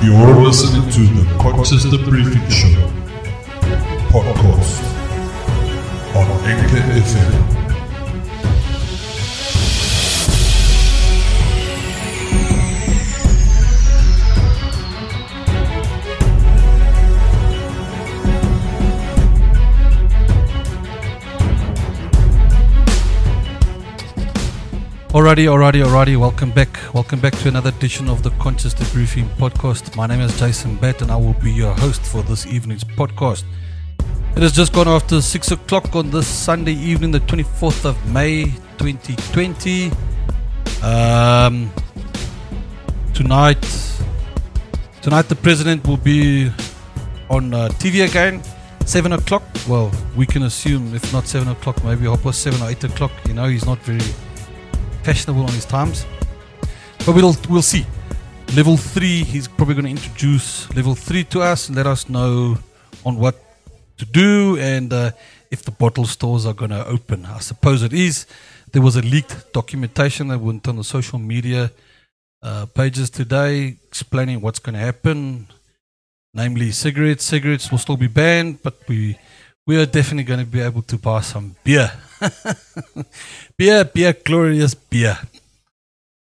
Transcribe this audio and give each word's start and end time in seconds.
You're 0.00 0.36
listening 0.44 0.88
to 0.92 1.00
the 1.00 1.38
Conscious 1.40 1.84
Debriefing 1.84 2.48
Show 2.50 2.88
podcast 4.10 4.80
on 6.14 6.28
Anchor 6.46 6.76
FM. 7.00 7.57
Alrighty, 25.18 25.46
alrighty, 25.48 25.84
alrighty. 25.84 26.16
Welcome 26.16 26.52
back. 26.52 26.78
Welcome 26.94 27.18
back 27.18 27.36
to 27.38 27.48
another 27.48 27.70
edition 27.70 28.08
of 28.08 28.22
the 28.22 28.30
Conscious 28.38 28.72
Debriefing 28.72 29.28
podcast. 29.30 29.96
My 29.96 30.06
name 30.06 30.20
is 30.20 30.38
Jason 30.38 30.76
Batt 30.76 31.02
and 31.02 31.10
I 31.10 31.16
will 31.16 31.34
be 31.42 31.50
your 31.50 31.74
host 31.74 32.02
for 32.02 32.22
this 32.22 32.46
evening's 32.46 32.84
podcast. 32.84 33.42
It 34.36 34.42
has 34.42 34.52
just 34.52 34.72
gone 34.72 34.86
after 34.86 35.20
6 35.20 35.50
o'clock 35.50 35.96
on 35.96 36.12
this 36.12 36.28
Sunday 36.28 36.74
evening, 36.74 37.10
the 37.10 37.18
24th 37.18 37.84
of 37.84 38.12
May 38.12 38.44
2020. 38.78 39.90
Um, 40.84 41.68
tonight, 43.12 43.60
tonight 45.02 45.22
the 45.22 45.34
president 45.34 45.84
will 45.84 45.96
be 45.96 46.48
on 47.28 47.52
uh, 47.52 47.70
TV 47.70 48.08
again. 48.08 48.40
7 48.86 49.12
o'clock. 49.14 49.42
Well, 49.68 49.90
we 50.16 50.26
can 50.26 50.44
assume 50.44 50.94
if 50.94 51.12
not 51.12 51.26
7 51.26 51.48
o'clock, 51.48 51.82
maybe 51.82 52.04
half 52.04 52.22
past 52.22 52.40
7 52.40 52.62
or 52.62 52.70
8 52.70 52.84
o'clock. 52.84 53.10
You 53.26 53.34
know, 53.34 53.48
he's 53.48 53.66
not 53.66 53.80
very 53.80 53.98
fashionable 55.08 55.40
on 55.40 55.54
his 55.54 55.64
times. 55.64 56.04
But 57.06 57.14
we'll 57.14 57.34
we'll 57.48 57.62
see. 57.62 57.86
Level 58.54 58.76
three, 58.76 59.24
he's 59.24 59.48
probably 59.48 59.74
going 59.74 59.86
to 59.86 59.90
introduce 59.90 60.68
level 60.76 60.94
three 60.94 61.24
to 61.32 61.40
us 61.40 61.70
let 61.70 61.86
us 61.86 62.10
know 62.10 62.58
on 63.06 63.16
what 63.16 63.36
to 63.96 64.04
do 64.04 64.58
and 64.58 64.92
uh, 64.92 65.12
if 65.50 65.62
the 65.62 65.70
bottle 65.70 66.04
stores 66.04 66.44
are 66.44 66.52
going 66.52 66.72
to 66.72 66.84
open. 66.86 67.24
I 67.24 67.38
suppose 67.38 67.82
it 67.82 67.94
is. 67.94 68.26
There 68.72 68.82
was 68.82 68.96
a 68.96 69.00
leaked 69.00 69.50
documentation 69.54 70.28
that 70.28 70.40
went 70.40 70.68
on 70.68 70.76
the 70.76 70.84
social 70.84 71.18
media 71.18 71.70
uh, 72.42 72.66
pages 72.66 73.08
today 73.08 73.78
explaining 73.88 74.42
what's 74.42 74.58
going 74.58 74.74
to 74.74 74.84
happen. 74.90 75.46
Namely, 76.34 76.70
cigarettes. 76.70 77.24
Cigarettes 77.24 77.70
will 77.70 77.78
still 77.78 77.96
be 77.96 78.08
banned, 78.08 78.62
but 78.62 78.74
we 78.86 79.16
we 79.68 79.76
are 79.76 79.84
definitely 79.84 80.24
going 80.24 80.40
to 80.40 80.46
be 80.46 80.60
able 80.60 80.80
to 80.80 80.96
buy 80.96 81.20
some 81.20 81.54
beer. 81.62 81.92
beer, 83.58 83.84
beer, 83.84 84.14
glorious 84.14 84.72
beer. 84.72 85.18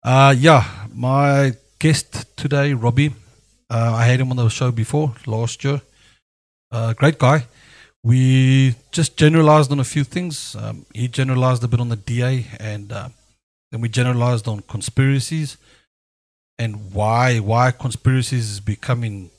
Uh, 0.05 0.33
yeah, 0.39 0.65
my 0.95 1.53
guest 1.81 2.25
today, 2.37 2.73
Robby, 2.73 3.13
uh, 3.69 3.95
I 3.97 4.05
had 4.05 4.21
him 4.21 4.31
on 4.31 4.37
the 4.37 4.49
show 4.49 4.71
before 4.71 5.15
last 5.27 5.65
year. 5.65 5.81
Uh, 6.71 6.93
great 6.93 7.19
guy. 7.19 7.47
We 8.05 8.77
just 8.93 9.17
generalized 9.17 9.73
on 9.73 9.81
a 9.81 9.85
few 9.85 10.05
things. 10.05 10.55
Um, 10.55 10.87
he 10.95 11.09
generalized 11.09 11.65
a 11.65 11.69
bit 11.69 11.81
on 11.81 11.89
the 11.89 11.97
DA, 11.97 12.47
and 12.61 12.93
uh, 12.93 13.09
then 13.73 13.81
we 13.81 13.89
generalized 13.89 14.47
on 14.47 14.61
conspiracies 14.69 15.57
and 16.59 16.93
why 16.93 17.39
why 17.39 17.73
conspiracies 17.73 18.51
is 18.53 18.61
becoming. 18.61 19.31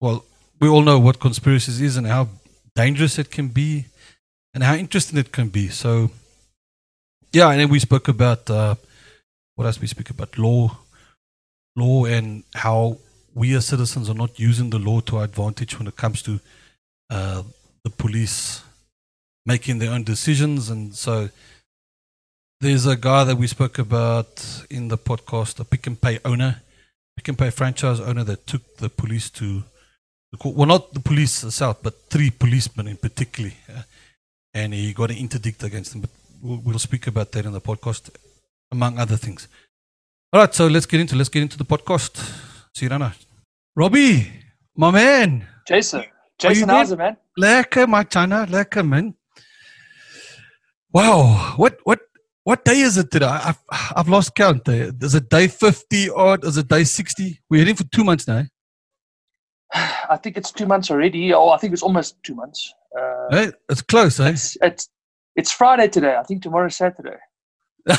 Well, 0.00 0.24
we 0.60 0.68
all 0.68 0.82
know 0.82 0.98
what 0.98 1.20
conspiracies 1.20 1.80
is 1.80 1.96
and 1.96 2.06
how 2.06 2.28
dangerous 2.74 3.18
it 3.18 3.30
can 3.30 3.48
be 3.48 3.86
and 4.54 4.64
how 4.64 4.74
interesting 4.74 5.18
it 5.18 5.32
can 5.32 5.48
be. 5.48 5.68
So, 5.68 6.10
yeah, 7.32 7.50
and 7.50 7.60
then 7.60 7.68
we 7.68 7.78
spoke 7.78 8.08
about 8.08 8.50
uh, 8.50 8.74
what 9.54 9.66
else 9.66 9.80
we 9.80 9.86
speak 9.86 10.10
about 10.10 10.38
law, 10.38 10.78
law, 11.76 12.04
and 12.04 12.44
how 12.54 12.98
we 13.34 13.54
as 13.54 13.66
citizens 13.66 14.10
are 14.10 14.14
not 14.14 14.38
using 14.38 14.70
the 14.70 14.78
law 14.78 15.00
to 15.00 15.18
our 15.18 15.24
advantage 15.24 15.78
when 15.78 15.86
it 15.86 15.96
comes 15.96 16.22
to 16.22 16.40
uh, 17.10 17.42
the 17.84 17.90
police 17.90 18.62
making 19.46 19.78
their 19.78 19.92
own 19.92 20.02
decisions. 20.02 20.68
And 20.68 20.94
so, 20.94 21.28
there's 22.60 22.86
a 22.86 22.96
guy 22.96 23.24
that 23.24 23.36
we 23.36 23.46
spoke 23.46 23.78
about 23.78 24.64
in 24.68 24.88
the 24.88 24.98
podcast, 24.98 25.60
a 25.60 25.64
Pick 25.64 25.86
and 25.86 26.00
Pay 26.00 26.18
owner, 26.24 26.60
Pick 27.16 27.28
and 27.28 27.38
Pay 27.38 27.50
franchise 27.50 28.00
owner 28.00 28.24
that 28.24 28.46
took 28.46 28.76
the 28.76 28.88
police 28.88 29.30
to. 29.30 29.64
Well, 30.44 30.66
not 30.66 30.94
the 30.94 31.00
police 31.00 31.42
itself, 31.42 31.82
but 31.82 32.08
three 32.08 32.30
policemen 32.30 32.86
in 32.86 32.96
particular. 32.96 33.50
Uh, 33.68 33.82
and 34.54 34.72
he 34.72 34.92
got 34.92 35.10
an 35.10 35.16
interdict 35.16 35.62
against 35.64 35.94
him. 35.94 36.02
But 36.02 36.10
we'll, 36.40 36.58
we'll, 36.58 36.78
speak 36.78 37.06
about 37.06 37.32
that 37.32 37.46
in 37.46 37.52
the 37.52 37.60
podcast, 37.60 38.10
among 38.70 38.98
other 38.98 39.16
things. 39.16 39.48
All 40.32 40.40
right, 40.40 40.54
so 40.54 40.68
let's 40.68 40.86
get 40.86 41.00
into 41.00 41.16
let's 41.16 41.28
get 41.28 41.42
into 41.42 41.58
the 41.58 41.64
podcast. 41.64 42.14
Sirana, 42.76 43.12
Robby, 43.74 44.30
my 44.76 44.92
man, 44.92 45.46
Jason, 45.66 46.04
Jason, 46.38 46.68
how's 46.68 46.92
it, 46.92 46.98
man? 46.98 47.16
Lekker, 47.38 47.88
my 47.88 48.04
China, 48.04 48.46
lekker, 48.48 48.86
man. 48.86 49.14
Wow, 50.92 51.54
what 51.56 51.78
what 51.82 52.00
what 52.44 52.64
day 52.64 52.80
is 52.80 52.96
it 52.96 53.10
today? 53.10 53.26
I've 53.26 53.58
I've 53.68 54.08
lost 54.08 54.36
count. 54.36 54.68
Is 54.68 55.16
it 55.16 55.28
day 55.28 55.48
fifty 55.48 56.08
or 56.08 56.38
is 56.42 56.56
it 56.56 56.68
day 56.68 56.84
sixty? 56.84 57.40
We're 57.50 57.58
heading 57.58 57.74
for 57.74 57.84
two 57.84 58.04
months 58.04 58.28
now. 58.28 58.44
I 59.74 60.16
think 60.16 60.36
it's 60.36 60.52
two 60.52 60.66
months 60.66 60.90
already. 60.90 61.32
Oh, 61.32 61.50
I 61.50 61.58
think 61.58 61.72
it's 61.72 61.82
almost 61.82 62.22
two 62.22 62.34
months. 62.34 62.72
Uh, 62.98 63.26
hey, 63.30 63.52
it's 63.68 63.82
close, 63.82 64.18
eh? 64.20 64.30
It's, 64.30 64.56
it's, 64.62 64.88
it's 65.36 65.52
Friday 65.52 65.88
today. 65.88 66.16
I 66.16 66.22
think 66.22 66.42
tomorrow's 66.42 66.76
Saturday. 66.76 67.16
no, 67.86 67.94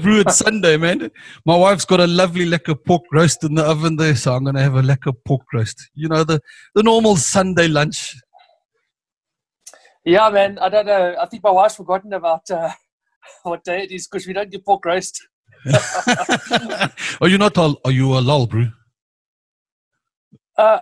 bro, 0.00 0.14
it's 0.16 0.36
Sunday, 0.36 0.76
man. 0.76 1.10
My 1.44 1.56
wife's 1.56 1.84
got 1.84 2.00
a 2.00 2.06
lovely 2.06 2.46
lekker 2.46 2.82
pork 2.84 3.02
roast 3.12 3.44
in 3.44 3.54
the 3.54 3.62
oven 3.62 3.96
there, 3.96 4.16
so 4.16 4.34
I'm 4.34 4.44
going 4.44 4.56
to 4.56 4.62
have 4.62 4.74
a 4.74 4.82
lekker 4.82 5.12
pork 5.24 5.42
roast. 5.52 5.90
You 5.94 6.08
know, 6.08 6.24
the, 6.24 6.40
the 6.74 6.82
normal 6.82 7.16
Sunday 7.16 7.68
lunch. 7.68 8.16
Yeah, 10.04 10.30
man. 10.30 10.58
I 10.58 10.68
don't 10.68 10.86
know. 10.86 11.16
I 11.20 11.26
think 11.26 11.44
my 11.44 11.50
wife's 11.50 11.76
forgotten 11.76 12.12
about 12.12 12.50
uh, 12.50 12.70
what 13.42 13.62
day 13.64 13.82
it 13.84 13.92
is 13.92 14.08
because 14.08 14.26
we 14.26 14.32
don't 14.32 14.50
get 14.50 14.64
pork 14.64 14.84
roast. 14.84 15.20
are 17.20 17.28
you 17.28 17.38
not 17.38 17.56
all, 17.56 17.80
are 17.84 17.92
you 17.92 18.18
a 18.18 18.20
lull, 18.20 18.46
bro? 18.46 18.66
Uh, 20.56 20.78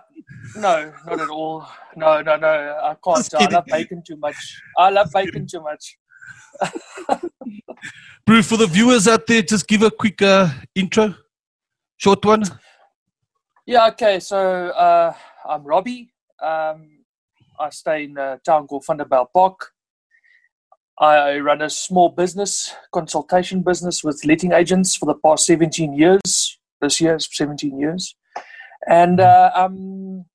no, 0.55 0.93
not 1.05 1.19
at 1.19 1.29
all. 1.29 1.65
No, 1.95 2.21
no, 2.21 2.35
no. 2.35 2.79
I 2.83 2.95
can't. 3.03 3.33
I 3.35 3.47
love 3.47 3.65
bacon 3.65 4.03
too 4.05 4.17
much. 4.17 4.61
I 4.77 4.89
love 4.89 5.09
bacon 5.13 5.47
too 5.47 5.61
much. 5.61 5.97
Bruce, 8.25 8.47
for 8.47 8.57
the 8.57 8.67
viewers 8.67 9.07
out 9.07 9.25
there, 9.27 9.41
just 9.41 9.67
give 9.67 9.81
a 9.81 9.91
quick 9.91 10.21
uh, 10.21 10.49
intro, 10.75 11.15
short 11.97 12.23
one. 12.23 12.43
Yeah, 13.65 13.87
okay. 13.87 14.19
So 14.19 14.69
uh, 14.69 15.13
I'm 15.49 15.63
Robby. 15.63 16.13
Um, 16.41 16.89
I 17.59 17.69
stay 17.69 18.05
in 18.05 18.17
a 18.17 18.39
town 18.45 18.67
called 18.67 18.85
Vanderbijl 18.85 19.27
Park. 19.33 19.71
I 20.99 21.39
run 21.39 21.61
a 21.61 21.69
small 21.69 22.09
business, 22.09 22.73
consultation 22.93 23.61
business 23.63 24.03
with 24.03 24.23
letting 24.25 24.51
agents 24.51 24.95
for 24.95 25.07
the 25.07 25.15
past 25.15 25.45
17 25.47 25.93
years. 25.93 26.59
This 26.81 27.01
year 27.01 27.15
is 27.15 27.27
17 27.31 27.79
years. 27.79 28.15
And 28.87 29.19
uh, 29.19 29.51
um, 29.55 30.25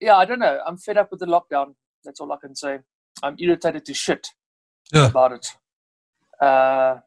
yeah, 0.00 0.16
I 0.16 0.24
don't 0.24 0.38
know. 0.38 0.60
I'm 0.66 0.76
fed 0.76 0.96
up 0.96 1.10
with 1.10 1.20
the 1.20 1.26
lockdown. 1.26 1.74
That's 2.04 2.20
all 2.20 2.32
I 2.32 2.36
can 2.40 2.54
say. 2.54 2.78
I'm 3.22 3.36
irritated 3.38 3.84
to 3.86 3.94
shit 3.94 4.28
yeah. 4.92 5.06
about 5.06 5.32
it. 5.32 5.46
Uh, 6.40 6.98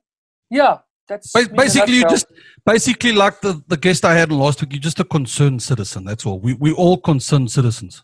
yeah, 0.49 0.79
that's 1.07 1.31
basically 1.31 1.97
you 1.97 2.09
just 2.09 2.27
basically 2.65 3.11
like 3.11 3.41
the, 3.41 3.61
the 3.67 3.77
guest 3.77 4.05
I 4.05 4.13
had 4.13 4.31
last 4.31 4.61
week. 4.61 4.73
You're 4.73 4.79
just 4.79 4.99
a 4.99 5.03
concerned 5.03 5.61
citizen. 5.61 6.05
That's 6.05 6.25
all. 6.25 6.39
We 6.39 6.53
we 6.53 6.71
all 6.71 6.97
concerned 6.97 7.51
citizens. 7.51 8.03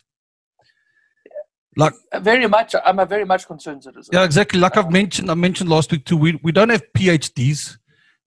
Like 1.76 1.94
uh, 2.12 2.20
very 2.20 2.46
much, 2.46 2.74
I'm 2.84 2.98
a 2.98 3.06
very 3.06 3.24
much 3.24 3.46
concerned 3.46 3.82
citizen. 3.84 4.10
Yeah, 4.12 4.24
exactly. 4.24 4.60
Like 4.60 4.76
I've 4.76 4.90
mentioned, 4.90 5.30
I 5.30 5.34
mentioned 5.34 5.70
last 5.70 5.90
week 5.90 6.04
too. 6.04 6.16
We 6.16 6.38
we 6.42 6.52
don't 6.52 6.68
have 6.68 6.82
PhDs 6.96 7.78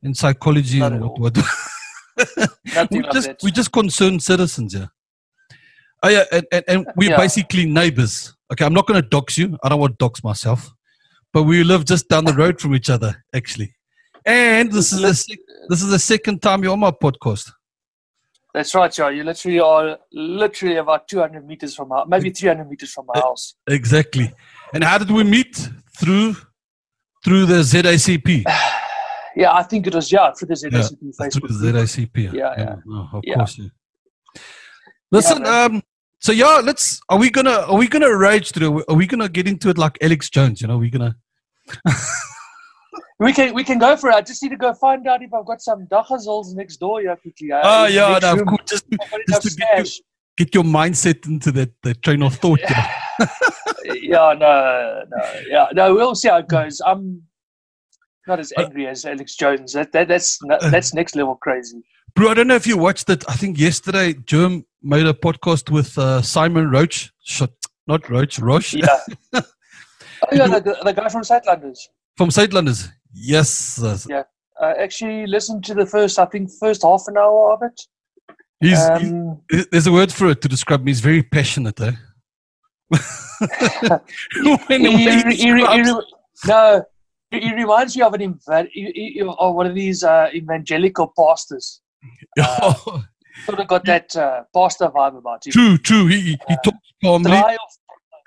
in 0.02 0.14
psychology 0.14 0.82
and 0.82 1.02
what, 1.02 1.20
what 1.20 1.38
we 2.92 3.02
just 3.14 3.30
we 3.44 3.52
just 3.52 3.72
concerned 3.72 4.24
citizens, 4.24 4.74
yeah. 4.74 4.88
Oh 6.04 6.10
yeah, 6.10 6.24
and, 6.32 6.46
and, 6.52 6.64
and 6.68 6.88
we're 6.96 7.12
yeah. 7.12 7.18
basically 7.18 7.66
neighbors. 7.66 8.36
Okay, 8.52 8.66
I'm 8.66 8.74
not 8.74 8.88
going 8.88 9.02
to 9.02 9.08
dox 9.08 9.38
you. 9.38 9.58
I 9.64 9.70
don't 9.70 9.80
want 9.80 9.94
to 9.94 9.98
dox 9.98 10.24
myself, 10.24 10.72
but 11.34 11.44
we 11.44 11.64
live 11.64 11.86
just 11.86 12.10
down 12.10 12.26
the 12.26 12.34
road 12.44 12.60
from 12.60 12.76
each 12.76 12.90
other, 12.90 13.24
actually. 13.34 13.76
And 14.26 14.72
this 14.72 14.92
is 14.92 15.02
the 15.02 15.38
this 15.70 15.82
is 15.82 15.90
the 15.90 16.00
second 16.00 16.42
time 16.42 16.64
you're 16.64 16.74
on 16.74 16.80
my 16.80 16.92
podcast. 16.92 17.52
That's 18.54 18.74
right, 18.74 18.92
Joe. 18.92 19.10
You 19.10 19.24
literally 19.24 19.60
are 19.60 19.98
literally 20.14 20.78
about 20.78 21.10
200 21.10 21.46
meters 21.46 21.76
from 21.76 21.92
our, 21.92 22.06
maybe 22.06 22.30
300 22.30 22.70
meters 22.70 22.90
from 22.90 23.06
my 23.14 23.20
house. 23.20 23.56
Exactly. 23.68 24.32
And 24.74 24.82
how 24.82 24.98
did 24.98 25.12
we 25.12 25.26
meet? 25.26 25.70
Through 26.00 26.36
through 27.24 27.48
the 27.48 27.56
ZACP. 27.56 28.44
yeah, 29.36 29.54
I 29.54 29.64
think 29.64 29.88
it 29.88 29.96
was 29.96 30.12
yeah 30.12 30.32
through 30.34 30.48
the 30.48 30.54
ZACP 30.56 30.98
yeah, 31.02 31.10
Facebook. 31.20 31.48
Through 31.48 31.72
the 31.72 31.80
ZACP. 31.80 32.18
Yeah, 32.18 32.32
yeah, 32.34 32.56
yeah. 32.58 32.76
Oh, 32.90 33.10
of 33.14 33.24
yeah. 33.24 33.36
course. 33.36 33.60
Yeah. 33.60 34.42
Listen, 35.12 35.44
yeah, 35.44 35.64
um, 35.64 35.84
so 36.20 36.32
yeah, 36.32 36.62
let's. 36.64 37.00
Are 37.10 37.18
we 37.18 37.30
gonna? 37.30 37.66
Are 37.68 37.78
we 37.78 37.88
gonna 37.88 38.16
rage 38.16 38.52
through? 38.52 38.84
Are 38.88 38.96
we 38.96 39.08
gonna 39.08 39.30
get 39.30 39.48
into 39.48 39.70
it 39.70 39.78
like 39.78 39.98
Alex 40.02 40.30
Jones? 40.30 40.62
You 40.62 40.68
know, 40.68 40.76
we're 40.76 40.82
we 40.82 40.90
gonna? 40.90 41.16
We 43.18 43.32
can 43.32 43.54
we 43.54 43.64
can 43.64 43.80
go 43.80 43.96
for 43.96 44.10
it. 44.10 44.16
I 44.16 44.22
just 44.22 44.44
need 44.44 44.50
to 44.50 44.58
go 44.58 44.74
find 44.74 45.08
out 45.08 45.22
if 45.22 45.34
I've 45.34 45.46
got 45.46 45.62
some 45.62 45.88
dachazels 45.88 46.54
next 46.54 46.78
door 46.78 47.00
here 47.00 47.16
quickly. 47.16 47.52
uh, 47.52 47.62
Oh 47.64 47.86
yeah, 47.86 48.20
no, 48.22 48.34
of 48.34 48.46
course. 48.46 48.62
Just, 48.68 48.86
just 49.30 49.42
to 49.42 49.50
get, 49.56 49.78
you, 49.78 49.86
stash. 49.86 50.02
get 50.38 50.54
your 50.54 50.66
mindset 50.66 51.26
into 51.26 51.52
that, 51.54 51.72
that 51.84 52.02
train 52.02 52.22
of 52.24 52.36
thought. 52.36 52.60
you 52.60 52.76
know. 52.76 53.28
yeah, 53.96 54.34
no, 54.38 55.04
no, 55.10 55.42
yeah, 55.48 55.68
no. 55.72 55.96
We'll 55.96 56.16
see 56.16 56.28
how 56.28 56.38
it 56.38 56.50
goes. 56.50 56.82
I'm 56.86 57.22
not 58.28 58.40
as 58.40 58.52
angry 58.58 58.88
as 58.88 59.06
Alex 59.06 59.36
Jones. 59.36 59.74
That, 59.74 59.92
that 59.92 60.08
that's 60.08 60.40
that's 60.72 60.94
next 60.94 61.16
level 61.16 61.36
crazy. 61.36 61.84
Bro, 62.16 62.30
I 62.30 62.34
don't 62.34 62.48
know 62.48 62.56
if 62.56 62.66
you 62.66 62.78
watched 62.78 63.10
it. 63.10 63.24
I 63.28 63.34
think 63.34 63.60
yesterday 63.60 64.14
Jerm 64.14 64.64
made 64.82 65.06
a 65.06 65.14
podcast 65.14 65.70
with 65.70 65.98
uh, 65.98 66.22
Simon 66.22 66.70
Roach. 66.70 67.12
Not 67.88 68.10
Roach, 68.10 68.40
Roche 68.40 68.74
Yeah. 68.74 68.86
oh 69.34 69.42
yeah, 70.32 70.48
the, 70.48 70.78
the, 70.84 70.94
guy 70.94 71.08
from 71.10 71.22
Suidlanders. 71.22 71.80
from 72.18 72.30
Southlanders. 72.30 72.90
Yes. 73.14 73.82
uh, 73.82 73.98
Yeah. 74.10 74.24
I 74.60 74.74
actually 74.74 75.28
listened 75.28 75.64
to 75.66 75.74
the 75.74 75.86
first, 75.86 76.18
I 76.18 76.26
think, 76.26 76.50
first 76.60 76.84
half 76.84 77.04
an 77.08 77.18
hour 77.18 77.54
of 77.54 77.62
it. 77.62 77.80
He's, 78.62 78.80
Um, 78.80 79.42
he's- 79.52 79.68
there's 79.72 79.88
a 79.88 79.92
word 79.92 80.12
for 80.12 80.30
it 80.30 80.42
to 80.42 80.48
describe 80.48 80.82
him. 80.82 80.88
He's 80.88 81.02
very 81.02 81.22
passionate, 81.22 81.80
eh? 81.82 81.92
when, 84.68 84.82
he, 84.86 84.98
he, 84.98 85.22
he 85.22 85.36
he, 85.36 85.46
he, 85.46 85.84
no, 86.48 86.84
he, 87.40 87.54
reminds 87.54 87.96
me 87.96 88.02
of 88.04 88.14
an 88.14 88.38
he- 88.72 89.22
one 89.24 89.66
of 89.68 89.76
these 89.76 90.04
uh, 90.04 90.30
evangelical 90.34 91.14
pastors. 91.18 91.82
Sort 93.46 93.60
of 93.60 93.68
got 93.68 93.84
that 93.86 94.16
uh, 94.16 94.44
pastor 94.54 94.88
vibe 94.88 95.18
about 95.18 95.46
him. 95.46 95.52
true, 95.52 95.78
true. 95.78 96.08
He, 96.08 96.22
he- 96.22 96.38
he 96.48 96.56
talks 96.64 96.78
calmly, 97.04 97.42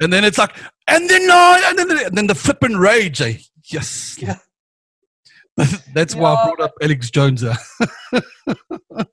and 0.00 0.12
then 0.12 0.24
it's 0.24 0.38
like, 0.38 0.54
and 0.86 1.08
then 1.08 1.26
no, 1.26 1.60
and 1.66 1.78
then, 1.78 1.90
and 2.06 2.16
then 2.18 2.26
the 2.26 2.34
flipping 2.34 2.76
rage, 2.76 3.20
eh? 3.22 3.34
Yes. 3.64 4.16
Yeah. 4.20 4.36
That's 5.94 6.14
why 6.14 6.34
I 6.34 6.44
brought 6.46 6.60
up 6.60 6.72
Alex 6.82 7.10
Jones. 7.10 7.42
eh? 7.42 7.54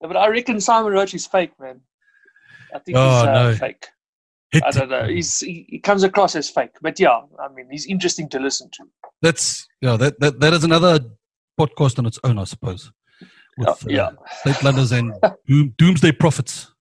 But 0.00 0.16
I 0.16 0.26
reckon 0.28 0.60
Simon 0.60 0.92
Roach 0.92 1.14
is 1.14 1.26
fake, 1.28 1.52
man. 1.60 1.80
I 2.74 2.80
think 2.80 2.96
Oh, 2.98 3.08
he's 3.20 3.22
uh, 3.28 3.32
no. 3.50 3.54
fake. 3.54 3.86
I 4.54 4.70
don't 4.70 4.90
know. 4.90 5.06
He's 5.06 5.40
he, 5.40 5.66
he 5.68 5.78
comes 5.78 6.02
across 6.02 6.36
as 6.36 6.50
fake, 6.50 6.72
but 6.82 6.98
yeah, 7.00 7.20
I 7.42 7.48
mean, 7.54 7.68
he's 7.70 7.86
interesting 7.86 8.28
to 8.30 8.38
listen 8.38 8.68
to. 8.72 8.84
That's 9.22 9.66
yeah. 9.80 9.96
That, 9.96 10.20
that 10.20 10.40
that 10.40 10.52
is 10.52 10.64
another 10.64 11.00
podcast 11.58 11.98
on 11.98 12.06
its 12.06 12.18
own, 12.24 12.38
I 12.38 12.44
suppose. 12.44 12.92
With, 13.58 13.68
Oh, 13.68 13.76
yeah. 13.88 14.06
uh, 14.06 14.12
Suidlanders 14.46 14.96
and 14.98 15.12
Doom, 15.46 15.74
Doomsday 15.78 16.12
Prophets. 16.12 16.72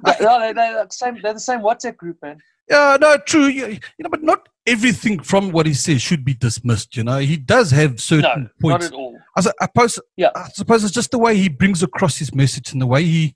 But, 0.00 0.20
no, 0.20 0.38
they, 0.40 0.52
they're, 0.52 0.84
the 0.84 0.90
same, 0.90 1.18
they're 1.22 1.34
the 1.34 1.40
same 1.40 1.60
WhatsApp 1.60 1.96
group, 1.96 2.18
man. 2.22 2.38
Yeah, 2.68 2.96
no, 3.00 3.16
true. 3.18 3.46
You, 3.46 3.66
you 3.66 3.78
know, 4.00 4.08
but 4.10 4.22
not 4.22 4.48
everything 4.66 5.20
from 5.20 5.50
what 5.52 5.66
he 5.66 5.74
says 5.74 6.02
should 6.02 6.24
be 6.24 6.34
dismissed. 6.34 6.96
You 6.96 7.04
know, 7.04 7.18
he 7.18 7.36
does 7.36 7.70
have 7.70 8.00
certain 8.00 8.22
No, 8.22 8.28
certain 8.28 8.42
not 8.42 8.60
points. 8.60 8.86
at 8.86 8.92
all. 8.92 9.18
I 9.36 9.40
suppose, 9.40 10.00
Yeah. 10.16 10.30
I 10.36 10.48
suppose 10.50 10.84
it's 10.84 10.92
just 10.92 11.10
the 11.10 11.18
way 11.18 11.36
he 11.36 11.48
brings 11.48 11.82
across 11.82 12.16
his 12.18 12.34
message 12.34 12.72
and 12.72 12.80
the 12.80 12.86
way 12.86 13.04
he 13.04 13.34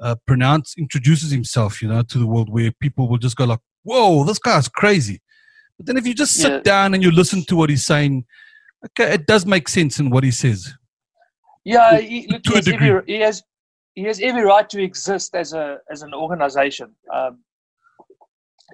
uh, 0.00 0.16
pronounce 0.26 0.74
introduces 0.78 1.30
himself. 1.30 1.82
You 1.82 1.88
know, 1.88 2.02
to 2.02 2.18
the 2.18 2.26
world 2.26 2.48
where 2.50 2.70
people 2.80 3.08
will 3.08 3.18
just 3.18 3.36
go 3.36 3.44
like, 3.44 3.60
"Whoa, 3.82 4.24
this 4.24 4.38
guy's 4.38 4.68
crazy." 4.68 5.20
But 5.76 5.86
then 5.86 5.96
if 5.96 6.06
you 6.06 6.14
just 6.14 6.34
sit 6.34 6.52
Yeah. 6.52 6.60
down 6.60 6.94
and 6.94 7.02
you 7.02 7.10
listen 7.10 7.44
to 7.44 7.56
what 7.56 7.68
he's 7.68 7.84
saying, 7.84 8.24
okay, 8.86 9.12
it 9.14 9.26
does 9.26 9.44
make 9.44 9.68
sense 9.68 9.98
in 9.98 10.08
what 10.10 10.24
he 10.24 10.30
says. 10.30 10.72
Yeah, 11.64 11.98
he, 11.98 12.26
look, 12.28 12.42
to 12.44 12.50
he, 12.50 12.54
a 12.54 12.58
has 12.58 12.68
every, 12.68 13.02
he 13.06 13.20
has 13.20 13.42
he 13.94 14.02
has 14.04 14.20
every 14.20 14.42
right 14.42 14.68
to 14.70 14.82
exist 14.82 15.34
as 15.34 15.52
a 15.52 15.78
as 15.90 16.02
an 16.02 16.14
organization. 16.14 16.94
Um, 17.12 17.40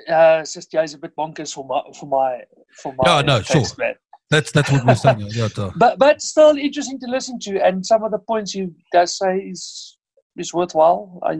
uh, 0.08 0.40
it's 0.40 0.54
just 0.54 0.72
yeah, 0.72 0.82
he's 0.82 0.94
a 0.94 0.98
bit 0.98 1.14
bonkers 1.16 1.52
for 1.54 1.64
my 1.64 1.80
for 1.98 2.06
my 2.06 2.40
for 2.82 2.94
my 2.94 3.04
Yeah, 3.06 3.22
no, 3.22 3.40
taste, 3.40 3.76
sure. 3.76 3.84
man. 3.86 3.94
That's 4.30 4.50
that's 4.52 4.70
what 4.70 4.84
we're 4.86 4.94
saying. 4.94 5.20
Yeah. 5.30 5.48
But 5.76 5.98
but 5.98 6.22
still 6.22 6.56
interesting 6.56 6.98
to 7.00 7.06
listen 7.06 7.38
to, 7.40 7.62
and 7.64 7.84
some 7.84 8.02
of 8.02 8.10
the 8.12 8.18
points 8.18 8.52
he 8.52 8.68
does 8.92 9.16
say 9.18 9.38
is 9.38 9.98
is 10.36 10.52
worthwhile. 10.54 11.20
I, 11.22 11.38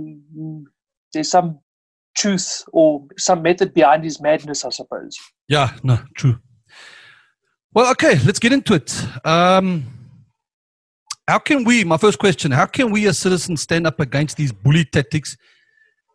there's 1.12 1.30
some 1.30 1.60
truth 2.16 2.64
or 2.72 3.06
some 3.18 3.42
method 3.42 3.72
behind 3.74 4.04
his 4.04 4.20
madness, 4.20 4.64
I 4.64 4.70
suppose. 4.70 5.16
Yeah, 5.48 5.76
no, 5.82 5.98
true. 6.16 6.38
Well, 7.74 7.90
okay, 7.92 8.18
let's 8.24 8.38
get 8.38 8.52
into 8.52 8.74
it. 8.74 9.04
Um, 9.24 9.86
how 11.26 11.38
can 11.38 11.64
we, 11.64 11.84
my 11.84 11.96
first 11.96 12.18
question, 12.18 12.50
how 12.50 12.66
can 12.66 12.90
we 12.90 13.06
as 13.06 13.18
citizens 13.18 13.62
stand 13.62 13.86
up 13.86 14.00
against 14.00 14.36
these 14.36 14.52
bully 14.52 14.84
tactics 14.84 15.36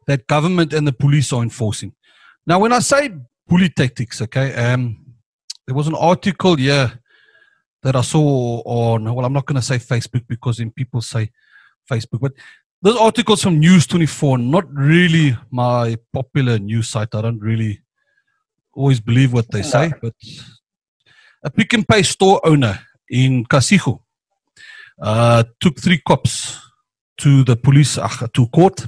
that 0.05 0.27
government 0.27 0.73
and 0.73 0.87
the 0.87 0.93
police 0.93 1.33
are 1.33 1.41
enforcing? 1.41 1.93
Now, 2.45 2.59
when 2.59 2.71
I 2.71 2.79
say 2.79 3.09
bully 3.47 3.69
tactics, 3.69 4.21
okay, 4.21 4.53
um, 4.53 5.15
there 5.65 5.75
was 5.75 5.87
an 5.87 5.95
article 5.95 6.55
here 6.55 6.99
that 7.83 7.95
I 7.95 8.01
saw 8.01 8.61
on, 8.65 9.05
well, 9.13 9.25
I'm 9.25 9.33
not 9.33 9.45
going 9.45 9.55
to 9.55 9.61
say 9.61 9.77
Facebook 9.77 10.27
because 10.27 10.57
then 10.57 10.71
people 10.71 11.01
say 11.01 11.31
Facebook, 11.89 12.19
but 12.21 12.33
those 12.81 12.97
articles 12.97 13.41
from 13.41 13.59
News 13.59 13.87
24, 13.87 14.37
not 14.37 14.65
really 14.73 15.35
my 15.51 15.97
popular 16.13 16.59
news 16.59 16.89
site. 16.89 17.13
I 17.15 17.21
don't 17.21 17.39
really 17.39 17.81
always 18.73 18.99
believe 18.99 19.33
what 19.33 19.49
they 19.51 19.61
No. 19.61 19.67
say, 19.67 19.91
but 20.01 20.13
a 21.43 21.49
pick 21.49 21.73
and 21.73 21.87
pay 21.87 22.03
store 22.03 22.39
owner 22.45 22.79
in 23.09 23.45
Kasihu 23.45 23.99
uh, 25.01 25.43
took 25.59 25.79
three 25.79 25.99
cops 26.07 26.59
to 27.17 27.43
the 27.43 27.55
police 27.55 27.97
uh, 27.97 28.27
to 28.33 28.47
court, 28.47 28.87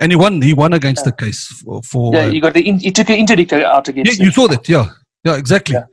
and 0.00 0.12
he 0.12 0.16
won. 0.16 0.40
He 0.42 0.54
won 0.54 0.72
against 0.72 1.04
the 1.04 1.12
case 1.12 1.46
for. 1.64 1.82
for 1.82 2.14
Yeah, 2.14 2.26
you 2.26 2.40
got 2.40 2.54
the 2.54 2.66
in, 2.68 2.78
he 2.78 2.92
took 2.92 3.10
an 3.10 3.16
interdict 3.16 3.52
out 3.52 3.88
against. 3.88 4.18
yeah, 4.18 4.24
you 4.24 4.30
saw 4.30 4.46
that. 4.48 4.68
Yeah, 4.68 4.86
yeah, 5.24 5.36
exactly. 5.36 5.74
Yeah. 5.74 5.84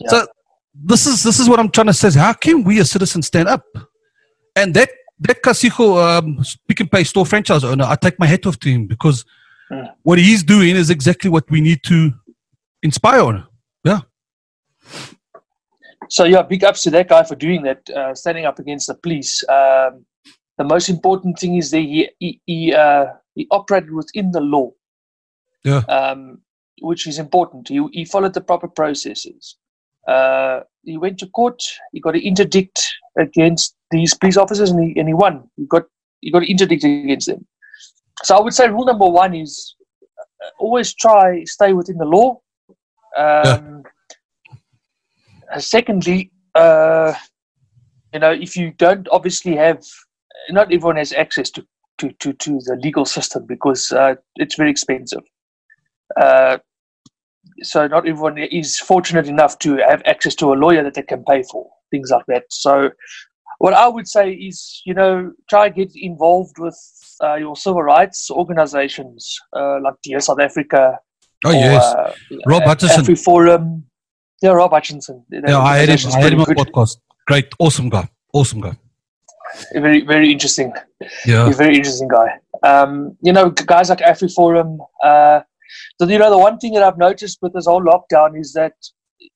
Yeah. 0.00 0.10
So 0.10 0.26
this 0.74 1.06
is 1.06 1.22
this 1.22 1.40
is 1.40 1.48
what 1.48 1.58
I'm 1.58 1.70
trying 1.70 1.86
to 1.86 1.94
say. 1.94 2.10
How 2.10 2.34
can 2.34 2.64
we 2.64 2.80
as 2.80 2.90
citizens 2.90 3.26
stand 3.26 3.48
up? 3.48 3.64
And 4.54 4.74
that 4.74 4.90
that 5.20 5.42
Kasiho 5.42 6.18
um, 6.18 6.44
pick 6.66 6.80
and 6.80 6.90
pay 6.90 7.04
store 7.04 7.26
franchise 7.26 7.64
owner, 7.64 7.84
I 7.84 7.96
take 7.96 8.18
my 8.18 8.26
hat 8.26 8.46
off 8.46 8.58
to 8.60 8.68
him 8.70 8.86
because 8.86 9.24
Mm. 9.70 9.86
what 10.02 10.18
he's 10.18 10.42
doing 10.42 10.76
is 10.76 10.88
exactly 10.88 11.28
what 11.28 11.44
we 11.50 11.60
need 11.60 11.82
to 11.82 12.10
inspire 12.82 13.20
on. 13.20 13.46
Yeah, 13.84 14.00
So 16.08 16.24
yeah, 16.24 16.40
big 16.40 16.64
ups 16.64 16.82
to 16.84 16.90
that 16.90 17.08
guy 17.08 17.22
for 17.22 17.34
doing 17.34 17.62
that, 17.64 17.88
uh, 17.90 18.14
standing 18.14 18.46
up 18.46 18.58
against 18.58 18.86
the 18.86 18.94
police. 18.94 19.46
Um, 19.48 20.06
the 20.56 20.64
most 20.64 20.88
important 20.88 21.38
thing 21.38 21.56
is 21.56 21.70
that 21.70 21.80
he 21.80 22.08
he 22.18 22.40
he, 22.46 22.72
uh, 22.74 23.06
he 23.34 23.46
operated 23.50 23.92
within 23.92 24.30
the 24.32 24.40
law, 24.40 24.70
Yeah. 25.64 25.82
um, 25.88 26.40
which 26.80 27.06
is 27.06 27.18
important. 27.18 27.68
He 27.68 27.86
he 27.92 28.04
followed 28.06 28.32
the 28.32 28.40
proper 28.40 28.68
processes. 28.68 29.56
Uh, 30.06 30.60
he 30.82 30.96
went 30.96 31.18
to 31.18 31.26
court. 31.26 31.62
He 31.92 32.00
got 32.00 32.14
an 32.14 32.22
interdict 32.22 32.90
against 33.18 33.76
these 33.90 34.14
police 34.14 34.36
officers, 34.36 34.70
and 34.70 34.82
he 34.82 34.98
and 34.98 35.08
he 35.08 35.14
won. 35.14 35.48
He 35.56 35.66
got 35.66 35.84
he 36.20 36.30
got 36.30 36.42
an 36.42 36.48
interdict 36.48 36.84
against 36.84 37.28
them. 37.28 37.46
So 38.24 38.36
I 38.36 38.40
would 38.40 38.54
say 38.54 38.68
rule 38.68 38.86
number 38.86 39.06
one 39.06 39.34
is 39.34 39.74
uh, 40.44 40.50
always 40.58 40.94
try 40.94 41.44
stay 41.44 41.72
within 41.72 41.98
the 41.98 42.04
law. 42.04 42.40
Um, 43.16 43.82
uh, 45.52 45.58
secondly, 45.58 46.30
uh, 46.54 47.14
you 48.12 48.20
know, 48.20 48.32
if 48.32 48.56
you 48.56 48.72
don't 48.72 49.08
obviously 49.10 49.56
have, 49.56 49.82
not 50.50 50.72
everyone 50.72 50.96
has 50.96 51.12
access 51.12 51.50
to, 51.50 51.66
to, 51.98 52.10
to, 52.20 52.32
to 52.34 52.60
the 52.64 52.78
legal 52.82 53.04
system 53.04 53.46
because 53.46 53.92
uh, 53.92 54.14
it's 54.36 54.56
very 54.56 54.70
expensive. 54.70 55.22
Uh, 56.20 56.58
so 57.62 57.86
not 57.86 58.06
everyone 58.06 58.38
is 58.38 58.78
fortunate 58.78 59.26
enough 59.26 59.58
to 59.60 59.76
have 59.76 60.02
access 60.04 60.34
to 60.36 60.52
a 60.52 60.54
lawyer 60.54 60.82
that 60.82 60.94
they 60.94 61.02
can 61.02 61.24
pay 61.24 61.42
for 61.42 61.68
things 61.90 62.10
like 62.10 62.26
that. 62.28 62.44
So 62.50 62.90
what 63.58 63.74
I 63.74 63.88
would 63.88 64.08
say 64.08 64.32
is, 64.32 64.82
you 64.84 64.94
know, 64.94 65.32
try 65.48 65.68
get 65.68 65.92
involved 65.94 66.58
with 66.58 66.78
uh, 67.22 67.34
your 67.34 67.56
civil 67.56 67.82
rights 67.82 68.30
organizations 68.30 69.38
uh, 69.54 69.80
like 69.80 69.94
Dear 70.02 70.20
South 70.20 70.40
Africa. 70.40 70.98
Oh 71.44 71.50
or, 71.50 71.54
yes, 71.54 71.84
uh, 71.84 72.12
Rob 72.46 72.62
Hutchinson. 72.64 73.04
Afri 73.04 73.22
Forum. 73.22 73.84
Yeah, 74.42 74.50
Rob 74.50 74.70
Hutchinson. 74.70 75.24
Yeah, 75.30 75.58
I 75.58 75.78
had 75.78 75.88
him. 75.88 76.12
I 76.12 76.20
had 76.20 76.32
him 76.32 76.40
on 76.40 76.46
podcast. 76.46 76.98
Great, 77.26 77.52
awesome 77.58 77.88
guy, 77.88 78.08
awesome 78.32 78.60
guy. 78.60 78.76
Very, 79.72 80.02
very 80.02 80.30
interesting. 80.30 80.72
Yeah, 81.26 81.46
He's 81.46 81.54
a 81.54 81.58
very 81.58 81.76
interesting 81.76 82.08
guy. 82.08 82.38
Um, 82.62 83.16
you 83.22 83.32
know, 83.32 83.50
guys 83.50 83.88
like 83.88 83.98
AfriForum. 83.98 84.78
Uh, 85.02 85.40
so, 86.00 86.08
you 86.08 86.18
know, 86.18 86.30
the 86.30 86.38
one 86.38 86.58
thing 86.58 86.74
that 86.74 86.82
I've 86.82 86.98
noticed 86.98 87.38
with 87.42 87.52
this 87.52 87.66
whole 87.66 87.82
lockdown 87.82 88.38
is 88.38 88.52
that 88.52 88.74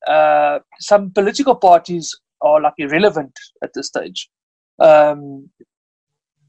uh, 0.06 0.60
some 0.80 1.10
political 1.10 1.54
parties 1.54 2.14
are 2.42 2.60
like 2.60 2.74
irrelevant 2.78 3.32
at 3.62 3.70
this 3.74 3.88
stage. 3.88 4.28
Um, 4.78 5.50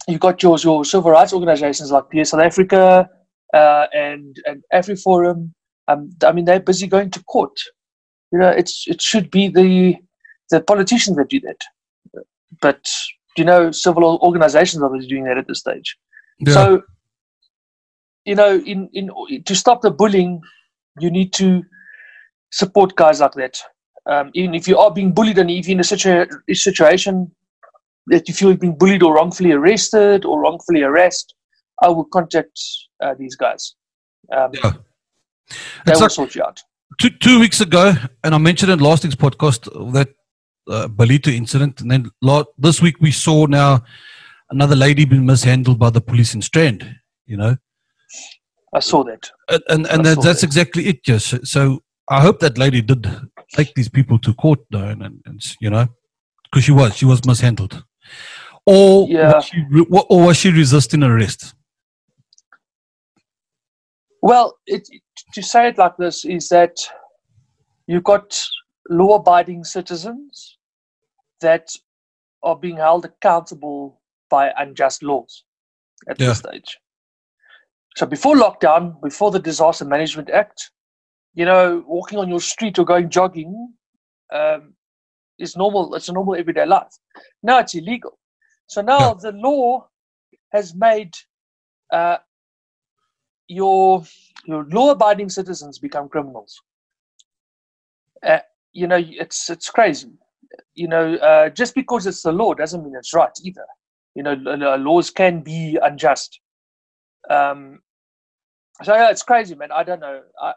you've 0.08 0.20
got 0.20 0.42
your, 0.44 0.58
your 0.60 0.86
civil 0.86 1.12
rights 1.12 1.34
organizations 1.34 1.92
like 1.92 2.10
Dear 2.12 2.26
South 2.26 2.42
Africa 2.42 3.10
uh, 3.54 3.86
and, 3.94 4.36
and 4.46 4.64
AfriForum. 4.74 5.52
Um, 5.88 6.10
I 6.24 6.32
mean, 6.32 6.46
they're 6.46 6.60
busy 6.60 6.88
going 6.88 7.12
to 7.12 7.24
court. 7.24 7.60
You 8.32 8.40
know, 8.40 8.50
it's 8.50 8.86
it 8.88 9.02
should 9.02 9.30
be 9.30 9.48
the 9.48 9.96
the 10.50 10.62
politicians 10.62 11.18
that 11.18 11.30
do 11.30 11.40
that. 11.42 11.62
But 12.62 12.92
you 13.38 13.44
know, 13.44 13.72
civil 13.72 14.20
organizations 14.22 14.84
are 14.84 14.90
doing 15.08 15.26
that 15.26 15.38
at 15.38 15.48
this 15.48 15.60
stage. 15.60 15.98
yeah, 16.40 16.54
So, 16.54 16.84
you 18.26 18.36
know, 18.36 18.58
in, 18.60 18.90
in 18.94 19.10
to 19.46 19.56
stop 19.56 19.82
the 19.82 19.92
bullying, 19.92 20.42
you 21.00 21.10
need 21.10 21.34
to 21.34 21.64
support 22.52 22.96
guys 22.96 23.20
like 23.20 23.34
that. 23.34 23.62
Um, 24.10 24.32
even 24.34 24.54
if 24.54 24.68
you 24.68 24.78
are 24.78 24.92
being 24.92 25.12
bullied 25.14 25.38
and 25.38 25.50
if 25.50 25.68
you're 25.68 25.74
in 25.76 25.80
a, 25.80 25.84
situa- 25.84 26.30
a 26.50 26.54
situation 26.54 27.32
that 28.08 28.28
you 28.28 28.34
feel 28.34 28.50
you're 28.50 28.58
being 28.58 28.78
bullied 28.78 29.02
or 29.02 29.16
wrongfully 29.16 29.52
arrested 29.54 30.26
or 30.26 30.42
wrongfully 30.42 30.82
harassed, 30.82 31.34
I 31.82 31.88
will 31.88 32.06
contact 32.06 32.60
uh, 33.02 33.14
these 33.18 33.36
guys. 33.36 33.76
Um, 34.32 34.52
Yeah. 34.54 34.72
They 35.86 35.94
will 35.94 36.02
like 36.02 36.12
sort 36.12 36.36
you 36.36 36.44
out. 36.44 36.62
two, 37.00 37.10
two 37.10 37.40
weeks 37.40 37.62
ago, 37.62 37.94
and 38.24 38.34
I 38.34 38.38
mentioned 38.38 38.72
in 38.72 38.80
last 38.80 39.04
week's 39.04 39.16
podcast 39.16 39.64
that 39.94 40.10
uh, 40.70 40.88
Ballito 40.88 41.28
incident, 41.28 41.82
and 41.82 41.92
then 41.92 42.10
la- 42.22 42.46
this 42.58 42.82
week 42.82 42.96
we 43.02 43.12
saw 43.12 43.46
now 43.46 43.84
another 44.50 44.76
lady 44.76 45.06
being 45.06 45.26
mishandled 45.26 45.78
by 45.80 45.90
the 45.90 46.02
police 46.02 46.34
in 46.34 46.42
Strand. 46.42 46.96
You 47.26 47.38
know, 47.38 47.58
I 48.74 48.80
saw 48.80 49.04
that. 49.04 49.30
and 49.50 49.62
and, 49.70 49.88
and 49.88 50.06
that, 50.06 50.22
that's 50.22 50.42
that. 50.42 50.48
exactly 50.48 50.88
it. 50.88 51.02
Yes. 51.08 51.34
So 51.44 51.84
I 52.10 52.22
hope 52.22 52.40
that 52.40 52.58
lady 52.58 52.82
did 52.82 53.06
take 53.54 53.74
these 53.76 53.90
people 53.90 54.20
to 54.20 54.34
court, 54.34 54.60
though, 54.70 54.84
and, 54.84 55.02
and, 55.02 55.22
and 55.26 55.42
you 55.62 55.70
know, 55.70 55.88
because 56.44 56.64
she 56.66 56.72
was 56.72 56.96
she 56.96 57.06
was 57.06 57.26
mishandled, 57.26 57.84
or 58.66 59.08
Yeah. 59.10 59.34
was 59.36 59.46
she 59.46 59.64
or 59.90 60.26
was 60.26 60.38
she 60.38 60.52
resisting 60.52 61.04
arrest? 61.04 61.56
Well, 64.22 64.58
it, 64.66 64.88
to 65.34 65.42
say 65.42 65.68
it 65.68 65.78
like 65.78 65.98
this 65.98 66.24
is 66.24 66.48
that 66.50 66.78
you've 67.88 68.06
got 68.06 68.42
law 68.90 69.16
abiding 69.16 69.64
citizens 69.64 70.58
that 71.42 71.70
are 72.42 72.56
being 72.56 72.78
held 72.78 73.06
accountable 73.06 74.02
by 74.30 74.52
unjust 74.58 75.04
laws 75.04 75.44
at 76.10 76.20
Yeah. 76.20 76.30
this 76.30 76.40
stage. 76.40 76.78
So 77.96 78.06
before 78.06 78.36
lockdown, 78.36 79.02
before 79.02 79.32
the 79.32 79.40
Disaster 79.40 79.86
Management 79.86 80.30
Act, 80.30 80.72
you 81.34 81.46
know, 81.46 81.84
walking 81.88 82.20
on 82.20 82.30
your 82.30 82.42
street 82.42 82.78
or 82.80 82.86
going 82.86 83.10
jogging 83.10 83.74
um, 84.34 84.74
is 85.40 85.56
normal. 85.56 85.96
It's 85.96 86.10
a 86.10 86.14
normal 86.14 86.36
everyday 86.36 86.66
life. 86.66 86.98
Now 87.42 87.60
it's 87.60 87.76
illegal. 87.76 88.20
So 88.68 88.82
now 88.82 89.14
the 89.14 89.32
law 89.32 89.88
has 90.52 90.76
made 90.76 91.14
uh, 91.92 92.18
your 93.48 94.04
your 94.46 94.66
law-abiding 94.66 95.30
citizens 95.30 95.80
become 95.80 96.10
criminals. 96.10 96.62
Uh, 98.26 98.40
you 98.72 98.88
know, 98.88 99.00
it's 99.00 99.50
it's 99.50 99.70
crazy. 99.70 100.12
You 100.76 100.88
know, 100.88 101.16
uh, 101.16 101.50
just 101.50 101.74
because 101.76 102.06
it's 102.06 102.22
the 102.22 102.32
law 102.32 102.54
doesn't 102.54 102.84
mean 102.84 102.96
it's 102.96 103.14
right 103.14 103.32
either. 103.44 103.66
You 104.16 104.24
know, 104.24 104.34
laws 104.34 105.10
can 105.10 105.42
be 105.42 105.80
unjust. 105.82 106.40
Um, 107.30 107.82
so 108.84 108.94
yeah, 108.94 109.10
it's 109.10 109.24
crazy, 109.24 109.56
man. 109.56 109.72
I 109.72 109.84
don't 109.84 110.00
know. 110.00 110.22
I, 110.40 110.54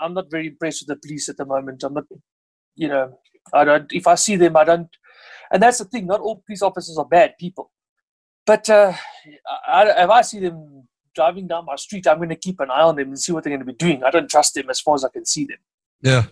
I'm 0.00 0.14
not 0.14 0.30
very 0.30 0.48
impressed 0.48 0.82
with 0.82 0.88
the 0.88 1.06
police 1.06 1.28
at 1.28 1.36
the 1.36 1.44
moment. 1.44 1.82
I'm 1.82 1.94
not, 1.94 2.04
you 2.74 2.88
know, 2.88 3.18
I 3.52 3.64
don't. 3.64 3.92
If 3.92 4.06
I 4.06 4.14
see 4.14 4.36
them, 4.36 4.56
I 4.56 4.64
don't. 4.64 4.88
And 5.52 5.62
that's 5.62 5.78
the 5.78 5.84
thing. 5.84 6.06
Not 6.06 6.20
all 6.20 6.42
police 6.46 6.62
officers 6.62 6.96
are 6.98 7.04
bad 7.04 7.34
people. 7.38 7.70
But 8.46 8.68
uh, 8.70 8.92
I, 9.66 10.04
if 10.04 10.10
I 10.10 10.22
see 10.22 10.40
them 10.40 10.88
driving 11.14 11.46
down 11.46 11.66
my 11.66 11.76
street, 11.76 12.06
I'm 12.06 12.16
going 12.16 12.28
to 12.30 12.36
keep 12.36 12.60
an 12.60 12.70
eye 12.70 12.82
on 12.82 12.96
them 12.96 13.08
and 13.08 13.18
see 13.18 13.32
what 13.32 13.44
they're 13.44 13.50
going 13.50 13.60
to 13.60 13.66
be 13.66 13.72
doing. 13.72 14.02
I 14.04 14.10
don't 14.10 14.30
trust 14.30 14.54
them 14.54 14.70
as 14.70 14.80
far 14.80 14.94
as 14.94 15.04
I 15.04 15.08
can 15.08 15.26
see 15.26 15.44
them. 15.44 15.58
Yeah. 16.02 16.24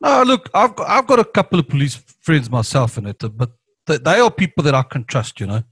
No, 0.00 0.22
look, 0.22 0.50
I've 0.54 0.76
got, 0.76 0.88
I've 0.88 1.06
got 1.06 1.18
a 1.18 1.24
couple 1.24 1.58
of 1.58 1.68
police 1.68 1.94
friends 1.94 2.50
myself 2.50 2.98
in 2.98 3.06
it, 3.06 3.22
but 3.36 3.52
they, 3.86 3.98
they 3.98 4.20
are 4.20 4.30
people 4.30 4.62
that 4.64 4.74
I 4.74 4.82
can 4.82 5.04
trust, 5.04 5.40
you 5.40 5.46
know, 5.46 5.62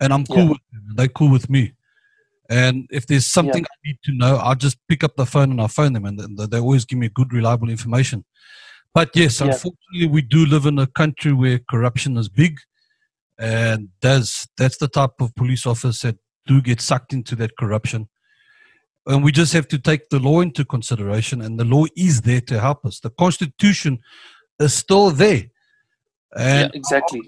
and 0.00 0.12
I'm 0.12 0.24
cool 0.26 0.44
Yeah. 0.44 0.48
with 0.48 0.58
them. 0.72 0.82
They're 0.96 1.08
cool 1.08 1.30
with 1.30 1.48
me. 1.48 1.72
And 2.60 2.74
if 2.98 3.06
there's 3.06 3.26
something 3.26 3.64
I 3.64 3.76
need 3.86 3.98
to 4.04 4.12
know, 4.12 4.34
I'll 4.36 4.54
just 4.66 4.78
pick 4.90 5.02
up 5.06 5.14
the 5.16 5.26
phone 5.34 5.50
and 5.52 5.60
I'll 5.60 5.68
phone 5.80 5.92
them, 5.94 6.04
and 6.08 6.16
they- 6.18 6.46
they 6.52 6.60
always 6.66 6.84
give 6.84 6.98
me 6.98 7.08
good, 7.08 7.30
reliable 7.32 7.70
information. 7.76 8.18
But 8.98 9.08
yes, 9.22 9.32
Yeah. 9.40 9.46
unfortunately, 9.46 10.06
we 10.16 10.22
do 10.36 10.40
live 10.54 10.66
in 10.66 10.78
a 10.78 10.86
country 10.86 11.32
where 11.32 11.58
corruption 11.72 12.12
is 12.22 12.28
big, 12.28 12.54
and 13.38 13.80
that's 14.04 14.46
that's 14.58 14.78
the 14.84 14.88
type 14.88 15.16
of 15.24 15.34
police 15.34 15.64
officers 15.72 16.00
that 16.00 16.16
do 16.46 16.60
get 16.60 16.80
sucked 16.80 17.12
into 17.18 17.34
that 17.36 17.56
corruption 17.56 18.08
and 19.06 19.24
we 19.24 19.32
just 19.32 19.52
have 19.52 19.66
to 19.68 19.78
take 19.78 20.08
the 20.10 20.18
law 20.28 20.40
into 20.40 20.64
consideration 20.64 21.40
and 21.40 21.58
the 21.58 21.64
law 21.64 21.84
is 21.96 22.20
there 22.22 22.40
to 22.50 22.60
help 22.60 22.84
us 22.84 23.00
the 23.00 23.10
constitution 23.24 23.98
is 24.60 24.74
still 24.74 25.10
there 25.10 25.44
yeah, 26.36 26.64
and 26.64 26.74
exactly. 26.74 27.22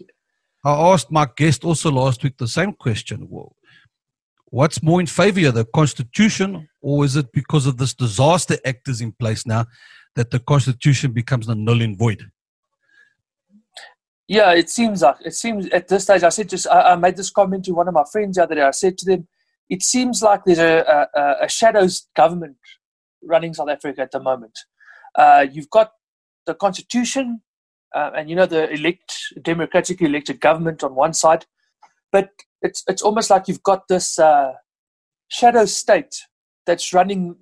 i 0.65 0.73
asked 0.93 1.11
my 1.11 1.27
guest 1.37 1.65
also 1.65 1.91
last 1.91 2.23
week 2.23 2.37
the 2.39 2.49
same 2.59 2.73
question 2.73 3.27
well 3.35 3.51
what's 4.55 4.81
more 4.83 5.01
in 5.01 5.07
favor 5.07 5.51
the 5.51 5.65
constitution 5.81 6.69
or 6.81 7.05
is 7.05 7.17
it 7.17 7.29
because 7.33 7.67
of 7.67 7.77
this 7.77 7.93
disaster 7.93 8.57
act 8.65 8.89
is 8.89 9.01
in 9.01 9.11
place 9.13 9.45
now 9.47 9.67
that 10.15 10.31
the 10.31 10.39
constitution 10.39 11.11
becomes 11.13 11.49
a 11.49 11.55
null 11.55 11.83
and 11.83 11.99
void 11.99 12.21
Yeah, 14.29 14.53
it 14.53 14.71
seems 14.71 15.03
like 15.03 15.17
it 15.31 15.35
seems 15.35 15.69
at 15.79 15.89
this 15.89 16.05
stage. 16.05 16.23
I 16.23 16.31
said 16.31 16.49
just 16.49 16.67
I, 16.77 16.93
I 16.93 16.97
made 16.97 17.17
this 17.17 17.31
comment 17.31 17.65
to 17.65 17.73
one 17.73 17.89
of 17.89 17.95
my 17.95 18.05
friends 18.13 18.37
the 18.37 18.45
other 18.45 18.55
day. 18.55 18.63
I 18.63 18.71
said 18.71 18.97
to 18.99 19.05
them, 19.11 19.29
it 19.69 19.83
seems 19.83 20.23
like 20.23 20.45
there's 20.45 20.59
a, 20.59 21.09
a, 21.15 21.45
a 21.45 21.49
shadows 21.49 22.09
government 22.17 22.57
running 23.23 23.53
South 23.55 23.69
Africa 23.69 24.01
at 24.01 24.13
the 24.13 24.21
moment. 24.21 24.57
Uh, 25.23 25.47
you've 25.55 25.71
got 25.79 25.93
the 26.47 26.55
constitution, 26.55 27.43
uh, 27.95 28.11
and 28.17 28.31
you 28.31 28.37
know 28.37 28.47
the 28.47 28.71
elect 28.73 29.11
democratically 29.43 30.07
elected 30.07 30.41
government 30.41 30.83
on 30.83 30.95
one 30.95 31.13
side, 31.13 31.45
but 32.15 32.31
it's 32.63 32.85
it's 32.87 33.03
almost 33.03 33.29
like 33.29 33.49
you've 33.49 33.65
got 33.65 33.89
this 33.89 34.21
uh, 34.21 34.53
shadow 35.27 35.65
state 35.65 36.15
that's 36.65 36.95
running 36.95 37.35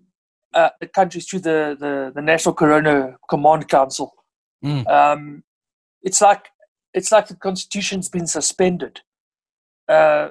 uh, 0.55 0.71
the 0.81 0.87
country 0.87 1.21
through 1.21 1.41
the, 1.41 1.77
the 1.79 2.11
the 2.15 2.23
National 2.23 2.55
Corona 2.55 3.17
Command 3.29 3.69
Council. 3.69 4.15
Mm. 4.65 4.89
Um, 4.89 5.45
it's 6.03 6.23
like 6.23 6.47
it's 6.95 7.13
like 7.13 7.29
the 7.29 7.37
constitution's 7.37 8.09
been 8.09 8.27
suspended. 8.27 9.01
Uh, 9.87 10.31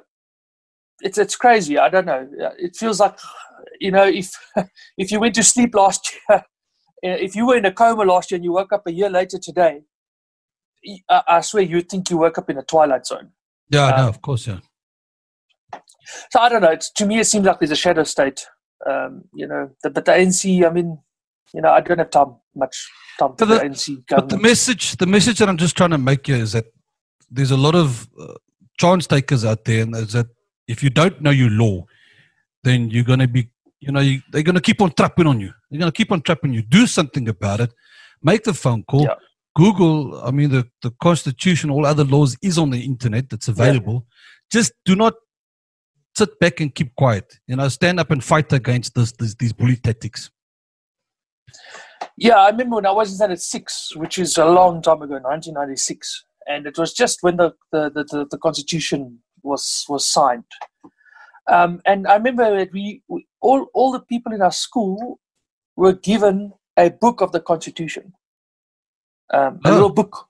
it's 1.01 1.19
it's 1.19 1.35
crazy. 1.35 1.77
I 1.77 1.89
don't 1.89 2.07
know. 2.07 2.27
It 2.57 2.75
feels 2.75 2.99
like 2.99 3.19
you 3.79 3.91
know 3.91 4.07
if 4.07 4.31
if 4.97 5.11
you 5.11 5.19
went 5.19 5.35
to 5.35 5.43
sleep 5.43 5.75
last 5.75 6.11
year, 6.11 6.39
uh, 6.39 6.43
if 7.03 7.35
you 7.35 7.45
were 7.45 7.57
in 7.57 7.65
a 7.65 7.71
coma 7.71 8.05
last 8.05 8.31
year 8.31 8.37
and 8.37 8.43
you 8.43 8.53
woke 8.53 8.73
up 8.73 8.87
a 8.87 8.91
year 8.91 9.11
later 9.11 9.37
today, 9.37 9.83
I 11.07 11.41
swear 11.41 11.61
you'd 11.61 11.89
think 11.89 12.09
you 12.09 12.17
woke 12.17 12.39
up 12.39 12.49
in 12.49 12.57
a 12.57 12.63
twilight 12.63 13.05
zone. 13.05 13.33
Yeah 13.71 13.87
Uh, 13.87 14.01
no 14.01 14.07
of 14.09 14.21
course 14.21 14.43
yeah 14.51 14.59
So 16.31 16.39
I 16.45 16.49
don't 16.49 16.61
know. 16.61 16.71
It's, 16.77 16.91
to 16.99 17.05
me, 17.05 17.19
it 17.19 17.25
seems 17.25 17.45
like 17.45 17.59
there's 17.59 17.71
a 17.71 17.75
shadow 17.85 18.03
state. 18.03 18.39
Um, 18.91 19.11
you 19.33 19.47
know, 19.47 19.69
the, 19.81 19.89
but 19.95 20.03
the 20.05 20.11
ANC. 20.11 20.41
I 20.67 20.69
mean, 20.77 20.89
you 21.53 21.61
know, 21.63 21.69
I 21.77 21.79
don't 21.85 21.99
have 21.99 22.09
time 22.09 22.31
much 22.63 22.75
time 23.19 23.29
for 23.29 23.35
But 23.39 23.45
the, 23.45 23.55
the- 23.55 23.65
ANC 23.69 23.85
But 24.09 24.29
the 24.29 24.37
message, 24.49 24.97
the 24.97 25.05
message 25.15 25.37
that 25.39 25.47
I'm 25.49 25.57
just 25.65 25.77
trying 25.77 25.91
to 25.91 25.97
make 25.97 26.23
here 26.27 26.41
is 26.47 26.51
that 26.53 26.65
there's 27.29 27.51
a 27.51 27.61
lot 27.67 27.75
of 27.75 28.09
uh, 28.19 28.33
chance 28.79 29.07
takers 29.07 29.45
out 29.45 29.63
there, 29.65 29.81
and 29.83 29.95
is 29.95 30.13
that 30.13 30.27
if 30.67 30.83
you 30.83 30.89
don't 30.89 31.21
know 31.21 31.31
your 31.31 31.49
law, 31.49 31.85
then 32.63 32.89
you're 32.89 33.05
going 33.11 33.19
to 33.19 33.27
be, 33.27 33.49
you 33.79 33.91
know, 33.93 34.01
you, 34.01 34.21
they're 34.31 34.43
going 34.49 34.55
to 34.55 34.61
keep 34.69 34.81
on 34.81 34.91
trapping 34.91 35.27
on 35.27 35.39
you. 35.39 35.51
They're 35.69 35.79
going 35.79 35.91
to 35.91 35.97
keep 36.01 36.11
on 36.11 36.21
trapping 36.21 36.53
you. 36.53 36.61
Do 36.61 36.87
something 36.87 37.27
about 37.29 37.59
it. 37.61 37.71
Make 38.21 38.43
the 38.43 38.53
phone 38.53 38.83
call. 38.83 39.03
Yeah. 39.03 39.15
Google. 39.55 40.21
I 40.23 40.31
mean, 40.31 40.49
the 40.49 40.67
the 40.81 40.91
Constitution, 41.01 41.69
all 41.69 41.85
other 41.85 42.03
laws 42.03 42.37
is 42.41 42.57
on 42.57 42.69
the 42.69 42.81
internet. 42.81 43.29
that's 43.29 43.47
available. 43.47 44.05
Just 44.51 44.73
do 44.85 44.95
not 44.95 45.13
sit 46.15 46.39
back 46.39 46.59
and 46.59 46.73
keep 46.73 46.95
quiet. 46.95 47.39
You 47.47 47.55
know, 47.55 47.67
stand 47.69 47.99
up 47.99 48.11
and 48.11 48.23
fight 48.23 48.51
against 48.53 48.95
this, 48.95 49.11
this 49.13 49.35
these 49.35 49.53
bully 49.53 49.75
tactics. 49.75 50.29
Yeah, 52.17 52.37
I 52.37 52.49
remember 52.49 52.75
when 52.77 52.85
I 52.85 52.91
was 52.91 53.09
in 53.09 53.15
Standard 53.15 53.41
Six, 53.41 53.95
which 53.95 54.17
is 54.17 54.37
a 54.37 54.45
long 54.45 54.81
time 54.81 55.01
ago, 55.01 55.15
1996, 55.15 56.25
and 56.47 56.65
it 56.65 56.77
was 56.77 56.93
just 56.93 57.19
when 57.21 57.37
the 57.37 57.53
the, 57.71 57.89
the, 57.89 58.03
the, 58.03 58.27
the 58.31 58.37
Constitution 58.37 59.19
was 59.43 59.85
was 59.89 60.05
signed. 60.05 60.43
Um, 61.47 61.81
and 61.85 62.07
I 62.07 62.15
remember 62.15 62.55
that 62.57 62.71
we, 62.71 63.01
we 63.07 63.27
all 63.41 63.67
all 63.73 63.91
the 63.91 63.99
people 63.99 64.33
in 64.33 64.41
our 64.41 64.51
school 64.51 65.19
were 65.75 65.93
given 65.93 66.53
a 66.77 66.89
book 66.89 67.21
of 67.21 67.31
the 67.31 67.39
Constitution, 67.39 68.13
um, 69.33 69.59
a 69.65 69.69
Oh. 69.69 69.73
little 69.73 69.89
book 69.93 70.27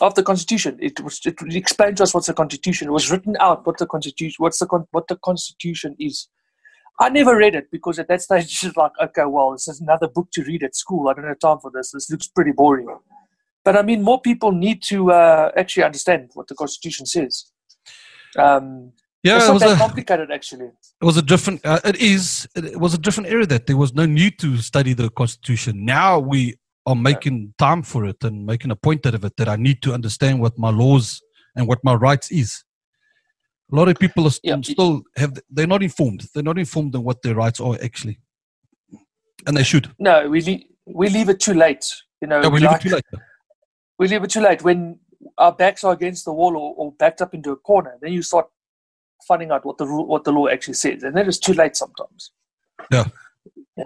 of 0.00 0.14
the 0.14 0.22
Constitution. 0.22 0.78
It 0.80 1.00
was 1.00 1.20
it 1.26 1.36
explained 1.54 1.96
to 1.98 2.02
us 2.04 2.14
what's 2.14 2.26
the 2.26 2.34
Constitution. 2.34 2.88
It 2.88 2.92
was 2.92 3.10
written 3.10 3.36
out 3.40 3.66
what 3.66 3.78
the 3.78 3.86
Constitution 3.86 4.36
what's 4.38 4.58
the 4.58 4.66
con- 4.66 4.86
what 4.92 5.08
the 5.08 5.16
Constitution 5.16 5.94
is. 5.98 6.28
I 6.98 7.08
never 7.08 7.34
read 7.36 7.54
it 7.54 7.66
because 7.70 7.98
at 7.98 8.08
that 8.08 8.22
stage 8.22 8.44
it's 8.50 8.60
just 8.60 8.76
like, 8.76 8.92
okay, 9.02 9.24
well, 9.26 9.52
this 9.52 9.68
is 9.68 9.80
another 9.80 10.08
book 10.08 10.28
to 10.32 10.42
read 10.44 10.62
at 10.62 10.74
school. 10.76 11.08
I 11.08 11.14
don't 11.14 11.24
have 11.26 11.38
time 11.38 11.58
for 11.60 11.70
this. 11.74 11.90
This 11.92 12.10
looks 12.10 12.28
pretty 12.28 12.52
boring. 12.52 12.88
But 13.64 13.76
I 13.76 13.82
mean, 13.82 14.02
more 14.02 14.20
people 14.20 14.52
need 14.52 14.82
to 14.84 15.12
uh, 15.12 15.50
actually 15.56 15.84
understand 15.84 16.30
what 16.34 16.48
the 16.48 16.54
Constitution 16.54 17.04
says. 17.06 17.52
Um, 18.38 18.92
Yeah, 19.22 19.36
it's 19.36 19.48
it 19.48 19.52
was 19.52 19.62
that 19.62 19.76
a, 19.76 19.84
complicated, 19.86 20.30
actually. 20.30 20.68
it 21.02 21.04
was 21.10 21.16
a 21.18 21.22
different 21.32 21.58
uh, 21.66 21.80
it 21.84 21.96
is 22.12 22.48
it 22.56 22.80
was 22.84 22.94
a 22.94 22.98
different 23.06 23.28
era 23.28 23.44
that 23.46 23.66
there 23.66 23.76
was 23.76 23.92
no 23.92 24.06
need 24.06 24.34
to 24.38 24.48
study 24.70 24.94
the 24.94 25.08
constitution 25.10 25.84
now 25.84 26.10
we 26.32 26.40
are 26.86 26.96
making 26.96 27.52
time 27.58 27.82
for 27.82 28.06
it 28.06 28.22
and 28.24 28.46
making 28.46 28.70
a 28.70 28.76
point 28.76 29.04
out 29.06 29.14
of 29.14 29.24
it 29.24 29.36
that 29.36 29.48
i 29.48 29.56
need 29.56 29.80
to 29.82 29.92
understand 29.92 30.40
what 30.40 30.56
my 30.58 30.70
laws 30.70 31.20
and 31.56 31.66
what 31.68 31.78
my 31.84 31.94
rights 31.94 32.30
is 32.30 32.64
a 33.72 33.76
lot 33.76 33.88
of 33.88 33.96
people 33.98 34.26
are 34.26 34.30
st- 34.30 34.44
Yeah. 34.66 34.72
still 34.72 35.02
have 35.16 35.32
they're 35.50 35.66
not 35.66 35.82
informed 35.82 36.26
they're 36.34 36.42
not 36.42 36.58
informed 36.58 36.94
on 36.96 37.04
what 37.04 37.22
their 37.22 37.34
rights 37.34 37.60
are 37.60 37.76
actually 37.82 38.18
and 39.46 39.56
they 39.56 39.62
should 39.62 39.90
No, 39.98 40.28
we 40.28 40.40
le- 40.42 40.64
we 40.86 41.08
leave 41.08 41.28
it 41.28 41.40
too 41.40 41.54
late. 41.54 41.86
You 42.20 42.28
know, 42.28 42.42
Yeah, 42.42 42.48
we 42.48 42.60
leave 42.60 42.72
it 42.72 42.80
too 42.82 42.88
late. 42.90 43.04
we 43.98 44.08
leave 44.08 44.24
it 44.24 44.30
too 44.30 44.40
late 44.40 44.62
when 44.62 44.98
our 45.38 45.52
backs 45.52 45.84
are 45.84 45.92
against 45.92 46.24
the 46.24 46.32
wall 46.32 46.56
or, 46.56 46.74
or 46.76 46.92
backed 46.92 47.22
up 47.22 47.32
into 47.32 47.50
a 47.52 47.56
corner. 47.56 47.96
Then 48.02 48.12
you 48.12 48.22
start 48.22 48.46
finding 49.28 49.50
out 49.50 49.64
what 49.64 49.78
the 49.78 49.86
rule, 49.86 50.06
what 50.06 50.24
the 50.24 50.32
law 50.32 50.48
actually 50.48 50.74
says, 50.74 51.04
and 51.04 51.16
then 51.16 51.28
it's 51.28 51.38
too 51.38 51.52
late 51.54 51.76
sometimes. 51.76 52.32
Yeah. 52.90 53.04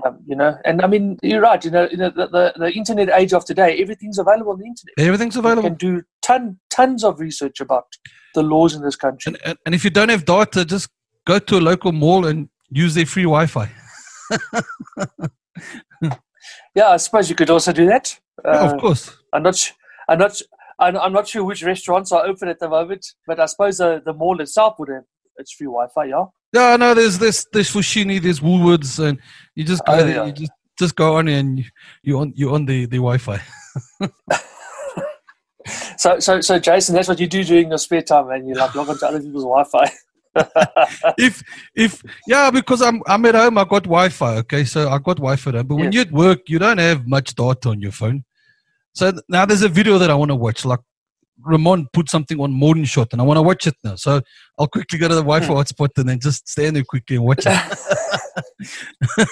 Um, 0.04 0.18
you 0.26 0.36
know, 0.36 0.56
and 0.64 0.82
I 0.82 0.86
mean, 0.86 1.18
you're 1.22 1.40
right. 1.40 1.64
You 1.64 1.70
know, 1.70 1.88
you 1.90 1.96
know 1.96 2.10
the, 2.10 2.26
the, 2.28 2.52
the 2.56 2.72
internet 2.72 3.08
age 3.10 3.32
of 3.32 3.44
today, 3.44 3.80
everything's 3.80 4.18
available 4.18 4.52
on 4.52 4.58
the 4.58 4.66
internet. 4.66 4.94
Everything's 4.98 5.36
available. 5.36 5.62
You 5.62 5.68
can 5.70 5.78
do 5.78 6.02
ton, 6.22 6.58
tons 6.70 7.04
of 7.04 7.20
research 7.20 7.60
about 7.60 7.86
the 8.34 8.42
laws 8.42 8.74
in 8.74 8.82
this 8.82 8.96
country. 8.96 9.32
And, 9.32 9.38
and, 9.44 9.58
and 9.66 9.74
if 9.74 9.84
you 9.84 9.90
don't 9.90 10.08
have 10.08 10.24
data, 10.24 10.64
just 10.64 10.88
go 11.26 11.38
to 11.38 11.58
a 11.58 11.60
local 11.60 11.92
mall 11.92 12.26
and 12.26 12.48
use 12.70 12.94
their 12.94 13.06
free 13.06 13.24
Wi-Fi. 13.24 13.70
Yeah, 16.74 16.88
I 16.88 16.96
suppose 16.96 17.30
you 17.30 17.36
could 17.36 17.50
also 17.50 17.72
do 17.72 17.86
that. 17.86 18.18
Uh, 18.44 18.72
of 18.72 18.80
course. 18.80 19.16
I'm 19.32 19.42
not. 19.42 19.56
su- 19.56 19.74
I'm 20.08 20.18
not. 20.18 20.40
I'm 20.78 20.96
I'm 20.96 21.12
not 21.12 21.28
sure 21.28 21.44
which 21.44 21.62
restaurants 21.62 22.10
are 22.12 22.26
open 22.26 22.48
at 22.48 22.58
the 22.58 22.68
moment, 22.68 23.06
but 23.26 23.38
I 23.38 23.46
suppose 23.46 23.78
the, 23.78 24.02
the 24.04 24.12
mall 24.12 24.40
itself 24.40 24.74
would 24.78 24.88
have 24.88 25.04
its 25.36 25.52
free 25.52 25.66
Wi-Fi. 25.66 26.04
Yeah. 26.06 26.24
Yeah, 26.54 26.76
no, 26.76 26.94
there's 26.94 27.18
this 27.18 27.46
there's 27.52 27.70
Fushini, 27.70 28.20
there's 28.23 28.40
Woolworths, 28.40 28.99
and 29.04 29.18
you 29.56 29.64
just 29.64 29.84
go 29.84 29.92
Oh, 29.94 29.96
there, 29.99 30.08
yeah. 30.08 30.25
you 30.26 30.32
just 30.32 30.52
just 30.78 30.94
go 30.96 31.16
on 31.16 31.26
and 31.28 31.58
you 31.58 31.64
you 32.04 32.18
on 32.20 32.32
you 32.37 32.54
on 32.54 32.64
the 32.66 32.87
the 32.87 32.99
Wi-Fi. 32.99 33.40
So, 35.96 36.18
so, 36.20 36.40
so, 36.42 36.58
Jason, 36.58 36.94
that's 36.94 37.08
what 37.08 37.18
you 37.18 37.26
do 37.26 37.42
during 37.42 37.68
your 37.70 37.78
spare 37.78 38.02
time, 38.02 38.28
and 38.30 38.46
you 38.46 38.54
like 38.54 38.75
log 38.75 38.88
on 38.90 38.99
to 38.99 39.06
other 39.06 39.20
people's 39.20 39.44
Wi-Fi. 39.44 39.90
if 41.16 41.42
if 41.75 42.02
yeah, 42.26 42.50
because 42.50 42.82
I'm 42.82 43.00
I'm 43.06 43.25
at 43.25 43.34
home, 43.34 43.56
I 43.56 43.64
got 43.64 43.84
Wi-Fi. 43.84 44.37
Okay, 44.38 44.64
so 44.64 44.88
I 44.90 44.99
got 44.99 45.16
Wi-Fi 45.16 45.50
at 45.50 45.54
home. 45.54 45.66
But 45.68 45.75
when 45.76 45.84
Yes. 45.87 45.94
you're 45.94 46.02
at 46.06 46.12
work, 46.12 46.40
you 46.49 46.58
don't 46.58 46.78
have 46.78 47.06
much 47.06 47.34
data 47.34 47.70
on 47.70 47.80
your 47.80 47.92
phone. 47.92 48.25
So 48.92 49.12
now 49.28 49.46
there's 49.46 49.62
a 49.62 49.68
video 49.68 49.96
that 49.99 50.11
I 50.11 50.14
want 50.14 50.30
to 50.32 50.34
watch. 50.34 50.64
Like 50.66 50.80
Ramon 51.42 51.88
put 51.92 52.08
something 52.08 52.38
on 52.40 52.52
Modern 52.52 52.84
Shot, 52.84 53.08
and 53.12 53.20
I 53.20 53.24
want 53.24 53.38
to 53.38 53.42
watch 53.42 53.66
it 53.66 53.74
now. 53.82 53.96
So 53.96 54.20
I'll 54.58 54.68
quickly 54.68 54.98
go 54.98 55.08
to 55.08 55.14
the 55.14 55.20
Wi-Fi 55.22 55.46
Hmm. 55.46 55.52
hotspot 55.52 55.88
and 55.98 56.08
then 56.08 56.20
just 56.20 56.48
stand 56.48 56.76
there 56.76 56.84
quickly 56.84 57.16
and 57.16 57.24
watch 57.24 57.44
it. 57.46 57.52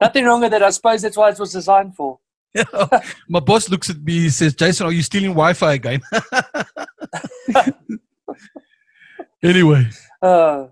Nothing 0.00 0.24
wrong 0.24 0.40
with 0.40 0.54
it. 0.54 0.62
I 0.62 0.70
suppose 0.70 1.02
that's 1.02 1.16
why 1.16 1.30
it 1.30 1.38
was 1.38 1.52
designed 1.52 1.94
for. 1.96 2.18
My 3.28 3.40
boss 3.40 3.68
looks 3.68 3.90
at 3.90 3.98
me. 4.02 4.12
He 4.20 4.30
says, 4.30 4.54
"Jason, 4.54 4.86
are 4.86 4.92
you 4.92 5.02
stealing 5.02 5.30
Wi-Fi 5.30 5.72
again?" 5.74 6.00
anyway, 9.42 9.88
Uh, 10.22 10.66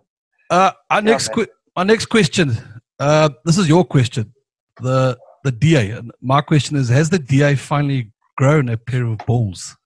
uh, 0.51 0.71
our 0.91 1.03
next 1.03 1.29
que- 1.33 1.49
our 1.77 1.85
next 1.85 2.07
question. 2.07 2.57
Uh, 2.99 3.31
this 3.45 3.59
is 3.59 3.69
your 3.69 3.85
question. 3.85 4.33
The 4.81 5.19
the 5.45 5.51
DA. 5.53 6.01
My 6.21 6.41
question 6.41 6.77
is: 6.77 6.89
Has 6.89 7.11
the 7.11 7.19
DA 7.19 7.57
finally 7.57 8.13
grown 8.37 8.69
a 8.69 8.77
pair 8.77 9.05
of 9.07 9.19
balls? 9.27 9.77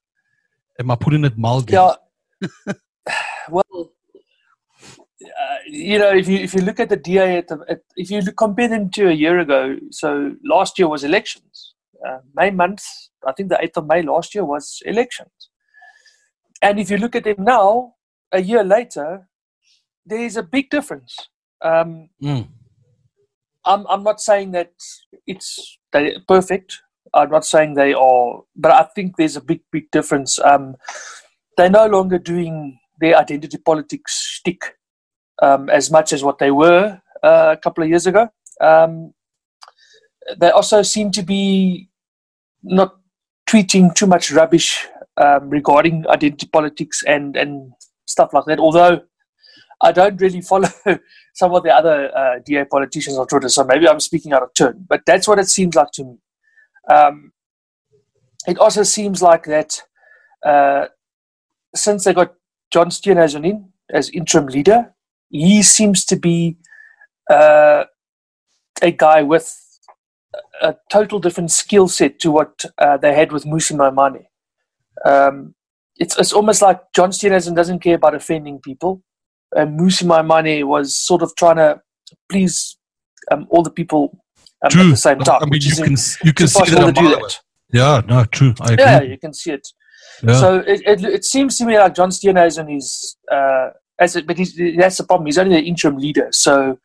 Am 0.79 0.91
I 0.91 0.97
putting 0.97 1.25
it 1.25 1.39
mildly? 1.39 1.75
yeah. 1.75 1.95
well, 3.51 3.93
uh, 5.23 5.57
you 5.67 5.99
know, 5.99 6.11
if 6.11 6.29
you 6.29 6.39
if 6.39 6.55
you 6.55 6.61
look 6.61 6.81
at 6.81 6.89
the 6.89 6.97
DA, 6.97 7.39
at 7.39 7.49
the, 7.49 7.65
at, 7.69 7.81
if 7.97 8.11
you 8.11 8.21
look, 8.21 8.37
compare 8.37 8.69
them 8.69 8.91
to 8.91 9.09
a 9.09 9.13
year 9.13 9.39
ago, 9.39 9.77
so 9.91 10.35
last 10.45 10.79
year 10.79 10.89
was 10.89 11.05
elections. 11.05 11.75
Uh, 12.07 12.19
May 12.35 12.51
month, 12.51 12.85
I 13.27 13.33
think 13.33 13.49
the 13.49 13.63
eighth 13.63 13.77
of 13.77 13.87
May 13.87 14.03
last 14.03 14.35
year 14.35 14.45
was 14.45 14.83
elections. 14.85 15.51
And 16.63 16.79
if 16.79 16.91
you 16.91 16.99
look 16.99 17.17
at 17.17 17.25
them 17.25 17.37
now, 17.39 17.95
a 18.33 18.41
year 18.41 18.63
later, 18.63 19.29
there 20.05 20.21
is 20.21 20.37
a 20.37 20.43
big 20.43 20.71
difference. 20.71 21.17
Um, 21.63 22.11
Mm. 22.23 22.49
I'm 23.65 23.87
I'm 23.89 24.05
not 24.05 24.21
saying 24.21 24.53
that 24.53 24.73
it's 25.27 25.79
perfect. 26.29 26.83
I'm 27.15 27.31
not 27.31 27.47
saying 27.47 27.75
they 27.75 27.95
are, 27.95 28.43
but 28.55 28.73
I 28.73 28.85
think 28.95 29.17
there's 29.17 29.37
a 29.37 29.41
big 29.41 29.61
big 29.71 29.91
difference. 29.91 30.39
Um, 30.39 30.77
they're 31.57 31.71
no 31.71 31.87
longer 31.87 32.19
doing 32.19 32.79
their 33.01 33.17
identity 33.17 33.59
politics 33.59 34.15
stick 34.39 34.77
um, 35.43 35.69
as 35.71 35.91
much 35.91 36.13
as 36.13 36.23
what 36.23 36.39
they 36.39 36.51
were 36.51 37.01
uh, 37.23 37.55
a 37.57 37.57
couple 37.57 37.85
of 37.85 37.91
years 37.91 38.07
ago. 38.07 38.29
Um, 38.61 39.13
they 40.39 40.51
also 40.51 40.83
seem 40.83 41.11
to 41.13 41.23
be 41.23 41.89
not 42.63 42.97
tweeting 43.49 43.95
too 43.95 44.07
much 44.07 44.33
rubbish 44.33 44.87
um, 45.19 45.49
regarding 45.49 46.07
identity 46.09 46.49
politics 46.53 47.03
and 47.07 47.37
and 47.37 47.73
stuff 48.07 48.33
like 48.33 48.45
that. 48.47 48.59
Although 48.59 49.03
I 49.81 49.93
don't 49.93 50.21
really 50.21 50.41
follow 50.41 50.69
some 51.35 51.55
of 51.55 51.63
the 51.63 51.71
other 51.71 52.17
uh, 52.17 52.39
DA 52.45 52.65
politicians 52.65 53.19
on 53.19 53.27
Twitter, 53.27 53.49
so 53.49 53.65
maybe 53.65 53.89
I'm 53.89 54.01
speaking 54.01 54.33
out 54.33 54.43
of 54.43 54.55
turn. 54.55 54.85
But 54.89 55.03
that's 55.07 55.29
what 55.29 55.39
it 55.39 55.49
seems 55.49 55.75
like 55.75 55.91
to 55.93 56.05
me. 56.05 56.17
Um, 56.91 57.33
it 58.47 58.59
also 58.59 58.83
seems 58.83 59.23
like 59.23 59.45
that 59.45 59.83
uh, 60.45 60.87
since 61.75 62.05
they 62.05 62.15
got 62.15 62.35
John 62.71 62.91
Steenhuisen 62.91 63.45
in 63.47 63.69
as 63.93 64.11
interim 64.11 64.47
leader, 64.47 64.95
he 65.31 65.63
seems 65.63 66.05
to 66.07 66.17
be 66.17 66.57
uh, 67.31 67.85
a 68.83 68.91
guy 68.91 69.23
with 69.23 69.63
a 70.61 70.77
total 70.91 71.19
different 71.19 71.51
skill 71.51 71.89
set 71.89 72.19
to 72.21 72.31
what 72.31 72.65
uh, 72.79 72.97
they 72.97 73.15
had 73.15 73.33
with 73.33 73.45
Mmusi 73.45 73.77
Maimane. 73.77 74.27
Um, 75.05 75.55
it's, 75.97 76.19
it's 76.19 76.33
almost 76.33 76.63
like 76.63 76.81
John 76.95 77.11
Steenhuisen 77.11 77.57
doesn't 77.57 77.81
care 77.81 77.97
about 77.97 78.15
offending 78.15 78.61
people 78.61 79.03
and 79.55 79.79
Mmusi 79.79 80.05
Maimane 80.05 80.65
was 80.65 80.95
sort 80.95 81.23
of 81.23 81.35
trying 81.37 81.57
to 81.57 81.81
please 82.29 82.77
um, 83.31 83.47
all 83.51 83.63
the 83.63 83.71
people 83.71 84.19
um, 84.65 84.71
True. 84.71 84.83
at 84.83 84.91
the 84.91 84.97
same 84.97 85.19
time. 85.21 85.43
I 85.43 85.47
mean, 85.47 85.61
you 85.63 85.75
can 85.75 85.97
you 86.25 86.33
can 86.33 86.49
see 86.49 86.71
that. 86.71 86.83
a 86.83 86.87
to 86.87 86.93
do 86.93 87.03
mile 87.03 87.15
away. 87.15 87.23
that. 87.23 87.41
Yeah, 87.73 88.01
no, 88.07 88.25
true. 88.25 88.55
Yeah, 88.79 89.03
you 89.03 89.19
can 89.19 89.33
see 89.33 89.53
it. 89.53 89.67
Yeah. 90.23 90.41
So 90.41 90.57
it, 90.61 90.81
it, 90.87 91.05
it 91.05 91.25
seems 91.25 91.59
to 91.59 91.65
me 91.67 91.79
like 91.79 91.95
John 91.95 92.11
Steenhuisen 92.11 92.75
is, 92.75 93.17
uh, 93.31 93.71
as 93.99 94.17
it, 94.17 94.27
but 94.27 94.39
he's, 94.39 94.57
that's 94.79 94.99
the 94.99 95.05
problem. 95.05 95.27
He's 95.27 95.39
only 95.39 95.57
the 95.57 95.67
interim 95.67 95.99
leader, 95.99 96.29
so 96.31 96.79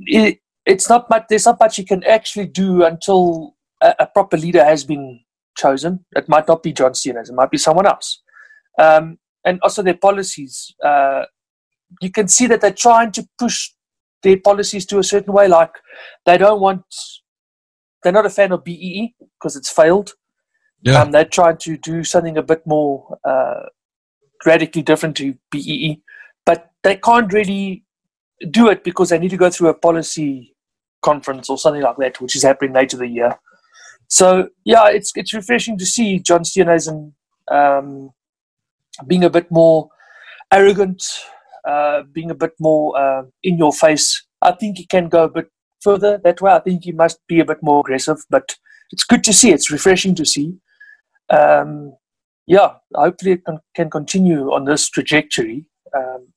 it, 0.00 0.38
it's 0.64 0.88
not 0.88 1.08
much. 1.10 1.24
There's 1.28 1.46
not 1.46 1.58
much 1.58 1.76
he 1.76 1.84
can 1.84 2.04
actually 2.04 2.46
do 2.46 2.84
until 2.84 3.56
a, 3.82 3.94
a 4.00 4.06
proper 4.06 4.36
leader 4.36 4.64
has 4.64 4.84
been 4.84 5.20
chosen. 5.56 6.04
It 6.14 6.28
might 6.28 6.46
not 6.46 6.62
be 6.62 6.72
John 6.72 6.92
Steenhuisen. 6.92 7.30
It 7.30 7.34
might 7.34 7.50
be 7.50 7.58
someone 7.58 7.86
else. 7.86 8.22
Um, 8.78 9.18
and 9.44 9.58
also 9.62 9.82
their 9.82 9.96
policies. 9.96 10.74
Uh, 10.84 11.24
you 12.02 12.10
can 12.10 12.28
see 12.28 12.46
that 12.48 12.60
they're 12.60 12.72
trying 12.72 13.12
to 13.12 13.26
push 13.38 13.70
their 14.22 14.38
policies 14.38 14.86
to 14.86 14.98
a 14.98 15.04
certain 15.04 15.32
way. 15.32 15.48
Like 15.48 15.72
they 16.24 16.38
don't 16.38 16.60
want. 16.60 16.84
They're 18.02 18.12
not 18.12 18.26
a 18.26 18.30
fan 18.30 18.52
of 18.52 18.64
BEE 18.64 19.14
because 19.38 19.56
it's 19.56 19.70
failed. 19.70 20.12
yeah. 20.82 21.02
Um, 21.02 21.10
they're 21.10 21.24
trying 21.24 21.56
to 21.58 21.76
do 21.76 22.04
something 22.04 22.36
a 22.36 22.42
bit 22.42 22.64
more 22.66 23.18
uh, 23.24 23.62
radically 24.44 24.82
different 24.82 25.16
to 25.16 25.34
BEE, 25.50 26.02
but 26.44 26.70
they 26.82 26.96
can't 26.96 27.32
really 27.32 27.84
do 28.50 28.68
it 28.68 28.84
because 28.84 29.08
they 29.08 29.18
need 29.18 29.30
to 29.30 29.36
go 29.36 29.50
through 29.50 29.70
a 29.70 29.74
policy 29.74 30.54
conference 31.02 31.48
or 31.48 31.58
something 31.58 31.82
like 31.82 31.96
that, 31.98 32.20
which 32.20 32.36
is 32.36 32.42
happening 32.42 32.74
later 32.74 32.96
the 32.96 33.08
year. 33.08 33.38
So 34.08 34.48
yeah, 34.64 34.88
it's 34.88 35.12
it's 35.16 35.34
refreshing 35.34 35.78
to 35.78 35.86
see 35.86 36.20
John 36.20 36.42
Steenhuisen 36.44 37.12
um, 37.50 38.10
being 39.06 39.24
a 39.24 39.30
bit 39.30 39.50
more 39.50 39.88
arrogant, 40.52 41.02
uh, 41.66 42.02
being 42.12 42.30
a 42.30 42.34
bit 42.34 42.52
more 42.60 42.98
uh, 42.98 43.22
in 43.42 43.58
your 43.58 43.72
face. 43.72 44.24
I 44.42 44.52
think 44.52 44.78
he 44.78 44.86
can 44.86 45.08
go 45.08 45.24
a 45.24 45.28
bit 45.28 45.48
further 45.80 46.18
that 46.24 46.40
way. 46.40 46.52
I 46.52 46.60
think 46.60 46.84
he 46.84 46.92
must 46.92 47.18
be 47.26 47.40
a 47.40 47.44
bit 47.44 47.58
more 47.62 47.80
aggressive, 47.80 48.18
but 48.30 48.56
it's 48.92 49.04
good 49.04 49.24
to 49.24 49.32
see. 49.32 49.50
It's 49.52 49.70
refreshing 49.70 50.14
to 50.16 50.24
see. 50.24 50.54
Um, 51.28 51.94
yeah, 52.46 52.74
hopefully 52.94 53.32
it 53.32 53.44
can, 53.44 53.58
can 53.74 53.90
continue 53.90 54.52
on 54.52 54.64
this 54.64 54.88
trajectory. 54.88 55.66
Um, 55.96 56.28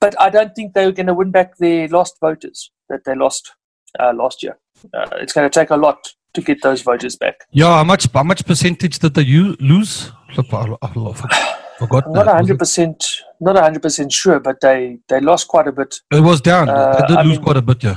but 0.00 0.18
I 0.20 0.30
don't 0.30 0.54
think 0.54 0.74
they're 0.74 0.92
going 0.92 1.06
to 1.06 1.14
win 1.14 1.30
back 1.30 1.56
their 1.58 1.88
lost 1.88 2.16
voters 2.20 2.70
that 2.88 3.04
they 3.04 3.14
lost 3.14 3.52
uh, 3.98 4.12
last 4.14 4.42
year. 4.42 4.58
Uh, 4.94 5.06
it's 5.14 5.32
going 5.32 5.48
to 5.48 5.60
take 5.60 5.70
a 5.70 5.76
lot 5.76 6.08
to 6.34 6.42
get 6.42 6.62
those 6.62 6.82
voters 6.82 7.16
back. 7.16 7.40
yeah. 7.50 7.76
How 7.76 7.84
much? 7.84 8.06
How 8.12 8.22
much 8.22 8.44
percentage 8.46 8.98
did 8.98 9.14
they 9.14 9.22
u- 9.22 9.56
lose? 9.58 10.12
Look, 11.80 11.92
I, 11.92 11.96
I, 11.96 11.98
I 11.98 12.02
forgot. 12.02 12.06
I'm 12.06 12.12
not. 12.12 12.26
Hundred 12.26 12.58
percent, 12.58 13.04
not 13.40 13.56
hundred 13.56 13.82
percent 13.82 14.12
sure, 14.12 14.40
but 14.40 14.60
they 14.60 14.98
they 15.08 15.20
lost 15.20 15.48
quite 15.48 15.66
a 15.68 15.72
bit. 15.72 15.96
It, 16.12 16.20
was 16.20 16.40
down. 16.40 16.68
Uh, 16.68 17.00
they 17.00 17.06
did 17.08 17.16
I 17.18 17.22
lose 17.22 17.36
mean- 17.36 17.44
quite 17.44 17.56
a 17.56 17.62
bit. 17.62 17.82
Yeah. 17.82 17.96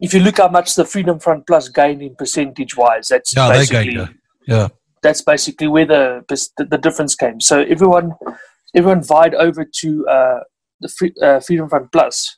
If 0.00 0.12
you 0.12 0.18
look 0.20 0.38
how 0.38 0.48
much 0.48 0.74
the 0.74 0.84
Freedom 0.84 1.20
Front 1.20 1.46
Plus 1.46 1.68
gained 1.68 2.02
in 2.02 2.16
percentage 2.16 2.76
wise, 2.76 3.06
that's 3.08 3.36
Yeah, 3.36 3.48
they 3.48 3.58
basically 3.58 3.84
gained. 3.94 3.96
Yeah. 4.48 4.56
Yeah. 4.56 4.68
that's 5.00 5.22
basically 5.22 5.68
where 5.68 5.86
the, 5.86 6.24
the 6.28 6.64
the 6.64 6.78
difference 6.78 7.14
came. 7.14 7.40
So 7.40 7.60
everyone 7.62 8.12
everyone 8.74 9.02
vied 9.04 9.34
over 9.34 9.64
to 9.64 10.08
uh, 10.08 10.40
the 10.80 10.88
free, 10.88 11.12
uh, 11.22 11.38
Freedom 11.40 11.68
Front 11.68 11.92
Plus. 11.92 12.36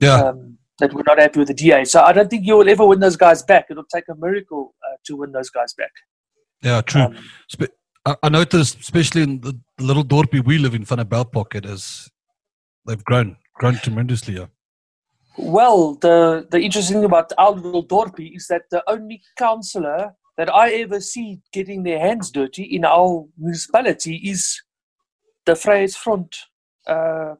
Yeah. 0.00 0.14
um, 0.14 0.58
that 0.80 0.92
were 0.92 1.04
not 1.06 1.20
happy 1.20 1.38
with 1.38 1.46
the 1.48 1.54
DA. 1.54 1.84
So 1.84 2.02
I 2.02 2.12
don't 2.12 2.28
think 2.28 2.44
you 2.44 2.56
will 2.56 2.68
ever 2.68 2.84
win 2.84 2.98
those 2.98 3.14
guys 3.14 3.42
back. 3.44 3.66
It'll 3.70 3.84
take 3.84 4.08
a 4.10 4.16
miracle 4.16 4.74
uh, 4.84 4.96
to 5.04 5.16
win 5.16 5.30
those 5.30 5.50
guys 5.50 5.72
back. 5.74 5.92
Yeah. 6.62 6.80
True. 6.80 7.02
Um, 7.02 7.16
I, 8.04 8.16
I 8.22 8.28
noticed, 8.28 8.80
especially 8.80 9.22
in 9.22 9.40
the 9.40 9.58
little 9.80 10.04
dorpy 10.04 10.44
we 10.44 10.58
live 10.58 10.74
in, 10.74 10.84
Vanderbijl 10.84 11.30
Park, 11.32 11.54
as 11.54 12.08
they've 12.86 13.04
grown, 13.04 13.36
grown 13.54 13.76
tremendously. 13.76 14.34
Yeah. 14.36 14.46
well, 15.38 15.94
the 15.94 16.46
the 16.50 16.60
interesting 16.60 16.96
thing 16.96 17.04
about 17.04 17.32
our 17.38 17.52
little 17.52 17.84
Dorpy 17.84 18.36
is 18.36 18.46
that 18.48 18.62
the 18.70 18.82
only 18.86 19.22
councillor 19.38 20.14
that 20.36 20.52
I 20.54 20.72
ever 20.74 21.00
see 21.00 21.40
getting 21.52 21.82
their 21.82 21.98
hands 22.00 22.30
dirty 22.30 22.64
in 22.64 22.84
our 22.84 23.26
municipality 23.38 24.16
is 24.16 24.62
the 25.46 25.52
Vryheidsfront 25.52 26.36
uh, 26.86 27.34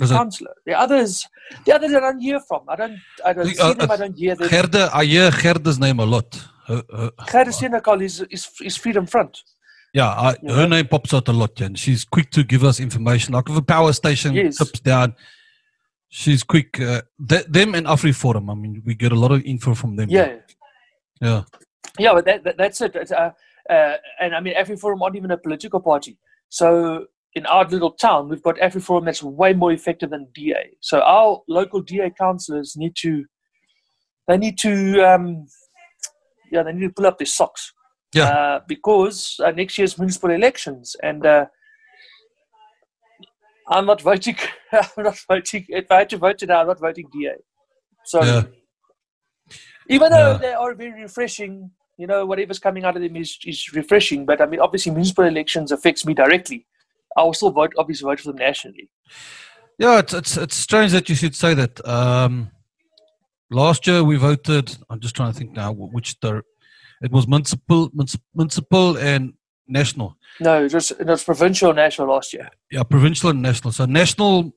councillor. 0.00 0.54
The 0.66 0.74
others, 0.74 1.26
the 1.64 1.74
others 1.74 1.92
I 1.92 2.00
don't 2.00 2.20
hear 2.20 2.40
from. 2.40 2.62
I 2.68 2.76
don't, 2.76 2.98
I 3.24 3.32
don't 3.32 3.46
see 3.46 3.60
uh, 3.60 3.74
them. 3.74 3.90
uh, 3.90 3.94
I 3.94 3.96
don't 3.96 4.18
hear 4.18 4.34
them. 4.34 4.48
Gerda, 4.48 4.90
I 4.92 5.04
hear 5.04 5.30
Gerda's 5.30 5.78
name 5.78 5.98
a 6.00 6.04
lot. 6.06 6.44
Her, 6.66 6.82
her, 6.94 7.10
Gerda 7.32 7.50
Senekal 7.50 8.02
is, 8.02 8.20
is 8.30 8.48
is 8.62 8.76
Freedom 8.76 9.06
Front. 9.06 9.42
Yeah, 9.94 10.08
I, 10.08 10.36
You 10.42 10.52
her 10.54 10.68
name 10.68 10.86
pops 10.88 11.14
out 11.14 11.28
a 11.28 11.32
lot, 11.32 11.60
and 11.60 11.78
she's 11.78 12.04
quick 12.04 12.30
to 12.32 12.44
give 12.44 12.62
us 12.64 12.78
information. 12.80 13.34
Like 13.34 13.48
if 13.48 13.56
a 13.56 13.62
power 13.62 13.92
station 13.92 14.34
Yes. 14.34 14.58
tips 14.58 14.80
down, 14.80 15.14
she's 16.08 16.42
quick. 16.42 16.78
Uh, 16.80 17.02
th- 17.28 17.46
them 17.46 17.74
and 17.74 17.86
AfriForum, 17.86 18.50
I 18.50 18.54
mean, 18.54 18.82
we 18.84 18.94
get 18.94 19.12
a 19.12 19.16
lot 19.16 19.32
of 19.32 19.42
info 19.44 19.74
from 19.74 19.96
them. 19.96 20.10
Yeah, 20.10 20.36
Yeah. 21.22 21.44
yeah, 21.98 22.12
but 22.14 22.24
that, 22.26 22.44
that, 22.44 22.56
that's 22.58 22.80
it. 22.80 22.94
Uh, 23.12 23.30
uh, 23.70 23.96
and 24.20 24.34
I 24.34 24.40
mean, 24.40 24.54
AfriForum 24.54 25.00
aren't 25.00 25.16
even 25.16 25.30
a 25.30 25.38
political 25.38 25.80
party. 25.80 26.18
So 26.50 27.06
in 27.34 27.46
our 27.46 27.66
little 27.66 27.92
town, 27.92 28.28
we've 28.28 28.42
got 28.42 28.56
AfriForum 28.56 29.04
that's 29.06 29.22
way 29.22 29.52
more 29.52 29.72
effective 29.72 30.10
than 30.10 30.28
DA. 30.34 30.70
So 30.80 31.00
our 31.00 31.40
local 31.48 31.80
DA 31.80 32.10
councillors 32.10 32.74
need 32.76 32.94
to, 32.96 33.24
they 34.26 34.36
need 34.38 34.58
to, 34.58 35.00
um, 35.02 35.46
yeah, 36.52 36.62
they 36.62 36.72
need 36.72 36.88
to 36.88 36.92
pull 36.92 37.06
up 37.06 37.18
their 37.18 37.26
socks. 37.26 37.72
Yeah. 38.14 38.24
Uh, 38.28 38.60
because 38.66 39.38
uh, 39.44 39.50
next 39.50 39.76
year's 39.78 39.98
municipal 39.98 40.30
elections, 40.30 40.96
and 41.02 41.26
uh, 41.26 41.46
I'm 43.68 43.86
not 43.86 44.00
voting. 44.00 44.36
I'm 44.72 45.04
not 45.04 45.18
voting. 45.28 45.66
If 45.68 45.90
I 45.90 45.98
had 45.98 46.10
to 46.10 46.16
vote 46.18 46.38
today, 46.38 46.54
I'm 46.54 46.66
not 46.66 46.80
voting 46.80 47.06
DA. 47.12 47.34
So 48.06 48.22
Yeah. 48.22 48.42
even 49.90 50.10
though 50.10 50.32
Yeah. 50.32 50.38
they 50.38 50.52
are 50.54 50.74
very 50.74 51.02
refreshing, 51.02 51.70
you 51.98 52.06
know, 52.06 52.24
whatever's 52.24 52.58
coming 52.58 52.84
out 52.84 52.96
of 52.96 53.02
them 53.02 53.16
is, 53.16 53.36
is 53.44 53.72
refreshing. 53.74 54.24
But 54.24 54.40
I 54.40 54.46
mean, 54.46 54.60
obviously, 54.60 54.92
municipal 54.92 55.24
elections 55.24 55.70
affects 55.72 56.06
me 56.06 56.14
directly. 56.14 56.66
I 57.16 57.22
will 57.24 57.34
still 57.34 57.50
vote, 57.50 57.72
obviously, 57.76 58.04
vote 58.06 58.20
for 58.20 58.28
them 58.28 58.36
nationally. 58.36 58.88
Yeah, 59.78 59.98
it's, 60.00 60.14
it's 60.14 60.36
it's 60.36 60.56
strange 60.56 60.92
that 60.92 61.08
you 61.08 61.14
should 61.14 61.34
say 61.34 61.54
that. 61.54 61.86
Um, 61.86 62.50
last 63.50 63.86
year 63.86 64.02
we 64.02 64.16
voted. 64.16 64.76
I'm 64.90 65.00
just 65.00 65.14
trying 65.14 65.32
to 65.32 65.38
think 65.38 65.52
now 65.52 65.72
which 65.72 66.18
the 66.20 66.42
it 67.02 67.10
was 67.12 67.26
municipal, 67.28 67.90
municipal 68.34 68.96
and 68.98 69.34
national. 69.66 70.16
No, 70.40 70.64
it 70.64 70.72
was, 70.72 70.90
it 70.92 71.06
was 71.06 71.24
provincial, 71.24 71.70
and 71.70 71.76
national 71.76 72.08
last 72.08 72.32
year. 72.32 72.48
Yeah, 72.70 72.82
provincial 72.84 73.30
and 73.30 73.42
national. 73.42 73.72
So 73.72 73.84
national, 73.86 74.52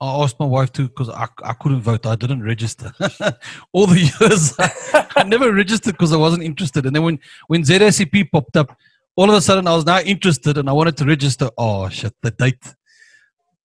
I 0.00 0.22
asked 0.22 0.38
my 0.38 0.46
wife 0.46 0.72
to 0.72 0.88
because 0.88 1.08
I, 1.08 1.26
I 1.42 1.54
couldn't 1.54 1.80
vote. 1.80 2.06
I 2.06 2.16
didn't 2.16 2.42
register. 2.42 2.92
All 3.72 3.86
the 3.86 4.00
years 4.20 4.54
I 5.16 5.24
never 5.24 5.52
registered 5.52 5.94
because 5.94 6.12
I 6.12 6.16
wasn't 6.16 6.42
interested. 6.44 6.86
And 6.86 6.94
then 6.94 7.02
when 7.02 7.18
when 7.48 7.62
ZACP 7.62 8.30
popped 8.30 8.56
up, 8.56 8.76
all 9.16 9.28
of 9.30 9.34
a 9.34 9.40
sudden 9.40 9.66
I 9.66 9.74
was 9.74 9.86
now 9.86 10.00
interested 10.00 10.58
and 10.58 10.68
I 10.68 10.72
wanted 10.72 10.96
to 10.98 11.04
register. 11.06 11.48
Oh 11.56 11.88
shit! 11.88 12.12
The 12.22 12.30
date, 12.30 12.62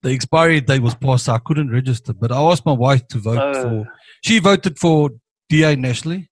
the 0.01 0.11
expiry 0.11 0.61
date 0.61 0.81
was 0.81 0.95
past. 0.95 1.25
So 1.25 1.33
I 1.33 1.39
couldn't 1.39 1.69
register. 1.69 2.13
But 2.13 2.31
I 2.31 2.41
asked 2.41 2.65
my 2.65 2.71
wife 2.73 3.05
to 3.09 3.17
vote 3.19 3.37
Oh. 3.57 3.61
for. 3.63 3.93
She 4.23 4.39
voted 4.39 4.79
for 4.79 5.09
DA 5.49 5.75
nationally, 5.75 6.29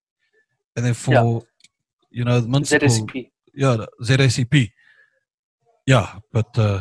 and 0.79 0.85
then 0.87 0.93
for 0.95 1.13
Yeah. 1.13 1.39
you 2.17 2.23
know 2.27 2.39
the 2.39 2.47
municipal. 2.47 2.87
ZACP. 2.87 3.31
Yeah, 3.53 3.85
ZACP. 4.07 4.55
Yeah, 5.85 6.07
but 6.31 6.51
uh, 6.57 6.79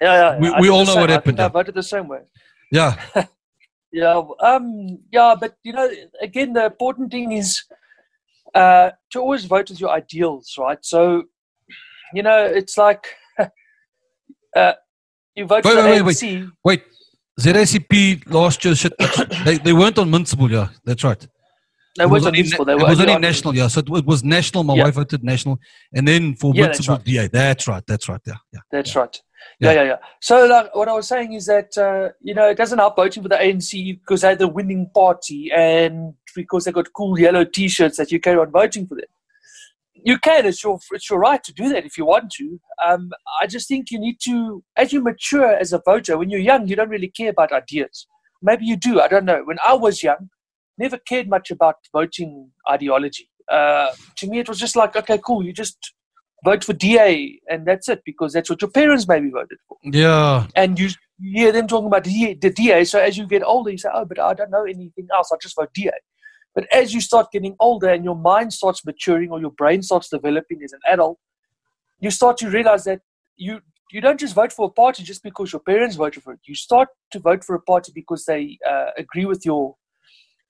Yeah, 0.00 0.14
yeah. 0.22 0.30
We- 0.42 0.52
I 0.56 0.60
we 0.60 0.68
all 0.68 0.84
know 0.84 0.96
what 1.00 1.08
same. 1.08 1.16
I 1.16 1.18
happened, 1.18 1.40
I 1.40 1.44
yeah. 1.44 1.48
voted 1.58 1.74
the 1.74 1.82
same 1.94 2.06
way. 2.12 2.22
yeah, 2.78 2.92
Yeah, 4.00 4.20
um, 4.40 4.98
yeah, 5.10 5.34
but 5.42 5.52
you 5.66 5.72
know, 5.72 5.88
again, 6.20 6.52
the 6.52 6.66
important 6.66 7.10
thing 7.10 7.32
is 7.32 7.48
uh, 8.54 8.90
to 9.12 9.16
always 9.20 9.44
vote 9.46 9.70
with 9.70 9.80
your 9.80 9.90
ideals, 9.90 10.46
right? 10.58 10.82
So, 10.84 11.00
you 12.16 12.22
know, 12.22 12.40
it's 12.44 12.76
like 12.76 13.04
uh, 14.60 14.72
you 15.34 15.46
vote 15.46 15.64
Wait, 15.64 15.74
for 15.74 15.82
the 15.82 15.88
wait, 15.88 16.02
wait, 16.02 16.06
wait. 16.10 16.16
ANC. 16.16 16.52
Wait, 16.68 16.82
ZACP 17.40 18.30
last 18.30 18.62
year, 18.64 18.74
shit, 18.74 18.92
they, 19.46 19.56
they 19.58 19.72
weren't 19.72 19.98
on 19.98 20.10
municipal, 20.10 20.50
yeah, 20.50 20.68
that's 20.84 21.04
right. 21.04 21.26
It 21.96 22.02
weren't 22.02 22.10
was 22.12 22.22
on 22.24 22.28
only, 22.28 22.38
municipal. 22.42 22.68
it 22.68 22.74
was 22.76 23.00
only 23.00 23.12
only 23.14 23.26
national, 23.26 23.54
yeah. 23.56 23.66
So 23.68 23.80
it, 23.80 23.88
it 23.90 24.06
was 24.06 24.22
national. 24.22 24.62
My 24.64 24.74
Yeah. 24.74 24.84
wife 24.84 24.94
voted 24.94 25.24
national, 25.24 25.58
and 25.94 26.06
then 26.06 26.34
for 26.36 26.52
Yeah, 26.54 26.66
that's 26.66 26.88
right. 26.88 27.04
DA. 27.04 27.26
That's 27.28 27.66
right. 27.66 27.82
That's 27.86 28.08
right. 28.08 28.20
Yeah, 28.26 28.34
yeah. 28.52 28.60
That's 28.70 28.94
yeah. 28.94 29.00
right. 29.00 29.22
Yeah, 29.60 29.72
Yeah. 29.72 29.82
yeah, 29.82 29.88
yeah. 29.88 29.96
So, 30.20 30.46
like, 30.46 30.74
what 30.76 30.88
I 30.88 30.92
was 30.92 31.08
saying 31.08 31.32
is 31.32 31.46
that 31.46 31.76
uh, 31.78 32.10
you 32.20 32.34
know 32.34 32.48
it 32.48 32.56
doesn't 32.56 32.78
help 32.78 32.96
voting 32.96 33.22
for 33.22 33.28
the 33.28 33.36
ANC 33.36 33.98
because 34.00 34.20
they're 34.20 34.36
the 34.36 34.48
winning 34.48 34.90
party 34.94 35.50
and 35.52 36.14
because 36.36 36.64
they 36.64 36.72
got 36.72 36.92
cool 36.92 37.18
yellow 37.18 37.44
T-shirts 37.44 37.96
that 37.96 38.12
you 38.12 38.20
carry 38.20 38.38
on 38.38 38.50
voting 38.50 38.86
for 38.86 38.94
them. 38.94 39.06
You 39.94 40.18
can. 40.18 40.46
It's 40.46 40.62
your 40.62 40.78
it's 40.92 41.10
your 41.10 41.18
right 41.18 41.42
to 41.42 41.52
do 41.52 41.68
that 41.70 41.84
if 41.84 41.98
you 41.98 42.04
want 42.04 42.30
to. 42.32 42.60
Um, 42.86 43.10
I 43.42 43.46
just 43.48 43.66
think 43.66 43.90
you 43.90 43.98
need 43.98 44.18
to, 44.24 44.62
as 44.76 44.92
you 44.92 45.02
mature 45.02 45.50
as 45.56 45.72
a 45.72 45.82
voter. 45.84 46.16
When 46.16 46.30
you're 46.30 46.38
young, 46.40 46.68
you 46.68 46.76
don't 46.76 46.88
really 46.90 47.08
care 47.08 47.30
about 47.30 47.50
ideas. 47.50 48.06
Maybe 48.40 48.66
you 48.66 48.76
do. 48.76 49.00
I 49.00 49.08
don't 49.08 49.24
know. 49.24 49.42
When 49.44 49.58
I 49.66 49.74
was 49.74 50.02
young, 50.04 50.30
never 50.78 50.98
cared 50.98 51.28
much 51.28 51.50
about 51.50 51.76
voting 51.92 52.50
ideology. 52.70 53.28
Uh, 53.50 53.88
to 54.16 54.26
me, 54.26 54.38
it 54.38 54.48
was 54.48 54.58
just 54.58 54.76
like, 54.76 54.94
okay, 54.96 55.18
cool. 55.24 55.44
You 55.44 55.52
just 55.52 55.94
vote 56.44 56.62
for 56.62 56.72
DA 56.72 57.40
and 57.48 57.66
that's 57.66 57.88
it 57.88 58.02
because 58.04 58.32
that's 58.32 58.48
what 58.48 58.62
your 58.62 58.70
parents 58.70 59.08
maybe 59.08 59.30
voted 59.30 59.58
for. 59.66 59.76
Yeah, 59.82 60.46
And 60.54 60.78
you 60.78 60.90
you 61.20 61.42
hear 61.42 61.52
them 61.52 61.66
talking 61.66 61.88
about 61.88 62.04
the, 62.04 62.34
the 62.40 62.50
DA. 62.50 62.84
So 62.84 63.00
as 63.00 63.18
you 63.18 63.26
get 63.26 63.42
older, 63.42 63.70
you 63.70 63.78
say, 63.78 63.88
oh, 63.92 64.04
but 64.04 64.20
I 64.20 64.34
don't 64.34 64.50
know 64.50 64.62
anything 64.62 65.08
else. 65.12 65.30
I'll 65.32 65.38
just 65.38 65.56
vote 65.56 65.70
DA. 65.74 65.90
But 66.54 66.66
as 66.72 66.94
you 66.94 67.00
start 67.00 67.32
getting 67.32 67.56
older 67.58 67.88
and 67.88 68.04
your 68.04 68.14
mind 68.14 68.52
starts 68.52 68.84
maturing 68.84 69.30
or 69.30 69.40
your 69.40 69.50
brain 69.50 69.82
starts 69.82 70.08
developing 70.08 70.60
as 70.62 70.72
an 70.72 70.80
adult, 70.88 71.18
you 71.98 72.10
start 72.10 72.36
to 72.38 72.50
realize 72.50 72.84
that 72.84 73.00
you 73.36 73.60
you 73.90 74.00
don't 74.00 74.20
just 74.20 74.34
vote 74.34 74.52
for 74.52 74.66
a 74.66 74.70
party 74.70 75.02
just 75.02 75.22
because 75.22 75.52
your 75.52 75.60
parents 75.60 75.96
voted 75.96 76.22
for 76.22 76.34
it. 76.34 76.40
You 76.46 76.54
start 76.54 76.88
to 77.12 77.18
vote 77.18 77.42
for 77.42 77.54
a 77.54 77.62
party 77.62 77.90
because 77.94 78.24
they 78.26 78.58
uh, 78.68 78.90
agree 78.98 79.24
with 79.24 79.46
your 79.46 79.76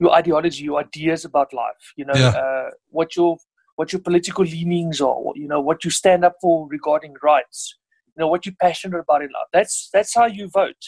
your 0.01 0.13
ideology, 0.15 0.65
your 0.65 0.81
ideas 0.81 1.25
about 1.25 1.53
life. 1.53 1.93
You 1.97 2.05
know 2.07 2.15
Yeah. 2.15 2.29
uh, 2.43 2.71
what 2.91 3.17
your 3.17 3.37
what 3.77 3.93
your 3.93 4.01
political 4.03 4.45
leanings 4.45 5.01
are. 5.01 5.19
what- 5.25 5.37
You 5.37 5.49
know 5.49 5.61
what 5.61 5.85
you 5.85 5.91
stand 5.91 6.25
up 6.25 6.35
for 6.41 6.67
regarding 6.69 7.15
rights. 7.23 7.77
You 8.09 8.21
know 8.21 8.29
what 8.29 8.45
you're 8.47 8.55
passionate 8.61 8.99
about 8.99 9.23
in 9.23 9.31
life. 9.39 9.49
That's 9.53 9.89
that's 9.93 10.15
how 10.15 10.27
you 10.27 10.49
vote. 10.49 10.83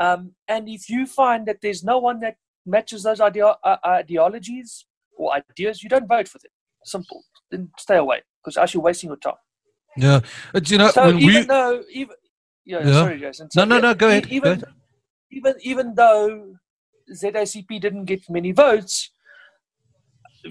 Um, 0.00 0.34
and 0.46 0.68
if 0.68 0.88
you 0.88 1.06
find 1.06 1.46
that 1.46 1.58
there's 1.62 1.82
no 1.82 1.98
one 1.98 2.20
that 2.20 2.36
matches 2.66 3.02
those 3.02 3.18
ideo- 3.20 3.56
uh, 3.64 3.78
ideologies 3.84 4.86
or 5.16 5.32
ideas, 5.34 5.82
you 5.82 5.88
don't 5.88 6.06
vote 6.06 6.28
for 6.28 6.38
them. 6.38 6.52
Simple. 6.84 7.24
Then 7.50 7.70
stay 7.78 7.96
away 7.96 8.20
because 8.38 8.56
actually 8.56 8.82
wasting 8.82 9.08
your 9.10 9.16
time. 9.16 9.40
yeah. 9.96 10.20
It's, 10.54 10.70
you 10.70 10.78
know, 10.78 10.90
So 10.90 11.08
even 11.08 11.26
we 11.26 11.40
though 11.42 11.82
even 11.90 12.16
yeah, 12.64 12.80
Yeah. 12.86 12.92
sorry 12.92 13.18
Jason. 13.18 13.50
So 13.50 13.64
no, 13.64 13.76
no, 13.76 13.80
no. 13.88 13.94
Go 13.94 14.08
ahead. 14.08 14.28
Go 14.30 14.36
ahead. 14.52 14.64
even 15.30 15.54
even 15.62 15.94
though 15.94 16.54
ZACP 17.12 17.80
didn't 17.80 18.04
get 18.04 18.28
many 18.28 18.52
votes, 18.52 19.10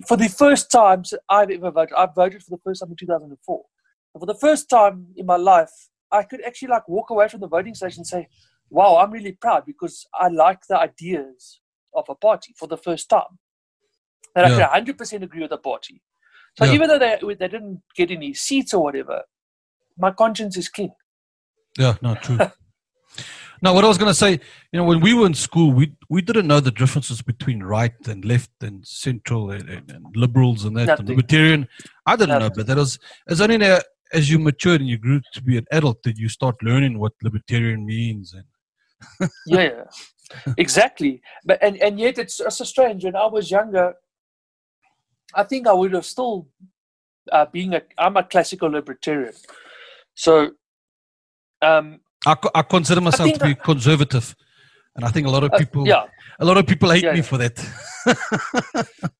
for 0.07 0.17
the 0.17 0.27
first 0.27 0.69
time 0.71 1.03
I've 1.29 1.49
ever 1.49 1.71
voted, 1.71 1.93
I 1.95 2.07
voted 2.07 2.43
for 2.43 2.51
the 2.51 2.61
first 2.63 2.81
time 2.81 2.91
in 2.91 2.97
2004. 2.97 3.65
And 4.13 4.21
for 4.21 4.25
the 4.25 4.35
first 4.39 4.69
time 4.69 5.07
in 5.15 5.25
my 5.25 5.37
life, 5.37 5.71
I 6.11 6.23
could 6.23 6.41
actually 6.45 6.69
like 6.69 6.87
walk 6.87 7.09
away 7.09 7.27
from 7.27 7.41
the 7.41 7.47
voting 7.47 7.73
station 7.75 8.01
and 8.01 8.07
say, 8.07 8.27
"Wow, 8.69 8.97
I'm 8.97 9.11
really 9.11 9.33
proud 9.33 9.65
because 9.65 10.07
I 10.13 10.27
like 10.29 10.59
the 10.67 10.77
ideas 10.77 11.61
of 11.93 12.05
a 12.09 12.15
party 12.15 12.53
for 12.57 12.67
the 12.67 12.77
first 12.77 13.09
time." 13.09 13.39
And 14.35 14.45
Yeah. 14.45 14.53
I 14.53 14.55
could 14.55 14.63
100% 14.97 15.23
agree 15.23 15.41
with 15.41 15.49
the 15.49 15.57
party. 15.57 16.01
So 16.57 16.65
Yeah. 16.65 16.73
even 16.73 16.87
though 16.89 16.99
they 16.99 17.17
they 17.41 17.47
didn't 17.47 17.81
get 17.95 18.11
any 18.11 18.33
seats 18.33 18.73
or 18.73 18.83
whatever, 18.83 19.23
my 19.97 20.11
conscience 20.11 20.57
is 20.57 20.69
clean. 20.69 20.93
Yeah, 21.77 21.95
no, 22.01 22.15
true. 22.15 22.37
now, 23.61 23.73
what 23.73 23.83
I 23.83 23.87
was 23.87 23.97
going 23.97 24.09
to 24.09 24.15
say, 24.15 24.31
you 24.71 24.79
know, 24.79 24.83
when 24.83 24.99
we 24.99 25.13
were 25.13 25.25
in 25.25 25.33
school, 25.33 25.71
we 25.71 25.93
we 26.09 26.21
didn't 26.21 26.47
know 26.47 26.59
the 26.59 26.71
differences 26.71 27.21
between 27.21 27.63
right 27.63 28.07
and 28.07 28.23
left 28.23 28.51
and 28.61 28.85
central 28.85 29.51
and, 29.51 29.67
and, 29.69 29.89
and 29.89 30.05
liberals 30.15 30.65
and 30.65 30.77
that 30.77 30.99
and 30.99 31.09
libertarian. 31.09 31.67
I 32.05 32.15
didn't 32.15 32.39
know, 32.39 32.49
but 32.55 32.67
that 32.67 32.77
was 32.77 32.99
it's 33.27 33.41
only 33.41 33.57
now, 33.57 33.79
as 34.13 34.29
you 34.29 34.37
matured 34.39 34.81
and 34.81 34.89
you 34.89 34.97
grew 34.97 35.21
to 35.33 35.41
be 35.41 35.57
an 35.57 35.65
adult 35.71 36.03
that 36.03 36.17
you 36.17 36.29
start 36.29 36.61
learning 36.61 36.99
what 36.99 37.13
libertarian 37.23 37.85
means. 37.85 38.33
And 38.33 39.29
yeah, 39.47 39.61
yeah. 40.45 40.53
exactly. 40.57 41.21
But 41.43 41.61
and, 41.63 41.77
and 41.77 41.99
yet 41.99 42.19
it's, 42.19 42.39
it's 42.39 42.57
so 42.57 42.63
strange. 42.63 43.03
When 43.03 43.15
I 43.15 43.25
was 43.25 43.49
younger, 43.49 43.95
I 45.33 45.43
think 45.43 45.67
I 45.67 45.73
would 45.73 45.93
have 45.93 46.05
still 46.05 46.47
uh, 47.31 47.45
being 47.51 47.73
a 47.73 47.81
I'm 47.97 48.17
a 48.17 48.23
classical 48.23 48.69
libertarian. 48.69 49.33
So 50.13 50.51
um 51.61 52.01
I, 52.31 52.35
I 52.55 52.61
consider 52.63 53.01
myself 53.01 53.29
think 53.29 53.39
to 53.39 53.45
be 53.45 53.55
conservative, 53.55 54.35
and 54.95 55.05
I 55.05 55.09
think 55.09 55.27
a 55.27 55.29
lot 55.29 55.43
of 55.43 55.51
uh, 55.53 55.57
people, 55.57 55.87
yeah. 55.87 56.05
a 56.39 56.45
lot 56.45 56.57
of 56.57 56.65
people 56.67 56.89
hate 56.91 57.03
Yeah, 57.03 57.11
me 57.11 57.17
yeah. 57.17 57.23
for 57.23 57.37
that. 57.37 57.57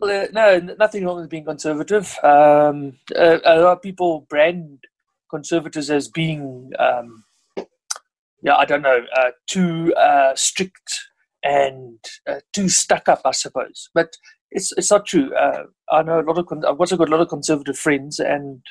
Well, 0.00 0.22
uh, 0.24 0.26
no, 0.32 0.74
nothing 0.78 1.04
wrong 1.04 1.20
with 1.20 1.28
being 1.28 1.44
conservative. 1.44 2.16
Um, 2.22 2.94
uh, 3.14 3.38
a 3.44 3.60
lot 3.60 3.72
of 3.76 3.82
people 3.82 4.26
brand 4.30 4.84
conservatives 5.28 5.90
as 5.90 6.08
being, 6.08 6.70
um, 6.78 7.24
yeah, 8.42 8.56
I 8.56 8.64
don't 8.64 8.80
know, 8.80 9.00
uh, 9.14 9.30
too 9.46 9.92
uh, 9.94 10.34
strict 10.34 11.00
and 11.44 11.98
uh, 12.26 12.40
too 12.54 12.70
stuck 12.70 13.08
up, 13.10 13.20
I 13.26 13.32
suppose. 13.32 13.90
But 13.92 14.16
it's 14.50 14.72
it's 14.78 14.90
not 14.90 15.04
true. 15.04 15.34
Uh, 15.34 15.64
I 15.90 16.02
know 16.02 16.20
a 16.20 16.22
lot 16.22 16.38
of 16.38 16.46
con- 16.46 16.64
I've 16.64 16.80
also 16.80 16.96
got 16.96 17.08
a 17.08 17.12
lot 17.12 17.20
of 17.20 17.28
conservative 17.28 17.78
friends, 17.78 18.18
and 18.18 18.62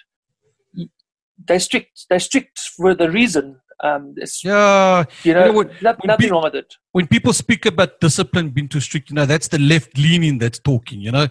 they're 1.48 1.60
strict. 1.60 2.08
They're 2.10 2.20
strict 2.20 2.60
for 2.76 2.96
the 2.96 3.12
reason. 3.12 3.62
Um, 3.82 4.14
Yeah, 4.44 5.06
you 5.24 5.34
know, 5.34 5.46
you 5.46 5.52
know 5.52 5.58
when 5.58 5.72
nothing 5.82 6.18
pe- 6.18 6.30
wrong 6.30 6.44
with 6.44 6.56
it. 6.56 6.74
when 6.92 7.08
people 7.08 7.34
speak 7.34 7.66
about 7.66 8.00
discipline 8.02 8.50
being 8.50 8.68
too 8.68 8.80
strict, 8.82 9.10
you 9.10 9.16
know, 9.16 9.26
that's 9.26 9.48
the 9.48 9.60
left 9.60 9.98
leaning 9.98 10.38
that's 10.38 10.60
talking, 10.60 11.00
you 11.00 11.12
know. 11.12 11.28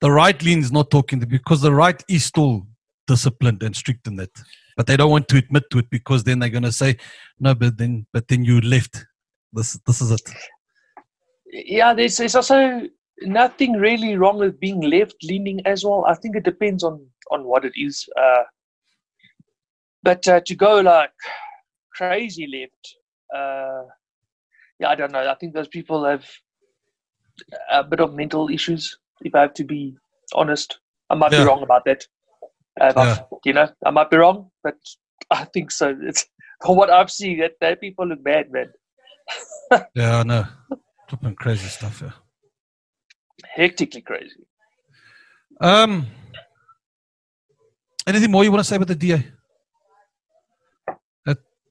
The 0.00 0.10
right 0.10 0.40
lean 0.42 0.60
is 0.60 0.72
not 0.72 0.90
talking 0.90 1.18
because 1.20 1.60
the 1.60 1.74
right 1.74 2.02
is 2.08 2.24
still 2.24 2.66
disciplined 3.06 3.62
and 3.62 3.74
strict 3.74 4.06
in 4.06 4.16
that. 4.16 4.30
But 4.76 4.86
they 4.86 4.96
don't 4.96 5.10
want 5.10 5.28
to 5.28 5.36
admit 5.38 5.64
to 5.72 5.78
it 5.78 5.90
because 5.90 6.24
then 6.24 6.38
they're 6.38 6.48
gonna 6.48 6.72
say, 6.72 6.96
No, 7.38 7.54
but 7.54 7.76
then 7.76 8.06
but 8.12 8.28
then 8.28 8.44
you 8.44 8.60
left. 8.60 9.04
This 9.52 9.78
this 9.86 10.00
is 10.00 10.12
it. 10.12 10.22
Yeah, 11.52 11.92
there's, 11.92 12.16
there's 12.16 12.36
also 12.36 12.82
nothing 13.22 13.72
really 13.72 14.16
wrong 14.16 14.38
with 14.38 14.60
being 14.60 14.80
left 14.80 15.16
leaning 15.24 15.60
as 15.66 15.84
well. 15.84 16.04
I 16.06 16.14
think 16.14 16.36
it 16.36 16.44
depends 16.44 16.84
on 16.84 17.04
on 17.32 17.44
what 17.44 17.64
it 17.64 17.72
is. 17.76 18.08
Uh, 18.18 18.44
but 20.02 20.26
uh, 20.28 20.40
to 20.46 20.54
go 20.54 20.80
like 20.80 21.10
crazy 22.00 22.46
left, 22.46 22.84
uh, 23.36 23.82
yeah, 24.80 24.88
I 24.88 24.94
don't 24.94 25.12
know. 25.12 25.28
I 25.30 25.34
think 25.38 25.54
those 25.54 25.68
people 25.68 26.04
have 26.04 26.24
a 27.70 27.84
bit 27.84 28.00
of 28.00 28.14
mental 28.14 28.48
issues. 28.48 28.98
If 29.22 29.34
I 29.34 29.42
have 29.42 29.54
to 29.54 29.64
be 29.64 29.96
honest, 30.34 30.80
I 31.10 31.14
might 31.14 31.32
Yeah. 31.32 31.42
be 31.42 31.48
wrong 31.48 31.62
about 31.62 31.84
that. 31.84 32.06
Uh, 32.80 32.92
Yeah. 32.96 33.16
You 33.44 33.52
know, 33.52 33.68
I 33.84 33.90
might 33.90 34.10
be 34.10 34.16
wrong, 34.16 34.50
but 34.64 34.76
I 35.30 35.44
think 35.52 35.70
so. 35.70 35.94
It's 36.02 36.26
from 36.64 36.76
what 36.76 36.90
I've 36.90 37.10
seen 37.10 37.38
that, 37.40 37.52
that 37.60 37.80
people 37.80 38.06
look 38.08 38.22
bad, 38.24 38.50
man. 38.50 38.72
Yeah, 39.94 40.20
I 40.20 40.22
know. 40.24 40.44
Flipping 41.08 41.34
crazy 41.36 41.68
stuff, 41.68 42.02
yeah. 42.02 42.12
Hectically 43.54 44.00
crazy. 44.02 44.44
Um 45.60 46.06
anything 48.06 48.30
more 48.30 48.44
you 48.44 48.50
want 48.52 48.60
to 48.64 48.68
say 48.68 48.76
about 48.76 48.88
the 48.88 48.94
DA? 48.94 49.24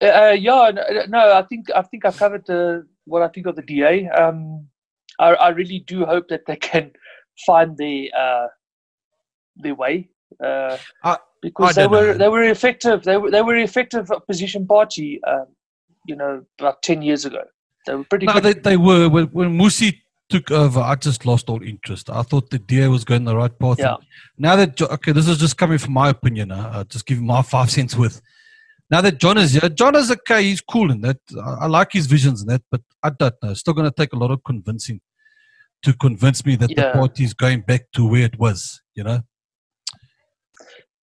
Uh, 0.02 0.36
yeah, 0.40 0.72
no, 1.10 1.34
I 1.34 1.42
think 1.44 1.68
I 1.76 1.82
think 1.82 2.06
I've 2.06 2.18
covered 2.18 2.46
the, 2.46 2.88
what 3.06 3.22
I 3.22 3.28
think 3.28 3.48
of 3.48 3.56
the 3.56 3.62
DA. 3.62 4.08
Um, 4.10 4.68
I, 5.20 5.34
I 5.34 5.50
really 5.50 5.80
do 5.80 6.06
hope 6.06 6.30
that 6.30 6.46
they 6.48 6.56
can 6.72 6.92
find 7.46 7.78
the 7.78 8.12
uh, 8.18 8.48
their 9.58 9.76
way 9.76 10.10
uh, 10.44 10.78
I- 11.04 11.18
because 11.42 11.78
I 11.78 11.82
they 11.82 11.88
were 11.88 12.08
know. 12.14 12.18
they 12.18 12.30
were 12.30 12.44
effective. 12.44 13.04
They 13.04 13.18
were 13.18 13.30
they 13.32 13.42
were 13.42 13.58
effective 13.58 14.10
opposition 14.12 14.66
party. 14.66 15.22
Um, 15.26 15.48
you 16.08 16.16
know, 16.16 16.46
about 16.60 16.82
ten 16.82 17.02
years 17.02 17.26
ago, 17.26 17.44
they 17.86 17.96
were 17.96 18.06
pretty 18.06 18.26
No, 18.26 18.34
good. 18.36 18.44
they, 18.44 18.54
they 18.54 18.78
were. 18.78 19.10
When, 19.10 19.26
when 19.28 19.58
Mmusi 19.58 20.00
took 20.30 20.50
over, 20.50 20.80
I 20.80 20.96
just 20.96 21.26
lost 21.26 21.50
all 21.50 21.62
interest. 21.62 22.10
I 22.10 22.22
thought 22.24 22.52
the 22.52 22.60
DA 22.60 22.88
was 22.88 23.04
going 23.04 23.26
the 23.26 23.36
right 23.36 23.58
path. 23.60 23.80
Yeah. 23.80 23.98
Now 24.38 24.56
that, 24.56 24.80
okay, 24.82 25.12
this 25.12 25.28
is 25.28 25.38
just 25.40 25.58
coming 25.58 25.78
from 25.78 25.94
my 25.94 26.10
opinion. 26.10 26.52
Uh, 26.52 26.72
uh, 26.74 26.84
just 26.86 27.06
giving 27.06 27.26
my 27.26 27.42
five 27.42 27.70
cents 27.70 27.96
worth. 27.98 28.22
Now 28.92 29.02
that 29.02 29.20
John 29.20 29.38
is 29.38 29.52
here, 29.54 29.70
John 29.70 29.96
is 29.96 30.10
okay. 30.12 30.44
He's 30.44 30.62
cool 30.62 30.92
in 30.92 31.02
that. 31.02 31.18
I, 31.46 31.66
I 31.66 31.68
like 31.68 31.92
his 31.94 32.08
visions 32.08 32.42
in 32.42 32.48
that, 32.48 32.64
but 32.72 32.82
I 33.04 33.12
don't 33.12 33.36
know. 33.44 33.52
It's 33.52 33.60
still 33.60 33.74
going 33.74 33.90
to 33.90 33.96
take 33.96 34.14
a 34.14 34.18
lot 34.18 34.32
of 34.32 34.44
convincing 34.44 35.00
to 35.84 35.94
convince 35.94 36.46
me 36.46 36.56
that 36.58 36.70
Yeah. 36.72 36.92
the 36.92 36.98
party 36.98 37.24
is 37.24 37.34
going 37.34 37.62
back 37.62 37.92
to 37.94 38.08
where 38.08 38.24
it 38.24 38.40
was, 38.40 38.82
you 38.96 39.04
know? 39.04 39.22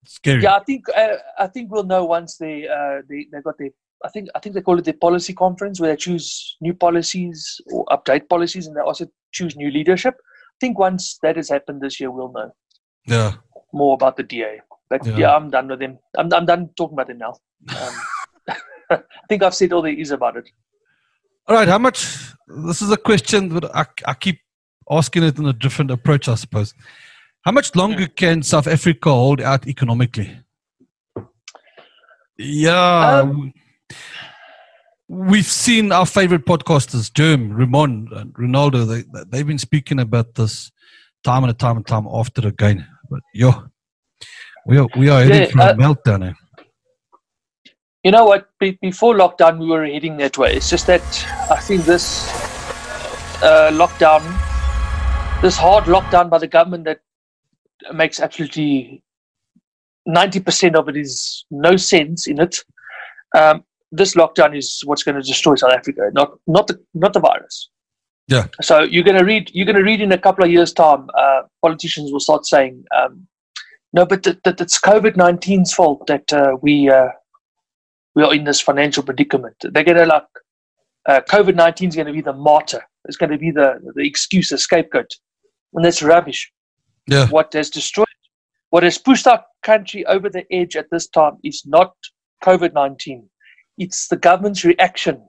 Scary. 0.04 0.42
Yeah, 0.42 0.56
I 0.56 0.64
think 0.64 0.84
uh, 0.94 1.16
I 1.38 1.46
think 1.48 1.70
we'll 1.70 1.82
know 1.84 2.04
once 2.04 2.36
they 2.36 2.68
uh, 2.68 3.02
they 3.08 3.26
they 3.32 3.40
got 3.42 3.58
their. 3.58 3.70
I 4.04 4.08
think 4.10 4.28
I 4.36 4.38
think 4.38 4.54
they 4.54 4.60
call 4.60 4.78
it 4.78 4.84
the 4.84 4.92
policy 4.92 5.32
conference 5.32 5.80
where 5.80 5.90
they 5.90 5.96
choose 5.96 6.56
new 6.60 6.74
policies 6.74 7.60
or 7.72 7.84
update 7.86 8.28
policies, 8.28 8.66
and 8.68 8.76
they 8.76 8.80
also 8.82 9.06
choose 9.32 9.56
new 9.56 9.70
leadership. 9.70 10.14
I 10.16 10.56
think 10.60 10.78
once 10.78 11.18
that 11.22 11.36
has 11.36 11.48
happened 11.48 11.80
this 11.80 11.98
year, 11.98 12.10
we'll 12.12 12.32
know 12.32 12.52
Yeah. 13.06 13.32
more 13.72 13.94
about 13.94 14.16
the 14.16 14.22
DA. 14.22 14.60
But 14.88 15.04
Yeah. 15.06 15.16
yeah, 15.16 15.34
I'm 15.36 15.50
done 15.50 15.68
with 15.68 15.82
him. 15.82 15.98
I'm 16.16 16.32
I'm 16.32 16.46
done 16.46 16.70
talking 16.76 16.94
about 16.94 17.10
him 17.10 17.18
now. 17.18 17.34
Um, 17.68 17.94
I 18.90 19.00
think 19.28 19.42
I've 19.42 19.54
said 19.54 19.72
all 19.72 19.82
there 19.82 19.92
is 19.92 20.10
about 20.12 20.36
it. 20.36 20.48
All 21.48 21.56
right, 21.56 21.68
how 21.68 21.78
much? 21.78 22.06
This 22.48 22.82
is 22.82 22.90
a 22.90 22.96
question 22.96 23.48
that 23.54 23.64
I, 23.74 23.86
I 24.06 24.14
keep 24.14 24.38
asking 24.90 25.24
it 25.24 25.38
in 25.38 25.46
a 25.46 25.52
different 25.52 25.90
approach, 25.90 26.28
I 26.28 26.34
suppose. 26.36 26.74
How 27.44 27.52
much 27.52 27.74
longer 27.76 28.06
can 28.06 28.42
South 28.42 28.66
Africa 28.66 29.10
hold 29.10 29.40
out 29.40 29.66
economically? 29.66 30.38
Yeah. 32.38 33.20
Um, 33.20 33.52
we've 35.08 35.46
seen 35.46 35.92
our 35.92 36.06
favorite 36.06 36.44
podcasters, 36.44 37.10
Jerm, 37.12 37.56
Ramon, 37.56 38.08
and 38.12 38.32
Ronaldo, 38.34 38.86
they, 38.86 39.24
they've 39.30 39.46
been 39.46 39.58
speaking 39.58 40.00
about 40.00 40.34
this 40.34 40.70
time 41.24 41.44
and 41.44 41.58
time 41.58 41.76
and 41.76 41.86
time 41.86 42.06
after 42.12 42.46
again. 42.46 42.86
But 43.08 43.20
yo, 43.32 43.52
we 44.66 44.78
are, 44.78 44.88
we 44.96 45.08
are 45.08 45.22
heading 45.22 45.42
Yeah, 45.42 45.46
for 45.46 45.58
a 45.60 45.64
uh, 45.64 45.74
meltdown 45.74 46.22
here. 46.24 46.36
You 48.02 48.10
know 48.10 48.24
what? 48.24 48.48
Be- 48.58 48.78
before 48.82 49.14
lockdown, 49.14 49.58
we 49.58 49.66
were 49.66 49.86
heading 49.86 50.16
that 50.18 50.38
way. 50.38 50.54
It's 50.54 50.70
just 50.70 50.86
that 50.86 51.02
I 51.50 51.60
think 51.60 51.84
this 51.84 52.28
uh, 53.42 53.70
lockdown, 53.72 54.22
this 55.42 55.56
hard 55.56 55.84
lockdown 55.84 56.30
by 56.30 56.38
the 56.38 56.46
government 56.46 56.84
that 56.84 57.00
makes 57.92 58.20
absolutely 58.20 59.02
90% 60.08 60.74
of 60.74 60.88
it 60.88 60.96
is 60.96 61.44
no 61.50 61.76
sense 61.76 62.26
in 62.26 62.40
it. 62.40 62.64
Um, 63.36 63.64
this 63.92 64.14
lockdown 64.14 64.56
is 64.56 64.82
what's 64.84 65.02
going 65.02 65.16
to 65.16 65.22
destroy 65.22 65.54
South 65.54 65.72
Africa, 65.72 66.10
not 66.12 66.32
not 66.46 66.66
the 66.66 66.80
not 66.94 67.12
the 67.12 67.20
virus. 67.20 67.70
Yeah. 68.28 68.46
So 68.60 68.82
you're 68.82 69.04
going 69.04 69.18
to 69.18 69.24
read 69.24 69.50
you're 69.54 69.66
going 69.66 69.76
to 69.76 69.84
read 69.84 70.00
in 70.00 70.12
a 70.12 70.18
couple 70.18 70.44
of 70.44 70.50
years' 70.50 70.72
time. 70.72 71.08
Uh, 71.16 71.42
politicians 71.62 72.12
will 72.12 72.20
start 72.20 72.46
saying, 72.46 72.84
um, 72.96 73.26
"No, 73.96 74.04
but 74.06 74.22
that, 74.24 74.42
that 74.44 74.60
it's 74.60 74.78
COVID 74.78 75.14
19's 75.14 75.72
fault 75.74 76.06
that 76.06 76.32
uh, 76.32 76.56
we 76.60 76.90
uh, 76.90 77.08
we 78.14 78.22
are 78.22 78.34
in 78.34 78.44
this 78.44 78.60
financial 78.60 79.02
predicament." 79.02 79.56
They're 79.62 79.84
going 79.84 79.96
to 79.98 80.06
like 80.06 80.24
uh, 81.08 81.20
COVID 81.28 81.54
19 81.54 81.88
is 81.88 81.96
going 81.96 82.06
to 82.06 82.12
be 82.12 82.20
the 82.20 82.32
martyr. 82.32 82.82
It's 83.06 83.16
going 83.16 83.32
to 83.32 83.38
be 83.38 83.50
the 83.50 83.80
the 83.94 84.06
excuse, 84.06 84.50
the 84.50 84.58
scapegoat, 84.58 85.10
and 85.74 85.84
that's 85.84 86.02
rubbish 86.02 86.52
Yeah. 87.08 87.28
what 87.28 87.52
has 87.54 87.70
destroyed, 87.70 88.06
what 88.70 88.82
has 88.82 88.98
pushed 88.98 89.26
our 89.26 89.42
country 89.62 90.04
over 90.06 90.28
the 90.28 90.44
edge 90.52 90.76
at 90.76 90.90
this 90.90 91.08
time 91.08 91.38
is 91.42 91.62
not 91.64 91.92
COVID 92.44 92.74
19. 92.74 93.28
It's 93.78 94.08
the 94.08 94.16
government's 94.16 94.64
reaction 94.64 95.22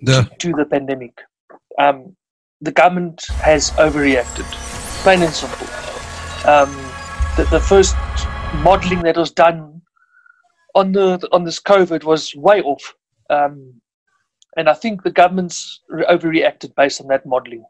Yeah. 0.00 0.24
to 0.38 0.52
the 0.52 0.64
pandemic. 0.64 1.14
Um, 1.78 2.16
the 2.60 2.72
government 2.72 3.24
has 3.42 3.70
overreacted, 3.72 4.44
plain 5.02 5.22
and 5.22 5.32
simple. 5.32 5.66
Um, 6.46 6.89
the, 7.40 7.50
the 7.50 7.60
first 7.60 7.96
modeling 8.62 9.02
that 9.02 9.16
was 9.16 9.30
done 9.30 9.80
on 10.74 10.92
the 10.92 11.26
on 11.32 11.44
this 11.44 11.58
COVID 11.60 12.04
was 12.04 12.34
way 12.34 12.60
off, 12.60 12.94
um, 13.30 13.80
and 14.56 14.68
I 14.68 14.74
think 14.74 15.02
the 15.02 15.10
government's 15.10 15.80
re- 15.88 16.04
overreacted 16.04 16.74
based 16.74 17.00
on 17.00 17.06
that 17.08 17.24
modeling. 17.24 17.64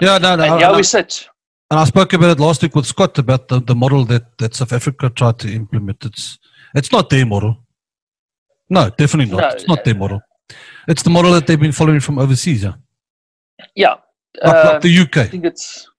Yeah, 0.00 0.18
no, 0.18 0.36
no. 0.36 0.44
And 0.44 0.52
I- 0.54 0.58
here 0.58 0.76
we 0.76 0.82
sit. 0.82 1.28
And 1.72 1.78
I 1.78 1.84
spoke 1.84 2.12
about 2.14 2.30
it 2.30 2.40
last 2.40 2.62
week 2.62 2.74
with 2.74 2.86
Scott 2.86 3.16
about 3.18 3.46
the, 3.46 3.60
the 3.60 3.76
model 3.76 4.04
that, 4.06 4.36
that 4.38 4.56
South 4.56 4.72
Africa 4.72 5.08
tried 5.08 5.38
to 5.40 5.52
implement. 5.54 6.04
It's 6.04 6.38
it's 6.74 6.90
not 6.90 7.10
their 7.10 7.26
model. 7.26 7.58
No, 8.70 8.90
definitely 8.90 9.30
not. 9.32 9.40
No. 9.42 9.48
It's 9.48 9.68
not 9.68 9.84
their 9.84 9.94
model. 9.94 10.20
It's 10.88 11.02
the 11.02 11.10
model 11.10 11.32
that 11.32 11.46
they've 11.46 11.60
been 11.60 11.72
following 11.72 12.00
from 12.00 12.18
overseas, 12.18 12.64
yeah. 12.64 12.74
Yeah, 13.76 13.96
Like, 14.42 14.54
Uh, 14.56 14.70
like 14.72 14.82
the 14.82 14.98
UK. 14.98 15.16
I 15.18 15.26
think 15.26 15.44
it's 15.44 15.89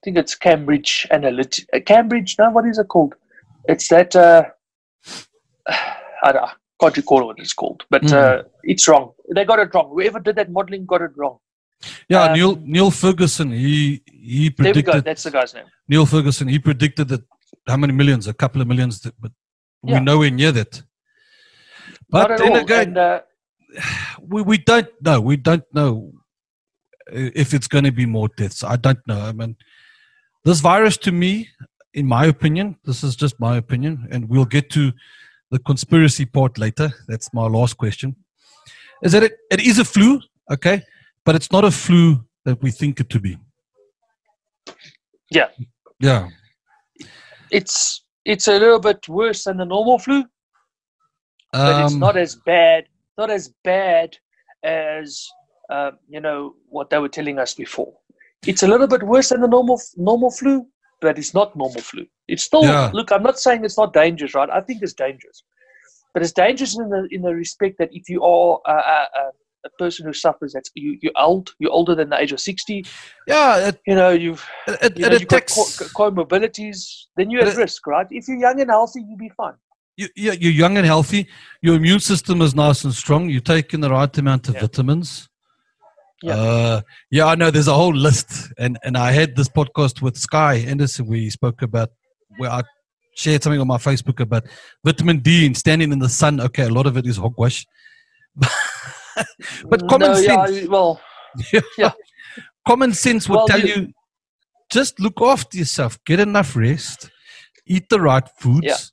I 0.00 0.04
think 0.04 0.16
it's 0.16 0.34
Cambridge 0.34 1.06
Analytic. 1.10 1.66
Uh, 1.74 1.80
Cambridge, 1.84 2.36
no, 2.38 2.48
what 2.50 2.64
is 2.66 2.78
it 2.78 2.88
called? 2.88 3.14
It's 3.68 3.88
that 3.88 4.16
uh, 4.16 4.44
I 5.68 6.32
don't, 6.32 6.44
I 6.44 6.52
can't 6.80 6.96
recall 6.96 7.26
what 7.26 7.38
it's 7.38 7.52
called, 7.52 7.84
but 7.90 8.02
Mm. 8.02 8.12
uh, 8.12 8.42
it's 8.62 8.88
wrong. 8.88 9.12
They 9.34 9.44
got 9.44 9.58
it 9.58 9.74
wrong. 9.74 9.90
Whoever 9.90 10.18
did 10.20 10.36
that 10.36 10.50
modeling 10.50 10.86
got 10.86 11.02
it 11.02 11.10
wrong. 11.16 11.38
Yeah, 12.08 12.24
um, 12.24 12.32
Neil 12.32 12.56
Neil 12.64 12.90
Ferguson, 12.90 13.50
he 13.50 14.02
he 14.06 14.50
predicted. 14.50 14.86
There 14.86 14.94
we 14.94 15.00
go. 15.00 15.04
That's 15.04 15.22
the 15.22 15.30
guy's 15.30 15.52
name. 15.54 15.66
Neil 15.88 16.06
Ferguson, 16.06 16.48
he 16.48 16.58
predicted 16.58 17.08
that 17.08 17.22
how 17.66 17.76
many 17.76 17.92
millions? 17.92 18.26
A 18.26 18.34
couple 18.34 18.60
of 18.62 18.68
millions, 18.68 19.00
that, 19.02 19.14
but 19.20 19.32
Yeah. 19.82 19.94
we're 19.94 20.00
nowhere 20.04 20.30
near 20.30 20.52
that. 20.52 20.82
But 22.08 22.38
then 22.38 22.52
all. 22.52 22.56
again, 22.56 22.88
And, 22.88 22.98
uh, 22.98 23.20
we, 24.32 24.42
we 24.42 24.58
don't 24.58 24.88
know. 25.02 25.20
We 25.20 25.36
don't 25.36 25.64
know 25.74 26.12
if 27.12 27.52
it's 27.54 27.68
going 27.68 27.84
to 27.84 27.92
be 27.92 28.06
more 28.06 28.28
deaths. 28.36 28.62
I 28.64 28.76
don't 28.76 29.00
know. 29.06 29.20
I 29.20 29.32
mean, 29.32 29.56
this 30.44 30.60
virus 30.60 30.96
to 30.98 31.12
me, 31.12 31.48
in 31.94 32.06
my 32.06 32.26
opinion, 32.26 32.76
this 32.84 33.02
is 33.02 33.16
just 33.16 33.38
my 33.40 33.56
opinion, 33.56 34.08
and 34.10 34.28
we'll 34.28 34.44
get 34.44 34.70
to 34.70 34.92
the 35.50 35.58
conspiracy 35.58 36.24
part 36.24 36.58
later. 36.58 36.90
That's 37.08 37.32
my 37.34 37.46
last 37.46 37.76
question. 37.76 38.16
Is 39.02 39.12
that 39.12 39.22
it, 39.22 39.36
it 39.50 39.60
is 39.60 39.78
a 39.78 39.84
flu, 39.84 40.20
okay, 40.50 40.82
but 41.24 41.34
it's 41.34 41.50
not 41.50 41.64
a 41.64 41.70
flu 41.70 42.24
that 42.44 42.62
we 42.62 42.70
think 42.70 43.00
it 43.00 43.10
to 43.10 43.20
be. 43.20 43.38
Yeah. 45.30 45.48
Yeah. 46.00 46.28
it's 47.50 48.04
it's 48.24 48.48
a 48.48 48.58
little 48.58 48.78
bit 48.80 49.08
worse 49.08 49.44
than 49.44 49.56
the 49.56 49.64
normal 49.64 49.98
flu, 49.98 50.24
but 51.52 51.84
it's 51.84 51.94
Um, 51.94 52.00
not 52.00 52.16
as 52.16 52.36
bad. 52.36 52.84
Not 53.18 53.30
as 53.30 53.52
bad 53.64 54.16
as 54.62 55.26
uh, 55.68 55.92
you 56.08 56.20
know 56.20 56.54
what 56.68 56.90
they 56.90 56.98
were 56.98 57.08
telling 57.08 57.38
us 57.38 57.54
before. 57.54 57.92
It's 58.46 58.62
a 58.62 58.68
little 58.68 58.86
bit 58.86 59.02
worse 59.02 59.28
than 59.30 59.40
the 59.42 59.48
normal 59.48 59.80
normal 59.96 60.30
flu, 60.30 60.66
but 61.00 61.18
it's 61.18 61.34
not 61.34 61.54
normal 61.56 61.80
flu. 61.82 62.06
It's 62.28 62.44
still 62.44 62.64
Yeah. 62.64 62.90
look. 62.92 63.12
I'm 63.12 63.22
not 63.22 63.38
saying 63.38 63.64
it's 63.64 63.76
not 63.78 63.92
dangerous, 63.92 64.34
right? 64.34 64.48
I 64.50 64.60
think 64.60 64.82
it's 64.82 64.94
dangerous, 64.94 65.42
but 66.14 66.22
it's 66.22 66.32
dangerous 66.32 66.78
in 66.78 66.88
the 66.88 67.06
in 67.10 67.22
the 67.22 67.34
respect 67.34 67.76
that 67.78 67.90
if 67.92 68.08
you 68.08 68.22
are 68.24 68.60
a, 68.66 68.72
a, 68.72 69.08
a, 69.66 69.70
person 69.78 70.06
who 70.06 70.12
suffers, 70.12 70.52
that's 70.54 70.70
you 70.74 70.98
you're 71.02 71.12
old, 71.16 71.54
you're 71.58 71.70
older 71.70 71.94
than 71.94 72.08
the 72.08 72.18
age 72.18 72.32
of 72.32 72.40
sixty. 72.40 72.84
Yeah, 73.26 73.68
it, 73.68 73.80
You 73.86 73.94
know, 73.94 74.10
you've 74.10 74.46
it, 74.66 74.98
you 74.98 75.08
know, 75.08 75.16
you've 75.16 75.28
got 75.28 75.46
co- 75.46 75.64
co- 75.78 76.10
comorbidities. 76.10 76.78
Then 77.16 77.30
you're 77.30 77.44
at 77.46 77.56
risk, 77.56 77.86
right? 77.86 78.06
If 78.10 78.26
you're 78.28 78.38
young 78.38 78.58
and 78.60 78.70
healthy, 78.70 79.02
you'll 79.06 79.18
be 79.18 79.32
fine. 79.36 79.54
you, 79.96 80.08
yeah, 80.16 80.32
you're 80.32 80.52
young 80.52 80.78
and 80.78 80.86
healthy. 80.86 81.26
Your 81.60 81.76
immune 81.76 82.00
system 82.00 82.40
is 82.40 82.54
nice 82.54 82.84
and 82.84 82.94
strong. 82.94 83.28
You're 83.28 83.42
taking 83.42 83.80
the 83.80 83.90
right 83.90 84.16
amount 84.16 84.48
of 84.48 84.54
Yeah. 84.54 84.62
vitamins. 84.62 85.28
Yeah. 86.22 86.34
Uh, 86.34 86.80
yeah, 87.10 87.26
I 87.26 87.34
know. 87.34 87.50
There's 87.50 87.68
a 87.68 87.74
whole 87.74 87.94
list, 87.94 88.52
and 88.58 88.78
and 88.84 88.96
I 88.96 89.12
had 89.12 89.36
this 89.36 89.48
podcast 89.48 90.02
with 90.02 90.16
Sky 90.18 90.56
Anderson. 90.56 91.06
We 91.06 91.30
spoke 91.30 91.62
about 91.62 91.90
where 92.38 92.50
I 92.50 92.62
shared 93.16 93.42
something 93.42 93.60
on 93.60 93.66
my 93.66 93.78
Facebook 93.78 94.20
about 94.20 94.44
vitamin 94.84 95.20
D 95.20 95.46
and 95.46 95.56
standing 95.56 95.92
in 95.92 95.98
the 95.98 96.08
sun. 96.10 96.40
Okay, 96.40 96.64
a 96.64 96.68
lot 96.70 96.86
of 96.86 96.96
it 96.98 97.06
is 97.06 97.16
hogwash, 97.16 97.64
but 99.68 99.88
common 99.88 100.12
no, 100.12 100.14
sense. 100.14 100.50
Yeah, 100.62 100.66
well, 100.68 101.00
Yeah. 101.78 101.92
common 102.66 102.92
sense 102.92 103.28
would 103.28 103.36
Well, 103.36 103.46
tell 103.46 103.60
you- 103.60 103.74
you 103.74 103.92
just 104.70 105.00
look 105.00 105.20
after 105.22 105.56
yourself, 105.58 105.98
get 106.04 106.20
enough 106.20 106.54
rest, 106.56 107.10
eat 107.66 107.88
the 107.88 108.00
right 108.00 108.28
foods. 108.38 108.92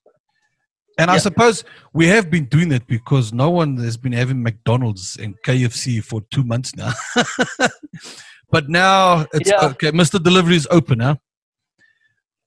Yeah. 0.97 1.03
And 1.03 1.11
I 1.11 1.17
suppose 1.17 1.63
we 1.93 2.07
have 2.07 2.31
been 2.31 2.45
doing 2.45 2.71
it 2.71 2.87
because 2.87 3.31
no 3.31 3.49
one 3.51 3.77
has 3.77 3.97
been 3.97 4.13
having 4.13 4.41
McDonald's 4.41 5.17
and 5.17 5.35
KFC 5.45 6.03
for 6.03 6.21
two 6.31 6.43
months 6.43 6.75
now. 6.75 6.91
but 8.51 8.67
now 8.67 9.27
it's 9.33 9.49
Yeah. 9.49 9.65
okay. 9.67 9.91
Mr. 9.91 10.21
Delivery 10.21 10.55
is 10.55 10.67
open 10.71 10.97
now. 10.99 11.17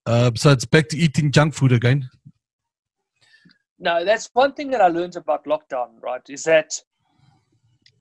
Uh, 0.05 0.33
so 0.35 0.51
it's 0.51 0.65
back 0.65 0.89
to 0.89 0.97
eating 0.97 1.31
junk 1.31 1.55
food 1.55 1.71
again. 1.73 2.09
No, 3.79 4.05
that's 4.05 4.29
one 4.33 4.53
thing 4.53 4.71
that 4.71 4.81
I 4.81 4.89
learned 4.89 5.17
about 5.17 5.45
lockdown, 5.45 6.03
right? 6.03 6.23
Is 6.29 6.43
that 6.45 6.73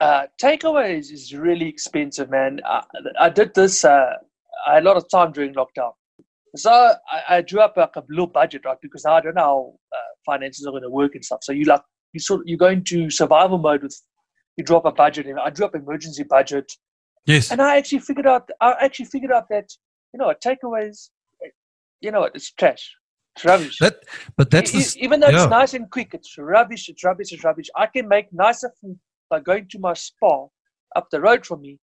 uh, 0.00 0.26
takeaways 0.42 1.12
is 1.12 1.32
really 1.32 1.68
expensive, 1.68 2.28
man. 2.28 2.60
I, 2.64 2.82
I 3.20 3.28
did 3.28 3.54
this, 3.54 3.84
uh, 3.84 4.14
I 4.66 4.74
had 4.74 4.82
a 4.82 4.86
lot 4.86 4.96
of 4.96 5.08
time 5.08 5.30
during 5.32 5.54
lockdown. 5.54 5.92
So 6.56 6.70
I, 6.70 7.36
I 7.36 7.42
drew 7.42 7.60
up 7.60 7.76
like 7.76 7.96
a 7.96 8.02
little 8.08 8.26
budget, 8.26 8.62
right? 8.64 8.78
Because 8.80 9.04
I 9.06 9.20
don't 9.20 9.34
know 9.34 9.42
how 9.42 9.74
uh, 9.92 10.10
finances 10.26 10.66
are 10.66 10.70
going 10.70 10.82
to 10.82 10.90
work 10.90 11.14
and 11.14 11.24
stuff. 11.24 11.40
So 11.42 11.52
you 11.52 11.64
like, 11.64 11.82
you 12.12 12.20
sort 12.20 12.46
you 12.46 12.56
go 12.56 12.68
into 12.68 13.10
survival 13.10 13.58
mode 13.58 13.82
with, 13.82 13.96
you 14.56 14.64
drop 14.64 14.84
a 14.84 14.92
budget 14.92 15.26
and 15.26 15.38
I 15.38 15.50
drew 15.50 15.66
up 15.66 15.74
emergency 15.74 16.24
budget. 16.24 16.70
Yes. 17.26 17.50
And 17.50 17.62
I 17.62 17.76
actually 17.76 18.00
figured 18.00 18.26
out, 18.26 18.48
I 18.60 18.74
actually 18.80 19.06
figured 19.06 19.32
out 19.32 19.48
that, 19.50 19.70
you 20.12 20.18
know 20.18 20.32
takeaways, 20.44 21.10
you 22.00 22.10
know 22.10 22.20
what, 22.20 22.34
it's 22.34 22.50
trash. 22.52 22.96
It's 23.36 23.44
rubbish. 23.44 23.78
That, 23.78 24.00
but 24.36 24.50
that's 24.50 24.74
E- 24.74 24.78
the, 24.78 25.04
even 25.04 25.20
though 25.20 25.28
yeah. 25.28 25.44
it's 25.44 25.50
nice 25.50 25.74
and 25.74 25.88
quick, 25.88 26.10
it's 26.14 26.36
rubbish, 26.36 26.88
it's 26.88 27.04
rubbish, 27.04 27.32
it's 27.32 27.44
rubbish. 27.44 27.66
I 27.76 27.86
can 27.86 28.08
make 28.08 28.32
nicer 28.32 28.72
food 28.80 28.98
by 29.28 29.38
going 29.38 29.68
to 29.70 29.78
my 29.78 29.94
Spar 29.94 30.48
up 30.96 31.06
the 31.12 31.20
road 31.20 31.46
from 31.46 31.60
me, 31.60 31.78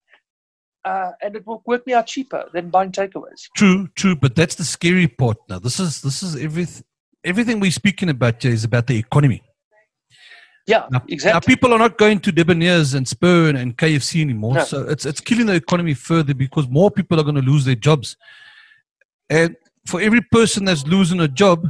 uh, 0.84 1.12
and 1.22 1.36
it 1.36 1.46
will 1.46 1.62
work 1.66 1.86
me 1.86 1.92
out 1.94 2.06
cheaper 2.06 2.48
than 2.52 2.70
buying 2.70 2.92
takeaways. 2.92 3.48
True, 3.56 3.88
true, 3.94 4.16
but 4.16 4.34
that's 4.34 4.54
the 4.54 4.64
scary 4.64 5.08
part 5.08 5.36
now. 5.48 5.58
This 5.58 5.80
is 5.80 6.00
this 6.02 6.22
is 6.22 6.36
everything 6.36 6.84
everything 7.24 7.60
we're 7.60 7.70
speaking 7.70 8.08
about 8.08 8.42
here 8.42 8.52
is 8.52 8.64
about 8.64 8.86
the 8.86 8.96
economy. 8.96 9.42
Yeah, 10.66 10.86
Now, 10.90 11.02
exactly. 11.08 11.34
now 11.34 11.40
people 11.40 11.72
are 11.72 11.78
not 11.78 11.96
going 11.96 12.20
to 12.20 12.30
Debonair's 12.30 12.92
and 12.92 13.08
Spur 13.08 13.48
and, 13.48 13.56
and 13.56 13.76
KFC 13.76 14.20
anymore. 14.20 14.54
No. 14.54 14.64
So 14.64 14.82
it's 14.86 15.06
it's 15.06 15.20
killing 15.20 15.46
the 15.46 15.54
economy 15.54 15.94
further 15.94 16.34
because 16.34 16.68
more 16.68 16.90
people 16.90 17.18
are 17.18 17.22
going 17.22 17.36
to 17.36 17.42
lose 17.42 17.64
their 17.64 17.74
jobs. 17.74 18.16
And 19.30 19.56
for 19.86 20.00
every 20.00 20.20
person 20.20 20.66
that's 20.66 20.86
losing 20.86 21.20
a 21.20 21.28
job, 21.28 21.66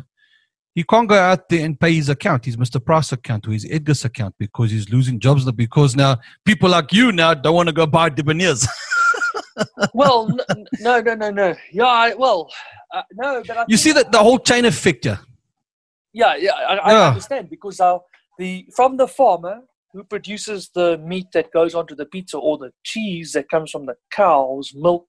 he 0.75 0.83
can't 0.83 1.09
go 1.09 1.15
out 1.17 1.49
there 1.49 1.65
and 1.65 1.79
pay 1.79 1.95
his 1.95 2.09
account, 2.09 2.45
his 2.45 2.57
Mr. 2.57 2.85
Price 2.85 3.13
account 3.13 3.47
or 3.47 3.53
his 3.53 3.67
Edgar's 3.71 4.05
account 4.05 4.35
because 4.39 4.73
he's 4.73 4.89
losing 4.91 5.21
jobs 5.21 5.51
because 5.53 5.95
now 5.97 6.19
people 6.45 6.69
like 6.71 6.93
you 6.93 7.13
now 7.13 7.35
don't 7.35 7.55
want 7.55 7.69
to 7.69 7.73
go 7.73 7.87
buy 7.87 8.09
Debonair's. 8.09 8.67
well, 9.95 10.29
no, 10.81 11.01
no, 11.01 11.15
no, 11.15 11.31
no. 11.31 11.55
Yeah, 11.73 11.85
I, 11.85 12.15
well, 12.15 12.51
uh, 12.95 13.03
no, 13.15 13.43
but 13.47 13.59
I 13.59 13.65
you 13.69 13.77
see 13.77 13.93
that 13.93 14.13
the 14.13 14.19
whole 14.19 14.39
chain 14.39 14.65
effect 14.65 15.05
yeah. 15.07 15.19
Yeah, 16.13 16.37
yeah, 16.37 16.53
I, 16.53 16.77
I 16.77 17.09
understand 17.09 17.51
because 17.51 17.81
uh, 17.81 17.99
the 18.39 18.67
from 18.75 18.97
the 18.97 19.07
farmer 19.07 19.61
who 19.93 20.05
produces 20.05 20.71
the 20.75 20.99
meat 20.99 21.27
that 21.33 21.53
goes 21.53 21.75
onto 21.75 21.95
the 21.95 22.07
pizza 22.07 22.39
or 22.39 22.59
the 22.59 22.73
cheese 22.85 23.33
that 23.33 23.49
comes 23.49 23.71
from 23.71 23.87
the 23.87 23.95
cow's 24.11 24.73
milk, 24.75 25.07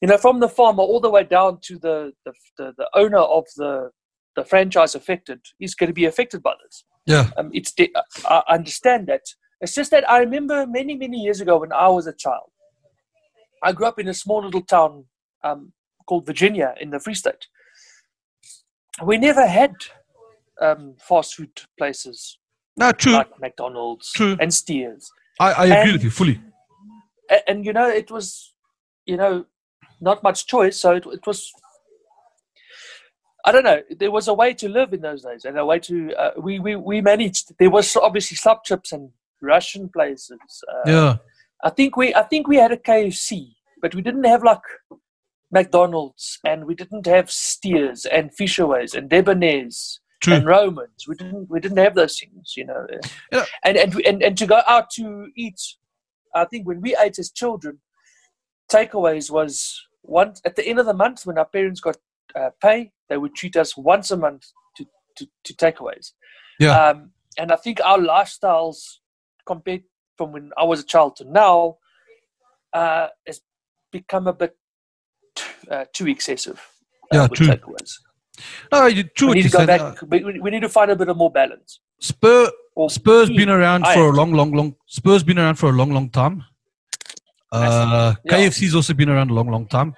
you 0.00 0.08
know, 0.08 0.18
from 0.18 0.40
the 0.40 0.48
farmer 0.48 0.82
all 0.82 1.00
the 1.00 1.10
way 1.10 1.24
down 1.24 1.58
to 1.62 1.78
the 1.78 2.12
the, 2.24 2.32
the, 2.56 2.72
the 2.78 2.88
owner 2.94 3.18
of 3.18 3.44
the 3.56 3.90
the 4.36 4.44
franchise 4.44 4.94
affected 4.94 5.40
is 5.60 5.74
going 5.74 5.88
to 5.88 5.94
be 5.94 6.04
affected 6.04 6.42
by 6.42 6.54
this. 6.64 6.84
Yeah. 7.06 7.30
Um, 7.36 7.50
it's 7.52 7.72
de- 7.72 7.92
I 8.24 8.42
understand 8.48 9.06
that. 9.08 9.22
It's 9.60 9.74
just 9.74 9.90
that 9.90 10.08
I 10.08 10.18
remember 10.18 10.66
many 10.66 10.94
many 10.96 11.18
years 11.18 11.40
ago 11.40 11.58
when 11.58 11.72
I 11.72 11.88
was 11.88 12.06
a 12.06 12.12
child. 12.12 12.50
I 13.62 13.72
grew 13.72 13.86
up 13.86 13.98
in 13.98 14.08
a 14.08 14.14
small 14.14 14.44
little 14.44 14.62
town 14.62 15.04
um, 15.44 15.72
called 16.06 16.26
Virginia 16.26 16.74
in 16.80 16.90
the 16.90 17.00
Free 17.00 17.14
State. 17.14 17.46
We 19.04 19.18
never 19.18 19.46
had 19.46 19.74
um, 20.60 20.96
fast 21.00 21.34
food 21.36 21.50
places 21.78 22.38
No, 22.76 22.90
true. 22.92 23.12
like 23.12 23.30
McDonald's 23.40 24.10
True. 24.12 24.36
and 24.40 24.52
Steers, 24.52 25.10
I, 25.38 25.52
I 25.52 25.64
agree 25.66 25.80
And- 25.82 25.92
with 25.92 26.04
you 26.04 26.10
fully. 26.10 26.40
and, 27.30 27.42
and 27.46 27.64
you 27.66 27.72
know 27.72 27.88
it 27.88 28.10
was, 28.10 28.54
you 29.06 29.16
know, 29.16 29.44
not 30.00 30.22
much 30.22 30.46
choice. 30.46 30.80
So 30.80 30.92
it, 30.96 31.06
it 31.06 31.26
was. 31.26 31.50
I 33.44 33.52
don't 33.52 33.64
know. 33.64 33.80
There 33.98 34.10
was 34.10 34.28
a 34.28 34.34
way 34.34 34.52
to 34.54 34.68
live 34.68 34.92
in 34.92 35.00
those 35.00 35.22
days, 35.22 35.44
and 35.44 35.56
a 35.58 35.64
way 35.64 35.78
to 35.80 36.12
uh, 36.14 36.30
we, 36.40 36.58
we 36.58 36.76
we 36.76 37.00
managed. 37.00 37.52
There 37.58 37.70
was 37.70 37.96
obviously 37.96 38.36
sub 38.36 38.64
chips 38.64 38.92
and 38.92 39.10
Russian 39.40 39.88
places. 39.88 40.38
Uh, 40.68 40.82
Yeah. 40.90 41.16
I 41.64 41.70
think 41.70 41.96
we 41.96 42.14
I 42.14 42.22
think 42.22 42.46
we 42.46 42.56
had 42.56 42.72
a 42.72 42.76
KFC, 42.76 43.54
but 43.80 43.94
we 43.94 44.02
didn't 44.02 44.24
have 44.24 44.42
like 44.42 44.60
McDonald's, 45.50 46.38
and 46.44 46.66
we 46.66 46.74
didn't 46.74 47.06
have 47.06 47.30
Steers 47.30 48.04
and 48.04 48.30
Fishaways 48.30 48.94
and 48.94 49.10
Debonairs 49.10 49.98
True. 50.20 50.34
and 50.34 50.46
Romans. 50.46 51.06
We 51.08 51.16
didn't 51.16 51.50
we 51.50 51.60
didn't 51.60 51.78
have 51.78 51.94
those 51.94 52.18
things, 52.18 52.54
you 52.56 52.66
know. 52.66 52.86
Yeah. 53.32 53.44
And, 53.64 53.76
and 53.76 53.94
and 54.06 54.22
and 54.22 54.38
to 54.38 54.46
go 54.46 54.60
out 54.68 54.90
to 54.90 55.28
eat, 55.36 55.60
I 56.34 56.44
think 56.44 56.66
when 56.66 56.80
we 56.80 56.96
ate 56.96 57.18
as 57.18 57.30
children, 57.30 57.80
takeaways 58.70 59.30
was 59.30 59.80
once 60.02 60.40
at 60.44 60.56
the 60.56 60.66
end 60.66 60.78
of 60.78 60.86
the 60.86 60.94
month 60.94 61.26
when 61.26 61.38
our 61.38 61.46
parents 61.46 61.80
got 61.80 61.96
uh, 62.34 62.50
pay, 62.62 62.92
they 63.08 63.16
would 63.16 63.34
treat 63.34 63.56
us 63.56 63.76
once 63.76 64.10
a 64.10 64.16
month 64.16 64.46
to 64.76 64.84
to, 65.16 65.26
to 65.44 65.54
takeaways. 65.54 66.12
Yeah. 66.60 66.78
Um, 66.78 67.12
and 67.38 67.52
I 67.52 67.56
think 67.56 67.80
our 67.84 67.98
lifestyles 67.98 68.78
compared 69.46 69.82
from 70.18 70.32
when 70.32 70.50
I 70.58 70.64
was 70.64 70.80
a 70.80 70.84
child 70.84 71.16
to 71.16 71.24
now 71.24 71.78
uh, 72.74 73.06
has 73.26 73.40
become 73.92 74.26
a 74.26 74.32
bit 74.34 74.54
uh, 75.70 75.84
too 75.94 76.08
excessive. 76.08 76.60
uh, 77.12 77.16
Yeah, 77.16 77.26
true. 77.28 77.46
Takeaways. 77.46 77.92
No, 78.72 78.90
true. 79.16 79.28
We 79.30 79.34
need 79.36 79.42
to 79.44 79.56
go 79.56 79.66
back. 79.66 80.02
We, 80.02 80.50
need 80.50 80.60
to 80.62 80.68
find 80.68 80.90
a 80.90 80.96
bit 80.96 81.08
of 81.08 81.16
more 81.16 81.30
balance. 81.30 81.80
Spur 82.00 82.50
Or 82.76 82.90
Spurs 82.90 83.28
been 83.30 83.48
around 83.48 83.84
I 83.84 83.94
for 83.94 84.08
a 84.10 84.12
long, 84.12 84.32
long, 84.32 84.52
long. 84.52 84.74
Spurs 84.86 85.22
been 85.24 85.38
around 85.38 85.56
for 85.56 85.70
a 85.70 85.72
long, 85.72 85.90
long 85.92 86.10
time. 86.10 86.44
Uh, 87.50 88.14
Yeah. 88.24 88.32
KFC's 88.32 88.74
also 88.74 88.92
been 88.94 89.08
around 89.08 89.30
a 89.30 89.34
long, 89.34 89.48
long 89.50 89.66
time. 89.66 89.94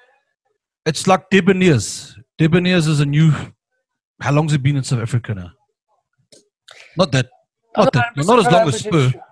It's 0.87 1.07
like 1.07 1.29
Debonair's. 1.31 2.17
Debonair's 2.39 2.87
is 2.87 3.01
a 3.01 3.07
new. 3.07 3.33
How 4.23 4.33
long's 4.33 4.53
it 4.55 4.63
been 4.63 4.77
in 4.77 4.85
South 4.85 5.01
Africa 5.01 5.35
now? 5.35 5.51
Not 6.97 7.13
that. 7.13 7.27
Not 7.77 7.93
that. 7.93 8.17
Not 8.17 8.39
as 8.39 8.47
long 8.51 8.69
as 8.69 8.75
100% 8.83 8.89
Spur. 8.89 9.11
sure. 9.11 9.23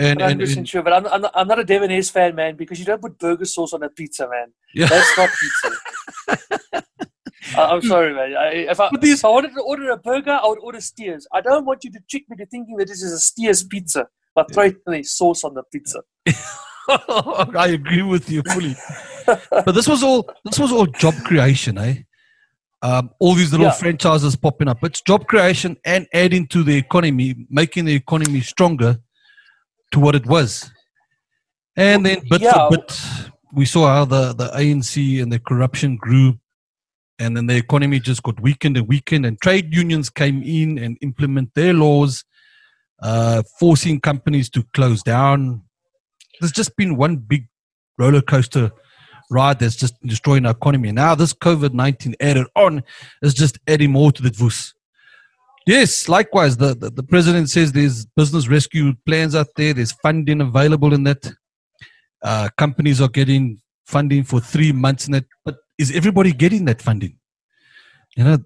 And, 0.00 0.22
I'm 0.22 0.32
and, 0.32 0.40
100% 0.40 0.56
and 0.58 0.68
sure, 0.68 0.82
but 0.82 0.92
I'm, 0.92 1.06
I'm, 1.08 1.20
not, 1.22 1.32
I'm 1.34 1.48
not 1.48 1.58
a 1.58 1.64
Debonair's 1.64 2.08
fan, 2.08 2.34
man, 2.36 2.54
because 2.56 2.78
you 2.78 2.84
don't 2.84 3.00
put 3.00 3.18
burger 3.18 3.44
sauce 3.44 3.72
on 3.72 3.82
a 3.82 3.88
pizza, 3.88 4.28
man. 4.30 4.52
yeah. 4.74 4.86
That's 4.86 5.18
not 5.18 5.28
pizza. 5.40 6.84
I, 7.56 7.62
I'm 7.64 7.82
sorry, 7.82 8.14
man. 8.14 8.36
I, 8.36 8.46
if, 8.70 8.78
I, 8.78 8.90
these- 9.00 9.18
if 9.18 9.24
I 9.24 9.28
wanted 9.30 9.54
to 9.54 9.60
order 9.62 9.90
a 9.90 9.96
burger, 9.96 10.38
I 10.42 10.46
would 10.46 10.58
order 10.60 10.80
Steers. 10.80 11.26
I 11.32 11.40
don't 11.40 11.64
want 11.64 11.82
you 11.84 11.90
to 11.92 11.98
trick 12.08 12.24
me 12.28 12.36
to 12.36 12.46
thinking 12.46 12.76
that 12.76 12.86
this 12.88 13.02
is 13.02 13.12
a 13.12 13.18
Steers 13.18 13.64
pizza, 13.64 14.06
but 14.34 14.52
throw 14.52 14.70
the 14.86 15.02
sauce 15.02 15.42
on 15.44 15.54
the 15.54 15.62
pizza. 15.72 16.00
I 16.88 17.68
agree 17.74 18.02
with 18.02 18.30
you 18.30 18.42
fully. 18.52 18.76
but 19.26 19.72
this 19.72 19.88
was 19.88 20.02
all 20.02 20.28
this 20.44 20.58
was 20.58 20.72
all 20.72 20.86
job 20.86 21.14
creation, 21.24 21.76
eh? 21.78 21.94
Um, 22.80 23.10
all 23.18 23.34
these 23.34 23.50
little 23.50 23.66
Yeah. 23.66 23.72
franchises 23.72 24.36
popping 24.36 24.68
up. 24.68 24.78
It's 24.84 25.00
job 25.02 25.26
creation 25.26 25.76
and 25.84 26.06
adding 26.14 26.46
to 26.48 26.62
the 26.62 26.76
economy, 26.76 27.34
making 27.50 27.84
the 27.86 27.94
economy 27.94 28.40
stronger 28.40 28.98
to 29.92 30.00
what 30.00 30.14
it 30.14 30.26
was. 30.26 30.70
And 31.76 32.04
then 32.04 32.20
bit 32.28 32.40
Yeah. 32.42 32.52
for 32.52 32.70
bit, 32.70 33.00
we 33.52 33.64
saw 33.64 33.86
how 33.88 34.04
the, 34.04 34.32
the 34.32 34.50
ANC 34.50 35.22
and 35.22 35.32
the 35.32 35.38
corruption 35.38 35.96
grew. 35.96 36.38
And 37.20 37.36
then 37.36 37.46
the 37.46 37.56
economy 37.56 37.98
just 37.98 38.22
got 38.22 38.40
weakened 38.40 38.76
and 38.76 38.86
weakened, 38.86 39.26
and 39.26 39.40
trade 39.40 39.74
unions 39.74 40.08
came 40.08 40.40
in 40.42 40.78
and 40.78 40.96
implement 41.00 41.52
their 41.54 41.72
laws, 41.72 42.24
uh, 43.02 43.42
forcing 43.58 44.00
companies 44.00 44.48
to 44.50 44.62
close 44.72 45.02
down. 45.02 45.62
There's 46.40 46.52
just 46.52 46.76
been 46.76 46.96
one 46.96 47.16
big 47.16 47.48
roller 47.98 48.22
coaster 48.22 48.70
ride 49.30 49.58
that's 49.58 49.74
just 49.74 50.00
destroying 50.02 50.46
our 50.46 50.52
economy. 50.52 50.92
Now 50.92 51.16
this 51.16 51.34
COVID 51.34 51.74
nineteen 51.74 52.14
added 52.20 52.46
on 52.54 52.84
is 53.20 53.34
just 53.34 53.58
adding 53.66 53.90
more 53.90 54.12
to 54.12 54.22
the 54.22 54.30
voos. 54.30 54.72
Yes, 55.68 56.08
likewise, 56.08 56.56
the, 56.56 56.74
the, 56.74 56.88
the 56.88 57.02
president 57.02 57.50
says 57.50 57.72
there's 57.72 58.06
business 58.16 58.48
rescue 58.48 58.94
plans 59.04 59.34
out 59.34 59.48
there. 59.54 59.74
There's 59.74 59.92
funding 59.92 60.40
available 60.40 60.94
in 60.94 61.04
that. 61.04 61.30
Uh, 62.22 62.48
companies 62.56 63.02
are 63.02 63.08
getting 63.10 63.60
funding 63.86 64.24
for 64.24 64.40
three 64.40 64.72
months 64.72 65.08
in 65.08 65.12
it. 65.12 65.26
But 65.44 65.56
is 65.78 65.94
everybody 65.94 66.32
getting 66.32 66.64
that 66.64 66.80
funding? 66.80 67.18
You 68.16 68.24
know, 68.24 68.38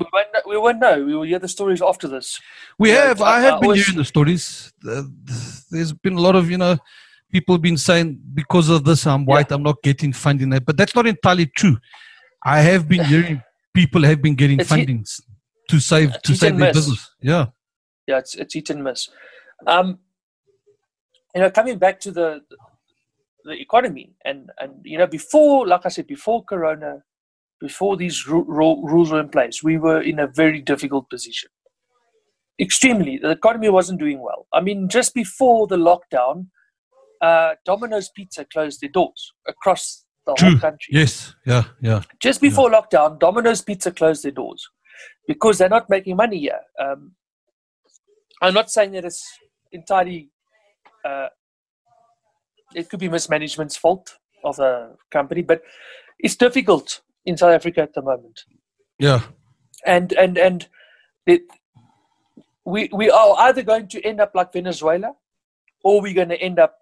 We 0.00 0.06
won't, 0.12 0.26
know, 0.34 0.40
we 0.48 0.56
won't 0.58 0.80
know. 0.80 1.04
We 1.04 1.14
will 1.14 1.22
hear 1.22 1.38
the 1.38 1.46
stories 1.48 1.80
after 1.80 2.08
this. 2.08 2.40
we 2.80 2.90
Yeah, 2.90 3.06
have. 3.10 3.22
I- 3.22 3.36
I 3.36 3.40
have 3.42 3.60
been 3.60 3.68
always- 3.68 3.86
hearing 3.86 3.98
the 3.98 4.04
stories. 4.04 4.72
Uh, 4.90 5.04
There's 5.70 5.92
been 5.92 6.14
a 6.14 6.20
lot 6.20 6.34
of 6.34 6.50
you 6.50 6.58
know 6.58 6.76
people 7.30 7.58
been 7.58 7.76
saying 7.76 8.18
because 8.34 8.68
of 8.68 8.84
this 8.84 9.06
I'm 9.06 9.24
white. 9.24 9.52
I'm 9.52 9.62
not 9.62 9.80
getting 9.84 10.12
funding. 10.12 10.50
That, 10.50 10.66
but 10.66 10.76
that's 10.76 10.96
not 10.96 11.06
entirely 11.06 11.46
true. 11.46 11.76
I 12.44 12.58
have 12.60 12.88
been 12.88 13.04
hearing 13.04 13.40
people 13.72 14.02
have 14.02 14.20
been 14.20 14.34
getting 14.34 14.58
It's 14.60 14.70
fundings 14.70 15.20
to 15.68 15.80
save 15.80 16.20
to 16.22 16.34
save 16.34 16.56
their 16.58 16.68
miss. 16.68 16.76
business. 16.76 17.10
Yeah. 17.20 17.46
Yeah, 18.06 18.18
it's 18.18 18.34
it's 18.34 18.54
hit 18.54 18.70
and 18.70 18.84
miss. 18.84 19.08
Um, 19.66 19.98
you 21.34 21.40
know, 21.40 21.50
coming 21.50 21.78
back 21.78 22.00
to 22.00 22.10
the 22.12 22.40
the 23.44 23.52
economy 23.52 24.14
and 24.24 24.50
and 24.58 24.72
you 24.84 24.98
know 24.98 25.06
before, 25.06 25.66
like 25.66 25.84
I 25.84 25.88
said, 25.88 26.06
before 26.06 26.44
Corona, 26.44 27.02
before 27.60 27.96
these 27.96 28.26
ru- 28.26 28.44
ru- 28.46 28.86
rules 28.86 29.10
were 29.10 29.20
in 29.20 29.28
place, 29.28 29.62
we 29.62 29.78
were 29.78 30.00
in 30.00 30.18
a 30.18 30.26
very 30.26 30.60
difficult 30.60 31.10
position. 31.10 31.50
Extremely, 32.58 33.18
the 33.18 33.30
economy 33.30 33.68
wasn't 33.68 33.98
doing 34.00 34.20
well. 34.22 34.46
I 34.52 34.60
mean, 34.60 34.88
just 34.88 35.14
before 35.14 35.66
the 35.66 35.76
lockdown, 35.76 36.46
uh, 37.20 37.54
Domino's 37.64 38.08
Pizza 38.08 38.46
closed 38.46 38.80
their 38.80 38.88
doors 38.90 39.32
across 39.46 40.04
the 40.26 40.34
True. 40.34 40.50
whole 40.50 40.58
country. 40.58 40.94
Yes. 40.94 41.34
Yeah. 41.44 41.64
Yeah. 41.82 42.02
Just 42.20 42.40
before 42.40 42.70
lockdown, 42.70 43.18
Domino's 43.18 43.60
Pizza 43.62 43.92
closed 43.92 44.22
their 44.24 44.32
doors 44.32 44.68
because 45.26 45.58
they're 45.58 45.68
not 45.68 45.88
making 45.90 46.16
money 46.16 46.38
here. 46.38 46.60
Um, 46.80 47.12
I'm 48.42 48.54
not 48.54 48.70
saying 48.70 48.92
that 48.92 49.04
it's 49.04 49.24
entirely. 49.72 50.30
Uh, 51.04 51.28
it 52.74 52.88
could 52.88 53.00
be 53.00 53.08
mismanagement's 53.08 53.76
fault 53.76 54.18
of 54.44 54.56
the 54.56 54.96
company, 55.10 55.42
but 55.42 55.62
it's 56.18 56.36
difficult 56.36 57.00
in 57.24 57.36
South 57.36 57.52
Africa 57.52 57.82
at 57.82 57.94
the 57.94 58.02
moment, 58.02 58.40
Yeah. 58.98 59.20
and 59.84 60.12
and 60.12 60.36
and 60.38 60.68
it, 61.26 61.42
we 62.64 62.88
we 62.92 63.10
are 63.10 63.34
either 63.40 63.62
going 63.62 63.88
to 63.88 64.02
end 64.02 64.20
up 64.20 64.32
like 64.34 64.52
Venezuela, 64.52 65.12
or 65.84 66.00
we're 66.02 66.14
going 66.14 66.28
to 66.28 66.40
end 66.40 66.58
up 66.58 66.74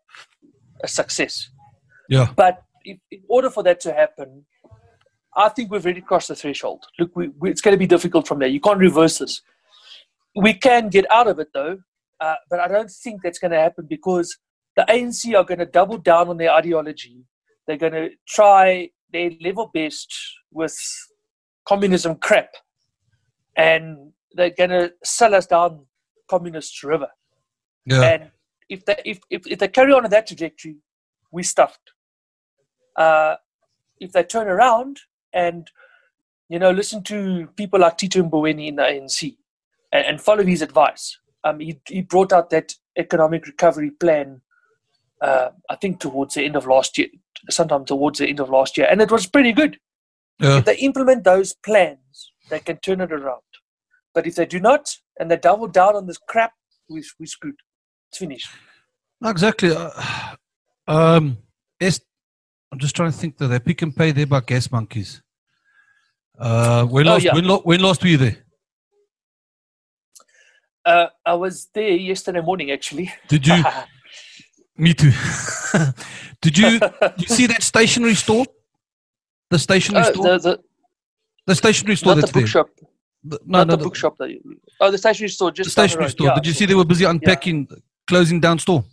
a 0.82 0.88
success. 0.88 1.50
Yeah. 2.08 2.28
But 2.36 2.62
if, 2.82 2.98
in 3.10 3.22
order 3.28 3.50
for 3.50 3.62
that 3.62 3.80
to 3.80 3.92
happen, 3.92 4.44
I 5.36 5.48
think 5.48 5.70
we've 5.70 5.84
already 5.84 6.00
crossed 6.00 6.28
the 6.28 6.36
threshold. 6.36 6.84
Look, 6.98 7.14
we, 7.16 7.28
we, 7.38 7.50
it's 7.50 7.60
going 7.60 7.74
to 7.74 7.78
be 7.78 7.86
difficult 7.86 8.26
from 8.26 8.38
there. 8.38 8.48
You 8.48 8.60
can't 8.60 8.78
reverse 8.78 9.18
this. 9.18 9.42
We 10.36 10.54
can 10.54 10.88
get 10.88 11.10
out 11.10 11.26
of 11.28 11.38
it 11.38 11.48
though, 11.52 11.78
uh, 12.20 12.34
but 12.50 12.60
I 12.60 12.68
don't 12.68 12.90
think 12.90 13.22
that's 13.22 13.38
going 13.38 13.50
to 13.50 13.58
happen 13.58 13.86
because 13.88 14.36
the 14.76 14.84
ANC 14.88 15.36
are 15.36 15.44
going 15.44 15.58
to 15.58 15.66
double 15.66 15.98
down 15.98 16.28
on 16.28 16.36
their 16.36 16.52
ideology. 16.52 17.24
They're 17.66 17.76
going 17.76 17.92
to 17.92 18.10
try 18.28 18.90
their 19.12 19.30
level 19.40 19.70
best 19.72 20.12
with 20.50 20.76
communism 21.66 22.16
crap, 22.16 22.50
and 23.56 24.12
they're 24.32 24.50
going 24.50 24.70
to 24.70 24.92
sell 25.04 25.34
us 25.34 25.46
down 25.46 25.86
communist 26.28 26.82
river. 26.82 27.08
Yeah. 27.86 28.02
And 28.02 28.30
if 28.68 28.84
they 28.84 29.00
if, 29.04 29.20
if, 29.30 29.46
if 29.46 29.58
they 29.58 29.68
carry 29.68 29.92
on 29.92 30.04
in 30.04 30.10
that 30.10 30.26
trajectory, 30.26 30.76
we're 31.30 31.44
stuffed. 31.44 31.92
Uh, 32.96 33.36
if 34.00 34.12
they 34.12 34.22
turn 34.22 34.48
around 34.48 35.00
and 35.34 35.70
you 36.48 36.58
know 36.58 36.70
listen 36.70 37.02
to 37.02 37.48
people 37.56 37.80
like 37.80 37.98
Tito 37.98 38.22
Mboweni 38.22 38.68
in 38.68 38.76
the 38.76 38.82
ANC 38.82 39.36
and, 39.92 40.06
and 40.06 40.20
follow 40.20 40.44
his 40.44 40.62
advice, 40.62 41.18
um, 41.42 41.60
he 41.60 41.78
he 41.86 42.00
brought 42.00 42.32
out 42.32 42.50
that 42.50 42.74
economic 42.96 43.46
recovery 43.46 43.90
plan. 43.90 44.40
Uh, 45.20 45.50
I 45.70 45.76
think 45.76 46.00
towards 46.00 46.34
the 46.34 46.44
end 46.44 46.56
of 46.56 46.66
last 46.66 46.98
year, 46.98 47.08
sometime 47.50 47.84
towards 47.84 48.18
the 48.18 48.28
end 48.28 48.40
of 48.40 48.50
last 48.50 48.76
year, 48.76 48.86
and 48.90 49.00
it 49.00 49.10
was 49.10 49.26
pretty 49.26 49.52
good. 49.52 49.78
Yeah. 50.40 50.58
If 50.58 50.64
they 50.64 50.76
implement 50.78 51.24
those 51.24 51.54
plans, 51.54 52.32
they 52.50 52.58
can 52.58 52.78
turn 52.78 53.00
it 53.00 53.12
around. 53.12 53.42
But 54.12 54.26
if 54.26 54.34
they 54.34 54.46
do 54.46 54.60
not, 54.60 54.96
and 55.18 55.30
they 55.30 55.36
double 55.36 55.68
down 55.68 55.96
on 55.96 56.06
this 56.06 56.18
crap, 56.18 56.52
we 56.88 57.04
we 57.18 57.26
screwed. 57.26 57.56
It's 58.10 58.18
finished. 58.18 58.48
Exactly. 59.24 59.74
Uh, 59.74 59.90
um, 60.86 61.38
es- 61.80 62.00
I'm 62.74 62.80
just 62.80 62.96
trying 62.96 63.12
to 63.12 63.16
think 63.16 63.38
that 63.38 63.46
they 63.46 63.60
Pick 63.60 63.84
n 63.84 63.92
Pay 63.92 64.10
there 64.10 64.26
by 64.26 64.40
gas 64.40 64.68
monkeys. 64.68 65.22
Uh, 66.36 66.84
when 66.86 67.06
Oh, 67.06 67.12
last 67.12 67.22
yeah. 67.22 67.32
when, 67.32 67.44
when 67.48 67.80
last 67.80 68.02
were 68.02 68.08
you 68.08 68.16
there? 68.16 68.36
Uh, 70.84 71.06
I 71.24 71.34
was 71.34 71.68
there 71.72 71.90
yesterday 71.90 72.40
morning, 72.40 72.72
actually. 72.72 73.12
Did 73.28 73.46
you? 73.46 73.62
me 74.76 74.92
too. 74.92 75.12
Did 76.42 76.58
you? 76.58 76.80
you 77.16 77.28
see 77.28 77.46
that 77.46 77.62
stationery 77.62 78.16
store? 78.16 78.44
The 79.50 79.58
stationery 79.60 80.04
Oh, 80.08 80.12
store. 80.12 80.24
The, 80.24 80.38
the, 80.38 80.62
the, 81.46 81.54
stationery 81.54 81.94
store 81.94 82.08
not 82.10 82.14
the 82.16 82.20
that's 82.22 82.32
there. 82.32 82.42
bookshop. 82.42 82.70
The- 83.22 83.38
no, 83.46 83.58
not 83.58 83.68
no, 83.68 83.70
the 83.70 83.76
the, 83.76 83.84
bookshop. 83.84 84.16
That 84.18 84.30
you, 84.30 84.40
oh, 84.80 84.90
the 84.90 84.98
stationery 84.98 85.28
store. 85.28 85.52
Just 85.52 85.76
down 85.76 85.86
stationery 85.88 86.10
store. 86.10 86.26
Yeah, 86.26 86.34
Did 86.34 86.46
you 86.48 86.52
see 86.54 86.66
they 86.66 86.74
were 86.74 86.84
busy 86.84 87.04
unpacking, 87.04 87.68
closing 88.08 88.40
down 88.40 88.58
store? 88.58 88.84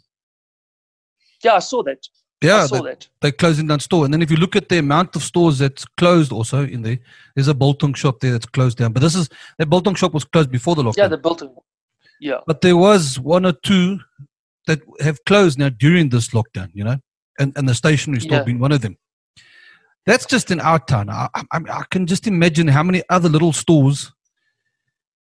Yeah, 1.43 1.55
I 1.55 1.59
saw 1.59 1.81
that. 1.81 1.97
Yeah, 2.41 2.65
they, 2.65 2.95
they're 3.21 3.31
closing 3.31 3.67
down 3.67 3.79
store. 3.79 4.03
And 4.05 4.13
then 4.13 4.21
if 4.23 4.31
you 4.31 4.37
look 4.37 4.55
at 4.55 4.67
the 4.67 4.79
amount 4.79 5.15
of 5.15 5.21
stores 5.21 5.59
that's 5.59 5.85
closed 5.85 6.31
also 6.31 6.65
in 6.65 6.81
there, 6.81 6.97
there's 7.35 7.47
a 7.47 7.53
Bolton 7.53 7.93
shop 7.93 8.19
there 8.19 8.31
that's 8.31 8.47
closed 8.47 8.79
down. 8.79 8.93
But 8.93 9.01
this 9.01 9.15
is 9.15 9.29
the 9.59 9.65
Bolton 9.65 9.93
shop 9.93 10.13
was 10.13 10.25
closed 10.25 10.49
before 10.51 10.73
the 10.75 10.83
lockdown. 10.83 10.97
Yeah, 10.97 11.07
the 11.07 11.17
building. 11.17 11.53
Yeah. 12.19 12.39
but 12.45 12.61
there 12.61 12.77
was 12.77 13.19
one 13.19 13.45
or 13.47 13.51
two 13.51 13.99
that 14.67 14.79
have 14.99 15.23
closed 15.25 15.57
now 15.57 15.69
during 15.69 16.09
this 16.09 16.29
lockdown, 16.29 16.69
you 16.73 16.83
know, 16.83 16.97
and, 17.39 17.51
and 17.55 17.67
the 17.67 17.73
stationery 17.73 18.21
store 18.21 18.37
Yeah. 18.39 18.43
being 18.43 18.59
one 18.59 18.71
of 18.71 18.81
them. 18.81 18.97
That's 20.05 20.25
just 20.25 20.49
in 20.51 20.59
our 20.59 20.79
town. 20.79 21.09
I, 21.09 21.29
I, 21.35 21.43
I 21.51 21.83
can 21.89 22.05
just 22.07 22.27
imagine 22.27 22.67
how 22.67 22.83
many 22.83 23.03
other 23.09 23.29
little 23.29 23.53
stores 23.53 24.11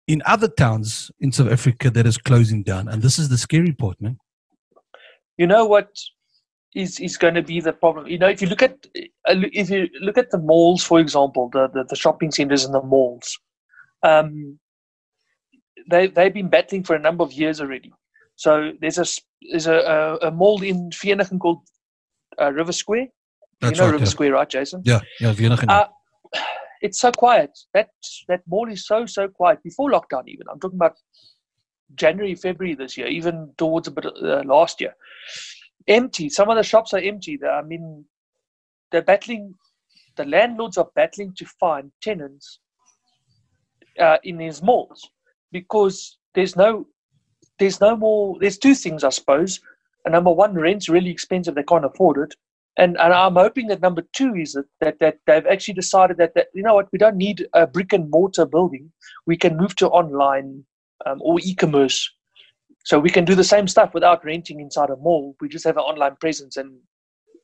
in 0.07 0.22
other 0.26 0.47
towns 0.47 1.11
in 1.20 1.32
South 1.32 1.51
Africa 1.51 1.89
that 1.91 2.05
is 2.05 2.18
closing 2.18 2.64
down. 2.64 2.88
And 2.88 3.01
this 3.01 3.18
is 3.20 3.30
the 3.30 3.38
scary 3.38 3.72
part, 3.72 4.01
man. 4.01 4.18
You 5.38 5.47
know 5.47 5.66
what 5.66 5.89
is 6.76 6.99
is 6.99 7.17
going 7.17 7.36
to 7.36 7.41
be 7.41 7.59
the 7.59 7.74
problem? 7.74 8.07
You 8.07 8.17
know, 8.17 8.28
if 8.28 8.41
you 8.41 8.47
look 8.47 8.61
at 8.61 8.88
uh, 8.95 9.36
if 9.53 9.69
you 9.69 9.89
look 10.01 10.17
at 10.17 10.32
the 10.32 10.38
malls, 10.38 10.84
for 10.84 10.99
example, 10.99 11.49
the 11.51 11.67
the, 11.67 11.84
the 11.84 11.95
shopping 11.95 12.32
centers 12.32 12.65
and 12.65 12.74
the 12.74 12.82
malls, 12.82 13.39
um, 14.03 14.59
they 15.89 16.07
they've 16.07 16.34
been 16.34 16.49
battling 16.49 16.84
for 16.84 16.95
a 16.95 16.99
number 16.99 17.24
of 17.24 17.34
years 17.34 17.61
already. 17.61 17.93
So 18.36 18.71
there's 18.82 18.97
a 18.97 19.05
there's 19.51 19.67
a 19.67 19.76
a, 20.21 20.28
a 20.28 20.32
mall 20.32 20.61
in 20.61 20.89
Vereeniging 20.89 21.39
called 21.39 21.61
uh, 22.41 22.51
River 22.51 22.71
Square. 22.74 23.07
That's 23.61 23.78
you 23.78 23.78
know 23.78 23.86
right. 23.86 23.93
River 23.93 24.05
yeah. 24.05 24.09
Square, 24.09 24.32
right, 24.34 24.49
Jason? 24.49 24.82
Yeah, 24.86 25.01
yeah, 25.19 25.34
Vienna. 25.34 25.57
Uh, 25.67 25.88
it's 26.82 26.99
so 26.99 27.11
quiet. 27.11 27.51
That 27.74 27.89
that 28.28 28.41
mall 28.47 28.69
is 28.69 28.86
so 28.86 29.05
so 29.05 29.28
quiet 29.28 29.63
before 29.63 29.91
lockdown. 29.91 30.24
Even 30.28 30.47
I'm 30.51 30.59
talking 30.59 30.78
about 30.78 30.97
January, 31.95 32.36
February 32.36 32.76
this 32.76 32.97
year, 32.97 33.07
even 33.07 33.53
towards 33.57 33.88
a 33.88 33.91
bit 33.91 34.05
of, 34.05 34.13
uh, 34.24 34.43
last 34.45 34.82
year. 34.82 34.95
Empty. 35.88 36.30
Some 36.30 36.50
of 36.50 36.58
the 36.58 36.64
shops 36.64 36.94
are 36.94 37.00
empty. 37.00 37.40
I 37.44 37.62
mean, 37.62 38.06
they're 38.92 39.02
battling. 39.02 39.56
The 40.16 40.26
landlords 40.26 40.78
are 40.78 40.90
battling 40.96 41.34
to 41.38 41.46
find 41.60 41.92
tenants 42.02 42.60
uh, 44.00 44.18
in 44.24 44.38
these 44.38 44.62
malls 44.62 45.10
because 45.52 46.18
there's 46.36 46.56
no 46.56 46.88
there's 47.60 47.82
no 47.82 47.96
more. 47.96 48.38
There's 48.40 48.58
two 48.58 48.76
things, 48.76 49.04
I 49.04 49.10
suppose. 49.10 49.60
And 50.06 50.14
number 50.14 50.32
one, 50.32 50.54
rent's 50.56 50.90
really 50.90 51.12
expensive. 51.12 51.56
They 51.56 51.64
can't 51.64 51.86
afford 51.86 52.18
it 52.18 52.36
and 52.78 52.98
and 53.00 53.14
I'm 53.14 53.36
hoping 53.36 53.68
that 53.68 53.82
number 53.82 54.04
two 54.14 54.36
is 54.36 54.54
that 54.54 54.66
that, 54.82 54.98
that 55.00 55.18
they've 55.28 55.46
actually 55.46 55.76
decided 55.76 56.18
that, 56.18 56.34
that 56.36 56.48
you 56.54 56.64
know 56.64 56.74
what 56.76 56.90
we 56.92 56.98
don't 56.98 57.18
need 57.18 57.46
a 57.54 57.68
brick 57.68 57.94
and 57.94 58.10
mortar 58.10 58.46
building. 58.46 58.92
We 59.28 59.38
can 59.38 59.58
move 59.58 59.76
to 59.78 59.88
online 59.90 60.66
um, 61.06 61.20
or 61.22 61.40
e-commerce, 61.42 62.10
so 62.84 63.00
we 63.00 63.10
can 63.10 63.26
do 63.26 63.36
the 63.36 63.44
same 63.44 63.68
stuff 63.68 63.94
without 63.94 64.24
renting 64.26 64.60
inside 64.60 64.90
a 64.90 64.96
mall. 64.98 65.36
We 65.42 65.48
just 65.50 65.66
have 65.66 65.78
an 65.78 65.84
online 65.84 66.16
presence 66.18 66.58
and 66.58 66.78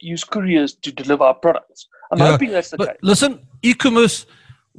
use 0.02 0.24
couriers 0.24 0.74
to 0.76 0.92
deliver 0.92 1.24
our 1.24 1.34
products. 1.34 1.88
I'm 2.12 2.20
Yeah, 2.20 2.32
hoping 2.32 2.52
that's 2.52 2.70
the 2.72 2.78
But 2.78 2.88
case. 2.90 2.98
listen, 3.02 3.48
e-commerce, 3.62 4.26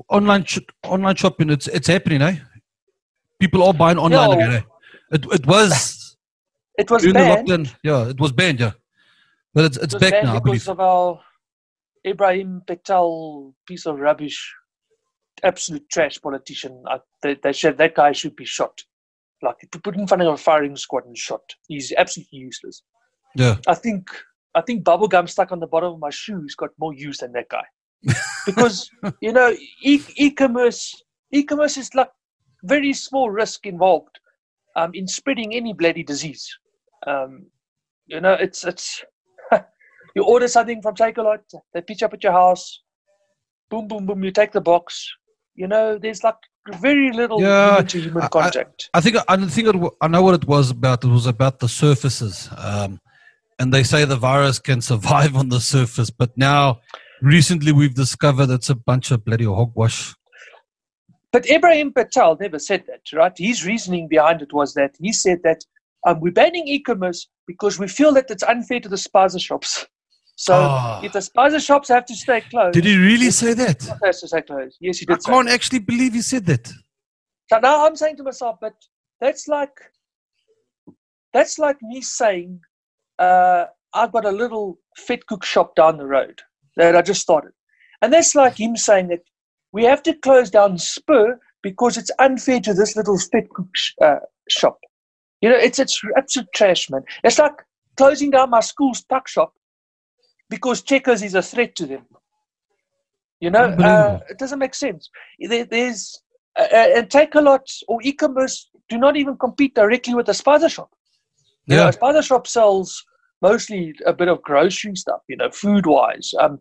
online 0.08 0.44
sh- 0.44 0.58
online 0.84 1.16
shopping, 1.16 1.50
it's 1.50 1.68
it's 1.68 1.88
happening, 1.88 2.22
eh? 2.22 2.36
People 3.38 3.62
are 3.64 3.74
buying 3.74 3.98
online 3.98 4.30
No. 4.30 4.36
again. 4.36 4.52
Eh? 4.52 4.62
It 5.16 5.24
it 5.38 5.46
was 5.46 6.16
It 6.78 6.90
was 6.90 7.02
banned. 7.04 7.16
the 7.48 7.52
lockdown. 7.54 7.74
Yeah, 7.82 8.08
it 8.08 8.18
was 8.20 8.32
banned. 8.32 8.60
Yeah, 8.60 8.72
but 9.54 9.64
it's 9.66 9.76
it's 9.76 9.94
It 9.94 10.00
back 10.00 10.24
now. 10.24 10.40
Because 10.40 10.68
of 10.68 10.80
our 10.80 11.20
Ebrahim 12.06 12.62
Patel 12.66 13.54
piece 13.66 13.84
of 13.86 13.98
rubbish, 13.98 14.38
absolute 15.42 15.86
trash 15.90 16.20
politician. 16.20 16.82
I, 16.88 16.98
they, 17.22 17.34
they 17.42 17.52
said 17.52 17.76
that 17.78 17.94
guy 17.94 18.12
should 18.12 18.36
be 18.36 18.44
shot. 18.46 18.82
Like 19.42 19.56
put 19.82 19.96
in 19.96 20.06
front 20.06 20.22
of 20.22 20.34
a 20.34 20.36
firing 20.36 20.76
squad 20.76 21.06
and 21.06 21.16
shot. 21.16 21.42
He's 21.68 21.92
absolutely 21.96 22.38
useless. 22.38 22.82
Yeah, 23.36 23.56
I 23.66 23.74
think 23.74 24.10
I 24.54 24.60
think 24.60 24.84
bubble 24.84 25.08
gum 25.08 25.26
stuck 25.26 25.52
on 25.52 25.60
the 25.60 25.66
bottom 25.66 25.94
of 25.94 26.00
my 26.00 26.10
shoes 26.10 26.54
got 26.54 26.70
more 26.78 26.92
use 26.94 27.18
than 27.18 27.32
that 27.32 27.48
guy. 27.48 27.64
because 28.46 28.90
you 29.20 29.32
know, 29.32 29.54
e- 29.82 30.02
e-commerce, 30.16 31.02
e-commerce 31.32 31.76
is 31.76 31.94
like 31.94 32.10
very 32.64 32.92
small 32.92 33.30
risk 33.30 33.66
involved 33.66 34.18
um, 34.76 34.90
in 34.94 35.06
spreading 35.06 35.54
any 35.54 35.72
bloody 35.72 36.02
disease. 36.02 36.48
Um, 37.06 37.46
you 38.06 38.20
know, 38.20 38.34
it's 38.34 38.64
it's 38.64 39.04
you 40.14 40.24
order 40.24 40.48
something 40.48 40.82
from 40.82 40.94
Takealot, 40.94 41.40
they 41.72 41.80
pitch 41.80 42.02
up 42.02 42.12
at 42.12 42.24
your 42.24 42.32
house, 42.32 42.82
boom, 43.70 43.86
boom, 43.86 44.06
boom, 44.06 44.24
you 44.24 44.30
take 44.30 44.52
the 44.52 44.60
box. 44.60 45.08
You 45.54 45.68
know, 45.68 45.98
there's 45.98 46.24
like 46.24 46.36
very 46.80 47.10
little 47.12 47.40
Yeah, 47.40 47.70
human 47.76 47.86
to 47.86 48.00
human 48.00 48.22
I- 48.22 48.26
I- 48.26 48.28
contact. 48.28 48.90
I 48.94 49.00
think 49.00 49.16
I 49.28 49.36
think 49.48 49.68
it, 49.68 49.92
I 50.00 50.08
know 50.08 50.22
what 50.22 50.34
it 50.34 50.46
was 50.46 50.70
about. 50.70 51.04
It 51.04 51.08
was 51.08 51.26
about 51.26 51.58
the 51.60 51.68
surfaces, 51.68 52.48
um, 52.56 53.00
and 53.58 53.72
they 53.72 53.82
say 53.82 54.04
the 54.04 54.16
virus 54.16 54.58
can 54.58 54.80
survive 54.92 55.36
on 55.36 55.48
the 55.48 55.60
surface. 55.60 56.10
But 56.10 56.36
now, 56.36 56.80
recently, 57.22 57.72
we've 57.72 57.94
discovered 57.94 58.50
it's 58.50 58.70
a 58.70 58.74
bunch 58.74 59.10
of 59.10 59.24
bloody 59.24 59.44
hogwash. 59.44 60.14
But 61.32 61.44
Ebrahim 61.44 61.94
Patel 61.94 62.36
never 62.40 62.58
said 62.58 62.84
that, 62.88 63.02
right? 63.16 63.32
His 63.36 63.64
reasoning 63.64 64.08
behind 64.08 64.42
it 64.42 64.52
was 64.52 64.74
that 64.74 64.96
he 65.00 65.12
said 65.12 65.38
that 65.44 65.64
um, 66.06 66.18
we're 66.20 66.32
banning 66.32 66.66
e-commerce 66.66 67.28
because 67.46 67.78
we 67.78 67.86
feel 67.86 68.12
that 68.14 68.30
it's 68.30 68.42
unfair 68.42 68.80
to 68.80 68.88
the 68.88 68.96
spaza 68.96 69.40
shops. 69.40 69.86
So 70.46 70.54
Ah. 70.54 71.02
if 71.04 71.12
the 71.12 71.18
spaza 71.18 71.60
shops 71.68 71.88
have 71.90 72.06
to 72.06 72.14
stay 72.16 72.40
closed, 72.40 72.72
Did 72.72 72.86
he 72.86 72.96
really 72.96 73.30
say 73.30 73.52
that? 73.62 73.78
has 74.02 74.20
to 74.20 74.28
stay 74.28 74.40
closed. 74.40 74.78
Yes, 74.80 74.96
he 75.00 75.04
did. 75.04 75.18
I 75.18 75.30
can't 75.30 75.48
that. 75.48 75.54
actually 75.54 75.80
believe 75.80 76.14
he 76.14 76.22
said 76.22 76.46
that. 76.46 76.66
So 77.50 77.58
now 77.58 77.84
I'm 77.84 77.94
saying 77.94 78.16
to 78.16 78.22
myself, 78.22 78.56
but 78.58 78.72
that's 79.20 79.48
like 79.48 79.76
that's 81.34 81.58
like 81.58 81.76
me 81.82 82.00
saying 82.00 82.58
uh, 83.18 83.66
I've 83.92 84.12
got 84.12 84.24
a 84.24 84.30
little 84.30 84.78
vetkoek 85.06 85.44
shop 85.44 85.74
down 85.74 85.98
the 85.98 86.06
road 86.06 86.40
that 86.76 86.96
I 86.96 87.02
just 87.02 87.20
started, 87.20 87.52
and 88.00 88.10
that's 88.10 88.34
like 88.34 88.56
him 88.58 88.76
saying 88.78 89.08
that 89.08 89.20
we 89.72 89.84
have 89.84 90.02
to 90.04 90.14
close 90.14 90.48
down 90.48 90.78
Spur 90.78 91.38
because 91.62 91.98
it's 91.98 92.10
unfair 92.18 92.60
to 92.60 92.72
this 92.72 92.96
little 92.96 93.18
vetkoek 93.18 93.68
sh- 93.76 93.92
uh, 94.02 94.20
shop. 94.48 94.78
You 95.42 95.50
know, 95.50 95.56
it's 95.56 95.78
it's 95.78 96.00
absolute 96.16 96.48
trash, 96.54 96.88
man. 96.88 97.02
It's 97.24 97.38
like 97.38 97.58
closing 97.98 98.30
down 98.30 98.48
my 98.48 98.60
school's 98.60 99.04
tuck 99.04 99.28
shop 99.28 99.52
because 100.50 100.82
Checkers 100.82 101.22
is 101.22 101.34
a 101.34 101.42
threat 101.42 101.74
to 101.76 101.86
them. 101.86 102.04
You 103.40 103.50
know, 103.50 103.64
uh, 103.64 104.18
it 104.28 104.38
doesn't 104.38 104.58
make 104.58 104.74
sense. 104.74 105.08
There, 105.38 105.64
there's 105.64 106.22
uh, 106.58 106.66
uh, 106.70 106.88
and 106.96 107.08
Takealot 107.08 107.64
or 107.88 108.02
e-commerce 108.02 108.68
do 108.90 108.98
not 108.98 109.16
even 109.16 109.38
compete 109.38 109.74
directly 109.74 110.14
with 110.14 110.26
the 110.26 110.32
spaza 110.32 110.68
shop. 110.68 110.90
You 111.66 111.76
know, 111.76 111.84
Yeah, 111.84 111.88
a 111.88 111.92
spaza 111.92 112.22
shop 112.22 112.46
sells 112.46 113.02
mostly 113.40 113.94
a 114.04 114.12
bit 114.12 114.28
of 114.28 114.42
grocery 114.42 114.94
stuff, 114.96 115.22
you 115.28 115.36
know, 115.36 115.50
food 115.50 115.86
wise. 115.86 116.34
Um, 116.38 116.58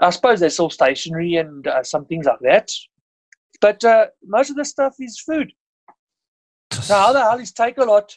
I 0.00 0.10
suppose 0.10 0.38
they 0.38 0.50
sell 0.50 0.70
stationery 0.70 1.36
and 1.36 1.66
uh, 1.66 1.82
some 1.82 2.04
things 2.04 2.26
like 2.26 2.40
that. 2.42 2.70
But 3.60 3.82
uh, 3.82 4.06
most 4.24 4.50
of 4.50 4.56
the 4.56 4.64
stuff 4.64 4.94
is 5.00 5.18
food. 5.18 5.52
So 6.70 6.94
how 6.94 7.12
the 7.12 7.20
hell 7.20 7.38
is 7.38 7.52
Takealot 7.52 8.10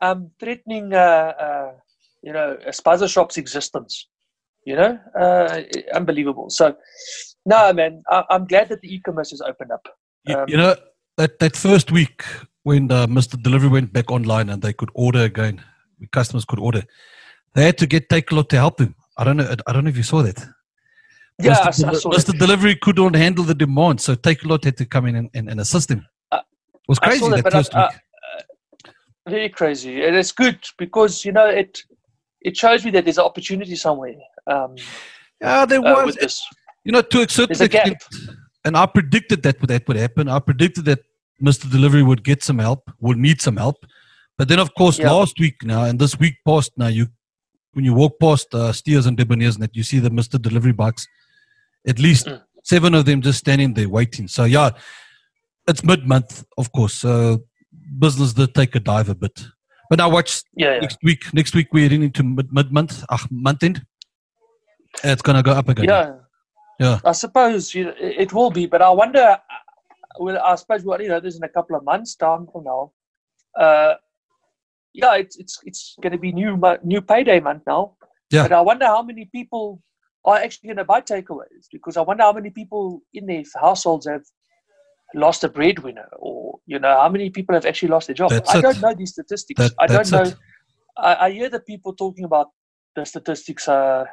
um, 0.00 0.30
threatening, 0.38 0.92
uh, 0.92 1.32
uh, 1.40 1.72
you 2.22 2.32
know, 2.32 2.56
a 2.66 2.70
spaza 2.70 3.08
shop's 3.08 3.36
existence? 3.36 4.08
You 4.64 4.76
know, 4.76 4.98
uh, 5.18 5.62
unbelievable. 5.94 6.50
So, 6.50 6.76
no, 7.44 7.72
man, 7.72 8.02
I- 8.10 8.24
I'm 8.30 8.46
glad 8.46 8.68
that 8.70 8.80
the 8.80 8.92
e-commerce 8.94 9.30
has 9.30 9.40
opened 9.40 9.70
up. 9.70 9.86
you, 10.26 10.36
um, 10.36 10.44
you 10.48 10.56
know 10.56 10.74
that 11.16 11.38
that 11.38 11.56
first 11.56 11.92
week 11.92 12.24
when 12.64 12.90
uh, 12.90 13.06
Mr. 13.06 13.40
Delivery 13.40 13.68
went 13.68 13.92
back 13.92 14.10
online 14.10 14.48
and 14.50 14.60
they 14.60 14.72
could 14.72 14.90
order 14.94 15.20
again, 15.20 15.62
customers 16.10 16.44
could 16.44 16.58
order. 16.58 16.82
They 17.54 17.64
had 17.64 17.78
to 17.78 17.86
get 17.86 18.08
Takealot 18.08 18.48
to 18.48 18.56
help 18.56 18.76
them. 18.78 18.96
I 19.16 19.22
don't 19.24 19.36
know. 19.36 19.54
I 19.68 19.72
don't 19.72 19.84
know 19.84 19.90
if 19.90 19.96
you 19.96 20.02
saw 20.02 20.22
that. 20.22 20.44
Yeah, 21.38 21.52
I, 21.62 21.68
Mr. 21.68 21.84
I 21.84 21.90
Deli- 21.90 22.00
saw 22.00 22.10
Mr. 22.10 22.38
Delivery 22.38 22.74
couldn't 22.76 23.14
handle 23.14 23.44
the 23.44 23.54
demand, 23.54 24.00
so 24.00 24.14
Takealot 24.16 24.64
had 24.64 24.76
to 24.78 24.84
come 24.86 25.06
in 25.06 25.14
and, 25.16 25.30
and, 25.34 25.48
and 25.48 25.60
assist 25.60 25.90
him. 25.90 26.04
Uh, 26.32 26.38
it 26.74 26.88
was 26.88 26.98
I 27.02 27.06
crazy 27.08 27.28
that, 27.30 27.44
that, 27.44 27.54
I- 27.54 27.58
first 27.58 27.74
I- 27.74 27.88
week. 27.88 28.00
Very 29.28 29.48
crazy, 29.48 30.04
and 30.04 30.14
it's 30.16 30.32
good 30.32 30.58
because 30.78 31.24
you 31.24 31.32
know 31.32 31.46
it. 31.46 31.78
It 32.48 32.54
shows 32.62 32.80
me 32.84 32.90
that 32.92 33.02
there's 33.04 33.18
an 33.18 33.24
opportunity 33.30 33.74
somewhere 33.86 34.14
um, 34.46 34.72
yeah, 35.40 35.66
there 35.66 35.80
uh, 35.80 35.94
was. 35.96 36.06
with 36.06 36.18
this. 36.24 36.34
you 36.84 36.92
know, 36.92 37.02
to 37.02 37.22
a 37.22 37.28
certain 37.28 37.66
gap. 37.68 37.86
extent, 37.88 38.36
and 38.64 38.76
I 38.82 38.86
predicted 38.86 39.42
that 39.46 39.56
that 39.72 39.82
would 39.88 39.96
happen. 40.06 40.28
I 40.28 40.38
predicted 40.38 40.84
that 40.90 41.00
Mr. 41.48 41.64
Delivery 41.76 42.04
would 42.10 42.22
get 42.30 42.40
some 42.48 42.58
help, 42.58 42.82
would 43.00 43.18
need 43.18 43.38
some 43.42 43.56
help. 43.64 43.78
But 44.38 44.46
then, 44.48 44.60
of 44.66 44.70
course, 44.80 44.96
Yeah. 44.98 45.10
last 45.10 45.34
week 45.44 45.56
now 45.74 45.82
and 45.88 45.98
this 45.98 46.14
week 46.24 46.34
past 46.50 46.70
now, 46.76 46.86
you 46.98 47.04
when 47.74 47.84
you 47.84 47.94
walk 48.02 48.14
past 48.26 48.54
uh, 48.54 48.72
Steers 48.72 49.04
and 49.06 49.16
Debonair's 49.18 49.58
net, 49.58 49.70
you 49.74 49.82
see 49.82 49.98
the 49.98 50.08
Mr. 50.20 50.40
Delivery 50.40 50.72
bikes. 50.72 51.04
At 51.92 51.98
least 51.98 52.26
Mm. 52.26 52.40
seven 52.72 52.94
of 52.94 53.04
them 53.08 53.20
just 53.28 53.38
standing 53.44 53.74
there 53.74 53.88
waiting. 53.98 54.28
So 54.28 54.44
yeah, 54.44 54.70
it's 55.68 55.82
mid 55.90 56.06
month, 56.14 56.44
of 56.56 56.66
course. 56.72 56.94
So 56.94 57.12
business 57.98 58.32
did 58.32 58.54
take 58.54 58.74
a 58.76 58.80
dive 58.80 59.08
a 59.10 59.14
bit. 59.14 59.36
But 59.88 59.98
now 59.98 60.08
watch 60.10 60.42
Yeah, 60.54 60.74
yeah. 60.74 60.80
next 60.80 60.98
week. 61.02 61.22
Next 61.32 61.54
week 61.54 61.68
we're 61.72 61.84
heading 61.84 62.02
into 62.02 62.22
mid 62.24 62.72
month, 62.72 63.04
uh, 63.08 63.18
month 63.30 63.62
end. 63.62 63.84
It's 65.04 65.22
gonna 65.22 65.42
go 65.42 65.52
up 65.52 65.68
again. 65.68 65.84
Yeah. 65.86 66.14
Yeah. 66.80 67.00
I 67.04 67.12
suppose 67.12 67.74
you 67.74 67.84
know, 67.86 67.94
it 67.98 68.14
it 68.24 68.32
will 68.32 68.50
be, 68.50 68.66
but 68.66 68.82
I 68.82 68.90
wonder. 68.90 69.20
uh, 69.20 69.38
Well, 70.18 70.38
I 70.50 70.54
suppose 70.56 70.82
what 70.88 71.00
you 71.04 71.08
know, 71.12 71.20
this 71.20 71.36
in 71.36 71.44
a 71.44 71.48
couple 71.56 71.76
of 71.76 71.84
months 71.84 72.16
time 72.16 72.46
from 72.50 72.64
now. 72.64 72.82
Uh, 73.64 73.94
yeah, 74.94 75.14
it's 75.22 75.36
it's 75.42 75.54
it's 75.70 75.82
going 76.02 76.12
to 76.16 76.18
be 76.26 76.32
new 76.32 76.52
new 76.92 77.02
payday 77.12 77.38
month 77.48 77.62
now. 77.66 77.82
Yeah. 78.34 78.44
But 78.44 78.52
I 78.52 78.62
wonder 78.70 78.86
how 78.86 79.02
many 79.10 79.24
people 79.38 79.64
are 80.24 80.38
actually 80.44 80.68
going 80.70 80.82
to 80.84 80.88
buy 80.92 81.00
takeaways 81.02 81.64
because 81.70 81.96
I 81.98 82.02
wonder 82.08 82.24
how 82.28 82.32
many 82.38 82.50
people 82.60 82.82
in 83.12 83.26
their 83.26 83.44
households 83.66 84.06
have 84.12 84.24
lost 85.16 85.42
a 85.44 85.48
breadwinner, 85.48 86.08
or 86.18 86.58
you 86.66 86.78
know, 86.78 86.94
how 87.00 87.08
many 87.08 87.30
people 87.30 87.54
have 87.54 87.66
actually 87.66 87.88
lost 87.88 88.06
their 88.06 88.14
job. 88.14 88.30
That's 88.30 88.54
I 88.54 88.58
it. 88.58 88.62
don't 88.62 88.80
know 88.80 88.94
these 88.94 89.10
statistics. 89.12 89.58
That, 89.60 89.72
I 89.80 89.86
don't 89.86 90.10
know. 90.12 90.30
I, 90.98 91.26
I 91.26 91.30
hear 91.32 91.48
the 91.48 91.60
people 91.60 91.94
talking 91.94 92.24
about 92.24 92.48
the 92.94 93.04
statistics, 93.04 93.66
uh, 93.66 94.04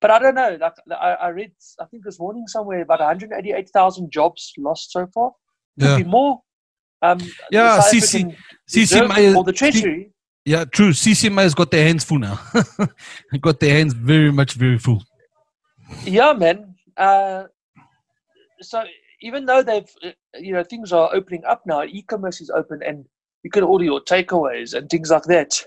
but 0.00 0.10
I 0.10 0.18
don't 0.18 0.34
know. 0.34 0.56
Like 0.60 0.72
I, 0.90 1.10
I 1.26 1.28
read, 1.28 1.52
I 1.80 1.84
think 1.86 2.04
this 2.04 2.18
morning 2.18 2.44
somewhere 2.46 2.80
about 2.82 3.00
188,000 3.00 4.10
jobs 4.10 4.52
lost 4.58 4.90
so 4.92 5.06
far. 5.14 5.32
Could 5.78 5.88
Yeah. 5.88 5.96
be 5.98 6.04
more. 6.04 6.40
Um, 7.02 7.18
Yeah, 7.50 7.80
CC 7.80 8.34
CC 8.70 9.36
or 9.36 9.44
the 9.44 9.52
Treasury. 9.52 10.10
yeah, 10.46 10.64
true. 10.64 10.90
CCMA 10.92 11.42
has 11.42 11.54
got 11.54 11.70
their 11.70 11.86
hands 11.86 12.02
full 12.04 12.18
now. 12.18 12.40
got 13.40 13.60
their 13.60 13.74
hands 13.76 13.92
very 13.92 14.32
much 14.32 14.54
very 14.54 14.78
full. 14.78 15.02
Yeah, 16.04 16.32
man. 16.32 16.74
Uh, 16.96 17.44
so 18.62 18.84
even 19.24 19.46
though 19.46 19.62
they've, 19.62 19.90
uh, 20.04 20.10
you 20.38 20.52
know, 20.52 20.62
things 20.62 20.92
are 20.92 21.12
opening 21.14 21.42
up 21.46 21.62
now, 21.64 21.82
e-commerce 21.82 22.42
is 22.42 22.50
open, 22.50 22.82
and 22.86 23.06
you 23.42 23.50
can 23.50 23.64
order 23.64 23.84
your 23.84 24.00
takeaways 24.02 24.74
and 24.74 24.88
things 24.90 25.10
like 25.10 25.22
that. 25.24 25.64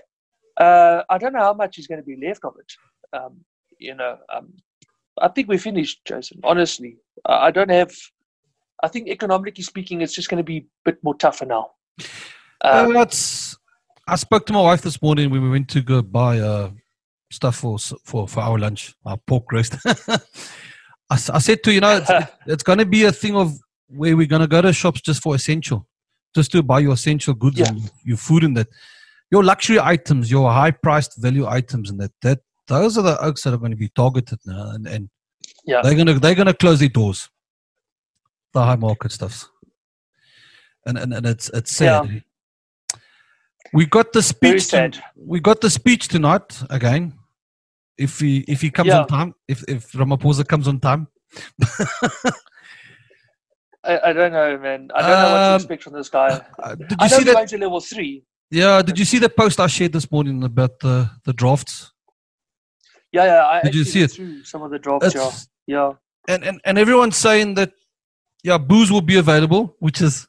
Uh, 0.56 1.02
I 1.10 1.18
don't 1.18 1.32
know 1.32 1.40
how 1.40 1.54
much 1.54 1.76
is 1.76 1.88
going 1.88 2.00
to 2.00 2.06
be 2.06 2.24
left 2.24 2.44
of 2.44 2.54
it. 2.58 2.72
Um, 3.12 3.40
you 3.78 3.96
know, 3.96 4.16
um, 4.32 4.52
I 5.20 5.26
think 5.26 5.48
we're 5.48 5.58
finished, 5.58 6.04
Jason. 6.04 6.40
Honestly, 6.44 6.98
I 7.26 7.50
don't 7.50 7.70
have. 7.70 7.92
I 8.84 8.86
think 8.86 9.08
economically 9.08 9.64
speaking, 9.64 10.02
it's 10.02 10.14
just 10.14 10.28
going 10.28 10.38
to 10.38 10.44
be 10.44 10.58
a 10.58 10.66
bit 10.84 11.02
more 11.02 11.14
tougher 11.16 11.44
now. 11.44 11.70
Um, 12.62 12.92
that's, 12.92 13.56
I 14.06 14.14
spoke 14.14 14.46
to 14.46 14.52
my 14.52 14.62
wife 14.62 14.82
this 14.82 15.02
morning 15.02 15.30
when 15.30 15.42
we 15.42 15.50
went 15.50 15.68
to 15.70 15.82
go 15.82 16.00
buy 16.00 16.38
uh, 16.38 16.70
stuff 17.32 17.56
for 17.56 17.76
for 18.04 18.28
for 18.28 18.40
our 18.40 18.56
lunch, 18.56 18.94
our 19.04 19.16
pork 19.16 19.50
roast. 19.50 19.74
I, 21.10 21.14
I 21.14 21.38
said 21.38 21.62
to 21.64 21.72
you 21.72 21.80
know, 21.80 21.96
it's, 21.96 22.10
it's 22.46 22.62
going 22.68 22.78
to 22.78 22.86
be 22.86 23.04
a 23.04 23.12
thing 23.12 23.34
of 23.36 23.52
where 23.88 24.16
we're 24.16 24.26
going 24.26 24.42
to 24.42 24.46
go 24.48 24.60
to 24.62 24.72
shops 24.72 25.00
just 25.00 25.22
for 25.22 25.34
essential, 25.34 25.86
just 26.34 26.52
to 26.52 26.62
buy 26.62 26.80
your 26.80 26.92
essential 26.92 27.34
goods 27.34 27.58
Yeah. 27.58 27.68
and 27.68 27.90
your 28.04 28.16
food 28.18 28.44
and 28.44 28.56
that. 28.56 28.68
Your 29.30 29.44
luxury 29.44 29.78
items, 29.78 30.30
your 30.30 30.50
high 30.50 30.70
priced 30.70 31.18
value 31.18 31.46
items, 31.46 31.90
and 31.90 32.00
that 32.00 32.12
that 32.22 32.40
those 32.66 32.96
are 32.96 33.02
the 33.02 33.20
oaks 33.22 33.42
that 33.42 33.52
are 33.52 33.58
going 33.58 33.72
to 33.72 33.76
be 33.76 33.88
targeted 33.90 34.38
now, 34.46 34.70
and, 34.70 34.86
and 34.86 35.10
Yeah. 35.66 35.82
they're 35.82 35.94
gonna 35.94 36.18
they're 36.18 36.34
gonna 36.34 36.54
close 36.54 36.80
their 36.80 36.88
doors. 36.88 37.28
The 38.54 38.62
high 38.64 38.76
market 38.76 39.12
stuffs, 39.12 39.50
and 40.86 40.96
and, 40.98 41.12
and 41.12 41.26
it's 41.26 41.50
it's 41.50 41.72
sad. 41.76 42.22
We 43.74 43.84
got 43.84 44.14
the 44.14 44.22
speech. 44.22 44.68
to- 44.68 44.92
we 45.14 45.40
got 45.40 45.60
the 45.60 45.68
speech 45.68 46.08
tonight 46.08 46.62
again. 46.70 47.17
If 47.98 48.20
he 48.20 48.44
if 48.48 48.60
he 48.60 48.70
comes 48.70 48.88
Yeah. 48.88 49.00
on 49.00 49.06
time, 49.08 49.34
if 49.48 49.64
if 49.68 49.92
Ramaphosa 49.92 50.46
comes 50.46 50.68
on 50.68 50.78
time, 50.80 51.08
I, 53.84 53.98
I 54.10 54.12
don't 54.12 54.32
know, 54.32 54.58
man. 54.58 54.90
I 54.94 55.00
don't 55.02 55.10
know 55.10 55.30
what 55.32 55.38
to 55.38 55.50
Um, 55.50 55.54
expect 55.56 55.82
from 55.82 55.92
this 55.94 56.08
guy. 56.08 56.40
uh, 56.62 56.74
did 56.74 56.90
you 56.92 56.96
I 57.00 57.08
see 57.08 57.24
that? 57.24 57.48
to 57.48 57.58
level 57.58 57.80
three. 57.80 58.24
Yeah, 58.50 58.82
did 58.82 58.98
you 58.98 59.04
see 59.04 59.18
the 59.18 59.28
post 59.28 59.60
I 59.60 59.66
shared 59.66 59.92
this 59.92 60.10
morning 60.10 60.42
about 60.44 60.80
the 60.80 61.10
the 61.24 61.32
drafts? 61.32 61.92
Yeah, 63.12 63.24
yeah. 63.24 63.46
I 63.46 63.62
Did 63.62 63.74
you 63.74 63.84
see 63.84 64.02
it? 64.02 64.12
Some 64.46 64.62
of 64.62 64.70
the 64.70 64.80
yeah. 64.84 64.98
It's, 65.02 65.48
Yeah. 65.66 65.92
and, 66.28 66.44
and 66.44 66.60
and 66.64 66.78
everyone's 66.78 67.16
saying 67.16 67.54
that 67.54 67.72
yeah, 68.44 68.58
booze 68.58 68.90
will 68.92 69.02
be 69.12 69.16
available, 69.16 69.74
which 69.80 70.00
is 70.00 70.28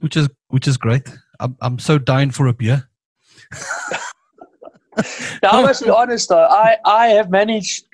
which 0.00 0.16
is 0.16 0.28
which 0.48 0.66
is 0.68 0.76
great. 0.76 1.08
I'm 1.40 1.56
I'm 1.60 1.78
so 1.78 1.98
dying 1.98 2.30
for 2.32 2.46
a 2.46 2.52
beer. 2.52 2.88
now, 5.42 5.50
I 5.50 5.62
must 5.62 5.82
be 5.82 5.90
honest 6.02 6.28
though. 6.28 6.44
I 6.46 6.76
I 6.84 7.08
have 7.08 7.30
managed 7.30 7.86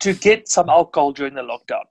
to 0.00 0.14
get 0.14 0.48
some 0.48 0.68
alcohol 0.68 1.12
during 1.12 1.34
the 1.34 1.42
lockdown. 1.42 1.84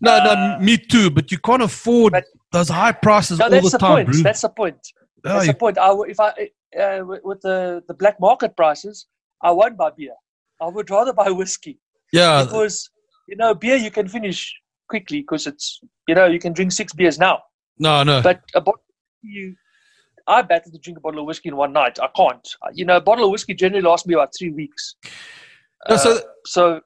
No, 0.00 0.18
no, 0.22 0.30
Uh, 0.30 0.58
me 0.60 0.76
too. 0.76 1.10
But 1.10 1.32
you 1.32 1.38
can't 1.38 1.62
afford 1.62 2.14
those 2.52 2.68
high 2.68 2.92
prices 2.92 3.38
No, 3.38 3.46
all 3.46 3.50
that's 3.50 3.64
the 3.72 3.78
the 3.78 3.78
time, 3.78 3.94
point. 3.96 4.08
bro. 4.10 4.22
That's 4.22 4.40
the 4.42 4.48
point. 4.50 4.78
Oh, 5.24 5.28
That's 5.30 5.46
you- 5.46 5.52
the 5.52 5.58
point. 5.58 5.78
I, 5.78 5.90
if 6.08 6.20
I 6.20 6.28
uh, 6.80 7.04
with- 7.04 7.24
with 7.24 7.40
the 7.42 7.82
the 7.88 7.94
black 7.94 8.20
market 8.20 8.56
prices, 8.56 9.06
I 9.42 9.50
won't 9.50 9.76
buy 9.76 9.90
beer. 9.96 10.14
I 10.60 10.68
would 10.68 10.88
rather 10.90 11.12
buy 11.12 11.30
whiskey 11.30 11.78
yeah, 12.12 12.44
because 12.44 12.88
you 13.28 13.36
know 13.36 13.54
beer 13.54 13.76
you 13.76 13.90
can 13.90 14.08
finish 14.08 14.54
quickly 14.88 15.20
because 15.20 15.46
it's 15.46 15.80
you 16.08 16.14
know 16.14 16.26
you 16.26 16.38
can 16.38 16.52
drink 16.52 16.72
six 16.72 16.92
beers 16.92 17.18
now. 17.18 17.36
no, 17.78 18.02
no. 18.02 18.22
But 18.22 18.40
a 18.54 18.60
bottle 18.60 18.82
you, 19.22 19.54
I 20.28 20.42
battle 20.42 20.72
to 20.72 20.78
drink 20.78 20.98
a 20.98 21.00
bottle 21.00 21.20
of 21.20 21.26
whiskey 21.26 21.48
in 21.50 21.56
one 21.56 21.72
night. 21.72 21.98
I 22.00 22.08
can't. 22.16 22.46
Uh, 22.62 22.70
You 22.74 22.84
know, 22.84 22.96
a 22.96 23.00
bottle 23.00 23.24
of 23.24 23.30
whiskey 23.30 23.54
generally 23.54 23.82
lasts 23.82 24.06
me 24.06 24.14
about 24.14 24.32
three 24.36 24.50
weeks. 24.50 24.96
No, 25.88 25.94
Uh, 25.94 25.98
so 25.98 26.20
so 26.46 26.80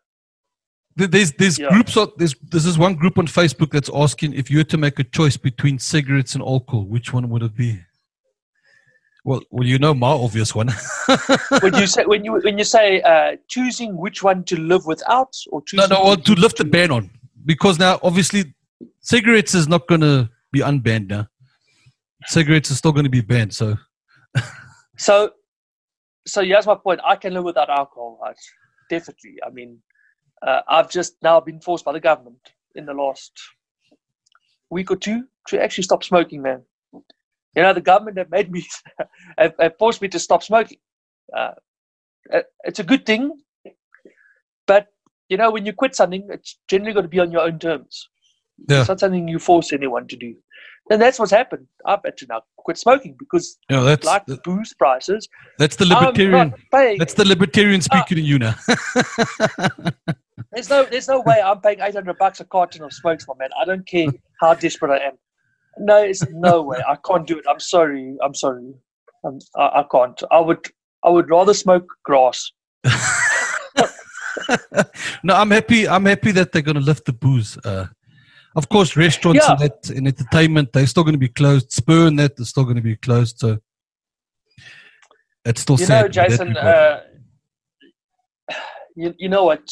th- 0.99 1.11
there's 1.11 1.33
there's 1.33 1.59
Yeah. 1.59 1.71
groups. 1.71 1.97
Of, 1.97 2.13
there's 2.19 2.35
this 2.51 2.77
one 2.79 2.95
group 2.95 3.17
on 3.19 3.27
Facebook 3.27 3.71
that's 3.71 3.91
asking 3.95 4.35
if 4.35 4.51
you 4.51 4.59
had 4.59 4.69
to 4.71 4.79
make 4.79 4.99
a 4.99 5.05
choice 5.05 5.37
between 5.37 5.79
cigarettes 5.79 6.35
and 6.35 6.43
alcohol, 6.43 6.85
which 6.85 7.13
one 7.13 7.29
would 7.31 7.43
it 7.43 7.57
be? 7.57 7.81
Well, 9.25 9.43
well, 9.51 9.67
you 9.67 9.79
know 9.79 9.93
my 9.95 10.09
obvious 10.13 10.55
one. 10.55 10.69
when 11.61 11.75
you 11.75 11.87
say 11.87 12.05
when 12.07 12.25
you 12.25 12.33
when 12.41 12.57
you 12.59 12.65
say 12.65 13.03
uh, 13.03 13.37
choosing 13.49 13.97
which 13.97 14.23
one 14.23 14.45
to 14.45 14.59
live 14.59 14.87
without 14.87 15.35
or 15.51 15.61
no, 15.61 15.65
choosing 15.67 15.89
no, 15.91 16.05
well, 16.05 16.17
to 16.17 16.35
lift 16.35 16.57
the 16.57 16.65
ban 16.65 16.91
on 16.91 17.11
because 17.45 17.79
now 17.79 17.99
obviously 18.03 18.55
cigarettes 19.01 19.55
is 19.55 19.69
not 19.69 19.87
going 19.89 20.01
to 20.01 20.29
be 20.53 20.61
unbanned 20.61 21.09
now. 21.09 21.27
Cigarettes 22.27 22.71
are 22.71 22.75
still 22.75 22.93
going 22.93 23.05
to 23.05 23.11
be 23.11 23.21
banned. 23.21 23.55
So 23.55 23.77
So, 25.01 25.31
so 26.27 26.45
here's 26.45 26.67
my 26.67 26.75
point. 26.75 27.01
I 27.03 27.17
can 27.17 27.33
live 27.33 27.45
without 27.45 27.71
alcohol, 27.71 28.19
right? 28.23 28.37
Definitely. 28.91 29.37
I 29.43 29.49
mean, 29.49 29.79
uh, 30.47 30.61
I've 30.69 30.91
just 30.91 31.15
now 31.23 31.41
been 31.41 31.59
forced 31.59 31.87
by 31.87 31.93
the 31.93 32.01
government 32.01 32.37
in 32.75 32.85
the 32.85 32.93
last 32.93 33.33
week 34.69 34.91
or 34.91 34.97
two 34.97 35.25
to 35.49 35.63
actually 35.63 35.85
stop 35.85 36.05
smoking, 36.05 36.43
man. 36.43 36.65
You 36.93 37.63
know, 37.63 37.73
the 37.73 37.81
government 37.81 38.19
have 38.19 38.31
made 38.31 38.53
me, 38.53 38.67
have, 39.39 39.55
have 39.59 39.79
forced 39.79 40.03
me 40.03 40.09
to 40.09 40.19
stop 40.19 40.43
smoking. 40.43 40.79
Uh, 41.35 41.53
it's 42.65 42.79
a 42.79 42.85
good 42.85 43.07
thing, 43.07 43.41
but 44.67 44.89
you 45.31 45.39
know, 45.39 45.51
when 45.51 45.65
you 45.65 45.73
quit 45.73 45.95
something, 45.97 46.29
it's 46.31 46.59
generally 46.69 46.93
got 46.93 47.03
to 47.03 47.09
be 47.09 47.21
on 47.21 47.33
your 47.33 47.41
own 47.43 47.59
terms. 47.59 48.07
Yeah. 48.69 48.81
It's 48.81 48.89
not 48.89 49.01
something 49.01 49.29
you 49.29 49.39
force 49.39 49.73
anyone 49.73 50.09
to 50.09 50.17
do. 50.17 50.35
And 50.91 51.01
that's 51.01 51.19
what's 51.21 51.31
happened. 51.31 51.67
I've 51.87 52.03
to 52.03 52.27
now 52.29 52.43
quit 52.57 52.77
smoking 52.77 53.15
because, 53.17 53.59
that's 53.69 54.05
like 54.05 54.25
booze 54.43 54.75
prices, 54.75 55.29
that's 55.57 55.77
the 55.77 55.87
libertarian. 55.87 56.53
That's 56.73 57.15
the 57.15 57.25
libertarian 57.25 57.81
Ah. 57.81 58.03
speaking 58.03 58.19
in 58.19 58.25
you 58.25 58.39
now. 58.41 58.55
There's 60.53 60.69
no, 60.69 60.85
there's 60.85 61.07
no 61.07 61.21
way 61.21 61.41
I'm 61.41 61.61
paying 61.61 61.81
800 61.81 62.19
bucks 62.19 62.41
a 62.41 62.45
carton 62.45 62.83
of 62.83 62.93
smokes, 62.93 63.25
my 63.29 63.35
man. 63.39 63.51
I 63.61 63.65
don't 63.65 63.87
care 63.87 64.09
how 64.41 64.55
desperate 64.55 64.91
I 64.91 65.07
am. 65.07 65.13
No, 65.79 66.03
it's 66.03 66.25
no 66.33 66.63
way. 66.63 66.79
I 66.89 66.97
can't 67.07 67.25
do 67.25 67.39
it. 67.39 67.45
I'm 67.49 67.61
sorry. 67.61 68.17
I'm 68.21 68.35
sorry. 68.35 68.75
I'm, 69.25 69.39
I, 69.57 69.81
I 69.81 69.85
can't. 69.93 70.21
I 70.33 70.41
would, 70.41 70.67
I 71.05 71.11
would 71.11 71.31
rather 71.31 71.55
smoke 71.55 71.87
grass. 72.03 72.51
no, 75.23 75.35
I'm 75.35 75.53
happy. 75.53 75.87
I'm 75.87 76.07
happy 76.07 76.33
that 76.33 76.51
they're 76.51 76.63
going 76.63 76.75
to 76.75 76.81
lift 76.81 77.05
the 77.05 77.13
booze. 77.13 77.57
Uh, 77.65 77.87
of 78.57 78.69
course, 78.69 78.97
restaurants 78.97 79.45
Yeah. 79.45 79.53
and 79.53 79.61
that 79.61 79.91
and 79.91 80.07
entertainment 80.09 80.73
they're 80.73 80.87
still 80.87 81.05
going 81.05 81.15
to 81.15 81.19
be 81.19 81.29
closed. 81.29 81.71
Spur 81.73 82.07
and 82.09 82.19
that 82.19 82.33
is 82.39 82.49
still 82.51 82.65
going 82.65 82.77
to 82.77 82.83
be 82.83 82.97
closed. 82.97 83.39
So 83.39 83.59
it's 85.45 85.63
still 85.63 85.79
You 85.79 85.87
sad. 85.87 86.03
know, 86.03 86.09
Jason. 86.09 86.57
Uh, 86.57 87.01
you, 88.97 89.15
you 89.19 89.29
know 89.29 89.45
what? 89.45 89.69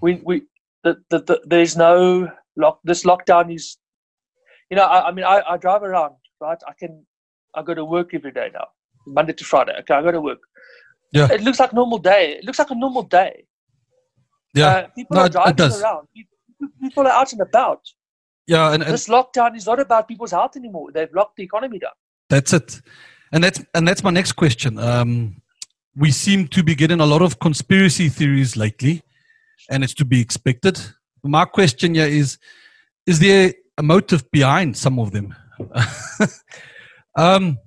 We, 0.00 0.20
we, 0.24 0.42
the, 0.84 0.96
the, 1.10 1.20
the, 1.20 1.40
there's 1.46 1.76
no 1.76 2.28
lock. 2.56 2.80
This 2.84 3.04
lockdown 3.04 3.54
is, 3.54 3.78
you 4.70 4.76
know, 4.76 4.84
I, 4.84 5.08
I 5.08 5.12
mean, 5.12 5.24
I, 5.24 5.42
I 5.48 5.56
drive 5.56 5.82
around, 5.82 6.14
right? 6.40 6.58
I 6.66 6.72
can, 6.78 7.04
I 7.54 7.62
go 7.62 7.74
to 7.74 7.84
work 7.84 8.14
every 8.14 8.32
day 8.32 8.50
now, 8.52 8.66
Monday 9.06 9.32
to 9.34 9.44
Friday. 9.44 9.74
Okay, 9.80 9.94
I 9.94 10.02
go 10.02 10.10
to 10.12 10.20
work. 10.20 10.40
Yeah. 11.12 11.28
It 11.30 11.42
looks 11.42 11.60
like 11.60 11.72
a 11.72 11.74
normal 11.74 11.98
day. 11.98 12.32
It 12.38 12.44
looks 12.44 12.58
like 12.58 12.70
a 12.70 12.74
normal 12.74 13.02
day. 13.02 13.44
yeah, 14.54 14.66
Uh, 14.66 14.86
people 14.88 15.16
No, 15.16 15.22
are 15.22 15.28
driving 15.28 15.56
does. 15.56 15.80
around. 15.82 16.08
People 16.80 17.06
are 17.06 17.12
out 17.12 17.32
and 17.32 17.40
about. 17.42 17.80
Yeah, 18.46 18.72
and, 18.72 18.82
and 18.82 18.92
This 18.92 19.08
lockdown 19.08 19.56
is 19.56 19.66
not 19.66 19.80
about 19.80 20.08
people's 20.08 20.32
health 20.32 20.56
anymore. 20.56 20.90
They've 20.92 21.12
locked 21.14 21.36
the 21.36 21.44
economy 21.44 21.78
down. 21.78 21.92
That's 22.28 22.52
it, 22.52 22.80
and 23.32 23.44
that's 23.44 23.62
and 23.74 23.86
that's 23.86 24.02
my 24.02 24.10
next 24.10 24.32
question. 24.32 24.78
Um, 24.78 25.42
we 25.96 26.10
seem 26.10 26.48
to 26.48 26.62
be 26.62 26.74
getting 26.74 27.00
a 27.00 27.06
lot 27.06 27.22
of 27.22 27.38
conspiracy 27.38 28.08
theories 28.08 28.56
lately, 28.56 29.02
and 29.70 29.84
it's 29.84 29.94
to 29.94 30.04
be 30.04 30.20
expected. 30.20 30.80
My 31.22 31.44
question 31.44 31.94
here 31.94 32.06
is: 32.06 32.38
Is 33.06 33.20
there 33.20 33.52
a 33.78 33.82
motive 33.82 34.28
behind 34.30 34.76
some 34.76 34.98
of 34.98 35.12
them? 35.12 35.34
um, 37.16 37.58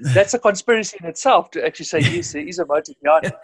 That's 0.00 0.34
a 0.34 0.38
conspiracy 0.38 0.98
in 1.00 1.06
itself 1.08 1.50
to 1.52 1.64
actually 1.64 1.86
say 1.86 2.00
yes, 2.00 2.32
there 2.32 2.46
is 2.46 2.58
a 2.58 2.66
motive 2.66 2.96
behind 3.02 3.24
it. 3.26 3.34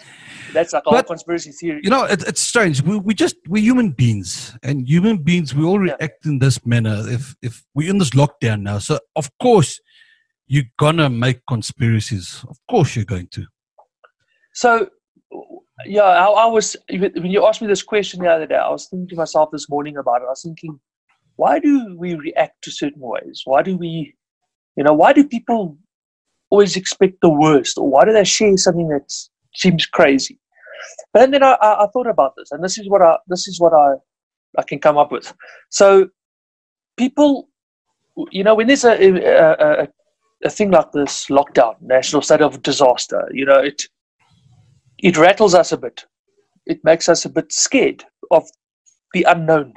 That's 0.53 0.72
like 0.72 0.82
a 0.86 0.90
whole 0.90 1.03
conspiracy 1.03 1.50
theory. 1.53 1.80
you 1.82 1.90
know, 1.90 2.05
it, 2.05 2.22
it's 2.26 2.40
strange. 2.42 2.82
We 2.82 2.98
we 2.98 3.14
just 3.14 3.36
we're 3.48 3.62
human 3.62 3.90
beings, 3.92 4.57
and 4.62 4.86
human 4.86 5.16
beings 5.18 5.55
we 5.55 5.64
all 5.64 5.84
Yeah. 5.86 5.94
react 5.94 6.26
in 6.26 6.38
this 6.40 6.64
manner. 6.66 7.05
If 7.09 7.34
if 7.42 7.64
we're 7.74 7.88
in 7.90 7.98
this 7.98 8.11
lockdown 8.11 8.62
now, 8.62 8.78
so 8.78 8.98
of 9.16 9.30
course 9.38 9.80
you're 10.46 10.70
gonna 10.78 11.09
make 11.09 11.40
conspiracies. 11.48 12.44
Of 12.48 12.59
course 12.68 12.94
you're 12.96 13.07
going 13.07 13.28
to. 13.28 13.46
So, 14.55 14.88
yeah, 15.86 16.03
I, 16.03 16.26
I 16.26 16.46
was 16.46 16.76
when 16.90 17.30
you 17.30 17.46
asked 17.46 17.62
me 17.62 17.68
this 17.68 17.82
question 17.82 18.20
the 18.20 18.28
other 18.28 18.46
day, 18.46 18.57
I 18.57 18.68
was 18.68 18.88
thinking 18.88 19.09
to 19.09 19.16
myself 19.16 19.50
this 19.50 19.70
morning 19.70 19.96
about 19.96 20.20
it. 20.20 20.26
I 20.26 20.30
was 20.30 20.42
thinking, 20.42 20.78
why 21.36 21.59
do 21.59 21.96
we 21.96 22.14
react 22.14 22.62
to 22.64 22.70
certain 22.70 23.00
ways? 23.00 23.42
Why 23.46 23.62
do 23.62 23.78
we, 23.78 24.14
you 24.76 24.84
know, 24.84 24.92
why 24.92 25.14
do 25.14 25.26
people 25.26 25.78
always 26.53 26.76
expect 26.76 27.14
the 27.22 27.30
worst, 27.30 27.78
or 27.78 27.88
why 27.88 28.05
do 28.05 28.12
they 28.12 28.24
share 28.24 28.57
something 28.59 28.88
that 28.88 29.11
seems 29.55 29.86
crazy? 29.86 30.38
But 31.12 31.30
then 31.30 31.42
I, 31.42 31.53
I, 31.53 31.84
I 31.84 31.86
thought 31.92 32.07
about 32.07 32.34
this, 32.36 32.53
and 32.53 32.62
this 32.62 32.76
is 32.78 32.88
what 32.90 33.00
I 33.00 33.16
this 33.26 33.48
is 33.48 33.59
what 33.59 33.72
I 33.72 33.94
I 34.59 34.62
can 34.62 34.78
come 34.78 34.98
up 34.98 35.11
with. 35.11 35.32
So, 35.70 36.09
people, 36.98 37.48
you 38.30 38.44
know, 38.44 38.55
when 38.55 38.66
there's 38.66 38.84
a 38.84 38.92
a, 38.92 39.84
a, 39.84 39.88
a 40.44 40.50
thing 40.50 40.70
like 40.70 40.92
this 40.92 41.26
lockdown, 41.28 41.76
national 41.80 42.20
state 42.22 42.42
of 42.42 42.62
disaster, 42.62 43.26
you 43.32 43.46
know, 43.46 43.61
it 43.70 43.82
it 44.98 45.16
rattles 45.16 45.55
us 45.55 45.72
a 45.72 45.78
bit. 45.78 46.05
It 46.66 46.84
makes 46.84 47.09
us 47.09 47.24
a 47.24 47.30
bit 47.30 47.50
scared 47.50 48.05
of 48.30 48.44
the 49.14 49.24
unknown. 49.24 49.72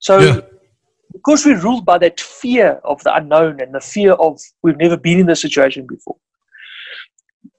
So, 0.00 0.18
Yeah. 0.18 0.40
Because 1.12 1.44
we're 1.44 1.60
ruled 1.60 1.84
by 1.84 1.98
that 1.98 2.20
fear 2.20 2.80
of 2.84 3.02
the 3.04 3.14
unknown 3.14 3.60
and 3.60 3.74
the 3.74 3.80
fear 3.80 4.12
of 4.12 4.40
we've 4.62 4.76
never 4.76 4.96
been 4.96 5.20
in 5.20 5.26
this 5.26 5.40
situation 5.40 5.86
before, 5.86 6.16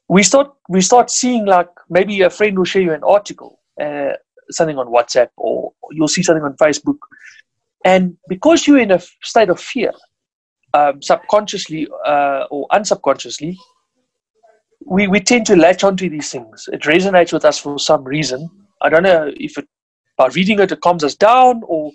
we 0.09 0.23
start 0.23 0.51
we 0.69 0.81
start 0.81 1.09
seeing 1.09 1.45
like 1.45 1.69
maybe 1.89 2.21
a 2.21 2.29
friend 2.29 2.57
will 2.57 2.65
share 2.65 2.81
you 2.81 2.93
an 2.93 3.03
article, 3.03 3.59
uh, 3.81 4.13
something 4.51 4.77
on 4.77 4.87
WhatsApp, 4.87 5.29
or 5.37 5.73
you'll 5.91 6.07
see 6.07 6.23
something 6.23 6.43
on 6.43 6.55
Facebook, 6.57 6.97
and 7.85 8.17
because 8.27 8.67
you're 8.67 8.79
in 8.79 8.91
a 8.91 9.01
state 9.21 9.49
of 9.49 9.59
fear, 9.59 9.91
um, 10.73 11.01
subconsciously 11.01 11.87
uh, 12.05 12.45
or 12.49 12.67
unsubconsciously, 12.69 13.55
we, 14.85 15.07
we 15.07 15.19
tend 15.19 15.45
to 15.45 15.55
latch 15.55 15.83
onto 15.83 16.09
these 16.09 16.31
things. 16.31 16.67
It 16.71 16.81
resonates 16.81 17.31
with 17.31 17.45
us 17.45 17.59
for 17.59 17.79
some 17.79 18.03
reason. 18.03 18.49
I 18.81 18.89
don't 18.89 19.03
know 19.03 19.31
if 19.35 19.57
it 19.57 19.67
by 20.17 20.27
reading 20.27 20.59
it 20.59 20.71
it 20.71 20.81
calms 20.81 21.03
us 21.03 21.15
down 21.15 21.61
or 21.65 21.91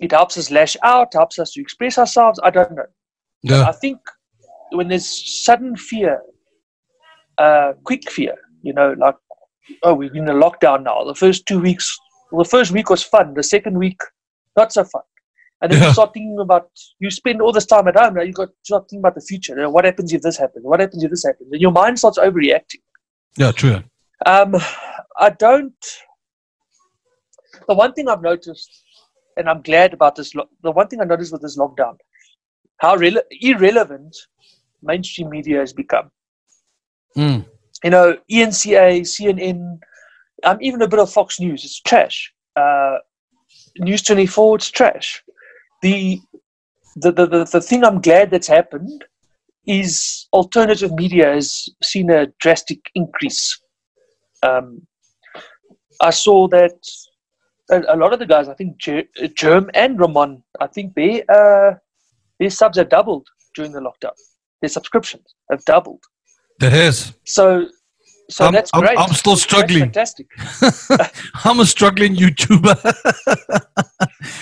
it 0.00 0.12
helps 0.12 0.36
us 0.38 0.50
lash 0.50 0.76
out, 0.82 1.12
helps 1.14 1.38
us 1.38 1.52
to 1.52 1.60
express 1.60 1.98
ourselves. 1.98 2.40
I 2.42 2.50
don't 2.50 2.72
know. 2.74 2.86
Yeah, 3.42 3.68
I 3.68 3.72
think 3.72 3.98
when 4.72 4.88
there's 4.88 5.44
sudden 5.44 5.76
fear, 5.76 6.20
uh, 7.38 7.72
quick 7.84 8.10
fear, 8.10 8.34
you 8.62 8.72
know, 8.72 8.94
like 8.98 9.16
oh 9.82 9.94
we're 9.94 10.14
in 10.14 10.28
a 10.28 10.34
lockdown 10.34 10.82
now. 10.84 11.04
The 11.04 11.14
first 11.14 11.46
two 11.46 11.60
weeks, 11.60 11.96
well, 12.30 12.42
the 12.44 12.48
first 12.48 12.70
week 12.72 12.90
was 12.90 13.02
fun. 13.02 13.34
The 13.34 13.42
second 13.42 13.78
week, 13.78 14.00
not 14.56 14.72
so 14.72 14.84
fun. 14.84 15.02
And 15.62 15.70
then 15.70 15.80
Yeah. 15.80 15.88
you 15.88 15.92
start 15.92 16.14
thinking 16.14 16.38
about 16.40 16.70
you 17.00 17.10
spend 17.10 17.42
all 17.42 17.52
this 17.52 17.66
time 17.66 17.86
at 17.88 17.96
home. 17.96 18.14
Now 18.14 18.22
you 18.22 18.32
got 18.32 18.46
to 18.48 18.54
start 18.64 18.84
thinking 18.88 19.00
about 19.00 19.14
the 19.14 19.20
future. 19.20 19.54
You 19.54 19.62
know, 19.62 19.70
what 19.70 19.84
happens 19.84 20.12
if 20.12 20.22
this 20.22 20.38
happens? 20.38 20.64
What 20.64 20.80
happens 20.80 21.02
if 21.04 21.10
this 21.10 21.24
happens? 21.24 21.50
And 21.52 21.60
your 21.60 21.70
mind 21.72 21.98
starts 21.98 22.18
overreacting. 22.18 22.80
yeah, 23.36 23.52
true. 23.52 23.82
Um, 24.26 24.54
I 25.18 25.30
don't. 25.30 25.74
The 27.68 27.74
one 27.74 27.92
thing 27.92 28.08
I've 28.08 28.22
noticed, 28.22 28.70
and 29.40 29.48
I'm 29.48 29.62
glad 29.62 29.92
about 29.94 30.14
this, 30.14 30.34
lo- 30.34 30.48
the 30.62 30.70
one 30.70 30.86
thing 30.86 31.00
I 31.00 31.04
noticed 31.04 31.32
with 31.32 31.42
this 31.42 31.58
lockdown, 31.58 31.96
how 32.76 32.96
rele- 32.96 33.22
irrelevant 33.40 34.16
mainstream 34.82 35.30
media 35.30 35.58
has 35.58 35.72
become. 35.72 36.10
Mm. 37.16 37.46
You 37.82 37.90
know, 37.90 38.16
ENCA, 38.30 39.00
CNN, 39.00 39.78
um, 40.44 40.58
even 40.60 40.82
a 40.82 40.88
bit 40.88 41.00
of 41.00 41.12
Fox 41.12 41.40
News, 41.40 41.64
it's 41.64 41.80
trash. 41.80 42.32
Uh, 42.54 42.98
News 43.78 44.02
24, 44.02 44.56
it's 44.56 44.70
trash. 44.70 45.22
The, 45.82 46.20
the, 46.96 47.12
the, 47.12 47.26
the, 47.26 47.44
the 47.44 47.60
thing 47.60 47.84
I'm 47.84 48.00
glad 48.00 48.30
that's 48.30 48.46
happened 48.46 49.04
is 49.66 50.28
alternative 50.32 50.92
media 50.92 51.32
has 51.32 51.68
seen 51.82 52.10
a 52.10 52.26
drastic 52.40 52.80
increase. 52.94 53.58
Um, 54.42 54.86
I 56.00 56.10
saw 56.10 56.48
that 56.48 56.78
a, 57.70 57.96
lot 57.96 58.12
of 58.12 58.18
the 58.18 58.26
guys, 58.26 58.48
I 58.48 58.54
think 58.54 58.78
Jerm 58.80 59.70
and 59.74 59.98
Ramon, 59.98 60.42
I 60.60 60.66
think 60.66 60.94
they 60.94 61.22
uh, 61.28 61.74
their 62.38 62.50
subs 62.50 62.78
have 62.78 62.88
doubled 62.88 63.28
during 63.54 63.72
the 63.72 63.80
lockdown. 63.80 64.12
Their 64.60 64.68
subscriptions 64.68 65.34
have 65.50 65.64
doubled. 65.64 66.02
That 66.58 66.72
has. 66.72 67.14
So 67.24 67.68
so 68.30 68.46
I'm, 68.46 68.52
that's 68.52 68.70
great. 68.70 68.90
I'm, 68.90 69.08
I'm 69.08 69.12
still 69.12 69.36
struggling. 69.36 69.90
That's 69.90 70.14
fantastic. 70.14 71.20
I'm 71.44 71.60
a 71.60 71.66
struggling 71.66 72.14
YouTuber. 72.14 72.76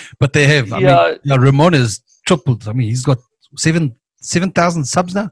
but 0.19 0.33
they 0.33 0.45
have. 0.45 0.71
I 0.71 0.79
yeah. 0.79 1.07
mean, 1.09 1.19
yeah, 1.23 1.35
Ramon 1.35 1.73
is 1.73 2.01
tripled. 2.25 2.67
I 2.67 2.73
mean, 2.73 2.87
he's 2.87 3.03
got 3.03 3.17
seven 3.57 3.95
seven 4.21 4.51
thousand 4.51 4.85
subs 4.85 5.15
now. 5.15 5.31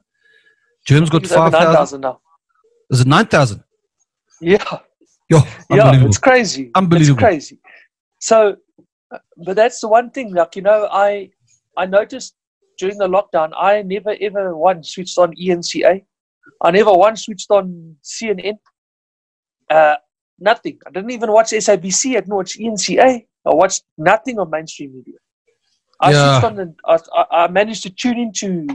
Jerm's 0.86 1.10
got 1.10 1.26
five 1.26 1.52
thousand 1.52 2.00
now. 2.00 2.20
Is 2.90 3.00
it 3.00 3.06
nine 3.06 3.26
thousand? 3.26 3.62
Yeah. 4.40 4.64
Yo, 5.30 5.40
yeah, 5.70 6.04
it's 6.06 6.16
crazy. 6.16 6.70
Unbelievable. 6.74 7.18
It's 7.18 7.22
crazy. 7.22 7.60
So, 8.18 8.56
but 9.36 9.56
that's 9.56 9.80
the 9.80 9.88
one 9.88 10.10
thing. 10.10 10.34
Like 10.34 10.56
you 10.56 10.62
know, 10.62 10.88
I 10.90 11.30
I 11.76 11.86
noticed 11.86 12.34
during 12.78 12.98
the 12.98 13.08
lockdown, 13.08 13.52
I 13.56 13.82
never 13.82 14.16
ever 14.20 14.56
once 14.56 14.90
switched 14.90 15.18
on 15.18 15.34
ENCA. 15.36 16.04
I 16.62 16.70
never 16.70 16.92
once 16.92 17.24
switched 17.24 17.50
on 17.50 17.96
CNN. 18.02 18.58
Uh, 19.70 19.96
nothing. 20.38 20.78
I 20.86 20.90
didn't 20.90 21.10
even 21.10 21.32
watch 21.32 21.50
SABC. 21.50 22.10
I 22.10 22.20
didn't 22.20 22.34
watch 22.34 22.58
ENCA. 22.58 23.26
I 23.46 23.54
watched 23.54 23.84
nothing 23.96 24.38
on 24.38 24.50
mainstream 24.50 24.94
media. 24.94 25.18
I 26.00 26.12
yeah. 26.12 26.40
switched 26.40 26.58
on 26.58 26.76
I, 26.86 27.24
I, 27.30 27.48
managed 27.48 27.82
to 27.84 27.90
tune 27.90 28.18
into, 28.18 28.66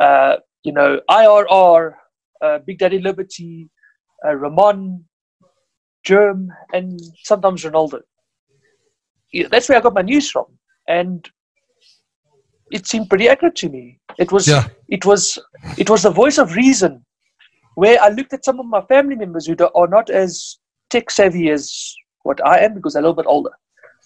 uh, 0.00 0.36
you 0.62 0.72
know, 0.72 1.00
IRR, 1.10 1.94
uh, 2.42 2.58
Big 2.58 2.78
Daddy 2.78 2.98
Liberty, 3.00 3.70
uh, 4.24 4.34
Ramon, 4.34 5.04
Jerm, 6.06 6.48
and 6.72 7.00
sometimes 7.24 7.64
Ronaldo. 7.64 8.00
That's 9.50 9.68
where 9.68 9.78
I 9.78 9.80
got 9.80 9.94
my 9.94 10.02
news 10.02 10.30
from, 10.30 10.46
and 10.86 11.28
it 12.70 12.86
seemed 12.86 13.08
pretty 13.08 13.28
accurate 13.28 13.56
to 13.56 13.68
me. 13.68 13.98
It 14.18 14.32
was, 14.32 14.46
yeah. 14.46 14.68
it 14.88 15.04
was, 15.06 15.38
it 15.76 15.88
was 15.88 16.02
the 16.02 16.10
voice 16.10 16.38
of 16.38 16.54
reason 16.54 17.04
where 17.74 18.00
I 18.02 18.08
looked 18.08 18.32
at 18.32 18.44
some 18.44 18.58
of 18.60 18.66
my 18.66 18.80
family 18.82 19.14
members 19.14 19.46
who 19.46 19.56
are 19.74 19.86
not 19.86 20.10
as 20.10 20.58
tech 20.90 21.10
savvy 21.10 21.50
as 21.50 21.94
what 22.24 22.44
I 22.46 22.58
am 22.58 22.74
because 22.74 22.94
they're 22.94 23.02
a 23.02 23.06
little 23.06 23.14
bit 23.14 23.28
older. 23.28 23.50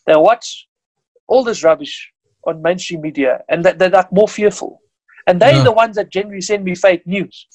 They 0.07 0.14
watch 0.16 0.68
all 1.27 1.43
this 1.43 1.64
rubbish 1.64 2.12
on 2.47 2.61
mainstream 2.61 3.01
media 3.01 3.41
and 3.49 3.64
they're, 3.64 3.75
they're 3.75 3.89
like 3.89 4.12
more 4.12 4.29
fearful. 4.29 4.81
And 5.27 5.41
they're 5.41 5.55
yeah. 5.55 5.62
the 5.62 5.73
ones 5.73 5.97
that 5.97 6.11
generally 6.11 6.41
send 6.41 6.64
me 6.64 6.75
fake 6.75 7.07
news. 7.07 7.47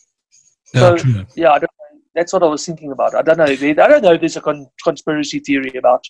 Yeah, 0.74 0.98
so, 0.98 1.26
yeah, 1.36 1.52
I 1.52 1.60
don't 1.60 1.72
that's 2.18 2.34
what 2.34 2.42
I 2.42 2.48
was 2.48 2.66
thinking 2.66 2.92
about. 2.92 3.14
I 3.14 3.22
don't 3.22 3.38
know. 3.38 3.44
I 3.46 3.88
don't 3.88 4.02
know 4.02 4.14
if 4.14 4.22
there's 4.22 4.38
a 4.38 4.42
con- 4.42 4.68
conspiracy 4.84 5.40
theory 5.40 5.72
about 5.78 6.04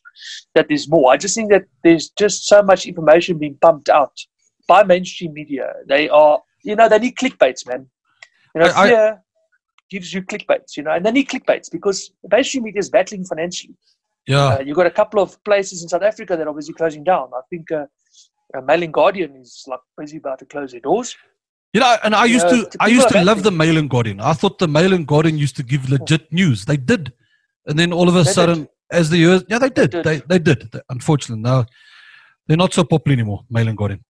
that. 0.56 0.68
There's 0.70 0.90
more. 0.90 1.12
I 1.12 1.18
just 1.18 1.36
think 1.36 1.52
that 1.52 1.66
there's 1.84 2.10
just 2.12 2.48
so 2.48 2.64
much 2.64 2.86
information 2.86 3.38
being 3.38 3.58
pumped 3.62 3.90
out 3.90 4.14
by 4.70 4.84
mainstream 4.84 5.34
media. 5.34 5.74
They 5.86 6.08
are, 6.08 6.40
you 6.64 6.78
know, 6.78 6.88
they 6.88 7.00
need 7.00 7.18
clickbaits, 7.18 7.68
man. 7.68 7.88
You 8.56 8.62
know, 8.62 8.72
I, 8.74 8.88
fear, 8.88 9.24
gives 9.90 10.14
you 10.14 10.22
clickbaits, 10.22 10.78
you 10.78 10.84
know, 10.84 10.92
and 10.92 11.06
then 11.06 11.14
need 11.14 11.28
clickbaits 11.28 11.70
because 11.70 12.12
mainstream 12.32 12.64
media 12.64 12.80
is 12.80 12.90
battling 12.90 13.26
financially. 13.26 13.76
Yeah, 14.28 14.46
uh, 14.46 14.60
you've 14.66 14.78
got 14.78 14.86
a 14.86 14.92
couple 14.92 15.22
of 15.22 15.44
places 15.44 15.84
in 15.84 15.90
South 15.90 16.04
Africa 16.04 16.38
that 16.38 16.48
are 16.48 16.50
obviously 16.50 16.74
closing 16.74 17.04
down. 17.04 17.32
I 17.36 17.42
think 17.50 17.70
uh, 17.70 17.86
uh, 18.56 18.62
Mail 18.62 18.84
and 18.84 18.94
Guardian 18.94 19.36
is 19.36 19.66
like 19.68 19.82
busy 19.98 20.18
about 20.18 20.40
to 20.40 20.46
close 20.46 20.72
their 20.72 20.80
doors. 20.80 21.18
You 21.74 21.82
know, 21.82 21.98
and 22.04 22.16
I 22.16 22.26
used 22.26 22.50
you 22.50 22.58
know, 22.58 22.64
to, 22.70 22.78
I 22.80 22.88
used 22.88 23.10
to 23.10 23.24
love 23.24 23.44
the 23.44 23.52
Mail 23.52 23.78
and 23.78 23.90
Guardian. 23.90 24.22
I 24.22 24.34
thought 24.34 24.58
the 24.58 24.68
Mail 24.68 24.94
and 24.94 25.06
Guardian 25.06 25.38
used 25.38 25.56
to 25.58 25.64
give 25.64 25.90
legit 25.90 26.32
news. 26.32 26.66
They 26.66 26.78
did, 26.78 27.14
and 27.68 27.78
then 27.78 27.92
all 27.92 28.08
of 28.08 28.16
a 28.16 28.24
they 28.24 28.32
sudden, 28.32 28.60
did. 28.60 28.70
as 28.92 29.10
the 29.10 29.18
years, 29.18 29.44
yeah, 29.50 29.60
they 29.60 29.70
did. 29.70 29.92
They 29.92 30.02
did. 30.02 30.04
They, 30.28 30.38
they 30.38 30.40
did. 30.40 30.70
Unfortunately, 30.90 31.42
now 31.42 31.66
they're 32.48 32.58
not 32.58 32.74
so 32.74 32.84
popular 32.84 33.14
anymore. 33.14 33.44
Mail 33.50 33.68
and 33.68 33.78
Guardian. 33.78 34.04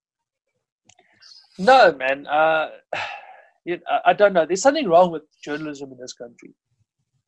No, 1.58 1.94
man. 1.94 2.28
Uh, 2.28 2.70
I 4.06 4.14
don't 4.14 4.32
know. 4.34 4.46
There's 4.46 4.62
something 4.62 4.88
wrong 4.88 5.12
with 5.12 5.24
journalism 5.44 5.92
in 5.92 5.98
this 5.98 6.14
country. 6.14 6.54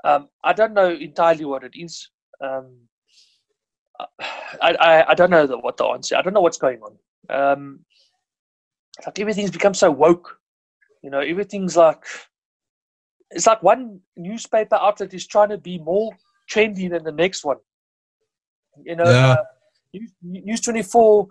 Um, 0.05 0.29
I 0.43 0.53
don't 0.53 0.73
know 0.73 0.89
entirely 0.89 1.43
what 1.43 1.63
it 1.63 1.73
is. 1.73 2.09
Um, 2.41 2.77
I, 4.61 4.75
I, 4.79 5.09
I 5.09 5.13
don't 5.13 5.31
know 5.31 5.47
the, 5.47 5.57
what 5.57 5.77
the 5.77 5.85
answer. 5.85 6.15
I 6.15 6.21
don't 6.21 6.33
know 6.33 6.41
what's 6.41 6.57
going 6.57 6.79
on. 6.79 6.97
Um, 7.29 7.79
like 9.05 9.19
everything's 9.19 9.51
become 9.51 9.73
so 9.73 9.91
woke. 9.91 10.37
You 11.03 11.09
know, 11.09 11.19
everything's 11.19 11.77
like 11.77 12.03
it's 13.31 13.47
like 13.47 13.61
one 13.61 13.99
newspaper 14.17 14.75
outlet 14.75 15.13
is 15.13 15.27
trying 15.27 15.49
to 15.49 15.57
be 15.57 15.77
more 15.77 16.11
trendy 16.51 16.89
than 16.89 17.03
the 17.03 17.11
next 17.11 17.45
one. 17.45 17.57
You 18.83 18.95
know, 18.95 19.05
yeah. 19.05 19.31
uh, 19.31 19.43
News, 19.93 20.11
News 20.21 20.61
24 20.61 21.27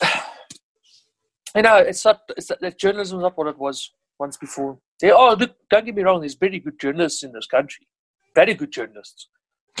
you 1.54 1.62
know, 1.62 1.76
it's 1.76 2.04
not. 2.04 2.20
It's 2.36 2.50
not, 2.50 2.60
that 2.60 2.78
journalism 2.78 3.18
is 3.18 3.22
not 3.22 3.36
what 3.36 3.48
it 3.48 3.58
was 3.58 3.92
once 4.18 4.36
before. 4.36 4.78
They, 5.00 5.10
oh, 5.10 5.34
look, 5.34 5.54
don't 5.70 5.84
get 5.84 5.94
me 5.94 6.02
wrong. 6.02 6.20
There's 6.20 6.34
very 6.34 6.58
good 6.58 6.78
journalists 6.80 7.22
in 7.22 7.32
this 7.32 7.46
country, 7.46 7.86
very 8.34 8.54
good 8.54 8.72
journalists. 8.72 9.28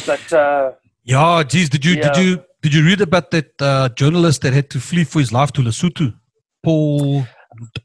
But 0.06 0.32
uh, 0.32 0.72
yeah, 1.04 1.42
geez, 1.46 1.68
did 1.68 1.84
you 1.84 1.94
yeah. 1.94 2.12
did 2.12 2.24
you 2.24 2.44
did 2.62 2.74
you 2.74 2.84
read 2.84 3.00
about 3.00 3.30
that 3.30 3.60
uh, 3.60 3.88
journalist 3.90 4.42
that 4.42 4.52
had 4.52 4.70
to 4.70 4.80
flee 4.80 5.04
for 5.04 5.20
his 5.20 5.32
life 5.32 5.52
to 5.52 5.62
Lesotho? 5.62 6.14
Paul. 6.62 7.24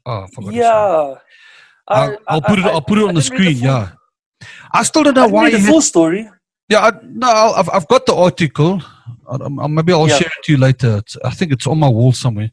Oh, 0.06 0.26
yeah. 0.50 0.64
Uh, 0.70 1.18
I, 1.86 2.08
will 2.08 2.18
I'll 2.28 2.40
put 2.42 2.58
it. 2.58 2.64
I'll 2.64 2.82
put 2.82 2.98
it 2.98 3.04
on 3.04 3.14
the 3.14 3.22
screen. 3.22 3.58
The 3.58 3.64
yeah. 3.64 3.90
I 4.72 4.82
still 4.82 5.02
don't 5.02 5.14
know 5.14 5.28
why. 5.28 5.50
The 5.50 5.58
full 5.58 5.74
had, 5.74 5.82
story. 5.82 6.30
Yeah, 6.68 6.80
I, 6.80 6.92
no, 7.02 7.28
I've 7.28 7.68
I've 7.70 7.88
got 7.88 8.06
the 8.06 8.14
article. 8.14 8.82
I, 9.28 9.34
um, 9.36 9.58
uh, 9.58 9.68
maybe 9.68 9.92
I'll 9.92 10.08
yeah. 10.08 10.18
share 10.18 10.28
it 10.28 10.44
to 10.44 10.52
you 10.52 10.58
later. 10.58 10.98
It's, 10.98 11.16
I 11.24 11.30
think 11.30 11.52
it's 11.52 11.66
on 11.66 11.78
my 11.78 11.88
wall 11.88 12.12
somewhere. 12.12 12.50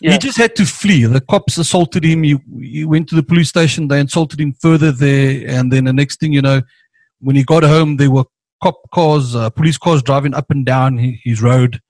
Yeah. 0.00 0.12
He 0.12 0.18
just 0.18 0.38
had 0.38 0.56
to 0.56 0.64
flee. 0.64 1.04
The 1.04 1.20
cops 1.20 1.58
assaulted 1.58 2.04
him. 2.04 2.22
He, 2.22 2.38
he 2.58 2.84
went 2.84 3.08
to 3.10 3.14
the 3.14 3.22
police 3.22 3.50
station. 3.50 3.88
They 3.88 4.00
insulted 4.00 4.40
him 4.40 4.54
further 4.54 4.92
there. 4.92 5.46
And 5.46 5.70
then 5.70 5.84
the 5.84 5.92
next 5.92 6.20
thing 6.20 6.32
you 6.32 6.40
know, 6.40 6.62
when 7.20 7.36
he 7.36 7.44
got 7.44 7.64
home, 7.64 7.98
there 7.98 8.10
were 8.10 8.24
cop 8.62 8.80
cars, 8.94 9.36
uh, 9.36 9.50
police 9.50 9.76
cars 9.76 10.02
driving 10.02 10.34
up 10.34 10.50
and 10.50 10.64
down 10.64 10.96
his 10.96 11.42
road. 11.42 11.80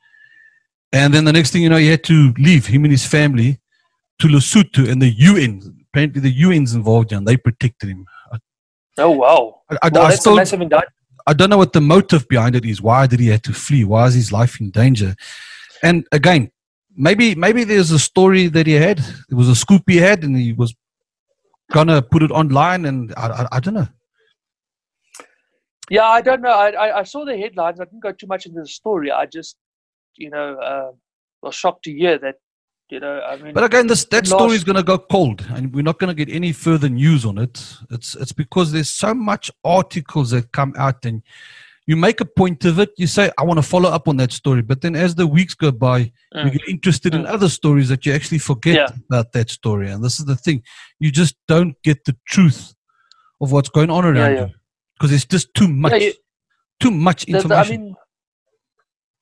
And 0.93 1.15
then 1.15 1.25
the 1.25 1.33
next 1.33 1.53
thing 1.53 1.63
you 1.63 1.69
know, 1.69 1.77
he 1.77 1.89
had 1.89 2.05
to 2.05 2.33
leave, 2.39 2.67
him 2.67 2.85
and 2.85 2.93
his 2.93 3.07
family, 3.07 3.61
to 4.19 4.27
Lesotho. 4.27 4.91
And 4.91 5.01
the 5.01 5.11
UN, 5.11 5.85
apparently 5.89 6.21
the 6.21 6.43
UN's 6.45 6.75
involved 6.75 7.13
and 7.13 7.27
they 7.27 7.37
protected 7.37 7.91
him. 7.91 8.07
Oh, 8.99 9.11
wow. 9.11 9.63
I, 9.71 9.79
I, 9.85 9.89
well, 9.93 10.07
I 10.07 10.15
still, 10.15 10.39
I 11.27 11.33
don't 11.33 11.51
know 11.51 11.59
what 11.59 11.73
the 11.73 11.81
motive 11.81 12.27
behind 12.29 12.57
it 12.57 12.65
is. 12.65 12.83
Why 12.83 13.07
did 13.07 13.21
he 13.21 13.29
have 13.29 13.43
to 13.43 13.53
flee? 13.53 13.85
Why 13.85 14.07
is 14.07 14.15
his 14.15 14.33
life 14.33 14.61
in 14.61 14.71
danger? 14.71 15.15
And 15.83 16.07
again, 16.13 16.51
maybe 16.97 17.35
maybe 17.35 17.65
there's 17.65 17.91
a 17.91 17.99
story 17.99 18.49
that 18.49 18.67
he 18.67 18.73
had. 18.73 18.99
It 19.31 19.35
was 19.35 19.49
a 19.49 19.55
scoop 19.55 19.83
he 19.87 19.99
had, 19.99 20.25
and 20.25 20.37
he 20.37 20.53
was 20.53 20.75
gonna 21.73 22.03
put 22.03 22.23
it 22.23 22.31
online. 22.31 22.85
And 22.85 23.15
I, 23.17 23.29
I, 23.29 23.49
I 23.53 23.61
don't 23.61 23.75
know. 23.75 23.89
Yeah, 25.89 26.07
I 26.07 26.21
don't 26.21 26.41
know. 26.41 26.51
I, 26.51 26.71
I, 26.71 26.99
I 27.01 27.03
saw 27.03 27.25
the 27.25 27.37
headlines. 27.37 27.81
I 27.81 27.85
didn't 27.85 28.03
go 28.03 28.13
too 28.13 28.29
much 28.29 28.47
into 28.47 28.61
the 28.61 28.69
story. 28.69 29.11
I 29.11 29.27
just, 29.27 29.57
you 30.21 30.31
know, 30.31 30.55
uh, 30.57 30.91
was 31.43 31.55
shocked 31.55 31.85
to 31.85 31.93
hear 31.93 32.19
that. 32.19 32.37
You 32.91 32.99
know, 32.99 33.21
I 33.21 33.37
mean. 33.37 33.55
But 33.55 33.63
again, 33.63 33.87
this 33.87 34.05
that 34.07 34.27
story 34.27 34.57
is 34.57 34.65
going 34.65 34.77
to 34.77 34.83
go 34.83 34.99
cold, 34.99 35.47
and 35.51 35.73
we're 35.73 35.83
not 35.83 36.01
going 36.01 36.15
to 36.15 36.25
get 36.25 36.35
any 36.35 36.53
further 36.53 36.89
news 36.89 37.25
on 37.25 37.39
it. 37.39 37.77
It's 37.91 38.17
it's 38.17 38.33
because 38.33 38.73
there's 38.73 38.91
so 38.91 39.15
much 39.15 39.49
articles 39.65 40.33
that 40.33 40.51
come 40.51 40.75
out, 40.77 41.05
and 41.05 41.23
you 41.87 41.97
make 41.97 42.21
a 42.21 42.25
point 42.25 42.65
of 42.65 42.81
it. 42.81 42.91
You 42.97 43.07
say, 43.07 43.31
I 43.39 43.45
want 43.45 43.59
to 43.59 43.63
follow 43.63 43.91
up 43.91 44.09
on 44.09 44.17
that 44.17 44.33
story. 44.33 44.63
But 44.63 44.81
then 44.81 44.97
as 44.97 45.15
the 45.15 45.27
weeks 45.27 45.55
go 45.55 45.71
by, 45.71 46.13
mm. 46.35 46.45
you 46.45 46.51
get 46.51 46.69
interested 46.69 47.13
mm. 47.13 47.21
in 47.21 47.27
other 47.27 47.49
stories 47.49 47.89
that 47.91 48.05
you 48.05 48.13
actually 48.13 48.39
forget 48.39 48.75
yeah. 48.75 48.89
about 49.09 49.33
that 49.35 49.51
story. 49.51 49.89
And 49.89 50.03
this 50.03 50.19
is 50.19 50.27
the 50.27 50.37
thing 50.37 50.65
you 50.99 51.13
just 51.13 51.37
don't 51.47 51.81
get 51.85 52.05
the 52.07 52.17
truth 52.27 52.75
of 53.41 53.53
what's 53.53 53.69
going 53.69 53.91
on 53.91 54.05
around 54.05 54.17
yeah, 54.17 54.41
yeah. 54.41 54.47
you 54.47 54.55
because 55.01 55.13
it's 55.13 55.25
just 55.25 55.55
too 55.55 55.69
much, 55.69 56.03
you, 56.03 56.13
too 56.79 56.91
much 56.91 57.25
information. 57.25 57.75
I 57.75 57.79
mean, 57.79 57.97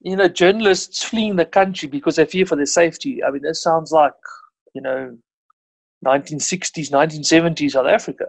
you 0.01 0.17
know, 0.17 0.29
journalists 0.29 1.03
fleeing 1.03 1.37
the 1.37 1.45
country 1.45 1.89
because 1.89 2.17
they 2.17 2.25
fear 2.25 2.47
for 2.47 2.57
their 2.57 2.67
safety. 2.67 3.23
I 3.23 3.31
mean, 3.31 3.43
that 3.43 3.57
sounds 3.57 3.91
like, 3.91 4.13
you 4.75 4.81
know, 4.81 5.17
1960s, 6.07 6.91
1970s 6.91 7.73
South 7.73 7.87
Africa. 7.87 8.27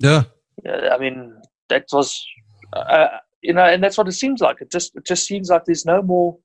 Yeah. 0.00 0.24
yeah 0.64 0.90
I 0.92 0.98
mean, 0.98 1.34
that 1.68 1.86
was. 1.92 2.24
Uh, 2.72 3.18
you 3.44 3.52
know, 3.52 3.64
and 3.64 3.84
that's 3.84 3.98
what 3.98 4.08
it 4.08 4.12
seems 4.12 4.40
like. 4.40 4.60
It 4.60 4.70
just 4.70 4.96
it 4.96 5.04
just 5.04 5.26
seems 5.26 5.50
like 5.50 5.66
there's 5.66 5.84
no 5.84 6.02
more 6.02 6.38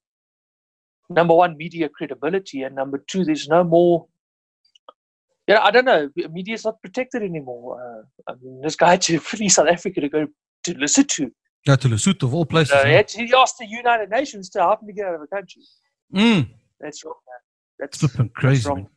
number 1.10 1.34
one 1.34 1.58
media 1.58 1.88
credibility, 1.90 2.62
and 2.64 2.76
number 2.76 3.04
two, 3.08 3.24
there's 3.24 3.48
no 3.48 3.64
more. 3.64 4.08
Yeah, 5.48 5.56
you 5.56 5.60
know, 5.60 5.66
I 5.66 5.72
don't 5.72 5.86
know. 5.86 6.10
Media's 6.32 6.66
not 6.66 6.82
protected 6.82 7.24
anymore. 7.24 7.82
Uh, 7.82 8.32
I 8.32 8.36
mean, 8.42 8.62
this 8.62 8.76
guy 8.76 8.98
to 9.08 9.20
flee 9.20 9.50
South 9.50 9.70
Africa 9.70 10.02
to 10.02 10.10
go 10.10 10.28
to 10.66 10.74
Lesotho. 10.76 11.32
Yeah, 11.68 11.76
to 11.76 11.88
Lesotho 11.90 12.24
of 12.24 12.34
all 12.34 12.46
places. 12.46 12.74
Yeah. 12.74 13.04
he, 13.08 13.34
asked 13.34 13.58
the 13.60 13.68
United 13.68 14.10
Nations 14.10 14.50
to 14.52 14.60
help 14.60 14.82
him 14.82 14.88
to 14.88 14.94
get 14.94 15.06
out 15.08 15.16
of 15.16 15.22
the 15.22 15.28
country. 15.28 15.62
Mm. 16.14 16.50
That's 16.80 17.04
wrong, 17.04 17.16
man. 17.28 17.40
That's 17.80 17.98
flipping 17.98 18.30
crazy. 18.30 18.56
That's 18.64 18.68
wrong. 18.68 18.88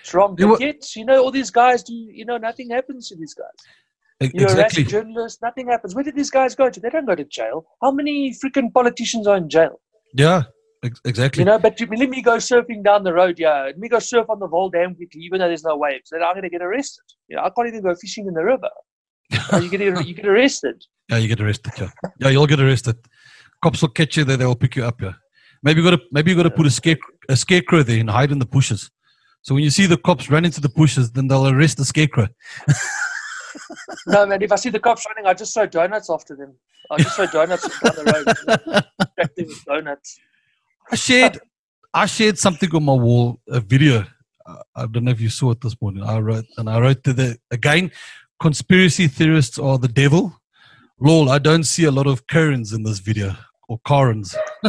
It's 0.00 0.14
wrong. 0.14 0.36
You 0.38 0.46
But 0.46 0.60
wa- 0.60 0.66
yet, 0.66 0.96
you 0.96 1.04
know, 1.04 1.22
all 1.22 1.30
these 1.30 1.50
guys 1.50 1.82
do, 1.82 1.94
you 1.94 2.24
know, 2.24 2.36
nothing 2.36 2.70
happens 2.70 3.08
to 3.08 3.16
these 3.16 3.34
guys. 3.34 4.30
You're 4.34 4.44
exactly. 4.44 4.82
a 4.82 4.86
journalist, 4.86 5.40
nothing 5.42 5.68
happens. 5.68 5.94
Where 5.94 6.04
did 6.04 6.14
these 6.14 6.30
guys 6.30 6.54
go 6.54 6.70
to? 6.70 6.80
They 6.80 6.90
don't 6.90 7.06
go 7.06 7.14
to 7.14 7.24
jail. 7.24 7.66
How 7.82 7.90
many 7.90 8.32
freaking 8.32 8.72
politicians 8.72 9.26
are 9.26 9.36
in 9.36 9.48
jail? 9.48 9.80
Yeah, 10.14 10.42
ex- 10.84 11.00
exactly. 11.04 11.40
You 11.40 11.46
know, 11.46 11.58
but 11.58 11.80
you, 11.80 11.86
let 11.86 12.08
me 12.08 12.22
go 12.22 12.36
surfing 12.36 12.84
down 12.84 13.02
the 13.02 13.12
road, 13.12 13.38
yeah. 13.38 13.64
Let 13.64 13.78
me 13.78 13.88
go 13.88 13.98
surf 13.98 14.26
on 14.28 14.38
the 14.38 14.48
Vaal 14.48 14.70
Dam 14.70 14.94
quickly, 14.94 15.22
even 15.22 15.40
though 15.40 15.48
there's 15.48 15.64
no 15.64 15.76
waves. 15.76 16.10
Then 16.10 16.22
I'm 16.22 16.34
going 16.34 16.42
to 16.42 16.50
get 16.50 16.62
arrested. 16.62 17.02
You 17.28 17.36
know, 17.36 17.42
I 17.42 17.50
can't 17.50 17.66
even 17.68 17.82
go 17.82 17.94
fishing 18.00 18.26
in 18.28 18.34
the 18.34 18.44
river. 18.44 18.70
Uh, 19.52 19.58
you, 19.58 19.68
get, 19.68 19.80
you 20.06 20.14
get 20.14 20.26
arrested. 20.26 20.84
Yeah, 21.08 21.18
you 21.18 21.28
get 21.28 21.40
arrested. 21.40 21.72
Yeah, 21.78 21.90
yeah, 22.20 22.28
you'll 22.30 22.46
get 22.46 22.60
arrested. 22.60 22.96
Cops 23.62 23.82
will 23.82 23.90
catch 23.90 24.16
you 24.16 24.24
there. 24.24 24.38
They 24.38 24.46
will 24.46 24.56
pick 24.56 24.76
you 24.76 24.84
up. 24.84 25.02
Yeah, 25.02 25.12
maybe 25.62 25.82
you 25.82 25.90
got 25.90 25.96
to 25.96 26.02
maybe 26.10 26.30
you 26.30 26.36
got 26.36 26.44
to 26.44 26.50
put 26.50 26.64
a 26.64 26.70
scare 26.70 26.96
a 27.28 27.36
scarecrow 27.36 27.82
there 27.82 28.00
and 28.00 28.08
hide 28.08 28.32
in 28.32 28.38
the 28.38 28.46
bushes. 28.46 28.90
So 29.42 29.54
when 29.54 29.62
you 29.64 29.70
see 29.70 29.84
the 29.84 29.98
cops 29.98 30.30
run 30.30 30.46
into 30.46 30.60
the 30.60 30.70
bushes, 30.70 31.10
then 31.10 31.26
they'll 31.26 31.48
arrest 31.48 31.76
the 31.76 31.84
scarecrow. 31.84 32.28
No, 34.06 34.26
man, 34.26 34.42
if 34.42 34.52
I 34.52 34.56
see 34.56 34.70
the 34.70 34.80
cops 34.80 35.06
running, 35.06 35.28
I 35.28 35.34
just 35.34 35.54
throw 35.54 35.66
donuts 35.66 36.10
after 36.10 36.34
them. 36.34 36.54
I 36.90 36.98
just 36.98 37.16
throw 37.16 37.26
donuts 37.26 37.62
down 37.62 37.94
the 37.94 38.12
road. 38.12 38.26
Distract 38.98 39.36
them 39.36 39.46
with 39.46 39.64
donuts. 39.64 40.18
I 40.90 40.96
shared 40.96 41.40
I 41.94 42.06
shared 42.06 42.38
something 42.38 42.74
on 42.74 42.84
my 42.84 42.94
wall, 42.94 43.40
a 43.48 43.60
video. 43.60 44.06
I 44.74 44.86
don't 44.86 45.04
know 45.04 45.10
if 45.10 45.20
you 45.20 45.28
saw 45.28 45.52
it 45.52 45.60
this 45.60 45.80
morning. 45.80 46.02
I 46.02 46.18
wrote 46.18 46.44
and 46.56 46.68
I 46.68 46.80
wrote 46.80 47.04
to 47.04 47.12
the 47.12 47.38
again, 47.50 47.92
conspiracy 48.42 49.06
theorists 49.06 49.58
are 49.58 49.78
the 49.78 49.88
devil. 49.88 50.24
Lol, 51.00 51.30
I 51.30 51.38
don't 51.38 51.64
see 51.64 51.84
a 51.84 51.90
lot 51.90 52.06
of 52.06 52.26
Karens 52.26 52.72
in 52.72 52.82
this 52.82 52.98
video 52.98 53.34
or 53.68 53.78
Karens. 53.86 54.36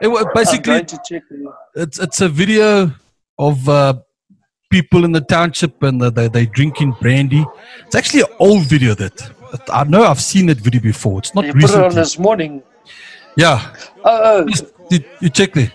it 0.00 0.34
basically 0.34 0.72
going 0.72 0.86
to 0.86 0.98
check. 1.08 1.22
it's 1.76 1.98
it's 1.98 2.20
a 2.20 2.28
video 2.28 2.90
of 3.38 3.68
uh, 3.68 3.94
people 4.70 5.04
in 5.04 5.12
the 5.12 5.20
township 5.20 5.82
and 5.82 6.00
they 6.00 6.28
they 6.28 6.46
drinking 6.46 6.92
brandy. 7.00 7.44
It's 7.86 7.94
actually 7.94 8.22
an 8.22 8.34
old 8.38 8.64
video 8.74 8.94
that 8.94 9.16
I 9.72 9.84
know 9.84 10.02
I've 10.04 10.20
seen 10.32 10.46
that 10.46 10.58
video 10.58 10.80
before. 10.80 11.18
It's 11.20 11.34
not 11.34 11.44
You 11.44 11.52
put 11.52 11.70
it 11.70 11.84
on 11.88 11.94
this 11.94 12.18
morning. 12.18 12.62
Yeah, 13.36 13.58
Oh, 14.04 14.20
oh, 14.30 14.48
Just- 14.48 14.66
you, 14.90 14.98
you 15.20 15.28
check 15.28 15.52
there. 15.52 15.72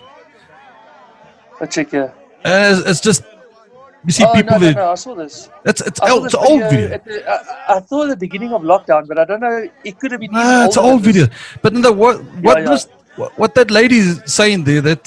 I 1.60 1.66
check 1.66 1.90
here. 1.90 2.14
And 2.44 2.78
it's, 2.78 2.88
it's 2.90 3.00
just 3.00 3.22
you 4.06 4.12
see 4.12 4.24
Oh, 4.24 4.32
people 4.34 4.52
no, 4.52 4.58
no, 4.58 4.64
there. 4.64 4.74
no, 4.74 4.90
I 4.92 4.94
saw 4.94 5.14
this. 5.14 5.48
It's 5.64 5.80
it's, 5.82 5.98
saw 5.98 6.10
old, 6.12 6.24
it's 6.26 6.34
an 6.34 6.40
old 6.46 6.62
video. 6.70 6.88
the- 6.88 7.30
I, 7.30 7.76
I 7.76 7.80
thought 7.80 8.04
at 8.10 8.10
the 8.10 8.16
beginning 8.26 8.52
of 8.52 8.62
lockdown, 8.62 9.06
but 9.06 9.18
I 9.18 9.24
don't 9.24 9.40
know. 9.40 9.68
It 9.84 9.98
could 9.98 10.10
have 10.12 10.20
been. 10.20 10.32
No, 10.32 10.64
it's 10.66 10.76
an 10.76 10.84
old 10.84 11.02
video. 11.02 11.26
But 11.62 11.72
then 11.74 11.82
the, 11.82 11.92
what 11.92 12.22
what 12.42 12.62
yeah. 12.62 12.70
was 12.70 12.88
what, 13.16 13.38
what 13.38 13.54
that 13.56 13.70
lady 13.70 13.98
is 13.98 14.22
saying 14.26 14.64
there 14.64 14.80
that 14.80 15.04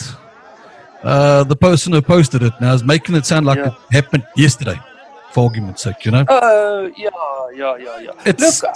uh, 1.03 1.43
the 1.43 1.55
person 1.55 1.93
who 1.93 2.01
posted 2.01 2.43
it 2.43 2.53
now 2.61 2.73
is 2.73 2.83
making 2.83 3.15
it 3.15 3.25
sound 3.25 3.45
like 3.45 3.57
Yeah. 3.57 3.67
it 3.67 3.93
happened 3.93 4.25
yesterday, 4.35 4.79
for 5.31 5.45
argument's 5.45 5.81
sake. 5.83 6.05
You 6.05 6.11
know, 6.11 6.25
Oh, 6.29 6.91
yeah, 6.95 7.09
yeah, 7.55 7.75
yeah, 7.77 7.99
yeah. 7.99 8.11
it's 8.25 8.61
Look, 8.63 8.71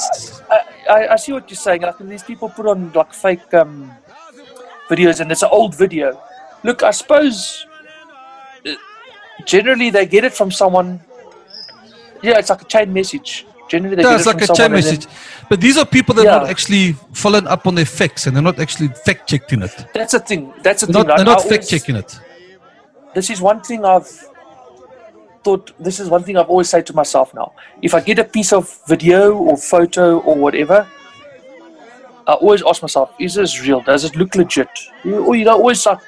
I, 0.50 0.60
I, 0.90 1.14
I 1.14 1.16
see 1.18 1.32
what 1.34 1.50
you're 1.50 1.56
saying. 1.58 1.82
Like 1.84 1.98
these 2.00 2.24
people 2.24 2.50
put 2.50 2.66
on 2.66 2.92
like 2.94 3.14
fake 3.14 3.54
um, 3.54 3.92
videos, 4.90 5.20
and 5.20 5.32
it's 5.32 5.44
an 5.44 5.50
old 5.52 5.76
video. 5.76 6.20
Look, 6.64 6.82
I 6.84 6.92
suppose 6.92 7.66
uh, 8.66 8.72
generally 9.48 9.90
they 9.90 10.06
get 10.06 10.24
it 10.24 10.34
from 10.34 10.52
someone. 10.52 11.00
Yeah, 12.22 12.38
it's 12.38 12.50
like 12.50 12.62
a 12.62 12.66
chain 12.66 12.94
message. 12.94 13.46
Generally, 13.70 13.96
they 13.98 14.04
yeah, 14.04 14.10
get 14.12 14.20
it's 14.20 14.28
it 14.28 14.30
like 14.30 14.46
from 14.46 14.54
a 14.54 14.58
chain 14.58 14.66
and 14.66 14.76
then- 14.76 14.94
message. 14.96 15.08
But 15.50 15.62
these 15.62 15.78
are 15.78 15.86
people 15.86 16.14
that 16.16 16.26
are 16.28 16.40
not 16.42 16.50
actually 16.50 16.94
following 17.14 17.48
up 17.48 17.68
on 17.68 17.76
their 17.76 17.86
facts 17.86 18.28
and 18.28 18.36
they're 18.36 18.44
not 18.44 18.60
actually 18.60 18.90
fact 18.90 19.30
checking 19.30 19.62
it. 19.62 19.74
That's 19.94 20.14
a 20.14 20.20
thing. 20.20 20.54
That's 20.62 20.82
They're 20.84 20.94
thing. 20.94 21.08
not, 21.08 21.18
they're 21.18 21.26
not 21.26 21.42
fact 21.44 21.70
checking 21.70 21.96
it. 21.96 22.20
this 23.14 23.30
is 23.30 23.40
one 23.42 23.62
thing 23.62 23.86
I've 23.86 24.08
thought. 25.44 25.72
This 25.80 26.00
is 26.02 26.10
one 26.10 26.24
thing 26.24 26.38
I've 26.38 26.50
always 26.50 26.70
said 26.70 26.86
to 26.88 26.94
myself 26.94 27.34
now. 27.34 27.54
If 27.82 27.94
I 27.94 28.02
get 28.02 28.20
a 28.20 28.26
piece 28.26 28.52
of 28.52 28.64
video 28.88 29.34
or 29.38 29.56
photo 29.58 30.20
or 30.20 30.36
whatever, 30.36 30.88
I 32.26 32.34
always 32.34 32.62
ask 32.64 32.82
myself: 32.82 33.14
Is 33.20 33.36
this 33.36 33.62
real? 33.62 33.82
Does 33.82 34.04
it 34.04 34.16
look 34.18 34.36
legit? 34.36 34.70
You, 35.06 35.26
or 35.26 35.36
you 35.36 35.46
know, 35.46 35.54
always 35.56 35.86
like 35.86 36.00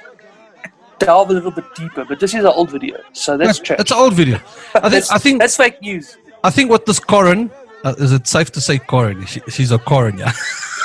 delve 1.00 1.30
a 1.30 1.34
little 1.34 1.52
bit 1.52 1.66
deeper. 1.76 2.06
But 2.06 2.20
this 2.20 2.34
is 2.34 2.41
an 2.41 2.47
old 2.47 2.72
video, 2.72 2.97
so 3.14 3.38
that's 3.38 3.60
trash. 3.60 3.80
It's 3.80 3.91
an 3.91 3.97
old 3.97 4.14
video. 4.14 4.36
I 4.38 4.39
think, 4.39 4.84
That's- 4.84 5.12
I 5.12 5.18
think 5.18 5.39
that's 5.39 5.58
fake 5.58 5.82
news. 5.82 6.18
I 6.43 6.50
think 6.50 6.70
what 6.70 6.86
this 6.86 7.00
Karen 7.00 7.52
uh, 7.84 7.95
is 7.97 8.12
it 8.12 8.28
safe 8.28 8.52
to 8.52 8.62
say 8.62 8.78
Karen? 8.80 9.26
She, 9.26 9.41
she's 9.50 9.72
a 9.72 9.80
Karen, 9.80 10.18
yeah. 10.18 10.32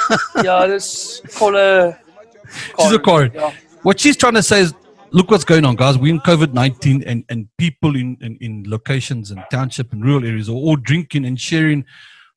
yeah, 0.42 0.58
let's 0.64 1.20
call 1.38 1.54
her. 1.54 1.98
She's 2.80 2.92
a 2.92 2.98
Corin. 2.98 3.32
Yeah. 3.34 3.52
What 3.82 3.98
she's 3.98 4.16
trying 4.16 4.34
to 4.34 4.42
say 4.42 4.60
is, 4.60 4.74
look 5.10 5.30
what's 5.30 5.44
going 5.44 5.64
on, 5.64 5.74
guys. 5.76 5.98
We're 5.98 6.14
in 6.14 6.20
COVID 6.20 6.52
nineteen, 6.52 7.02
and 7.04 7.24
and 7.28 7.48
people 7.58 7.96
in, 7.96 8.16
in 8.20 8.36
in 8.40 8.64
locations 8.68 9.30
and 9.32 9.42
township 9.50 9.92
and 9.92 10.04
rural 10.04 10.24
areas 10.24 10.48
are 10.48 10.52
all 10.52 10.76
drinking 10.76 11.24
and 11.24 11.40
sharing 11.40 11.84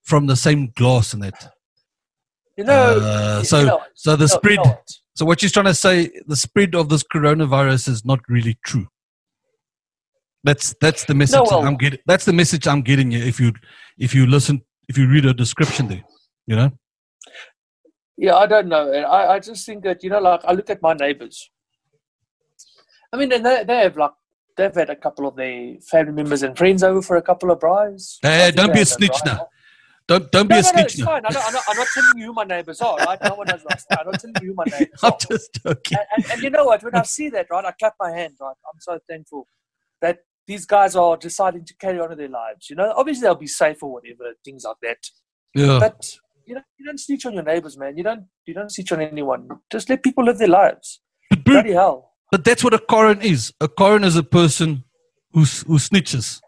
from 0.02 0.26
the 0.26 0.36
same 0.36 0.72
glass 0.76 1.14
and 1.14 1.22
that. 1.24 1.54
You 2.56 2.64
know. 2.64 3.00
Uh, 3.00 3.40
you 3.40 3.46
so 3.46 3.66
know- 3.66 3.82
so 3.94 4.16
the 4.16 4.24
you 4.24 4.24
you 4.24 4.28
spread. 4.40 4.58
know? 4.66 4.80
So 5.18 5.26
what 5.26 5.42
she's 5.42 5.52
trying 5.52 5.66
to 5.66 5.74
say, 5.74 6.12
the 6.28 6.36
spread 6.36 6.76
of 6.76 6.90
this 6.90 7.04
coronavirus 7.04 7.90
is 7.90 8.06
not 8.06 8.20
really 8.30 8.60
true. 8.64 8.88
That's 10.44 10.76
that's 10.80 11.06
the 11.06 11.16
message 11.16 11.42
well- 11.50 11.66
I'm 11.66 11.76
getting. 11.76 12.00
That's 12.06 12.26
the 12.26 12.34
message 12.34 12.68
I'm 12.68 12.84
getting 12.84 13.10
you. 13.10 13.24
If 13.24 13.40
you 13.40 13.52
if 13.98 14.14
you 14.14 14.28
listen, 14.28 14.62
if 14.88 14.96
you 14.96 15.10
read 15.10 15.26
a 15.26 15.34
description 15.34 15.88
there, 15.88 16.04
you 16.46 16.56
know. 16.56 16.70
Yeah, 18.16 18.36
I 18.36 18.46
don't 18.46 18.68
know. 18.68 18.92
And 18.92 19.06
I, 19.06 19.34
I 19.34 19.40
just 19.40 19.66
think 19.66 19.84
that, 19.84 20.04
you 20.04 20.12
know, 20.12 20.20
like 20.20 20.42
I 20.44 20.54
look 20.54 20.70
at 20.70 20.84
my 20.84 20.94
neighbors. 20.94 21.50
I 23.12 23.18
mean, 23.18 23.32
and 23.32 23.46
they, 23.46 23.64
they 23.64 23.78
have 23.78 23.98
like, 23.98 24.12
they've 24.56 24.74
had 24.74 24.90
a 24.90 24.96
couple 24.96 25.28
of 25.28 25.36
their 25.36 25.76
family 25.82 26.14
members 26.14 26.44
and 26.44 26.58
friends 26.58 26.84
over 26.84 27.02
for 27.02 27.18
a 27.18 27.22
couple 27.22 27.52
of 27.52 27.60
braais. 27.60 28.18
Hey, 28.22 28.52
don't 28.52 28.74
be 28.74 28.82
a 28.82 28.86
snitch 28.86 29.18
now. 29.26 29.48
Don't 30.08 30.32
don't 30.32 30.48
be 30.48 30.56
No, 30.56 30.60
a 30.60 30.62
no, 30.62 30.68
no, 30.68 30.72
snitch 30.72 30.86
it's 30.86 30.98
now. 31.00 31.06
fine. 31.06 31.22
I'm 31.26 31.34
not, 31.34 31.44
I'm, 31.48 31.54
not, 31.54 31.64
I'm 31.70 31.78
not 31.78 31.88
telling 31.94 32.18
you 32.18 32.26
who 32.28 32.34
my 32.34 32.44
neighbors 32.46 32.80
are, 32.82 32.96
right? 32.98 33.20
No 33.24 33.36
one 33.36 33.48
knows 33.48 33.62
I'm 33.92 34.06
not 34.06 34.20
telling 34.20 34.36
you 34.42 34.48
who 34.50 34.54
my 34.56 34.64
neighbors 34.72 35.00
I'm 35.04 35.14
are. 35.14 35.18
just 35.30 35.60
joking. 35.64 35.98
And, 35.98 36.08
and, 36.24 36.32
and 36.34 36.42
you 36.44 36.50
know 36.50 36.66
what? 36.66 36.82
When 36.84 36.96
I 36.96 37.04
see 37.04 37.30
that, 37.32 37.48
right, 37.52 37.66
I 37.66 37.72
clap 37.72 37.96
my 38.00 38.12
hand, 38.12 38.36
right? 38.40 38.56
I'm 38.74 38.80
so 38.80 39.00
thankful 39.10 39.48
that 40.02 40.20
these 40.48 40.66
guys 40.66 40.96
are 40.96 41.18
deciding 41.18 41.66
to 41.66 41.76
carry 41.76 42.00
on 42.00 42.10
with 42.10 42.20
their 42.20 42.30
lives. 42.30 42.70
You 42.70 42.78
know, 42.78 42.94
obviously 42.96 43.24
they'll 43.24 43.36
be 43.36 43.48
safe 43.48 43.84
or 43.84 43.92
whatever, 43.94 44.34
things 44.46 44.64
like 44.64 44.78
that. 44.84 44.98
Yeah. 45.54 45.78
But 45.80 46.16
you 46.46 46.56
know, 46.56 46.62
you 46.80 46.86
don't 46.86 47.00
snitch 47.00 47.26
on 47.26 47.34
your 47.34 47.44
neighbors, 47.44 47.78
man. 47.78 47.98
You 47.98 48.04
don't 48.04 48.26
you 48.46 48.54
don't 48.54 48.72
snitch 48.72 48.92
on 48.94 49.02
anyone. 49.02 49.50
Just 49.70 49.90
let 49.90 50.02
people 50.04 50.24
live 50.24 50.38
their 50.38 50.48
lives. 50.48 51.02
But, 51.30 51.44
Bloody 51.44 51.74
hell. 51.74 52.14
but 52.32 52.46
that's 52.46 52.64
what 52.64 52.74
a 52.74 52.80
Karen 52.80 53.22
is. 53.22 53.52
A 53.60 53.68
Karen 53.68 54.06
is 54.06 54.16
a 54.16 54.24
person 54.24 54.86
who 55.34 55.42
who 55.42 55.78
snitches. 55.78 56.40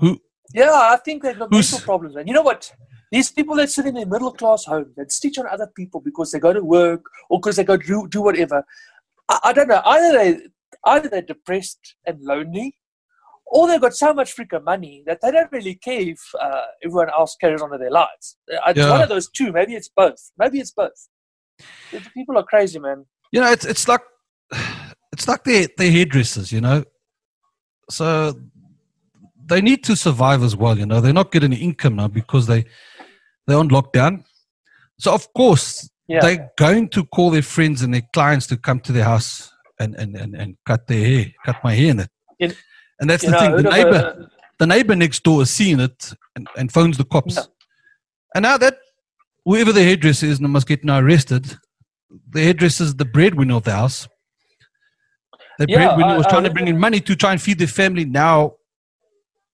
Who 0.00 0.20
Yeah, 0.54 0.70
I 0.72 0.96
think 1.04 1.22
they've 1.22 1.38
got 1.38 1.50
mental 1.50 1.80
problems, 1.80 2.14
man. 2.14 2.26
You 2.26 2.34
know 2.34 2.42
what? 2.42 2.72
These 3.12 3.30
people 3.32 3.56
that 3.56 3.70
sit 3.70 3.86
in 3.86 3.94
their 3.94 4.06
middle 4.06 4.32
class 4.32 4.64
home 4.64 4.92
that 4.96 5.10
stitch 5.12 5.38
on 5.38 5.46
other 5.46 5.66
people 5.74 6.00
because 6.00 6.30
they 6.30 6.38
go 6.38 6.52
to 6.52 6.62
work 6.62 7.02
or 7.30 7.38
because 7.40 7.56
they 7.56 7.64
go 7.64 7.76
do, 7.76 8.06
do 8.08 8.20
whatever. 8.22 8.64
I, 9.28 9.38
I 9.44 9.52
don't 9.52 9.68
know. 9.68 9.82
Either 9.84 10.12
they 10.18 10.40
either 10.86 11.08
they're 11.08 11.22
depressed 11.22 11.94
and 12.06 12.20
lonely, 12.22 12.76
or 13.46 13.66
they've 13.66 13.80
got 13.80 13.94
so 13.94 14.12
much 14.12 14.36
freaking 14.36 14.62
money 14.64 15.02
that 15.06 15.20
they 15.22 15.30
don't 15.30 15.50
really 15.52 15.74
care 15.74 16.00
if 16.00 16.20
uh, 16.40 16.62
everyone 16.84 17.08
else 17.10 17.34
carries 17.40 17.62
on 17.62 17.70
with 17.70 17.80
their 17.80 17.90
lives. 17.90 18.36
Uh, 18.52 18.58
It's 18.70 18.78
Yeah. 18.78 18.90
one 18.90 19.00
of 19.02 19.08
those 19.08 19.28
two. 19.30 19.52
Maybe 19.52 19.74
it's 19.74 19.88
both. 19.88 20.20
Maybe 20.38 20.60
it's 20.60 20.70
both. 20.72 21.08
People 22.14 22.36
are 22.38 22.44
crazy, 22.44 22.78
man. 22.78 23.06
you 23.32 23.40
know, 23.40 23.50
it's 23.50 23.64
it's 23.64 23.88
like 23.88 24.02
it's 25.12 25.26
like 25.26 25.44
their 25.44 25.66
their 25.78 25.90
hairdressers, 25.90 26.52
you 26.52 26.60
know. 26.60 26.84
So 27.90 28.34
they 29.48 29.60
need 29.60 29.82
to 29.84 29.96
survive 29.96 30.42
as 30.42 30.54
well, 30.56 30.78
you 30.78 30.86
know. 30.86 31.00
They're 31.00 31.12
not 31.22 31.32
getting 31.32 31.52
income 31.52 31.96
now 31.96 32.08
because 32.08 32.46
they 32.46 32.64
they're 33.46 33.58
on 33.58 33.68
lockdown. 33.70 34.24
So 34.98 35.12
of 35.14 35.32
course 35.34 35.88
Yeah. 36.08 36.20
they're 36.20 36.50
going 36.56 36.88
to 36.90 37.04
call 37.04 37.30
their 37.30 37.42
friends 37.42 37.82
and 37.82 37.92
their 37.94 38.06
clients 38.12 38.46
to 38.48 38.56
come 38.56 38.80
to 38.80 38.92
their 38.92 39.04
house 39.04 39.50
and 39.80 39.94
and, 39.96 40.16
and, 40.16 40.34
and 40.34 40.56
cut 40.66 40.86
their 40.86 41.04
hair, 41.06 41.26
cut 41.46 41.56
my 41.64 41.74
hair 41.74 41.90
in 41.90 42.00
it. 42.00 42.10
And 43.00 43.08
that's 43.10 43.24
the 43.24 43.30
know, 43.30 43.38
thing. 43.40 43.56
The 43.56 43.62
neighbor 43.62 43.96
a- 43.96 44.30
the 44.58 44.66
neighbor 44.66 44.96
next 44.96 45.22
door 45.22 45.42
is 45.42 45.50
seeing 45.50 45.78
it 45.80 46.12
and, 46.34 46.48
and 46.56 46.72
phones 46.72 46.96
the 46.98 47.04
cops. 47.04 47.36
Yeah. 47.36 47.44
And 48.34 48.42
now 48.42 48.58
that 48.58 48.74
whoever 49.44 49.72
the 49.72 49.84
hairdresser 49.84 50.26
is 50.26 50.40
and 50.40 50.48
must 50.50 50.66
get 50.66 50.82
now 50.84 50.98
arrested, 50.98 51.56
the 52.34 52.42
hairdresser 52.42 52.82
is 52.84 52.94
the 52.96 53.04
breadwinner 53.04 53.54
of 53.54 53.62
the 53.62 53.70
house. 53.82 54.08
The 55.60 55.66
Yeah, 55.68 55.76
breadwinner 55.78 56.14
I- 56.14 56.16
was 56.16 56.26
I 56.26 56.30
trying 56.30 56.44
to 56.44 56.50
bring 56.50 56.66
in 56.68 56.76
money 56.78 57.00
to 57.00 57.14
try 57.14 57.30
and 57.32 57.40
feed 57.40 57.58
their 57.58 57.68
family. 57.68 58.04
Now, 58.04 58.54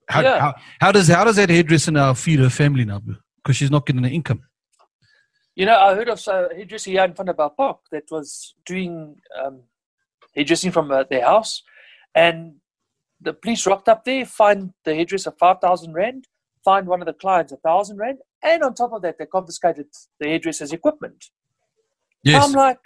how, 0.08 0.20
Yeah. 0.22 0.40
how, 0.40 0.54
how 0.80 0.92
does 0.92 1.08
how 1.08 1.24
does 1.24 1.36
that 1.36 1.50
hairdresser 1.50 1.90
now 1.92 2.14
feed 2.14 2.38
her 2.40 2.50
family 2.50 2.84
now? 2.84 3.00
Because 3.36 3.56
she's 3.56 3.70
not 3.70 3.86
getting 3.86 4.04
an 4.04 4.10
income. 4.12 4.42
You 5.54 5.66
know, 5.66 5.78
I 5.78 5.94
heard 5.94 6.08
of 6.08 6.20
a 6.26 6.48
hairdresser 6.54 6.90
here 6.90 7.04
in 7.04 7.14
front 7.14 7.28
of 7.28 7.38
our 7.38 7.50
Park 7.50 7.78
that 7.92 8.04
was 8.10 8.54
doing 8.66 9.16
um, 9.42 9.62
hairdressing 10.34 10.72
from 10.72 10.90
uh, 10.90 11.04
their 11.08 11.24
house, 11.24 11.62
and 12.14 12.56
the 13.20 13.32
police 13.32 13.66
rocked 13.66 13.88
up 13.88 14.04
there, 14.04 14.26
fined 14.26 14.72
the 14.84 14.94
hairdresser 14.94 15.30
five 15.38 15.60
thousand 15.60 15.92
rand, 15.94 16.26
fined 16.64 16.86
one 16.88 17.00
of 17.00 17.06
the 17.06 17.12
clients 17.12 17.52
a 17.52 17.56
thousand 17.56 17.98
rand, 17.98 18.18
and 18.42 18.62
on 18.62 18.74
top 18.74 18.92
of 18.92 19.02
that, 19.02 19.16
they 19.18 19.26
confiscated 19.26 19.86
the 20.18 20.26
hairdresser's 20.28 20.72
equipment. 20.72 21.26
Yes. 22.24 22.44
I'm 22.44 22.52
like, 22.52 22.78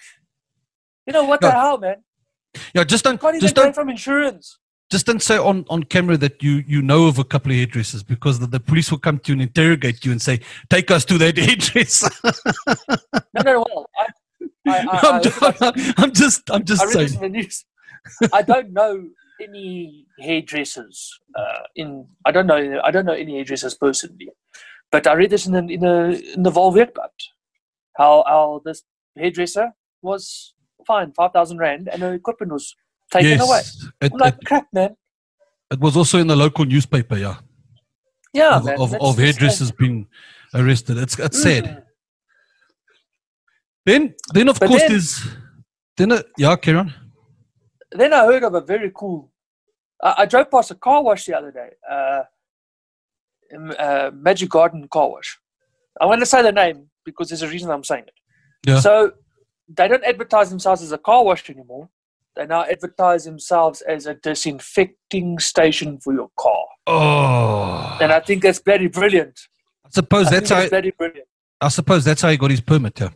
you 1.07 1.13
know 1.13 1.25
what 1.25 1.41
Yeah. 1.43 1.49
the 1.51 1.55
hell, 1.55 1.79
man? 1.79 2.05
yeah. 2.75 2.85
Just 2.85 3.05
don't 3.05 3.21
Can't 3.21 3.37
even 3.37 3.41
just 3.41 3.55
don't 3.55 3.75
from 3.75 3.89
insurance. 3.89 4.59
Just 4.91 5.05
don't 5.07 5.23
say 5.23 5.37
on, 5.37 5.67
on 5.69 5.83
camera 5.83 6.17
that 6.17 6.43
you, 6.43 6.65
you 6.67 6.81
know 6.81 7.09
of 7.09 7.19
a 7.19 7.25
couple 7.25 7.53
of 7.53 7.59
hairdressers 7.59 8.03
because 8.03 8.39
the, 8.39 8.47
the 8.47 8.61
police 8.61 8.91
will 8.91 8.99
come 8.99 9.19
to 9.19 9.33
you 9.33 9.35
and 9.35 9.43
interrogate 9.43 10.05
you 10.05 10.13
and 10.13 10.23
say, 10.23 10.41
take 10.71 10.91
us 10.91 11.05
to 11.07 11.19
that 11.19 11.37
hairdresser. 11.37 12.09
No, 13.35 13.43
no, 13.43 13.65
well, 13.69 13.91
I, 13.97 14.07
I, 14.67 14.79
I, 14.79 14.99
I'm, 15.03 15.15
I, 15.15 15.21
just, 15.21 15.43
I'm 15.99 16.13
just, 16.13 16.51
I'm 16.51 16.65
just 16.65 16.83
I 16.83 16.87
saying. 16.87 17.15
in 17.15 17.21
the 17.21 17.29
news. 17.29 17.65
I 18.33 18.43
don't 18.43 18.73
know 18.73 19.09
any 19.41 20.07
hairdressers. 20.19 21.21
Uh, 21.35 21.63
in 21.77 22.07
I 22.25 22.31
don't 22.31 22.47
know. 22.47 22.81
I 22.83 22.91
don't 22.91 23.05
know 23.05 23.13
any 23.13 23.35
hairdressers 23.35 23.75
personally, 23.75 24.31
but 24.91 25.07
I 25.07 25.13
read 25.15 25.31
this 25.31 25.47
in 25.47 25.53
the 25.53 25.59
in 25.73 25.81
the 25.81 26.33
in 26.35 26.43
the 26.43 26.51
Vaalweekblad. 26.51 27.15
How 27.97 28.25
how 28.27 28.63
this 28.65 28.83
hairdresser 29.17 29.73
was 30.03 30.55
fined 30.87 31.15
five 31.15 31.33
thousand 31.33 31.59
rand 31.59 31.89
and 31.89 32.03
her 32.03 32.15
equipment 32.15 32.53
was 32.53 32.75
taken 33.11 33.41
away. 33.41 33.59
Yes. 33.59 33.87
It, 34.01 34.13
I'm 34.13 34.19
like 34.19 34.35
it, 34.35 34.45
crap, 34.47 34.67
man. 34.73 34.97
it 35.71 35.81
was 35.81 35.97
also 35.97 36.19
in 36.19 36.27
the 36.27 36.37
local 36.37 36.65
newspaper, 36.65 37.17
yeah. 37.17 37.37
Yeah, 38.33 38.57
of, 38.57 38.65
man. 38.65 38.81
of, 38.81 38.95
of 38.95 39.19
hairdressers 39.19 39.71
being 39.73 40.07
arrested. 40.55 40.99
It's, 40.99 41.19
it's 41.19 41.43
sad. 41.43 41.65
Mm. 41.65 41.83
Then, 43.87 44.15
then 44.35 44.49
of 44.49 44.61
But 44.61 44.69
course, 44.69 44.83
then- 44.83 44.91
there's 44.91 45.29
then 45.97 46.23
yeah, 46.37 46.55
carry 46.57 46.79
on. 46.79 46.95
Then 47.91 48.13
I 48.13 48.25
heard 48.27 48.45
of 48.45 48.55
a 48.55 48.61
very 48.61 48.93
cool. 48.95 49.33
I, 50.03 50.15
I 50.19 50.27
drove 50.27 50.51
past 50.51 50.71
a 50.71 50.75
car 50.75 51.03
wash 51.03 51.25
the 51.25 51.37
other 51.37 51.51
day. 51.51 51.71
Uh, 51.91 52.23
uh, 53.79 54.11
Magic 54.15 54.51
Garden 54.51 54.87
car 54.89 55.11
wash. 55.11 55.39
I 56.01 56.07
want 56.07 56.21
to 56.21 56.27
say 56.27 56.43
the 56.43 56.53
name 56.53 56.91
because 57.05 57.31
there's 57.31 57.43
a 57.43 57.49
reason 57.49 57.71
I'm 57.71 57.83
saying 57.83 58.05
it. 58.07 58.15
Yeah. 58.67 58.81
So 58.81 59.13
they 59.69 59.89
don't 59.89 60.05
advertise 60.05 60.51
themselves 60.51 60.83
as 60.83 60.93
a 60.93 60.99
car 60.99 61.25
wash 61.25 61.49
anymore. 61.51 61.89
They 62.39 62.47
now 62.47 62.63
advertise 62.63 63.25
themselves 63.25 63.81
as 63.81 64.07
a 64.07 64.15
disinfecting 64.15 65.41
station 65.41 65.99
for 65.99 66.13
your 66.15 66.31
car, 66.39 66.65
Oh, 66.87 67.99
and 68.01 68.13
I 68.13 68.21
think 68.21 68.43
that's 68.45 68.61
bloody 68.61 68.87
brilliant. 68.87 69.37
I 69.85 69.89
suppose 69.91 70.29
I 70.29 70.31
that's 70.39 70.51
how. 70.51 70.57
that's 70.61 70.71
bloody 70.71 70.93
brilliant. 70.93 71.27
I 71.61 71.69
suppose 71.69 72.05
that's 72.05 72.23
how 72.23 72.29
he 72.31 72.37
got 72.37 72.53
his 72.53 72.61
permit. 72.61 73.01
Yeah, 73.01 73.09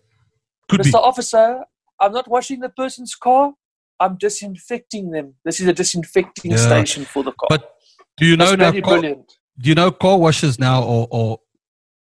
could 0.69 0.81
Mr. 0.81 0.85
be. 0.85 0.99
Officer, 0.99 1.61
I'm 2.01 2.13
not 2.13 2.27
washing 2.29 2.59
the 2.59 2.69
person's 2.71 3.15
car. 3.15 3.53
I'm 4.01 4.17
disinfecting 4.17 5.13
them. 5.13 5.35
This 5.45 5.61
is 5.61 5.69
a 5.69 5.73
disinfecting 5.73 6.51
Yeah. 6.51 6.57
station 6.57 7.05
for 7.05 7.23
the 7.23 7.31
car. 7.31 7.47
But 7.49 7.71
do 8.17 8.27
you 8.27 8.37
know 8.37 8.57
that's 8.57 8.75
now? 8.75 8.81
Car, 8.81 8.99
brilliant. 8.99 9.33
do 9.61 9.69
you 9.69 9.77
know 9.77 9.93
car 9.93 10.19
washes 10.19 10.59
now, 10.59 10.83
or 10.83 11.07
or 11.13 11.39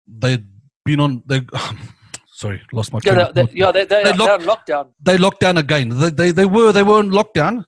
they've 0.08 0.46
been 0.86 1.02
on? 1.02 1.22
They 1.26 1.42
sorry, 2.42 2.62
lost 2.72 2.94
my. 2.94 3.00
Yeah, 3.04 3.32
they, 3.34 3.46
they, 3.46 3.52
yeah, 3.62 3.72
they, 3.72 3.86
they, 3.86 4.04
They 4.04 4.12
they're 4.12 4.14
lock- 4.14 4.40
on 4.42 4.48
lockdown. 4.52 4.86
they 5.08 5.18
locked 5.26 5.42
down 5.46 5.58
again. 5.66 5.88
They, 6.02 6.10
they 6.20 6.32
they 6.40 6.46
were 6.56 6.72
they 6.72 6.84
were 6.90 7.00
on 7.04 7.10
lockdown. 7.20 7.66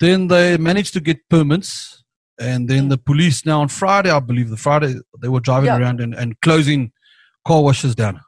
Then 0.00 0.28
they 0.28 0.56
managed 0.58 0.92
to 0.94 1.00
get 1.00 1.18
permits, 1.28 2.02
and 2.38 2.68
then 2.70 2.82
hmm. 2.84 2.88
the 2.94 2.98
police 2.98 3.38
now 3.50 3.60
on 3.60 3.68
Friday, 3.68 4.10
I 4.10 4.20
believe, 4.20 4.50
the 4.50 4.62
Friday 4.68 4.94
they 5.22 5.28
were 5.28 5.40
driving 5.40 5.70
Yeah. 5.72 5.78
around 5.78 6.00
and, 6.00 6.14
and 6.14 6.40
closing 6.40 6.92
car 7.46 7.62
washes 7.62 7.94
down. 7.94 8.20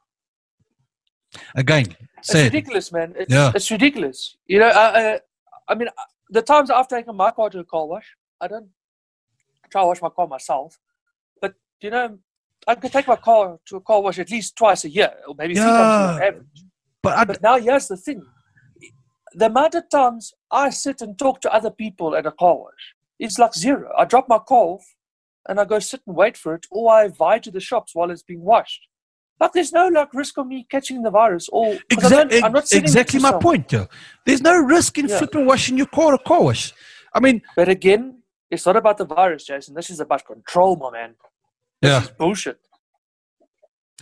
Again, 1.54 1.86
It's 2.18 2.34
ridiculous, 2.34 2.92
man. 2.92 3.14
It's, 3.16 3.32
Yeah. 3.32 3.52
it's 3.54 3.70
ridiculous. 3.70 4.36
You 4.46 4.60
know, 4.60 4.68
I, 4.68 4.86
I, 5.00 5.20
I 5.68 5.74
mean, 5.74 5.88
the 6.30 6.42
times 6.42 6.70
I've 6.70 6.88
taken 6.88 7.14
my 7.16 7.30
car 7.30 7.50
to 7.50 7.58
a 7.58 7.64
car 7.64 7.86
wash, 7.86 8.06
I 8.40 8.46
don't 8.48 8.68
try 9.70 9.82
to 9.82 9.86
wash 9.86 10.00
my 10.00 10.08
car 10.10 10.26
myself. 10.26 10.78
But, 11.40 11.54
you 11.80 11.90
know, 11.90 12.18
I 12.66 12.74
could 12.74 12.92
take 12.92 13.06
my 13.06 13.16
car 13.16 13.58
to 13.66 13.76
a 13.76 13.80
car 13.80 14.00
wash 14.02 14.18
at 14.18 14.30
least 14.30 14.56
twice 14.56 14.84
a 14.84 14.90
year, 14.90 15.12
or 15.28 15.34
maybe 15.36 15.54
three 15.54 15.64
times 15.64 15.94
on 15.96 16.16
Yeah. 16.18 16.26
average. 16.28 16.64
But 17.02 17.26
But 17.28 17.42
now 17.42 17.58
here's 17.58 17.88
the 17.88 17.96
thing. 17.96 18.22
The 19.34 19.46
amount 19.46 19.74
of 19.74 19.88
times 19.90 20.32
I 20.50 20.70
sit 20.70 21.02
and 21.02 21.18
talk 21.18 21.40
to 21.42 21.52
other 21.52 21.70
people 21.70 22.14
at 22.16 22.24
a 22.26 22.30
car 22.32 22.56
wash, 22.56 22.94
it's 23.18 23.38
like 23.38 23.54
zero. 23.54 23.92
I 23.98 24.04
drop 24.04 24.28
my 24.28 24.38
car 24.38 24.64
off 24.74 24.84
and 25.48 25.60
I 25.60 25.64
go 25.64 25.78
sit 25.78 26.00
and 26.06 26.16
wait 26.16 26.36
for 26.36 26.54
it, 26.54 26.66
or 26.70 26.92
I 26.92 27.08
vie 27.08 27.38
to 27.40 27.50
the 27.50 27.60
shops 27.60 27.94
while 27.94 28.10
it's 28.10 28.22
being 28.22 28.42
washed. 28.42 28.82
Like 29.40 29.52
there's 29.52 29.72
no 29.72 29.88
like 29.88 30.14
risk 30.14 30.38
of 30.38 30.46
me 30.46 30.64
catching 30.70 31.02
the 31.02 31.10
virus 31.10 31.48
or 31.52 31.76
exactly, 31.90 32.42
I'm 32.42 32.52
not 32.52 32.72
exactly 32.72 33.18
my 33.20 33.32
point. 33.32 33.72
Yeah. 33.72 33.86
There's 34.24 34.40
no 34.40 34.56
risk 34.56 34.96
in 34.96 35.08
Yeah. 35.08 35.18
flipping 35.18 35.44
washing 35.44 35.76
your 35.76 35.88
car 35.88 36.14
at 36.14 36.20
a 36.20 36.22
car 36.22 36.42
wash. 36.42 36.72
I 37.12 37.20
mean, 37.20 37.42
But 37.56 37.68
again, 37.68 38.22
it's 38.50 38.64
not 38.64 38.76
about 38.76 38.96
the 38.98 39.04
virus, 39.04 39.44
Jason. 39.44 39.74
This 39.74 39.90
is 39.90 39.98
about 40.00 40.24
control, 40.24 40.76
my 40.76 40.90
man. 40.90 41.16
This 41.84 41.90
yeah, 41.92 42.02
is 42.02 42.10
bullshit. 42.22 42.58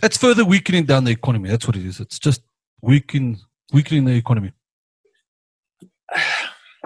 it's 0.07 0.17
further 0.25 0.45
weakening 0.53 0.85
down 0.91 1.01
the 1.07 1.11
economy. 1.19 1.49
That's 1.49 1.67
what 1.67 1.75
it 1.75 1.85
is. 1.91 1.99
It's 2.05 2.19
just 2.27 2.41
weakening 2.81 3.31
weakening 3.75 4.05
the 4.05 4.15
economy. 4.23 4.51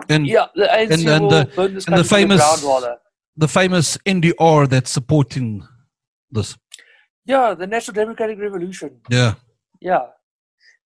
And 0.10 0.28
Yeah, 0.28 0.46
the 0.56 0.68
ANC 0.78 0.92
And- 0.94 1.08
and 1.16 1.32
the- 1.32 1.84
and 1.88 1.98
the 2.02 2.04
famous- 2.16 2.64
rather. 2.64 2.98
the 3.36 3.48
famous 3.48 3.98
NDR 4.06 4.68
that's 4.74 4.92
supporting 4.92 5.48
this. 6.36 6.56
Yeah, 7.26 7.54
the 7.56 7.68
National 7.68 7.96
Democratic 7.96 8.38
Revolution. 8.40 9.02
Yeah. 9.10 9.34
Yeah, 9.82 10.06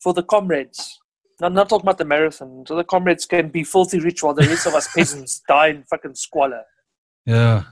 for 0.02 0.14
the 0.14 0.24
comrades. 0.24 0.98
I'm 1.42 1.54
not 1.54 1.70
talking 1.70 1.86
about 1.86 1.98
the 1.98 2.06
marathon. 2.06 2.64
So 2.68 2.76
the 2.76 2.84
comrades 2.84 3.26
can 3.26 3.50
be 3.50 3.64
filthy 3.64 4.00
rich 4.00 4.22
while 4.24 4.34
the 4.34 4.48
rest 4.48 4.66
of 4.68 4.74
us 4.76 4.88
peasants 4.96 5.42
die 5.48 5.68
in 5.68 5.84
fucking 5.84 6.16
squalor. 6.16 6.64
Yeah. 7.26 7.64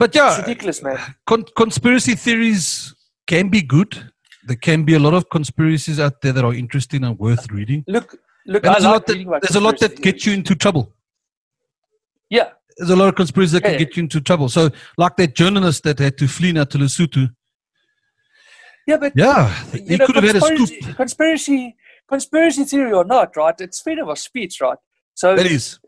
But 0.00 0.08
It's 0.08 0.16
yeah, 0.16 0.38
ridiculous, 0.40 0.82
man. 0.82 0.98
con- 1.26 1.44
conspiracy 1.56 2.14
theories 2.14 2.94
can 3.26 3.48
be 3.50 3.60
good. 3.60 4.10
There 4.46 4.56
can 4.56 4.84
be 4.84 4.94
a 4.94 4.98
lot 4.98 5.12
of 5.12 5.28
conspiracies 5.28 6.00
out 6.00 6.22
there 6.22 6.32
that 6.32 6.42
are 6.42 6.54
interesting 6.54 7.04
and 7.04 7.18
worth 7.18 7.50
reading. 7.50 7.84
Look, 7.86 8.16
look. 8.46 8.64
And 8.64 8.74
there's 8.74 8.84
a 8.84 8.90
like 8.90 9.04
that, 9.06 9.40
there's 9.42 9.56
a 9.56 9.60
lot 9.60 9.78
that 9.80 10.00
gets 10.00 10.24
you 10.24 10.32
into 10.32 10.54
trouble. 10.54 10.90
Yeah, 12.30 12.48
There's 12.78 12.88
a 12.90 12.96
lot 12.96 13.08
of 13.08 13.14
conspiracies 13.16 13.52
that 13.52 13.62
can 13.62 13.72
Yeah. 13.72 13.78
get 13.84 13.96
you 13.98 14.02
into 14.04 14.20
trouble. 14.22 14.48
So, 14.48 14.70
like 14.96 15.16
that 15.16 15.34
journalist 15.34 15.82
that 15.82 15.98
had 15.98 16.16
to 16.16 16.26
flee 16.26 16.52
now 16.52 16.64
to 16.64 16.78
Lesotho. 16.78 17.28
yeah, 18.86 18.96
but 18.96 19.12
Yeah, 19.14 19.52
you 19.74 19.80
he 19.86 19.96
know, 19.96 20.06
could 20.06 20.14
have 20.16 20.24
had 20.24 20.36
a 20.36 20.40
scoop. 20.40 20.96
conspiracy, 20.96 21.76
conspiracy 22.08 22.64
theory 22.64 22.92
or 22.92 23.04
not, 23.04 23.36
right? 23.36 23.54
It's 23.60 23.82
freedom 23.82 24.08
of 24.08 24.18
speech, 24.18 24.60
right? 24.62 24.78
So 25.14 25.36
That 25.36 25.46
is. 25.46 25.78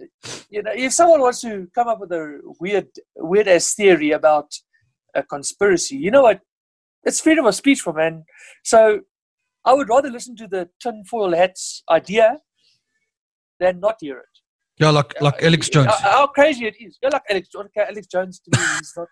you 0.50 0.62
know, 0.62 0.72
if 0.74 0.92
someone 0.92 1.20
wants 1.20 1.40
to 1.40 1.68
come 1.74 1.88
up 1.88 2.00
with 2.00 2.12
a 2.12 2.40
weird, 2.60 2.88
weird 3.16 3.48
ass 3.48 3.74
theory 3.74 4.10
about 4.10 4.52
a 5.14 5.22
conspiracy, 5.22 5.96
you 5.96 6.10
know 6.10 6.22
what? 6.22 6.40
It's 7.04 7.20
freedom 7.20 7.46
of 7.46 7.54
speech 7.54 7.80
for 7.80 7.92
man. 7.92 8.24
So 8.62 9.00
I 9.64 9.74
would 9.74 9.88
rather 9.88 10.10
listen 10.10 10.36
to 10.36 10.46
the 10.46 10.68
tinfoil 10.80 11.34
hats 11.34 11.82
idea 11.90 12.38
than 13.58 13.80
not 13.80 13.96
hear 14.00 14.18
it. 14.18 14.32
Yeah, 14.78 14.90
like 14.90 15.20
like 15.20 15.42
Alex 15.42 15.68
Jones. 15.68 15.86
How, 15.86 16.10
how 16.10 16.26
crazy 16.26 16.66
it 16.66 16.76
is. 16.80 16.98
Yeah, 17.02 17.10
like 17.10 17.22
Alex, 17.30 17.48
okay, 17.54 17.86
Alex 17.88 18.06
Jones 18.06 18.40
to 18.40 18.58
me, 18.58 18.64
he's 18.78 18.92
not 18.96 19.08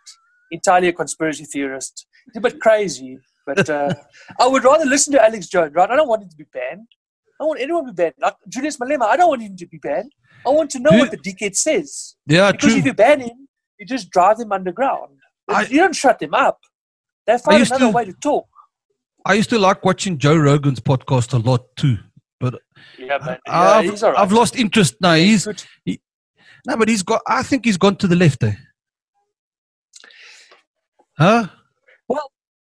entirely 0.50 0.88
a 0.88 0.92
conspiracy 0.92 1.44
theorist. 1.44 2.06
He's 2.26 2.36
a 2.36 2.40
bit 2.40 2.61
crazy, 2.61 3.18
but 3.46 3.68
uh, 3.68 3.94
I 4.40 4.48
would 4.48 4.64
rather 4.64 4.84
listen 4.84 5.12
to 5.12 5.22
Alex 5.22 5.48
Jones, 5.48 5.72
right? 5.74 5.90
I 5.90 5.96
don't 5.96 6.08
want 6.08 6.22
him 6.22 6.28
to 6.30 6.36
be 6.36 6.46
banned. 6.52 6.88
I 7.41 7.43
don't 7.43 7.49
want 7.49 7.61
anyone 7.62 7.86
to 7.86 7.93
be 7.93 7.97
banned. 7.97 8.14
Like 8.20 8.34
Julius 8.49 8.76
Malema, 8.76 9.05
I 9.07 9.16
don't 9.16 9.30
want 9.30 9.41
him 9.41 9.57
to 9.57 9.66
be 9.66 9.78
banned. 9.78 10.12
I 10.47 10.51
want 10.51 10.68
to 10.72 10.78
know 10.78 10.91
Do 10.91 10.99
what 10.99 11.11
the 11.11 11.16
dickhead 11.16 11.57
says. 11.57 12.16
Yeah, 12.26 12.53
Because 12.53 12.68
true. 12.72 12.78
if 12.78 12.84
you 12.84 12.93
ban 12.93 13.20
him, 13.20 13.49
you 13.78 13.86
just 13.86 14.11
drive 14.11 14.36
them 14.36 14.53
underground. 14.53 15.16
I- 15.49 15.62
you 15.64 15.78
don't 15.78 15.95
shut 15.97 16.18
them 16.18 16.34
up. 16.34 16.59
They 17.26 17.38
find 17.38 17.62
another 17.66 17.86
to- 17.86 17.91
way 17.93 18.05
to 18.05 18.12
talk. 18.22 18.47
I 19.24 19.34
used 19.34 19.49
to 19.51 19.59
like 19.59 19.84
watching 19.86 20.18
Joe 20.18 20.36
Rogan's 20.36 20.80
podcast 20.80 21.32
a 21.32 21.38
lot 21.38 21.62
too. 21.76 21.97
But 22.38 22.55
Yeah, 22.99 23.18
man. 23.24 23.38
Yeah, 23.47 23.61
I've, 23.61 23.84
he's 23.91 24.03
all 24.03 24.12
right. 24.12 24.20
I've 24.20 24.32
lost 24.32 24.57
interest 24.57 24.97
now. 25.01 25.14
He's 25.14 25.47
Good. 25.47 25.62
no, 26.66 26.76
but 26.76 26.88
he's 26.88 27.03
got. 27.03 27.22
I 27.26 27.43
think 27.43 27.64
he's 27.64 27.76
gone 27.78 27.97
to 27.97 28.07
the 28.07 28.16
left 28.16 28.41
there. 28.41 28.59
Huh? 31.18 31.49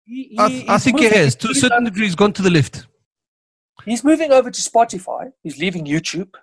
He, 0.04 0.36
I, 0.38 0.48
he- 0.48 0.68
I 0.68 0.72
he's 0.74 0.84
think 0.84 0.98
he 0.98 1.04
moving- 1.06 1.18
has. 1.18 1.34
To 1.36 1.48
a 1.50 1.54
certain 1.54 1.84
degree, 1.84 2.04
he's 2.04 2.14
gone 2.14 2.32
to 2.34 2.42
the 2.42 2.50
left. 2.50 2.86
He's 3.84 4.04
moving 4.04 4.32
over 4.32 4.50
to 4.50 4.60
Spotify. 4.60 5.32
He's 5.42 5.58
leaving 5.58 5.84
YouTube. 5.86 6.34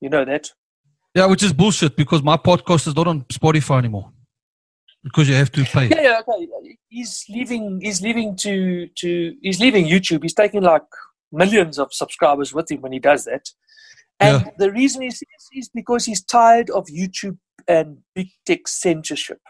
You 0.00 0.08
know 0.08 0.24
that. 0.24 0.50
Yeah, 1.14 1.26
which 1.26 1.42
is 1.42 1.52
bullshit 1.52 1.96
because 1.96 2.22
my 2.22 2.36
podcast 2.36 2.86
is 2.86 2.94
not 2.96 3.06
on 3.06 3.22
Spotify 3.24 3.78
anymore 3.78 4.12
because 5.02 5.28
you 5.28 5.34
have 5.34 5.50
to 5.52 5.64
pay. 5.64 5.88
Yeah, 5.88 6.00
yeah, 6.00 6.20
okay. 6.28 6.46
He's 6.88 7.24
leaving. 7.28 7.80
He's 7.80 8.00
leaving 8.00 8.36
to 8.36 8.86
to. 8.86 9.34
He's 9.42 9.60
leaving 9.60 9.86
YouTube. 9.86 10.22
He's 10.22 10.34
taking 10.34 10.62
like 10.62 10.82
millions 11.32 11.78
of 11.78 11.92
subscribers 11.92 12.54
with 12.54 12.70
him 12.70 12.80
when 12.80 12.92
he 12.92 12.98
does 12.98 13.24
that. 13.24 13.48
And 14.20 14.44
Yeah. 14.44 14.50
the 14.58 14.70
reason 14.72 15.02
is 15.02 15.22
is 15.52 15.68
because 15.74 16.04
he's 16.04 16.22
tired 16.22 16.70
of 16.70 16.86
YouTube 16.86 17.38
and 17.66 17.98
big 18.14 18.28
tech 18.46 18.68
censorship. 18.68 19.40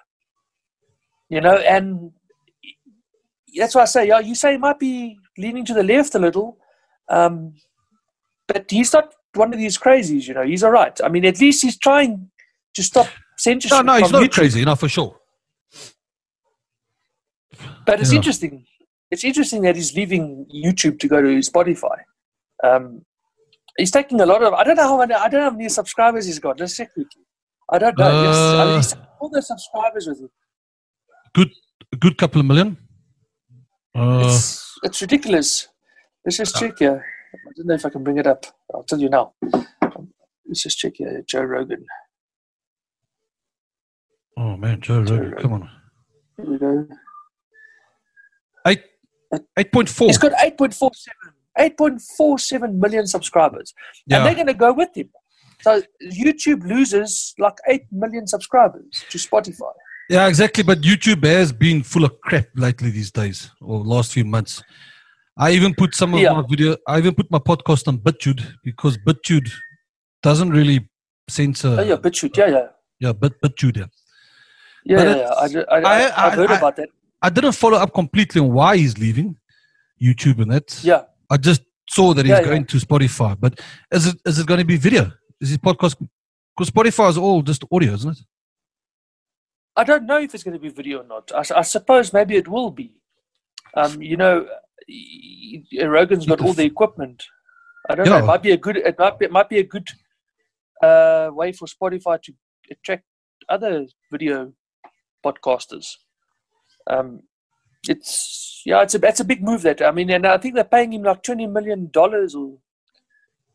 You 1.29 1.41
know, 1.41 1.57
and 1.57 2.11
that's 3.57 3.75
why 3.75 3.83
I 3.83 3.87
say, 3.87 4.09
yeah, 4.09 4.21
you 4.21 4.35
say 4.35 4.53
he 4.53 4.59
might 4.59 4.79
be 4.79 5.19
leaning 5.39 5.65
to 5.67 5.75
the 5.75 5.83
left 5.83 6.15
a 6.15 6.19
little, 6.19 6.59
um, 7.11 7.55
but 8.49 8.71
he's 8.71 8.93
not 8.93 9.13
one 9.35 9.53
of 9.53 9.59
these 9.59 9.77
crazies. 9.79 10.27
You 10.27 10.35
know, 10.35 10.43
he's 10.47 10.65
all 10.65 10.71
right. 10.71 10.99
I 11.05 11.09
mean, 11.09 11.25
at 11.25 11.41
least 11.41 11.63
he's 11.63 11.77
trying 11.79 12.31
to 12.75 12.83
stop 12.83 13.09
censorship. 13.37 13.77
No, 13.85 13.93
no, 13.93 14.01
he's 14.03 14.11
not 14.13 14.23
YouTube. 14.23 14.33
crazy, 14.33 14.65
no, 14.65 14.75
for 14.77 14.89
sure. 14.89 15.17
But 17.87 18.01
it's 18.01 18.13
Yeah. 18.13 18.17
interesting. 18.19 18.65
It's 19.11 19.25
interesting 19.25 19.63
that 19.63 19.75
he's 19.77 19.95
leaving 19.97 20.47
YouTube 20.55 20.99
to 21.01 21.09
go 21.09 21.21
to 21.21 21.29
Spotify. 21.41 21.99
Um, 22.63 23.05
he's 23.77 23.91
taking 23.91 24.21
a 24.21 24.27
lot 24.27 24.43
of. 24.43 24.53
I 24.55 24.63
don't 24.65 24.77
know 24.77 24.89
how 24.93 24.99
many. 24.99 25.15
I 25.15 25.29
don't 25.29 25.41
know 25.41 25.51
how 25.51 25.57
many 25.57 25.69
subscribers 25.69 26.27
he's 26.27 26.39
got. 26.39 26.61
Let's 26.61 26.77
check 26.77 26.93
quickly. 26.95 27.23
I 27.73 27.79
don't 27.79 27.99
know. 27.99 28.23
yes, 28.23 28.37
I 28.37 28.65
mean, 28.65 28.75
Uh, 28.75 28.77
he's 28.77 28.95
all 29.21 29.29
the 29.31 29.43
subscribers 29.43 30.07
with 30.09 30.21
him. 30.21 30.31
A 31.93 31.97
good 31.97 32.17
couple 32.19 32.41
of 32.41 32.47
million. 32.47 32.77
Uh, 33.97 34.23
It's, 34.25 34.79
it's 34.85 35.01
ridiculous. 35.03 35.69
Let's 36.25 36.37
just 36.37 36.57
check 36.57 36.79
here. 36.79 37.05
I 37.35 37.53
don't 37.57 37.67
know 37.67 37.75
if 37.75 37.87
I 37.87 37.91
can 37.91 38.05
bring 38.05 38.19
it 38.19 38.27
up. 38.27 38.45
I'll 38.75 38.83
tell 38.83 39.01
you 39.01 39.09
now. 39.09 39.33
Um, 39.83 40.13
Let's 40.47 40.63
just 40.63 40.79
check 40.79 40.95
here. 40.97 41.23
Joe 41.27 41.43
Rogan. 41.43 41.87
oh 44.37 44.57
man, 44.57 44.81
Joe 44.81 44.99
Rogan, 45.01 45.21
Rogan. 45.31 45.39
come 45.39 45.53
on. 45.53 45.71
Here 46.37 46.51
we 46.51 46.59
go. 46.59 46.89
Eight, 48.67 48.83
eight 49.57 49.73
point 49.73 49.89
four. 49.89 50.09
He's 50.09 50.19
got 50.19 50.33
8.47, 50.33 50.91
8.47 51.59 52.75
million 52.75 53.07
subscribers. 53.07 53.73
And 54.11 54.27
they're 54.27 54.35
going 54.35 54.47
to 54.47 54.55
go 54.55 54.73
with 54.73 54.91
him. 54.95 55.11
So 55.63 55.83
YouTube 56.03 56.67
loses 56.67 57.35
like 57.39 57.57
8 57.69 57.83
million 57.93 58.27
subscribers 58.27 59.05
to 59.11 59.19
Spotify. 59.19 59.73
yeah, 60.09 60.27
exactly. 60.27 60.65
But 60.65 60.81
YouTube 60.81 61.25
has 61.25 61.53
been 61.53 61.83
full 61.83 62.05
of 62.05 62.19
crap 62.23 62.47
lately 62.55 62.91
these 62.91 63.11
days, 63.11 63.51
or 63.61 63.85
last 63.85 64.13
few 64.13 64.25
months. 64.25 64.63
I 65.41 65.53
even 65.53 65.75
put 65.75 65.95
some 65.95 66.13
of 66.15 66.21
Yeah. 66.21 66.33
my 66.35 66.45
video. 66.49 66.77
I 66.87 66.99
even 66.99 67.15
put 67.15 67.31
my 67.31 67.39
podcast 67.39 67.89
on 67.89 67.99
BitTube 67.99 68.41
because 68.63 68.99
BitTube 68.99 69.49
doesn't 70.23 70.51
really 70.51 70.89
censor. 71.29 71.77
oh, 71.81 71.83
yeah, 71.83 71.97
BitChute. 71.97 72.37
Yeah, 72.37 72.49
yeah. 72.49 72.67
yeah, 72.99 73.13
Bit. 73.13 73.33
Yeah. 73.43 73.87
Yeah, 74.85 74.97
But 74.97 75.07
yeah, 75.07 75.17
yeah. 75.17 75.65
I, 75.71 75.77
I, 75.77 75.81
I, 75.81 76.09
I- 76.09 76.27
I've 76.27 76.35
heard 76.35 76.51
I- 76.51 76.59
about 76.59 76.77
that. 76.77 76.89
I 77.23 77.29
didn't 77.31 77.53
follow 77.53 77.77
up 77.79 77.93
completely 77.93 78.41
on 78.41 78.51
why 78.53 78.77
he's 78.79 78.97
leaving 78.99 79.37
YouTube 80.03 80.41
and 80.41 80.51
that. 80.53 80.83
Yeah. 80.83 81.03
I 81.31 81.37
just 81.37 81.63
saw 81.89 82.15
that 82.15 82.25
he's 82.25 82.31
Yeah, 82.31 82.43
going 82.45 82.65
to 82.67 82.77
Spotify. 82.79 83.37
But 83.39 83.61
is 83.93 84.07
it 84.07 84.17
is 84.25 84.39
it 84.39 84.47
going 84.47 84.61
to 84.61 84.65
be 84.67 84.77
video? 84.79 85.13
Is 85.41 85.51
his 85.51 85.59
podcast? 85.59 85.97
Because 86.57 86.71
Spotify 86.71 87.11
is 87.11 87.19
all 87.19 87.43
just 87.43 87.63
audio, 87.71 87.93
isn't 87.93 88.13
it? 88.19 88.25
I 89.77 89.85
don't 89.85 90.07
know 90.07 90.19
if 90.19 90.35
it's 90.35 90.43
going 90.45 90.55
to 90.57 90.61
be 90.61 90.71
video 90.71 91.01
or 91.03 91.05
not. 91.05 91.31
I 91.35 91.63
suppose 91.63 92.13
maybe 92.13 92.37
it 92.37 92.49
will 92.49 92.71
be. 92.71 92.93
Um, 93.75 94.01
you 94.03 94.17
know, 94.17 94.47
Rogan's 95.87 96.27
got 96.27 96.41
all 96.41 96.53
the 96.53 96.65
equipment. 96.65 97.25
I 97.89 97.95
don't 97.95 98.07
know. 98.07 98.19
It 98.19 98.27
might 98.27 98.43
be 98.43 98.53
a 98.53 98.57
good. 98.57 98.77
It 98.77 98.99
might 98.99 99.19
be. 99.19 99.25
It 99.27 99.33
might 99.33 99.49
be 99.49 99.59
a 99.59 99.65
good 99.65 99.89
uh, 100.83 101.31
way 101.33 101.53
for 101.53 101.67
Spotify 101.67 102.21
to 102.23 102.33
attract 102.71 103.05
other 103.49 103.87
video 104.11 104.53
podcasters. 105.25 105.97
Um, 106.87 107.23
it's 107.89 108.63
yeah, 108.67 108.83
it's 108.83 108.95
a 108.95 109.07
it's 109.07 109.21
a 109.21 109.25
big 109.25 109.43
move. 109.43 109.63
That 109.63 109.83
I 109.83 109.91
mean, 109.91 110.11
and 110.11 110.27
I 110.27 110.39
think 110.39 110.55
they're 110.55 110.65
paying 110.65 110.93
him 110.93 111.03
like 111.03 111.23
twenty 111.23 111.47
million 111.47 111.91
dollars 111.93 112.35
or 112.35 112.59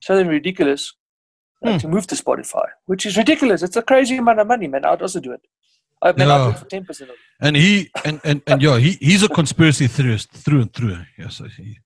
something 0.02 0.28
ridiculous 0.28 0.94
uh, 1.64 1.72
Hmm. 1.74 1.78
to 1.78 1.88
move 1.88 2.08
to 2.08 2.16
Spotify, 2.16 2.66
which 2.86 3.06
is 3.06 3.18
ridiculous. 3.18 3.64
It's 3.64 3.78
a 3.78 3.82
crazy 3.82 4.18
amount 4.18 4.40
of 4.40 4.48
money, 4.48 4.68
man. 4.68 4.86
I'd 4.86 5.02
also 5.02 5.20
do 5.20 5.32
it. 5.32 5.42
I 6.06 6.12
mean, 6.14 6.28
Yeah. 6.28 6.64
ten 6.70 6.86
percent 6.86 7.10
of 7.10 7.16
it. 7.16 7.22
And 7.46 7.56
he 7.64 7.90
and 8.08 8.22
and, 8.24 8.42
and 8.48 8.62
yeah, 8.62 8.78
he, 8.86 8.92
he's 9.08 9.24
a 9.24 9.28
conspiracy 9.40 9.88
theorist 9.88 10.28
through 10.32 10.62
and 10.62 10.72
through. 10.74 10.98
Yeah, 11.18 11.30
so 11.30 11.46
he, 11.56 11.78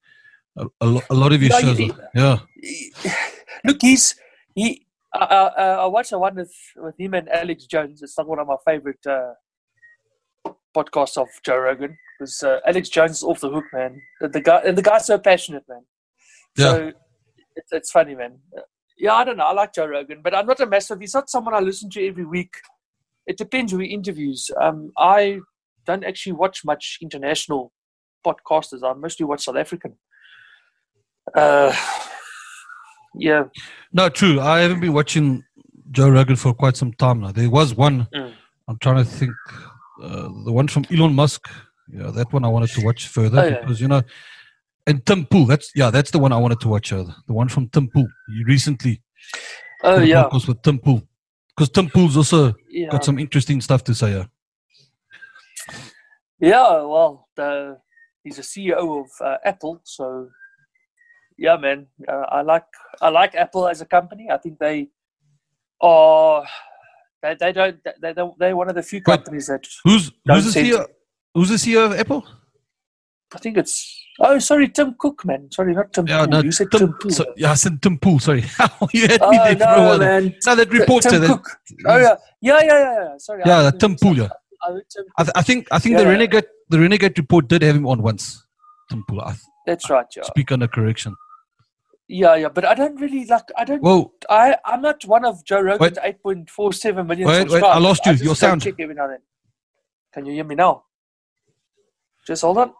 a, 0.56 0.66
a, 0.80 1.00
a 1.10 1.16
lot 1.22 1.32
of 1.32 1.40
his 1.40 1.50
Yeah, 1.50 1.60
shows. 1.60 1.78
he- 1.78 1.90
are- 1.90 2.10
yeah, 2.14 2.38
Look, 3.64 3.78
he's 3.80 4.14
he. 4.54 4.86
I, 5.12 5.24
I, 5.24 5.64
I 5.84 5.86
watched 5.86 6.10
the 6.10 6.18
one 6.20 6.36
with, 6.36 6.54
with 6.76 6.94
him 7.00 7.14
and 7.14 7.28
Alex 7.30 7.66
Jones. 7.66 8.00
It's 8.02 8.16
like 8.16 8.28
one 8.28 8.38
of 8.38 8.46
my 8.46 8.56
favorite 8.64 9.04
uh, 9.04 9.32
podcasts 10.76 11.16
of 11.16 11.26
Joe 11.44 11.58
Rogan. 11.58 11.96
Because 12.18 12.42
uh, 12.42 12.60
Alex 12.66 12.88
Jones 12.90 13.12
is 13.18 13.22
off 13.24 13.40
the 13.40 13.50
hook, 13.50 13.64
man. 13.72 14.00
The, 14.20 14.40
guy 14.40 14.58
and 14.66 14.76
the 14.78 14.82
guy's 14.82 15.06
so 15.06 15.18
passionate, 15.18 15.64
man. 15.68 15.82
So 16.56 16.92
it's, 17.56 17.72
it's 17.72 17.90
funny, 17.90 18.14
man. 18.14 18.38
Yeah, 18.98 19.14
I 19.14 19.24
don't 19.24 19.36
know. 19.38 19.46
I 19.46 19.52
like 19.52 19.72
Joe 19.74 19.86
Rogan, 19.86 20.20
but 20.22 20.34
I'm 20.34 20.46
not 20.46 20.60
a 20.60 20.66
massive. 20.66 21.00
He's 21.00 21.14
not 21.14 21.28
someone 21.30 21.54
I 21.54 21.60
listen 21.60 21.88
to 21.90 22.06
every 22.06 22.26
week. 22.26 22.54
It 23.30 23.38
depends 23.38 23.70
who 23.70 23.78
he 23.78 23.86
interviews. 23.86 24.50
Um, 24.60 24.90
I 24.98 25.38
don't 25.86 26.04
actually 26.04 26.32
watch 26.32 26.64
much 26.64 26.98
international 27.00 27.72
podcasters. 28.26 28.82
I 28.82 28.92
mostly 28.94 29.24
watch 29.24 29.44
South 29.44 29.56
African. 29.56 29.92
Uh, 31.34 31.72
yeah. 33.14 33.44
no, 33.92 34.08
true. 34.08 34.40
I 34.40 34.60
haven't 34.60 34.80
been 34.80 34.92
watching 34.92 35.44
Joe 35.92 36.10
Rogan 36.10 36.34
for 36.34 36.52
quite 36.54 36.76
some 36.76 36.92
time 36.94 37.20
now. 37.20 37.30
There 37.30 37.48
was 37.48 37.74
one. 37.74 38.08
Mm. 38.14 38.32
I'm 38.68 38.78
trying 38.78 38.96
to 38.96 39.04
think. 39.04 39.32
Uh, 40.02 40.28
the 40.46 40.52
one 40.52 40.66
from 40.66 40.84
Elon 40.92 41.14
Musk. 41.14 41.42
Yeah, 41.92 42.10
that 42.10 42.32
one 42.32 42.44
I 42.44 42.48
wanted 42.48 42.70
to 42.70 42.84
watch 42.84 43.06
further 43.08 43.40
Oh, 43.40 43.44
yeah. 43.46 43.60
because 43.60 43.80
you 43.80 43.88
know. 43.88 44.02
And 44.86 45.04
Tim 45.06 45.26
Pool. 45.26 45.46
That's 45.46 45.70
yeah. 45.76 45.90
That's 45.90 46.10
the 46.10 46.18
one 46.18 46.32
I 46.32 46.36
wanted 46.38 46.60
to 46.60 46.68
watch. 46.68 46.92
Uh, 46.92 47.04
the 47.28 47.32
one 47.32 47.48
from 47.48 47.68
Tim 47.68 47.86
Pool. 47.88 48.08
Recently. 48.44 49.02
Oh 49.84 50.00
yeah. 50.00 50.24
podcast 50.24 50.48
with 50.48 50.62
Tim 50.62 50.78
Pool. 50.78 51.02
Because 51.56 51.68
Tim 51.70 51.88
Pool's 51.90 52.16
also 52.16 52.54
Yeah. 52.68 52.88
got 52.90 53.04
some 53.04 53.18
interesting 53.18 53.60
stuff 53.60 53.84
to 53.84 53.94
say. 53.94 54.12
Yeah. 54.12 54.26
Yeah, 56.40 56.82
well, 56.82 57.28
the, 57.36 57.78
he's 58.24 58.38
a 58.38 58.42
CEO 58.42 59.02
of 59.04 59.10
uh, 59.20 59.36
Apple, 59.44 59.80
so 59.84 60.28
yeah, 61.36 61.56
man, 61.56 61.86
uh, 62.08 62.24
I 62.28 62.42
like 62.42 62.64
I 63.00 63.08
like 63.10 63.34
Apple 63.34 63.68
as 63.68 63.80
a 63.80 63.86
company. 63.86 64.28
I 64.30 64.38
think 64.38 64.58
they 64.58 64.88
are 65.82 66.44
they, 67.22 67.34
they 67.34 67.52
don't 67.52 67.78
they 68.00 68.12
don't 68.14 68.38
they're 68.38 68.56
one 68.56 68.68
of 68.68 68.74
the 68.74 68.82
few 68.82 69.02
companies 69.02 69.46
that 69.48 69.66
Who's 69.84 70.12
who's 70.26 70.52
the 70.54 70.60
CEO? 70.60 70.86
Who's 71.34 71.48
the 71.50 71.56
CEO 71.56 71.86
of 71.86 71.98
Apple? 71.98 72.26
I 73.34 73.38
think 73.38 73.56
it's 73.58 73.99
oh 74.20 74.38
sorry 74.38 74.68
Tim 74.68 74.94
Cook 74.98 75.24
man 75.24 75.50
sorry 75.50 75.74
not 75.74 75.92
Tim 75.92 76.06
Yeah, 76.06 76.18
Pool. 76.24 76.28
no, 76.28 76.40
you 76.42 76.52
said 76.52 76.70
Tim, 76.70 76.80
Tim 76.80 76.92
Pool. 76.94 77.10
so, 77.10 77.24
yeah, 77.36 77.50
I 77.52 77.54
said 77.54 77.80
Tim 77.82 77.98
Pool. 77.98 78.18
Sorry, 78.18 78.44
oh, 78.60 78.88
you 78.92 79.08
had 79.08 79.20
oh 79.22 79.30
me 79.30 79.38
there 79.38 79.56
for 79.56 79.64
a 79.64 79.76
no 79.76 79.82
while. 79.88 79.98
man 79.98 80.34
No, 80.46 80.54
that 80.54 80.72
reporter. 80.72 81.10
Tim 81.10 81.20
that, 81.22 81.26
Cook 81.28 81.50
oh 81.86 81.96
yeah 81.98 82.16
yeah 82.40 82.58
yeah 82.62 82.64
yeah, 82.64 82.94
yeah. 83.04 83.18
sorry 83.18 83.42
yeah, 83.46 83.66
I 83.68 83.70
Tim 83.70 83.96
Pool. 83.96 84.16
Yeah, 84.18 84.28
I 84.62 84.78
I, 85.18 85.30
I 85.36 85.42
think 85.42 85.68
I 85.70 85.78
think 85.78 85.94
Yeah, 85.94 86.00
the 86.04 86.06
renegade 86.06 86.44
the 86.68 86.78
renegade 86.80 87.18
report 87.18 87.48
did 87.48 87.62
have 87.62 87.76
him 87.76 87.86
on 87.86 88.02
once. 88.02 88.46
Tim 88.90 89.04
Pool. 89.08 89.20
I 89.20 89.34
that's 89.66 89.88
right 89.90 90.06
yeah 90.16 90.22
speak 90.24 90.50
under 90.52 90.66
correction. 90.66 91.14
yeah 92.08 92.34
yeah 92.34 92.48
but 92.48 92.64
I 92.64 92.74
don't 92.74 93.00
really 93.00 93.24
like 93.26 93.48
I 93.56 93.64
don't 93.64 93.80
Whoa, 93.82 94.12
I, 94.28 94.56
I'm 94.64 94.82
not 94.82 95.04
one 95.04 95.24
of 95.24 95.44
Joe 95.44 95.60
Rogan's 95.60 95.96
8.47 95.98 97.06
million 97.06 97.28
Wait, 97.28 97.34
wait, 97.38 97.40
subscribers. 97.50 97.76
I 97.76 97.78
lost 97.78 98.06
you. 98.06 98.12
just 98.12 98.24
Your 98.24 98.34
sound. 98.34 98.62
Check 98.62 98.74
every 98.80 98.94
now 98.96 99.04
and 99.04 99.12
then. 99.12 99.20
Can 100.12 100.26
you 100.26 100.32
hear 100.32 100.44
me 100.44 100.56
now? 100.56 100.84
Just 102.26 102.42
hold 102.42 102.58
on. 102.58 102.72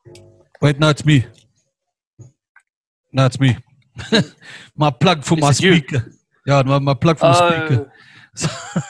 Wait, 0.60 0.78
no, 0.78 0.88
it's 0.88 1.04
me. 1.04 1.26
No, 3.12 3.26
it's 3.26 3.40
me. 3.40 3.56
my 4.76 4.90
plug 4.90 5.24
for 5.24 5.34
Is 5.34 5.40
my 5.40 5.50
it 5.50 5.60
you? 5.60 5.76
speaker. 5.76 6.12
Yeah, 6.46 6.62
my, 6.62 6.78
my 6.78 6.94
plug 6.94 7.18
for 7.18 7.26
my 7.26 7.38
oh. 7.40 7.66
speaker. 7.66 7.92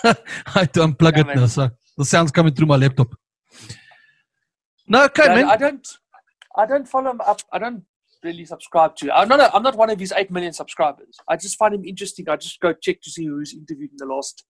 Oh, 0.04 0.14
I 0.54 0.60
had 0.60 0.74
to 0.74 0.80
unplug 0.80 1.14
Yeah, 1.14 1.20
it 1.20 1.26
man. 1.28 1.36
now, 1.36 1.46
so 1.46 1.70
the 1.96 2.04
sound's 2.04 2.30
coming 2.30 2.52
through 2.52 2.66
my 2.66 2.76
laptop. 2.76 3.14
No, 4.86 5.04
okay, 5.06 5.24
yeah, 5.24 5.34
man. 5.34 5.44
I 5.46 5.56
don't. 5.56 5.88
I 6.56 6.66
don't 6.66 6.86
follow 6.86 7.10
him 7.10 7.22
up. 7.22 7.40
I 7.50 7.58
don't 7.58 7.82
really 8.22 8.44
subscribe 8.44 8.96
to. 8.96 9.10
I'm 9.16 9.28
not. 9.28 9.40
A, 9.40 9.54
I'm 9.54 9.62
not 9.62 9.76
one 9.76 9.88
of 9.88 9.98
his 9.98 10.12
eight 10.14 10.30
million 10.30 10.52
subscribers. 10.52 11.16
I 11.26 11.36
just 11.36 11.56
find 11.56 11.74
him 11.74 11.84
interesting. 11.86 12.28
I 12.28 12.36
just 12.36 12.60
go 12.60 12.74
check 12.74 13.00
to 13.00 13.10
see 13.10 13.26
who's 13.26 13.54
interviewed 13.54 13.92
in 13.92 13.96
the 13.96 14.14
last 14.14 14.44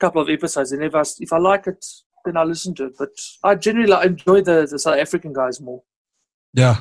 couple 0.00 0.20
of 0.20 0.28
episodes, 0.28 0.72
and 0.72 0.82
if 0.82 0.94
I 0.96 1.04
if 1.20 1.32
I 1.32 1.38
like 1.38 1.68
it, 1.68 1.84
then 2.24 2.36
I 2.36 2.42
listen 2.42 2.74
to 2.74 2.86
it. 2.86 2.94
But 2.98 3.10
I 3.44 3.54
generally 3.54 3.88
like, 3.88 4.06
enjoy 4.06 4.40
the 4.40 4.66
the 4.68 4.78
South 4.80 4.98
African 4.98 5.32
guys 5.32 5.60
more. 5.60 5.82
Yeah. 6.54 6.80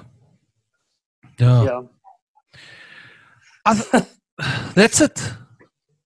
Yeah. 1.40 1.64
Yeah. 1.64 1.82
I 3.66 3.74
th- 3.76 4.04
that's 4.76 5.02
it. 5.02 5.34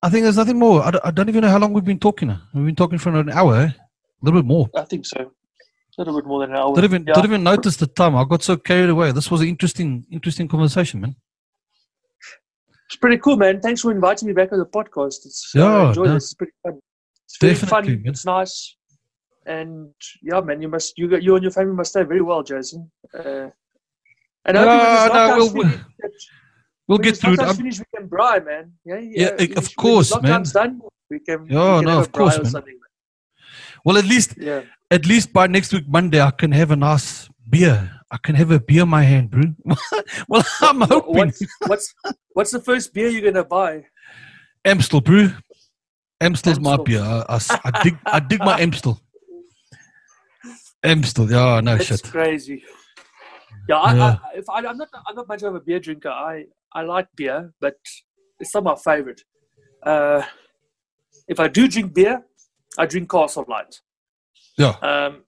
I 0.01 0.09
think 0.09 0.23
there's 0.23 0.37
nothing 0.37 0.59
more. 0.59 0.83
I 0.83 0.91
don't, 0.91 1.05
I 1.05 1.11
don't 1.11 1.29
even 1.29 1.41
know 1.41 1.49
how 1.49 1.57
long 1.59 1.73
we've 1.73 1.83
been 1.83 1.99
talking. 1.99 2.29
We've 2.53 2.65
been 2.65 2.75
talking 2.75 2.97
for 2.99 3.09
an 3.09 3.29
hour, 3.29 3.55
eh? 3.57 3.69
a 3.69 3.75
little 4.21 4.41
bit 4.41 4.47
more. 4.47 4.69
I 4.75 4.83
think 4.83 5.05
so. 5.05 5.19
A 5.19 6.01
little 6.01 6.15
bit 6.15 6.27
more 6.27 6.41
than 6.41 6.51
an 6.51 6.57
hour. 6.57 6.75
Didn't 6.75 6.85
even, 6.91 7.05
yeah. 7.07 7.13
didn't 7.15 7.25
even 7.31 7.43
notice 7.43 7.75
the 7.77 7.87
time. 7.87 8.15
I 8.15 8.23
got 8.23 8.43
so 8.43 8.55
carried 8.57 8.89
away. 8.89 9.11
This 9.11 9.31
was 9.31 9.41
an 9.41 9.47
interesting, 9.47 10.05
interesting 10.11 10.47
conversation, 10.47 11.01
man. 11.01 11.15
It's 12.85 12.95
pretty 12.95 13.17
cool, 13.17 13.35
man. 13.35 13.59
Thanks 13.59 13.81
for 13.81 13.91
inviting 13.91 14.27
me 14.27 14.33
back 14.33 14.51
on 14.53 14.59
the 14.59 14.65
podcast. 14.65 15.25
It's, 15.25 15.51
Yeah, 15.55 15.65
I 15.65 15.87
enjoy 15.89 16.05
no. 16.05 16.13
this. 16.13 16.25
It's 16.25 16.33
pretty 16.35 16.53
fun. 16.63 16.79
It's 17.25 17.37
Definitely, 17.39 17.93
fun. 17.95 18.03
man. 18.03 18.11
It's 18.11 18.25
nice. 18.25 18.77
And 19.47 19.93
yeah, 20.21 20.41
man, 20.41 20.61
you 20.61 20.67
must 20.67 20.97
you 20.97 21.07
got 21.07 21.23
you 21.23 21.35
and 21.35 21.43
your 21.43 21.51
family 21.51 21.73
must 21.73 21.91
stay 21.91 22.03
very 22.03 22.21
well, 22.21 22.43
Jason. 22.43 22.91
Uh, 23.17 23.47
and 24.45 24.57
I 24.57 24.61
hope 24.61 24.67
when 24.67 24.77
Yeah, 24.79 25.35
this 25.37 25.53
no, 25.53 25.53
we'll- 25.53 25.69
finished, 25.69 26.29
We'll 26.89 26.97
get 26.99 27.17
through 27.17 27.33
it. 27.33 27.53
finished, 27.55 27.79
we 27.81 27.85
can 27.99 28.07
braai, 28.09 28.45
man. 28.45 28.71
Yeah, 28.85 28.99
yeah. 28.99 29.35
Yeah, 29.39 29.57
of 29.57 29.67
course, 29.75 30.09
man. 30.21 30.43
done, 30.53 30.79
we 31.09 31.19
can. 31.19 31.43
we 31.43 31.49
Yeah, 31.53 31.77
can 31.79 31.85
no, 31.85 31.99
of 31.99 32.11
course, 32.13 32.37
or 32.39 32.43
man. 32.43 32.63
Well, 33.83 33.97
at 33.97 34.05
least, 34.05 34.35
Yeah. 34.37 34.61
at 34.89 35.05
least 35.05 35.33
by 35.33 35.47
next 35.47 35.73
week 35.73 35.83
Monday, 35.87 36.21
I 36.21 36.31
can 36.31 36.51
have 36.53 36.71
a 36.71 36.77
nice 36.77 37.29
beer. 37.49 37.91
I 38.09 38.17
can 38.23 38.35
have 38.35 38.51
a 38.51 38.59
beer 38.59 38.83
in 38.83 38.89
my 38.89 39.03
hand, 39.03 39.31
bro. 39.31 39.43
well, 40.29 40.45
I'm 40.61 40.79
hoping 40.81 41.13
What's, 41.15 41.41
what's 41.67 41.93
what's 42.33 42.51
the 42.51 42.61
first 42.61 42.93
beer 42.93 43.09
you're 43.09 43.29
gonna 43.31 43.43
buy? 43.43 43.85
Amstel, 44.63 45.01
bro. 45.01 45.29
Amstel's 46.21 46.59
my 46.59 46.71
Amstel. 46.75 46.83
beer. 46.85 47.03
I 47.29 47.83
dig, 47.83 47.97
I 48.05 48.19
dig 48.21 48.39
my 48.39 48.57
Amstel. 48.65 48.99
Amstel, 50.87 51.29
yeah, 51.29 51.59
no 51.61 51.75
That's 51.75 51.85
shit. 51.85 52.03
crazy. 52.03 52.63
Yeah, 53.69 53.77
I, 53.77 53.95
Yeah. 53.95 54.17
I, 54.23 54.37
if 54.37 54.49
I, 54.49 54.57
I'm 54.59 54.77
not, 54.77 54.87
I'm 55.07 55.15
not 55.15 55.27
much 55.27 55.43
of 55.43 55.55
a 55.55 55.59
beer 55.59 55.79
drinker. 55.79 56.09
I, 56.09 56.45
I 56.73 56.83
like 56.83 57.07
beer, 57.15 57.53
but 57.59 57.75
it's 58.39 58.53
not 58.53 58.63
my 58.63 58.75
favorite. 58.75 59.21
Uh, 59.83 60.21
if 61.27 61.39
I 61.39 61.47
do 61.47 61.67
drink 61.67 61.93
beer, 61.93 62.23
I 62.77 62.85
drink 62.85 63.09
Castle 63.11 63.45
Light. 63.47 63.81
Yeah. 64.57 64.75
Um, 64.81 65.23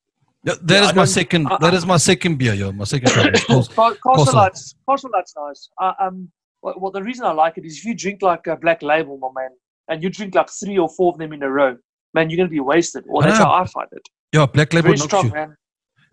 Yeah, 0.46 0.54
that 0.62 0.82
Yeah, 0.84 0.90
is 0.90 0.96
my 0.96 1.06
second. 1.06 1.48
I- 1.52 1.58
that 1.60 1.74
is 1.74 1.86
my 1.86 1.98
second 1.98 2.38
beer. 2.38 2.54
Yeah, 2.54 2.72
my 2.72 2.86
second. 2.86 3.14
beer. 3.14 3.32
It's 3.34 3.44
Castle 3.46 3.96
Castle. 4.06 4.34
Light's 4.36 4.76
Castle 4.90 5.10
Light's 5.14 5.34
nice. 5.36 5.70
Um, 6.00 6.32
well, 6.62 6.76
well, 6.78 6.92
the 6.92 7.04
reason 7.04 7.26
I 7.26 7.32
like 7.32 7.58
it 7.58 7.66
is 7.66 7.78
if 7.80 7.86
you 7.86 7.94
drink 7.94 8.22
like 8.22 8.48
a 8.48 8.56
Black 8.56 8.82
Label, 8.82 9.18
my 9.18 9.30
man, 9.36 9.50
and 9.90 10.02
you 10.04 10.10
drink 10.10 10.36
like 10.36 10.50
three 10.50 10.78
or 10.78 10.88
four 10.96 11.12
of 11.12 11.18
them 11.20 11.34
in 11.34 11.44
a 11.44 11.50
row, 11.50 11.76
man, 12.14 12.30
you're 12.30 12.38
gonna 12.38 12.50
be 12.50 12.60
wasted. 12.62 13.04
Well, 13.08 13.22
that's 13.26 13.38
how 13.38 13.52
I 13.52 13.66
find 13.66 13.88
it. 13.92 14.06
Yeah, 14.34 14.46
Black 14.46 14.74
Label 14.74 14.88
Very 14.90 14.98
strong, 14.98 15.28
you. 15.28 15.34
man. 15.34 15.56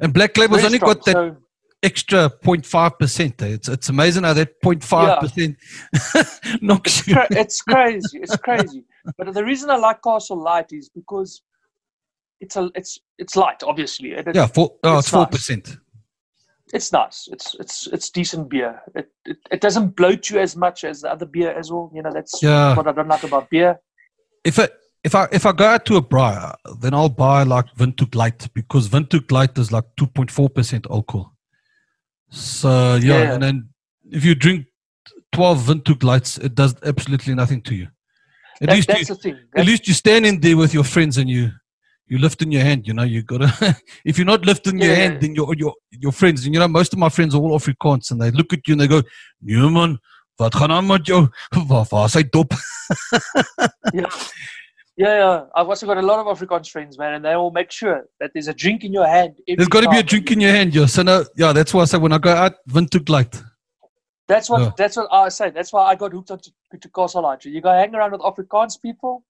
And 0.00 0.12
Black 0.12 0.36
Label's 0.36 0.60
Very 0.62 0.66
only 0.66 0.78
strong. 0.78 0.94
got 0.94 1.04
that 1.06 1.12
So, 1.12 1.36
extra 1.82 2.30
0.5 2.44 2.98
percent. 2.98 3.42
It's 3.42 3.68
it's 3.68 3.88
amazing 3.88 4.24
how 4.24 4.32
that 4.34 4.60
0.5 4.62 5.20
percent 5.20 5.56
knocks 6.62 6.98
it's, 7.00 7.08
you. 7.08 7.14
cra- 7.14 7.26
it's 7.30 7.62
crazy. 7.62 8.18
It's 8.20 8.36
crazy. 8.36 8.84
But 9.16 9.32
the 9.34 9.44
reason 9.44 9.70
I 9.70 9.76
like 9.76 10.02
Castle 10.02 10.42
Light 10.42 10.72
is 10.72 10.88
because 10.88 11.42
it's 12.40 12.56
a 12.56 12.70
it's 12.74 12.98
it's 13.18 13.36
light, 13.36 13.62
obviously. 13.62 14.12
it- 14.12 14.34
Yeah, 14.34 14.46
four, 14.46 14.74
oh, 14.82 14.98
it's 14.98 15.08
four 15.08 15.22
nice. 15.22 15.30
percent. 15.30 15.76
it's 16.74 16.92
nice. 16.92 17.28
It's 17.30 17.54
it's 17.60 17.86
it's 17.88 18.10
decent 18.10 18.48
beer. 18.50 18.80
It, 18.94 19.08
it 19.24 19.36
it 19.50 19.60
doesn't 19.60 19.96
bloat 19.96 20.28
you 20.30 20.38
as 20.40 20.56
much 20.56 20.84
as 20.84 21.00
the 21.02 21.10
other 21.12 21.26
beer 21.26 21.52
as 21.56 21.70
well. 21.70 21.90
You 21.94 22.02
know, 22.02 22.12
that's 22.12 22.42
Yeah. 22.42 22.74
what 22.76 22.88
I 22.88 22.92
don't 22.92 23.08
like 23.08 23.22
about 23.24 23.48
beer. 23.50 23.78
If 24.44 24.58
I 24.58 24.68
if 25.06 25.14
I 25.14 25.22
if 25.38 25.44
I 25.46 25.52
go 25.52 25.64
out 25.74 25.84
to 25.86 25.96
a 25.96 26.00
bar, 26.14 26.56
then 26.82 26.92
I'll 26.94 27.08
buy 27.24 27.42
like 27.54 27.66
Windhoek 27.78 28.14
Light 28.14 28.48
because 28.54 28.88
Windhoek 28.94 29.30
Light 29.30 29.56
is 29.58 29.70
like 29.72 29.84
2.4 30.00 30.54
percent 30.54 30.86
alcohol. 30.90 31.32
So 32.30 32.96
yeah, 32.96 33.22
Yeah. 33.22 33.32
and 33.34 33.42
then 33.42 33.68
if 34.10 34.24
you 34.24 34.34
drink 34.34 34.66
12 35.32 35.66
Windhoek 35.68 36.02
Lights, 36.02 36.38
it 36.38 36.54
does 36.54 36.74
absolutely 36.82 37.34
nothing 37.34 37.62
to 37.62 37.74
you. 37.74 37.86
At 38.60 38.68
That- 38.68 38.74
least 38.76 38.88
that's 38.88 39.08
you, 39.08 39.14
the 39.14 39.20
thing. 39.22 39.36
at 39.56 39.66
least 39.66 39.86
you 39.88 39.94
stand 39.94 40.26
in 40.26 40.40
there 40.40 40.56
with 40.56 40.72
your 40.74 40.84
friends 40.84 41.18
and 41.18 41.28
you 41.30 41.50
you 42.08 42.18
lift 42.18 42.40
in 42.42 42.52
your 42.52 42.62
hand. 42.62 42.86
You 42.88 42.94
know, 42.94 43.02
you 43.02 43.22
gotta. 43.22 43.50
if 44.04 44.16
you're 44.18 44.26
not 44.34 44.44
lifting 44.46 44.78
your 44.78 44.90
Yeah. 44.92 45.00
hand, 45.02 45.20
then 45.20 45.34
your 45.34 45.54
your 45.62 45.74
your 46.04 46.12
friends. 46.12 46.44
And 46.44 46.54
you 46.54 46.60
know, 46.60 46.68
most 46.68 46.92
of 46.92 46.98
my 46.98 47.08
friends 47.10 47.34
are 47.34 47.40
all 47.42 47.58
Afrikaans, 47.58 48.10
and 48.10 48.20
they 48.20 48.30
look 48.30 48.52
at 48.52 48.60
you 48.66 48.72
and 48.74 48.80
they 48.80 48.88
go, 48.88 49.02
"Nee 49.40 49.70
man, 49.70 49.98
wat 50.38 50.54
gaan 50.54 50.70
aan 50.70 50.86
met 50.86 51.06
jou? 51.06 51.28
Waar 51.68 51.86
waar 51.90 52.06
is 52.06 52.14
hy 52.14 52.22
dop?" 52.30 52.52
yeah. 53.98 54.10
Yeah, 54.96 55.18
yeah. 55.18 55.44
I've 55.54 55.68
also 55.68 55.86
got 55.86 55.98
a 55.98 56.02
lot 56.02 56.24
of 56.26 56.38
Afrikaans 56.38 56.70
friends, 56.70 56.96
man, 56.98 57.14
and 57.14 57.24
they 57.24 57.32
all 57.34 57.50
make 57.50 57.70
sure 57.70 58.06
that 58.18 58.30
there's 58.32 58.48
a 58.48 58.54
drink 58.54 58.82
in 58.82 58.92
your 58.92 59.06
hand. 59.06 59.34
every 59.46 59.56
There's 59.56 59.68
got 59.68 59.82
to 59.82 59.90
be 59.90 59.98
a 59.98 60.02
drink 60.02 60.30
in 60.30 60.40
your 60.40 60.52
hand, 60.52 60.74
yeah. 60.74 60.86
So 60.86 61.02
no, 61.02 61.24
yeah, 61.36 61.52
that's 61.52 61.74
why 61.74 61.82
I 61.82 61.84
say 61.84 61.98
when 61.98 62.12
I 62.12 62.18
go 62.18 62.30
out, 62.32 62.54
Windhoek 62.70 63.08
Light. 63.10 63.42
That's 64.28 64.48
what 64.50 64.60
Yeah. 64.62 64.70
that's 64.76 64.96
what 64.96 65.08
I 65.12 65.28
say. 65.28 65.50
That's 65.50 65.72
why 65.72 65.84
I 65.84 65.94
got 65.94 66.12
hooked 66.12 66.30
on 66.30 66.38
to, 66.40 66.50
to 66.80 66.88
Castle 66.88 67.22
Light. 67.22 67.44
You 67.44 67.60
go 67.60 67.70
hang 67.70 67.94
around 67.94 68.12
with 68.12 68.22
Afrikaans 68.22 68.80
people, 68.80 69.22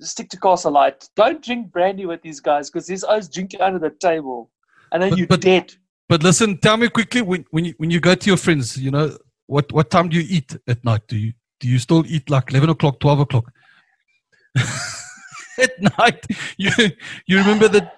stick 0.00 0.28
to 0.30 0.38
Castle 0.40 0.72
Light. 0.72 1.08
Don't 1.16 1.42
drink 1.42 1.70
brandy 1.72 2.04
with 2.06 2.20
these 2.22 2.40
guys 2.40 2.68
because 2.68 2.86
these 2.86 3.04
guys 3.04 3.28
drinking 3.28 3.60
under 3.60 3.78
the 3.78 3.90
table, 3.90 4.50
and 4.92 5.02
then 5.02 5.10
But- 5.10 5.18
you're 5.18 5.26
but- 5.28 5.40
dead. 5.40 5.72
But 6.08 6.22
listen, 6.22 6.56
tell 6.56 6.78
me 6.78 6.88
quickly 6.88 7.20
when 7.22 7.44
when 7.50 7.64
you 7.66 7.74
when 7.76 7.90
you 7.90 8.00
go 8.00 8.14
to 8.14 8.26
your 8.26 8.38
friends, 8.38 8.76
you 8.78 8.90
know, 8.90 9.16
what 9.46 9.70
what 9.72 9.90
time 9.90 10.08
do 10.08 10.16
you 10.18 10.26
eat 10.28 10.56
at 10.66 10.82
night? 10.84 11.02
Do 11.06 11.16
you 11.16 11.32
do 11.60 11.68
you 11.68 11.78
still 11.78 12.04
eat 12.06 12.30
like 12.30 12.50
eleven 12.50 12.70
o'clock, 12.70 12.98
twelve 12.98 13.20
o'clock? 13.20 13.52
at 15.58 15.70
night, 15.98 16.26
you 16.56 16.70
you 17.26 17.38
remember 17.38 17.68
that 17.68 17.92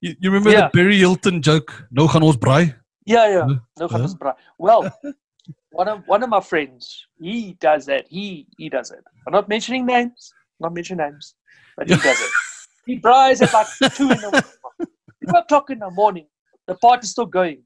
you, 0.00 0.14
you 0.20 0.30
remember 0.30 0.50
Yeah. 0.50 0.68
the 0.68 0.78
Barry 0.78 0.98
Hilton 0.98 1.42
joke? 1.42 1.86
No 1.90 2.06
gaan 2.08 2.22
ons 2.22 2.36
braai. 2.36 2.74
Yeah, 3.06 3.26
yeah. 3.28 3.46
No 3.78 3.88
Yeah. 3.90 3.98
yeah. 3.98 4.14
bra. 4.18 4.34
Well, 4.58 4.90
one 5.72 5.88
of 5.88 6.02
one 6.06 6.22
of 6.22 6.28
my 6.28 6.40
friends, 6.40 7.06
he 7.20 7.56
does 7.60 7.86
that. 7.86 8.06
He 8.08 8.46
he 8.58 8.68
does 8.68 8.90
it. 8.90 9.04
I'm 9.26 9.32
not 9.32 9.48
mentioning 9.48 9.86
names. 9.86 10.32
Not 10.60 10.74
mentioning 10.74 11.04
names, 11.06 11.34
but 11.76 11.88
he 11.88 11.96
does 11.96 12.20
it. 12.20 12.30
He 12.86 12.98
braais 12.98 13.40
at 13.44 13.52
like 13.52 13.68
two 13.96 14.10
in 14.10 14.20
the 14.20 14.44
two 15.24 15.36
o'clock 15.38 15.68
in 15.70 15.78
the 15.78 15.90
morning. 15.90 16.26
The 16.66 16.74
party's 16.74 17.10
still 17.10 17.26
going. 17.26 17.62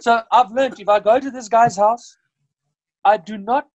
So 0.00 0.22
I've 0.32 0.50
learned 0.50 0.80
if 0.80 0.88
I 0.88 0.98
go 1.00 1.18
to 1.20 1.30
this 1.30 1.48
guy's 1.48 1.76
house, 1.76 2.16
I 3.04 3.16
do 3.16 3.38
not. 3.38 3.68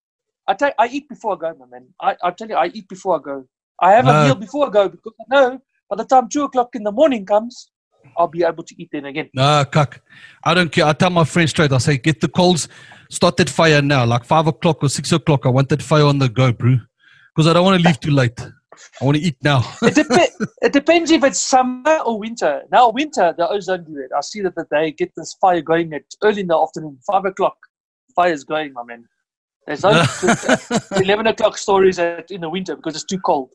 I 0.48 0.54
take. 0.54 0.74
I 0.78 0.88
eat 0.88 1.08
before 1.10 1.34
I 1.36 1.38
go, 1.46 1.54
my 1.62 1.66
man. 1.74 1.88
I 2.02 2.16
I 2.22 2.32
tell 2.32 2.50
you, 2.50 2.56
I 2.64 2.68
eat 2.68 2.88
before 2.90 3.16
I 3.18 3.22
go. 3.28 3.38
I 3.82 3.92
have 3.94 4.06
No. 4.06 4.12
a 4.22 4.26
meal 4.26 4.36
before 4.36 4.68
I 4.68 4.70
go 4.70 4.90
because 4.90 5.14
I 5.20 5.24
know 5.36 5.60
by 5.90 5.96
the 5.98 6.06
time 6.06 6.28
two 6.30 6.44
o'clock 6.44 6.76
in 6.76 6.84
the 6.84 6.92
morning 6.92 7.26
comes, 7.26 7.72
I'll 8.18 8.28
be 8.28 8.44
able 8.44 8.64
to 8.64 8.76
eat 8.82 8.90
then 8.92 9.06
again. 9.06 9.30
Nah, 9.34 9.64
kak. 9.66 10.02
I 10.44 10.54
don't 10.54 10.72
care. 10.72 10.86
I 10.86 10.94
tell 10.94 11.10
my 11.10 11.24
friends 11.24 11.50
straight. 11.52 11.72
I 11.72 11.78
say, 11.80 11.98
get 11.98 12.22
the 12.22 12.28
coals, 12.28 12.68
start 13.10 13.38
that 13.38 13.50
fire 13.50 13.82
now, 13.82 14.06
like 14.06 14.24
five 14.24 14.48
o'clock 14.48 14.84
or 14.84 14.90
six 14.90 15.12
o'clock. 15.12 15.46
I 15.46 15.50
want 15.50 15.70
that 15.70 15.82
fire 15.82 16.06
on 16.06 16.20
the 16.20 16.30
go, 16.30 16.52
bro, 16.54 16.78
because 17.36 17.48
I 17.48 17.54
don't 17.54 17.66
want 17.66 17.82
to 17.82 17.88
leave 17.88 18.00
too 18.00 18.12
late. 18.12 18.40
I 19.02 19.06
want 19.06 19.18
to 19.18 19.24
eat 19.24 19.38
now. 19.44 19.64
it, 19.82 19.96
dep- 19.96 20.50
it 20.62 20.74
depends 20.74 21.10
if 21.12 21.24
it's 21.24 21.40
summer 21.40 21.98
or 22.06 22.20
winter. 22.20 22.64
Now, 22.72 22.90
winter, 22.90 23.34
the 23.38 23.48
O's 23.50 23.66
don't 23.68 23.86
do 23.86 23.98
it. 23.98 24.12
I 24.16 24.22
see 24.22 24.42
that 24.42 24.54
they 24.70 24.92
get 24.92 25.12
this 25.16 25.34
fire 25.42 25.62
going 25.62 25.94
at 25.94 26.04
early 26.24 26.42
in 26.42 26.48
the 26.48 26.58
afternoon, 26.58 27.00
5 27.08 27.26
o'clock. 27.26 27.56
Fire's 28.16 28.44
going, 28.44 28.74
my 28.74 28.84
man. 28.84 29.06
There's 29.66 29.84
no 29.84 29.90
11 31.02 31.28
o'clock 31.28 31.58
stories 31.58 31.98
at, 32.00 32.30
in 32.32 32.42
the 32.42 32.50
winter 32.50 32.76
because 32.76 32.96
it's 32.96 33.06
too 33.06 33.20
cold. 33.20 33.52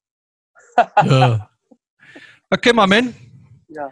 Yeah. 1.05 1.39
Okay, 2.53 2.73
my 2.73 2.87
man. 2.87 3.15
Yeah. 3.69 3.91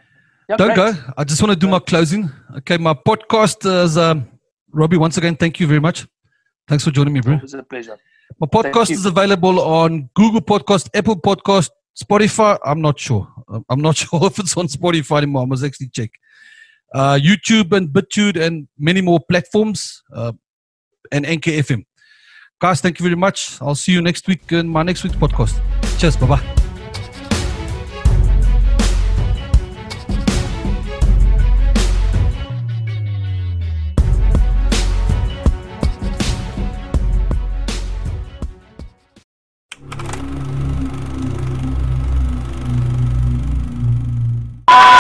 yeah 0.49 0.57
Don't 0.57 0.75
great. 0.75 0.95
go. 0.95 1.13
I 1.17 1.25
just 1.25 1.41
want 1.43 1.53
to 1.53 1.59
do 1.59 1.69
my 1.69 1.79
closing. 1.79 2.29
Okay, 2.59 2.77
my 2.77 2.95
podcast 2.95 3.65
is 3.85 3.97
um, 3.97 4.27
Robby. 4.73 4.97
Once 4.97 5.17
again, 5.17 5.37
thank 5.37 5.61
you 5.61 5.67
very 5.67 5.81
much. 5.81 6.07
Thanks 6.67 6.85
for 6.85 6.91
joining 6.91 7.15
me, 7.15 7.21
bro. 7.21 7.35
It 7.35 7.43
was 7.43 7.55
a 7.55 7.63
pleasure. 7.63 7.97
My 8.41 8.47
podcast 8.47 8.91
is 8.91 9.07
available 9.07 9.61
on 9.61 10.11
Google 10.15 10.41
Podcast, 10.41 10.89
Apple 10.95 11.17
Podcast, 11.17 11.71
Spotify. 12.01 12.59
I'm 12.65 12.81
not 12.81 12.99
sure. 12.99 13.27
I'm 13.69 13.81
not 13.81 13.97
sure 14.03 14.21
if 14.25 14.39
it's 14.39 14.57
on 14.57 14.67
Spotify 14.67 15.19
anymore. 15.19 15.43
I 15.43 15.47
must 15.47 15.65
actually 15.65 15.89
check. 15.89 16.11
Uh, 16.95 17.19
YouTube 17.21 17.77
and 17.77 17.89
BitTube 17.89 18.41
and 18.41 18.67
many 18.79 19.01
more 19.01 19.21
platforms 19.29 20.03
uh, 20.15 20.33
and 21.13 21.25
NKFM. 21.25 21.85
Guys, 22.61 22.81
thank 22.81 22.99
you 22.99 23.05
very 23.05 23.17
much. 23.17 23.61
I'll 23.61 23.75
see 23.75 23.93
you 23.93 24.03
next 24.03 24.27
week 24.27 24.51
in 24.53 24.69
my 24.69 24.83
next 24.83 25.05
week's 25.05 25.17
podcast. 25.17 25.61
Cheers. 25.99 26.17
Bye 26.17 26.27
bye. 26.27 26.58